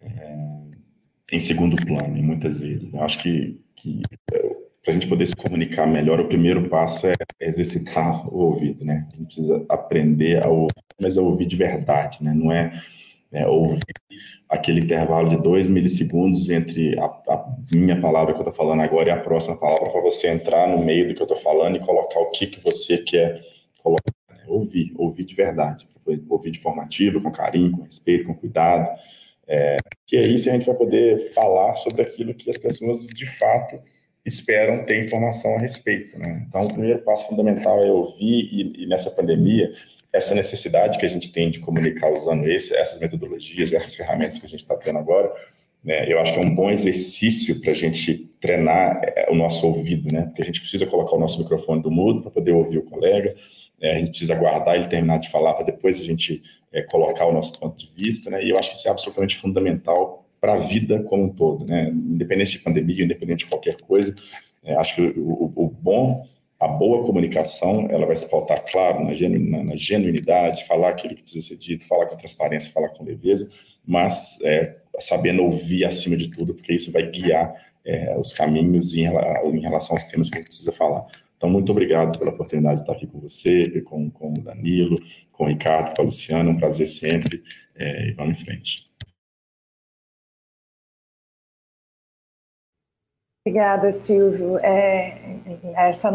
é, 0.01 0.63
em 1.33 1.41
segundo 1.41 1.75
plano, 1.85 2.23
muitas 2.23 2.61
vezes. 2.61 2.93
Eu 2.93 3.03
acho 3.03 3.19
que, 3.19 3.61
que 3.75 4.01
para 4.85 4.91
a 4.91 4.93
gente 4.93 5.09
poder 5.09 5.27
se 5.27 5.35
comunicar 5.35 5.87
melhor, 5.87 6.21
o 6.21 6.29
primeiro 6.29 6.69
passo 6.69 7.07
é 7.09 7.15
exercitar 7.41 8.27
o 8.33 8.39
ouvido, 8.39 8.85
né? 8.85 9.07
A 9.13 9.17
gente 9.17 9.27
precisa 9.27 9.65
aprender 9.69 10.45
a 10.45 10.49
ouvir, 10.49 10.75
mas 11.01 11.17
a 11.17 11.23
ouvir 11.23 11.47
de 11.47 11.57
verdade, 11.57 12.23
né? 12.23 12.33
Não 12.35 12.53
é, 12.53 12.81
é 13.33 13.47
ouvir 13.47 13.81
aquele 14.49 14.81
intervalo 14.81 15.31
de 15.31 15.43
dois 15.43 15.69
milissegundos 15.69 16.51
entre 16.51 16.99
a, 16.99 17.05
a 17.07 17.57
minha 17.73 18.01
palavra 18.01 18.35
que 18.35 18.41
eu 18.41 18.49
estou 18.49 18.55
falando 18.55 18.83
agora 18.83 19.09
e 19.09 19.13
a 19.13 19.21
próxima 19.21 19.57
palavra 19.57 19.91
para 19.91 20.01
você 20.03 20.29
entrar 20.29 20.69
no 20.69 20.85
meio 20.85 21.09
do 21.09 21.15
que 21.15 21.23
eu 21.23 21.27
estou 21.27 21.39
falando 21.39 21.77
e 21.77 21.81
colocar 21.81 22.21
o 22.21 22.31
que, 22.31 22.47
que 22.47 22.63
você 22.63 22.99
quer 22.99 23.43
colocar. 23.83 24.13
Né? 24.31 24.45
Ouvir, 24.47 24.93
ouvir 24.97 25.25
de 25.25 25.35
verdade, 25.35 25.89
ouvir 26.29 26.51
de 26.51 26.61
formativa, 26.61 27.21
com 27.21 27.33
carinho, 27.33 27.73
com 27.73 27.83
respeito, 27.83 28.27
com 28.27 28.35
cuidado. 28.35 28.89
É, 29.49 29.77
que 30.07 30.17
aí 30.17 30.35
a 30.35 30.39
gente 30.39 30.67
vai 30.67 30.75
poder 30.75 31.33
falar 31.33 31.75
sobre 31.77 32.03
aquilo 32.03 32.35
que 32.35 32.51
as 32.51 32.59
pessoas 32.59 33.07
de 33.07 33.27
fato 33.39 33.81
esperam 34.25 34.85
ter 34.85 35.05
informação 35.05 35.57
a 35.57 35.59
respeito. 35.59 36.19
Né? 36.19 36.45
Então, 36.49 36.67
o 36.67 36.73
primeiro 36.73 37.01
passo 37.01 37.27
fundamental 37.27 37.83
é 37.83 37.91
ouvir, 37.91 38.49
e, 38.53 38.85
e 38.85 38.87
nessa 38.87 39.11
pandemia, 39.11 39.73
essa 40.13 40.35
necessidade 40.35 40.99
que 40.99 41.07
a 41.07 41.09
gente 41.09 41.33
tem 41.33 41.51
de 41.51 41.61
comunicar 41.61 42.13
usando 42.13 42.47
esse, 42.49 42.75
essas 42.75 43.01
metodologias, 43.01 43.73
essas 43.73 43.95
ferramentas 43.95 44.39
que 44.39 44.47
a 44.47 44.49
gente 44.49 44.61
está 44.61 44.77
tendo 44.77 44.99
agora, 44.99 45.33
né, 45.83 46.11
eu 46.11 46.21
acho 46.21 46.33
que 46.33 46.39
é 46.39 46.43
um 46.43 46.55
bom 46.55 46.71
exercício 46.71 47.61
para 47.61 47.73
a 47.73 47.75
gente 47.75 48.31
treinar 48.41 49.01
é, 49.03 49.29
o 49.31 49.35
nosso 49.35 49.67
ouvido, 49.67 50.13
né? 50.15 50.23
Porque 50.27 50.43
a 50.43 50.45
gente 50.45 50.61
precisa 50.61 50.87
colocar 50.87 51.17
o 51.17 51.19
nosso 51.19 51.39
microfone 51.39 51.83
do 51.83 51.91
mudo 51.91 52.23
para 52.23 52.31
poder 52.31 52.53
ouvir 52.53 52.79
o 52.79 52.85
colega, 52.85 53.35
é, 53.81 53.97
a 53.97 53.99
gente 53.99 54.11
precisa 54.11 54.35
aguardar 54.35 54.77
ele 54.77 54.87
terminar 54.87 55.19
de 55.19 55.29
falar 55.29 55.55
para 55.55 55.65
depois 55.65 56.01
a 56.01 56.05
gente 56.05 56.41
é, 56.73 56.83
colocar 56.83 57.27
o 57.27 57.33
nosso 57.33 57.59
ponto 57.59 57.77
de 57.77 57.91
vista, 57.97 58.31
né? 58.31 58.45
E 58.45 58.51
eu 58.51 58.59
acho 58.59 58.71
que 58.71 58.77
isso 58.77 58.87
é 58.87 58.91
absolutamente 58.93 59.37
fundamental 59.39 60.25
para 60.41 60.55
a 60.55 60.59
vida 60.59 61.03
como 61.03 61.25
um 61.25 61.29
todo, 61.31 61.67
né? 61.67 61.89
Independente 61.89 62.53
de 62.53 62.59
pandemia, 62.61 63.05
independente 63.05 63.45
de 63.45 63.47
qualquer 63.47 63.77
coisa, 63.81 64.15
é, 64.65 64.75
acho 64.77 64.95
que 64.95 65.03
o, 65.03 65.53
o, 65.57 65.69
bom, 65.69 66.25
a 66.63 66.69
boa 66.69 67.05
comunicação, 67.05 67.89
ela 67.91 68.07
vai 68.07 68.15
se 68.15 68.31
pautar, 68.31 68.65
claro, 68.71 69.05
na, 69.05 69.15
genu, 69.15 69.51
na, 69.51 69.65
na, 69.65 69.77
genuinidade, 69.77 70.65
falar 70.65 70.91
aquilo 70.91 71.17
que 71.17 71.23
precisa 71.25 71.49
ser 71.49 71.57
dito, 71.57 71.89
falar 71.89 72.07
com 72.07 72.17
transparência, 72.17 72.73
falar 72.73 72.91
com 72.91 73.03
leveza, 73.03 73.49
mas 73.85 74.39
é, 74.43 74.77
sabendo 75.01 75.43
ouvir 75.43 75.85
acima 75.85 76.17
de 76.17 76.31
tudo, 76.31 76.55
porque 76.55 76.73
isso 76.73 76.93
vai 76.93 77.11
guiar 77.11 77.53
é, 77.85 78.17
os 78.17 78.33
caminhos 78.33 78.95
em, 78.95 79.07
em, 79.07 79.61
relação 79.61 79.97
aos 79.97 80.05
temas 80.05 80.31
que 80.31 80.37
a 80.37 80.39
gente 80.39 80.49
precisa 80.49 80.71
falar. 80.71 81.05
Então, 81.37 81.51
muito 81.51 81.73
obrigado 81.73 82.17
pela 82.17 82.31
oportunidade 82.31 82.77
de 82.77 82.83
estar 82.83 82.93
aqui 82.93 83.09
com 83.09 83.19
você, 83.19 83.81
com, 83.81 84.09
com 84.09 84.33
o 84.33 84.41
Danilo, 84.41 84.97
com 85.33 85.43
o 85.43 85.49
Ricardo, 85.49 85.97
com 85.97 86.03
a 86.03 86.05
Luciana, 86.05 86.49
um 86.49 86.57
prazer 86.57 86.87
sempre, 86.87 87.43
é, 87.75 88.11
e 88.11 88.13
vamos 88.13 88.39
em 88.39 88.45
frente. 88.45 88.92
Obrigada, 93.45 93.93
Silvio. 93.93 94.57
É, 94.59 95.19
essa, 95.75 96.13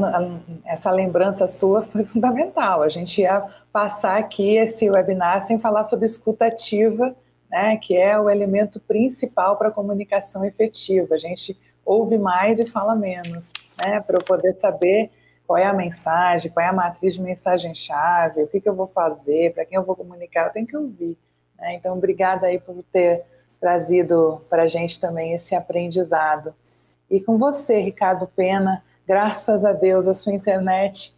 essa 0.63 0.91
lembrança 0.91 1.45
sua 1.45 1.83
foi 1.83 2.05
fundamental. 2.05 2.81
A 2.81 2.87
gente 2.87 3.19
ia 3.19 3.45
passar 3.69 4.17
aqui 4.17 4.55
esse 4.55 4.89
webinar 4.89 5.41
sem 5.41 5.59
falar 5.59 5.83
sobre 5.83 6.05
escutativa, 6.05 7.13
né, 7.51 7.75
que 7.75 7.97
é 7.97 8.17
o 8.17 8.29
elemento 8.29 8.79
principal 8.79 9.57
para 9.57 9.67
a 9.67 9.71
comunicação 9.71 10.45
efetiva. 10.45 11.15
A 11.15 11.19
gente 11.19 11.57
ouve 11.85 12.17
mais 12.17 12.61
e 12.61 12.65
fala 12.65 12.95
menos, 12.95 13.51
né, 13.77 13.99
para 13.99 14.17
eu 14.17 14.23
poder 14.23 14.53
saber 14.53 15.11
qual 15.45 15.57
é 15.57 15.65
a 15.65 15.73
mensagem, 15.73 16.49
qual 16.49 16.65
é 16.65 16.69
a 16.69 16.73
matriz 16.73 17.15
de 17.15 17.21
mensagem-chave, 17.21 18.43
o 18.43 18.47
que, 18.47 18.61
que 18.61 18.69
eu 18.69 18.75
vou 18.75 18.87
fazer, 18.87 19.53
para 19.53 19.65
quem 19.65 19.75
eu 19.75 19.83
vou 19.83 19.97
comunicar, 19.97 20.47
eu 20.47 20.53
tenho 20.53 20.67
que 20.67 20.77
ouvir. 20.77 21.17
Né? 21.57 21.75
Então, 21.75 21.97
obrigada 21.97 22.47
aí 22.47 22.57
por 22.57 22.81
ter 22.91 23.23
trazido 23.59 24.41
para 24.49 24.63
a 24.63 24.67
gente 24.69 24.97
também 24.97 25.33
esse 25.33 25.55
aprendizado. 25.55 26.53
E 27.09 27.21
com 27.21 27.37
você, 27.37 27.79
Ricardo 27.79 28.27
Pena, 28.27 28.83
graças 29.07 29.63
a 29.63 29.73
Deus 29.73 30.07
a 30.07 30.13
sua 30.13 30.33
internet 30.33 31.15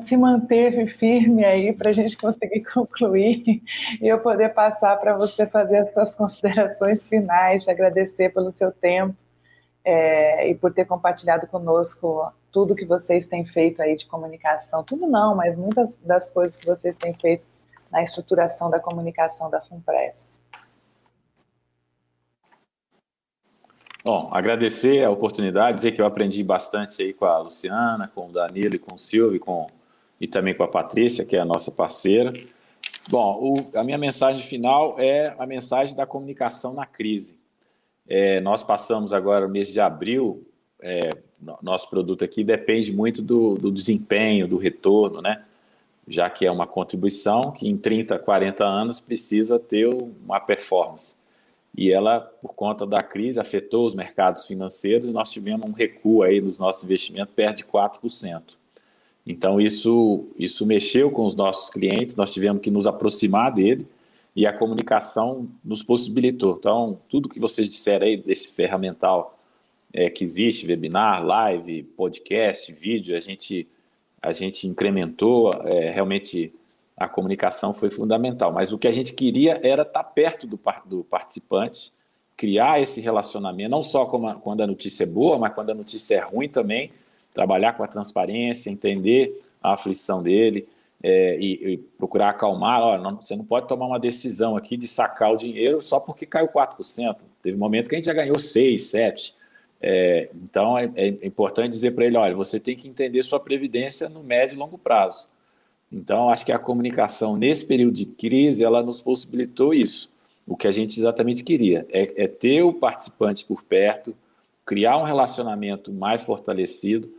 se 0.00 0.16
manteve 0.16 0.86
firme 0.86 1.44
aí 1.44 1.72
para 1.72 1.90
a 1.90 1.94
gente 1.94 2.16
conseguir 2.16 2.64
concluir 2.72 3.62
e 4.00 4.08
eu 4.08 4.18
poder 4.18 4.54
passar 4.54 4.96
para 4.96 5.16
você 5.16 5.46
fazer 5.46 5.78
as 5.78 5.92
suas 5.92 6.14
considerações 6.14 7.06
finais, 7.06 7.64
te 7.64 7.70
agradecer 7.70 8.30
pelo 8.30 8.50
seu 8.50 8.72
tempo 8.72 9.14
é, 9.84 10.48
e 10.48 10.54
por 10.54 10.72
ter 10.72 10.86
compartilhado 10.86 11.46
conosco 11.46 12.32
tudo 12.50 12.74
que 12.74 12.86
vocês 12.86 13.26
têm 13.26 13.44
feito 13.44 13.82
aí 13.82 13.94
de 13.94 14.06
comunicação, 14.06 14.82
tudo 14.82 15.06
não, 15.06 15.34
mas 15.34 15.56
muitas 15.56 15.96
das 15.96 16.30
coisas 16.30 16.56
que 16.56 16.66
vocês 16.66 16.96
têm 16.96 17.12
feito 17.12 17.44
na 17.90 18.02
estruturação 18.02 18.70
da 18.70 18.80
comunicação 18.80 19.50
da 19.50 19.60
FUNPRESP. 19.60 20.37
Bom, 24.04 24.28
agradecer 24.32 25.04
a 25.04 25.10
oportunidade, 25.10 25.78
dizer 25.78 25.92
que 25.92 26.00
eu 26.00 26.06
aprendi 26.06 26.42
bastante 26.44 27.02
aí 27.02 27.12
com 27.12 27.24
a 27.24 27.38
Luciana, 27.38 28.10
com 28.14 28.28
o 28.28 28.32
Danilo 28.32 28.76
e 28.76 28.78
com 28.78 28.94
o 28.94 28.98
Silvio 28.98 29.36
e, 29.36 29.38
com, 29.40 29.66
e 30.20 30.26
também 30.28 30.54
com 30.54 30.62
a 30.62 30.68
Patrícia, 30.68 31.24
que 31.24 31.36
é 31.36 31.40
a 31.40 31.44
nossa 31.44 31.70
parceira. 31.70 32.32
Bom, 33.08 33.38
o, 33.40 33.76
a 33.76 33.82
minha 33.82 33.98
mensagem 33.98 34.42
final 34.42 34.94
é 34.98 35.34
a 35.36 35.46
mensagem 35.46 35.96
da 35.96 36.06
comunicação 36.06 36.72
na 36.72 36.86
crise. 36.86 37.36
É, 38.06 38.40
nós 38.40 38.62
passamos 38.62 39.12
agora 39.12 39.46
o 39.46 39.50
mês 39.50 39.72
de 39.72 39.80
abril, 39.80 40.46
é, 40.80 41.10
nosso 41.60 41.90
produto 41.90 42.24
aqui 42.24 42.44
depende 42.44 42.92
muito 42.92 43.20
do, 43.20 43.54
do, 43.54 43.70
desempenho, 43.70 44.46
do 44.46 44.56
retorno, 44.56 45.20
né? 45.20 45.42
Já 46.06 46.30
que 46.30 46.46
é 46.46 46.50
uma 46.50 46.66
contribuição 46.66 47.50
que 47.50 47.68
em 47.68 47.76
30, 47.76 48.18
40 48.18 48.64
anos 48.64 49.00
precisa 49.00 49.58
ter 49.58 49.88
uma 49.88 50.40
performance 50.40 51.17
e 51.78 51.94
ela, 51.94 52.18
por 52.18 52.54
conta 52.54 52.84
da 52.84 53.00
crise, 53.00 53.38
afetou 53.38 53.86
os 53.86 53.94
mercados 53.94 54.44
financeiros 54.46 55.06
e 55.06 55.12
nós 55.12 55.30
tivemos 55.30 55.64
um 55.64 55.70
recuo 55.70 56.24
aí 56.24 56.40
nos 56.40 56.58
nossos 56.58 56.82
investimentos 56.82 57.32
perto 57.32 57.58
de 57.58 57.64
4%. 57.66 58.42
Então, 59.24 59.60
isso, 59.60 60.26
isso 60.36 60.66
mexeu 60.66 61.08
com 61.08 61.24
os 61.24 61.36
nossos 61.36 61.70
clientes, 61.70 62.16
nós 62.16 62.32
tivemos 62.34 62.60
que 62.62 62.68
nos 62.68 62.88
aproximar 62.88 63.54
dele 63.54 63.86
e 64.34 64.44
a 64.44 64.52
comunicação 64.52 65.48
nos 65.64 65.80
possibilitou. 65.80 66.56
Então, 66.58 66.98
tudo 67.08 67.28
que 67.28 67.38
vocês 67.38 67.68
disseram 67.68 68.08
aí 68.08 68.16
desse 68.16 68.52
ferramental 68.52 69.38
é, 69.92 70.10
que 70.10 70.24
existe, 70.24 70.66
webinar, 70.66 71.24
live, 71.24 71.84
podcast, 71.96 72.72
vídeo, 72.72 73.16
a 73.16 73.20
gente, 73.20 73.68
a 74.20 74.32
gente 74.32 74.66
incrementou, 74.66 75.52
é, 75.64 75.90
realmente 75.90 76.52
a 76.98 77.08
comunicação 77.08 77.72
foi 77.72 77.90
fundamental. 77.90 78.52
Mas 78.52 78.72
o 78.72 78.78
que 78.78 78.88
a 78.88 78.92
gente 78.92 79.14
queria 79.14 79.60
era 79.62 79.82
estar 79.82 80.02
perto 80.02 80.46
do, 80.46 80.58
do 80.84 81.04
participante, 81.04 81.92
criar 82.36 82.80
esse 82.80 83.00
relacionamento, 83.00 83.70
não 83.70 83.82
só 83.82 84.02
a, 84.02 84.34
quando 84.34 84.62
a 84.62 84.66
notícia 84.66 85.04
é 85.04 85.06
boa, 85.06 85.38
mas 85.38 85.54
quando 85.54 85.70
a 85.70 85.74
notícia 85.74 86.16
é 86.16 86.20
ruim 86.20 86.48
também, 86.48 86.90
trabalhar 87.32 87.74
com 87.74 87.82
a 87.82 87.86
transparência, 87.86 88.70
entender 88.70 89.42
a 89.62 89.74
aflição 89.74 90.22
dele 90.22 90.66
é, 91.02 91.36
e, 91.38 91.74
e, 91.74 91.76
procurar 91.76 92.30
acalmar. 92.30 92.80
Olha, 92.80 93.02
não, 93.02 93.16
você 93.16 93.36
não 93.36 93.44
pode 93.44 93.68
tomar 93.68 93.86
uma 93.86 93.98
decisão 93.98 94.56
aqui 94.56 94.76
de 94.76 94.88
sacar 94.88 95.32
o 95.32 95.36
dinheiro 95.36 95.80
só 95.80 96.00
porque 96.00 96.26
caiu 96.26 96.48
4%. 96.48 97.16
Teve 97.42 97.56
momentos 97.56 97.88
que 97.88 97.94
a 97.94 97.98
gente 97.98 98.06
já 98.06 98.12
ganhou 98.12 98.38
6, 98.38 98.82
7%. 98.82 99.34
É, 99.80 100.28
então 100.34 100.76
é, 100.76 100.90
é 100.96 101.06
importante 101.26 101.70
dizer 101.70 101.92
para 101.92 102.04
ele: 102.04 102.16
olha, 102.16 102.34
você 102.34 102.58
tem 102.58 102.76
que 102.76 102.88
entender 102.88 103.22
sua 103.22 103.38
previdência 103.38 104.08
no 104.08 104.24
médio 104.24 104.56
e 104.56 104.58
longo 104.58 104.76
prazo. 104.76 105.28
Então, 105.92 106.30
acho 106.30 106.44
que 106.44 106.52
a 106.52 106.58
comunicação 106.58 107.36
nesse 107.36 107.64
período 107.64 107.94
de 107.94 108.04
crise, 108.04 108.62
ela 108.62 108.82
nos 108.82 109.00
possibilitou 109.00 109.72
isso. 109.72 110.10
O 110.46 110.56
que 110.56 110.68
a 110.68 110.70
gente 110.70 110.98
exatamente 110.98 111.42
queria 111.42 111.86
é, 111.90 112.24
é 112.24 112.28
ter 112.28 112.62
o 112.62 112.72
participante 112.72 113.44
por 113.44 113.62
perto, 113.62 114.14
criar 114.64 114.98
um 114.98 115.02
relacionamento 115.02 115.92
mais 115.92 116.22
fortalecido, 116.22 117.10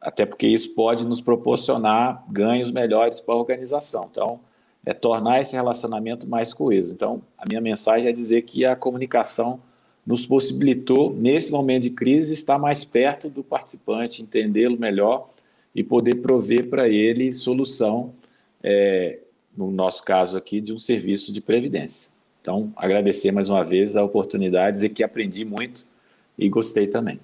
até 0.00 0.26
porque 0.26 0.48
isso 0.48 0.74
pode 0.74 1.06
nos 1.06 1.20
proporcionar 1.20 2.24
ganhos 2.28 2.70
melhores 2.72 3.20
para 3.20 3.34
a 3.34 3.38
organização. 3.38 4.08
Então, 4.10 4.40
é 4.84 4.92
tornar 4.92 5.40
esse 5.40 5.54
relacionamento 5.54 6.26
mais 6.26 6.52
coeso. 6.52 6.92
Então, 6.92 7.22
a 7.38 7.44
minha 7.48 7.60
mensagem 7.60 8.10
é 8.10 8.12
dizer 8.12 8.42
que 8.42 8.64
a 8.64 8.74
comunicação 8.74 9.60
nos 10.04 10.26
possibilitou, 10.26 11.12
nesse 11.12 11.52
momento 11.52 11.84
de 11.84 11.90
crise, 11.90 12.32
estar 12.34 12.58
mais 12.58 12.84
perto 12.84 13.28
do 13.28 13.44
participante, 13.44 14.20
entendê-lo 14.20 14.76
melhor 14.76 15.28
e 15.74 15.82
poder 15.82 16.16
prover 16.16 16.68
para 16.68 16.88
ele 16.88 17.32
solução, 17.32 18.12
é, 18.62 19.18
no 19.56 19.70
nosso 19.70 20.02
caso 20.04 20.36
aqui, 20.36 20.60
de 20.60 20.72
um 20.72 20.78
serviço 20.78 21.32
de 21.32 21.40
previdência. 21.40 22.10
Então, 22.40 22.72
agradecer 22.76 23.30
mais 23.30 23.48
uma 23.48 23.64
vez 23.64 23.96
a 23.96 24.02
oportunidade, 24.02 24.74
dizer 24.74 24.88
que 24.90 25.02
aprendi 25.02 25.44
muito 25.44 25.86
e 26.36 26.48
gostei 26.48 26.86
também. 26.86 27.20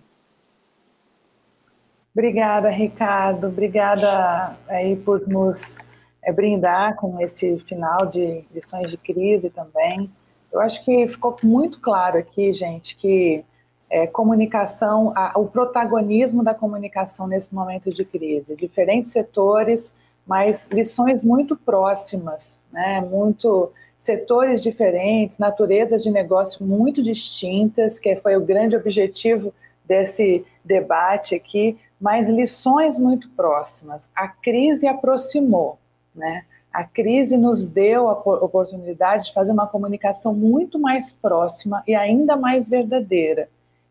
Obrigada, 2.15 2.69
Ricardo. 2.69 3.49
Obrigada 3.49 4.57
aí 4.69 4.97
por 4.97 5.27
nos 5.29 5.77
é, 6.23 6.33
brindar 6.33 6.97
com 6.97 7.21
esse 7.21 7.59
final 7.61 8.07
de 8.07 8.45
lições 8.53 8.91
de 8.91 8.97
crise 8.97 9.51
também. 9.51 10.11
Eu 10.53 10.61
acho 10.61 10.85
que 10.85 11.07
ficou 11.09 11.37
muito 11.43 11.81
claro 11.81 12.19
aqui, 12.19 12.53
gente, 12.53 12.97
que 12.97 13.45
é, 13.91 14.07
comunicação, 14.07 15.13
a, 15.17 15.33
o 15.39 15.47
protagonismo 15.47 16.43
da 16.43 16.55
comunicação 16.55 17.27
nesse 17.27 17.55
momento 17.55 17.91
de 17.91 18.05
crise. 18.05 18.55
Diferentes 18.55 19.11
setores, 19.11 19.95
mas 20.27 20.69
lições 20.71 21.23
muito 21.25 21.57
próximas, 21.57 22.61
né? 22.71 23.01
muito 23.01 23.73
setores 23.97 24.63
diferentes, 24.63 25.39
naturezas 25.39 26.03
de 26.03 26.11
negócio 26.11 26.65
muito 26.65 27.03
distintas, 27.03 27.99
que 27.99 28.15
foi 28.17 28.37
o 28.37 28.45
grande 28.45 28.77
objetivo 28.77 29.53
desse 29.85 30.45
debate 30.63 31.35
aqui, 31.35 31.79
mas 31.99 32.29
lições 32.29 32.99
muito 32.99 33.29
próximas. 33.31 34.09
A 34.15 34.29
crise 34.29 34.87
aproximou, 34.87 35.79
né? 36.15 36.45
A 36.71 36.85
crise 36.85 37.37
nos 37.37 37.67
deu 37.67 38.09
a 38.09 38.13
oportunidade 38.13 39.25
de 39.25 39.33
fazer 39.33 39.51
uma 39.51 39.67
comunicação 39.67 40.35
muito 40.35 40.79
mais 40.79 41.11
próxima 41.11 41.83
e 41.89 41.95
ainda 41.95 42.37
mais 42.37 42.69
verdadeira 42.69 43.49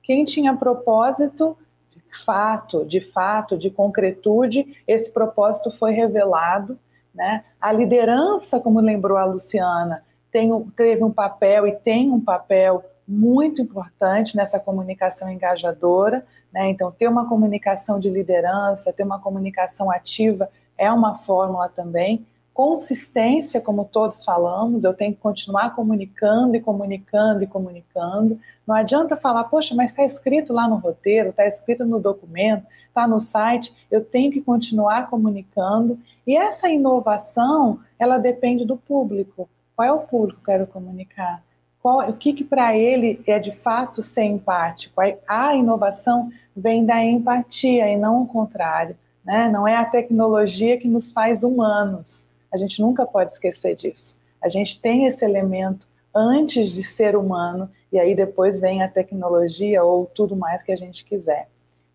quem 0.08 0.24
tinha 0.24 0.56
propósito, 0.56 1.58
de 1.92 2.24
fato, 2.24 2.86
de 2.86 3.02
fato, 3.02 3.58
de 3.58 3.70
concretude, 3.70 4.82
esse 4.88 5.12
propósito 5.12 5.70
foi 5.70 5.92
revelado. 5.92 6.80
Né? 7.14 7.44
A 7.60 7.74
liderança, 7.74 8.58
como 8.58 8.80
lembrou 8.80 9.18
a 9.18 9.26
Luciana, 9.26 10.02
tem, 10.32 10.50
teve 10.78 11.04
um 11.04 11.12
papel 11.12 11.68
e 11.68 11.74
tem 11.74 12.10
um 12.10 12.22
papel 12.22 12.86
muito 13.06 13.62
importante 13.62 14.38
nessa 14.38 14.62
comunicação 14.62 15.30
engajadora. 15.30 16.26
Né? 16.54 16.70
Então, 16.70 16.90
ter 16.90 17.10
uma 17.10 17.28
comunicação 17.28 18.00
de 18.00 18.10
liderança, 18.10 18.94
ter 18.94 19.04
uma 19.04 19.20
comunicação 19.20 19.92
ativa 19.92 20.50
é 20.78 20.90
uma 20.90 21.18
fórmula 21.18 21.68
também. 21.68 22.26
Consistência, 22.58 23.62
como 23.62 23.86
todos 23.86 24.26
falamos, 24.26 24.84
eu 24.84 24.92
tenho 24.92 25.14
que 25.14 25.22
continuar 25.22 25.76
comunicando 25.76 26.56
e 26.56 26.60
comunicando 26.60 27.44
e 27.44 27.48
comunicando. 27.48 28.40
Não 28.66 28.74
adianta 28.74 29.16
falar, 29.16 29.44
poxa, 29.44 29.76
mas 29.76 29.92
está 29.92 30.04
escrito 30.04 30.52
lá 30.54 30.68
no 30.68 30.78
roteiro, 30.78 31.30
está 31.30 31.46
escrito 31.46 31.86
no 31.86 32.00
documento, 32.00 32.66
está 32.88 33.08
no 33.08 33.20
site, 33.20 33.72
eu 33.92 34.04
tenho 34.04 34.32
que 34.32 34.42
continuar 34.42 35.08
comunicando. 35.08 36.00
E 36.26 36.36
essa 36.36 36.68
inovação, 36.68 37.80
ela 38.00 38.18
depende 38.18 38.66
do 38.66 38.76
público. 38.76 39.48
Qual 39.76 39.88
é 39.88 39.92
o 39.92 40.00
público 40.00 40.42
que 40.44 40.50
eu 40.50 40.56
quero 40.56 40.66
comunicar? 40.66 41.44
Qual, 41.80 42.10
o 42.10 42.14
que, 42.14 42.34
que 42.34 42.44
para 42.44 42.76
ele 42.76 43.22
é 43.28 43.38
de 43.38 43.52
fato 43.52 44.02
ser 44.02 44.24
empático? 44.24 45.00
A 45.28 45.56
inovação 45.56 46.32
vem 46.56 46.84
da 46.84 47.06
empatia 47.06 47.88
e 47.88 47.96
não 47.96 48.24
o 48.24 48.28
contrário. 48.28 48.98
Né? 49.24 49.48
Não 49.48 49.68
é 49.68 49.76
a 49.76 49.86
tecnologia 49.86 50.76
que 50.80 50.88
nos 50.88 51.12
faz 51.12 51.44
humanos. 51.44 52.27
A 52.54 52.58
gente 52.58 52.82
nunca 52.82 53.06
pode 53.06 53.34
esquecer 53.34 53.76
disso. 53.76 54.20
A 54.42 54.50
gente 54.50 54.80
tem 54.80 55.06
esse 55.06 55.24
elemento 55.26 55.88
antes 56.14 56.72
de 56.72 56.84
ser 56.84 57.16
humano 57.16 57.70
e 57.92 58.00
aí 58.00 58.16
depois 58.16 58.60
vem 58.60 58.82
a 58.82 58.88
tecnologia 58.88 59.84
ou 59.84 60.06
tudo 60.06 60.36
mais 60.36 60.64
que 60.64 60.72
a 60.72 60.76
gente 60.76 61.04
quiser. 61.04 61.48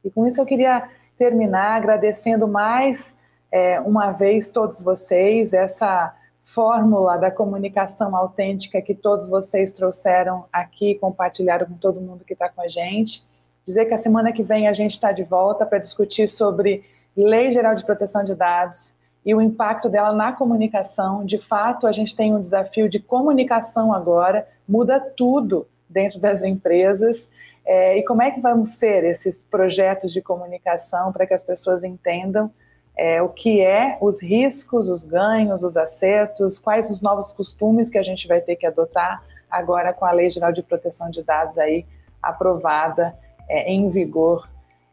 E 0.05 0.11
com 0.11 0.27
isso 0.27 0.41
eu 0.41 0.47
queria 0.47 0.89
terminar 1.17 1.77
agradecendo 1.77 2.49
mais 2.49 3.17
é, 3.51 3.81
uma 3.81 4.13
vez 4.13 4.51
todos 4.51 4.81
vocês 4.81 5.53
essa 5.53 6.15
fórmula 6.45 7.17
da 7.17 7.31
comunicação 7.31 8.17
autêntica 8.17 8.83
que 8.83 8.95
todos 8.95 9.29
vocês 9.29 9.71
trouxeram 9.71 10.47
aqui, 10.53 10.97
compartilharam 10.97 11.67
com 11.67 11.75
todo 11.75 12.01
mundo 12.01 12.25
que 12.25 12.33
está 12.33 12.49
com 12.49 12.61
a 12.61 12.69
gente. 12.69 13.25
Dizer 13.65 13.85
que 13.85 13.95
a 13.95 13.99
semana 13.99 14.33
que 14.33 14.43
vem 14.43 14.67
a 14.67 14.73
gente 14.73 14.93
está 14.93 15.13
de 15.13 15.23
volta 15.23 15.65
para 15.65 15.79
discutir 15.79 16.27
sobre 16.27 16.85
Lei 17.17 17.53
Geral 17.53 17.75
de 17.75 17.85
Proteção 17.85 18.25
de 18.25 18.35
Dados 18.35 18.95
e 19.25 19.35
o 19.35 19.41
impacto 19.41 19.89
dela 19.89 20.13
na 20.13 20.33
comunicação. 20.33 21.25
De 21.25 21.39
fato, 21.39 21.87
a 21.87 21.93
gente 21.93 22.15
tem 22.15 22.35
um 22.35 22.41
desafio 22.41 22.89
de 22.89 22.99
comunicação 22.99 23.93
agora, 23.93 24.49
muda 24.69 25.01
tudo 25.01 25.67
dentro 25.89 26.19
das 26.19 26.43
empresas. 26.43 27.31
É, 27.65 27.97
e 27.97 28.05
como 28.05 28.23
é 28.23 28.31
que 28.31 28.41
vão 28.41 28.67
ser 28.67 29.05
esses 29.05 29.43
projetos 29.43 30.13
de 30.13 30.21
comunicação 30.21 31.13
para 31.13 31.27
que 31.27 31.35
as 31.35 31.45
pessoas 31.45 31.85
entendam 31.85 32.51
é, 32.97 33.23
o 33.23 33.29
que 33.29 33.61
é 33.61 33.97
os 34.01 34.23
riscos, 34.23 34.89
os 34.89 35.05
ganhos, 35.05 35.63
os 35.63 35.77
acertos, 35.77 36.59
quais 36.59 36.91
os 36.91 37.01
novos 37.01 37.33
costumes 37.33 37.89
que 37.89 37.99
a 37.99 38.03
gente 38.03 38.27
vai 38.27 38.41
ter 38.41 38.57
que 38.57 38.67
adotar 38.67 39.23
agora 39.51 39.93
com 39.93 40.05
a 40.05 40.13
Lei 40.13 40.31
Geral 40.31 40.53
de 40.53 40.63
Proteção 40.63 41.11
de 41.11 41.23
Dados 41.23 41.59
aí 41.59 41.87
aprovada 42.23 43.15
é, 43.49 43.71
em 43.71 43.89
vigor 43.91 44.49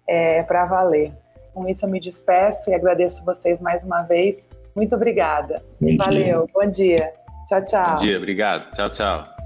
é, 0.08 0.44
para 0.44 0.66
valer. 0.66 1.14
Com 1.54 1.68
isso 1.68 1.86
eu 1.86 1.90
me 1.90 2.00
despeço 2.00 2.70
e 2.70 2.74
agradeço 2.74 3.24
vocês 3.26 3.62
mais 3.62 3.84
uma 3.84 4.02
vez. 4.04 4.48
Muito 4.76 4.96
obrigada. 4.96 5.62
Bom 5.80 5.98
Valeu, 5.98 6.46
dia. 6.46 6.54
bom 6.54 6.70
dia. 6.70 7.14
Tchau, 7.48 7.66
tchau. 7.66 7.90
Bom 7.90 7.96
dia, 7.96 8.18
obrigado. 8.18 8.72
Tchau, 8.72 8.90
tchau. 8.90 9.39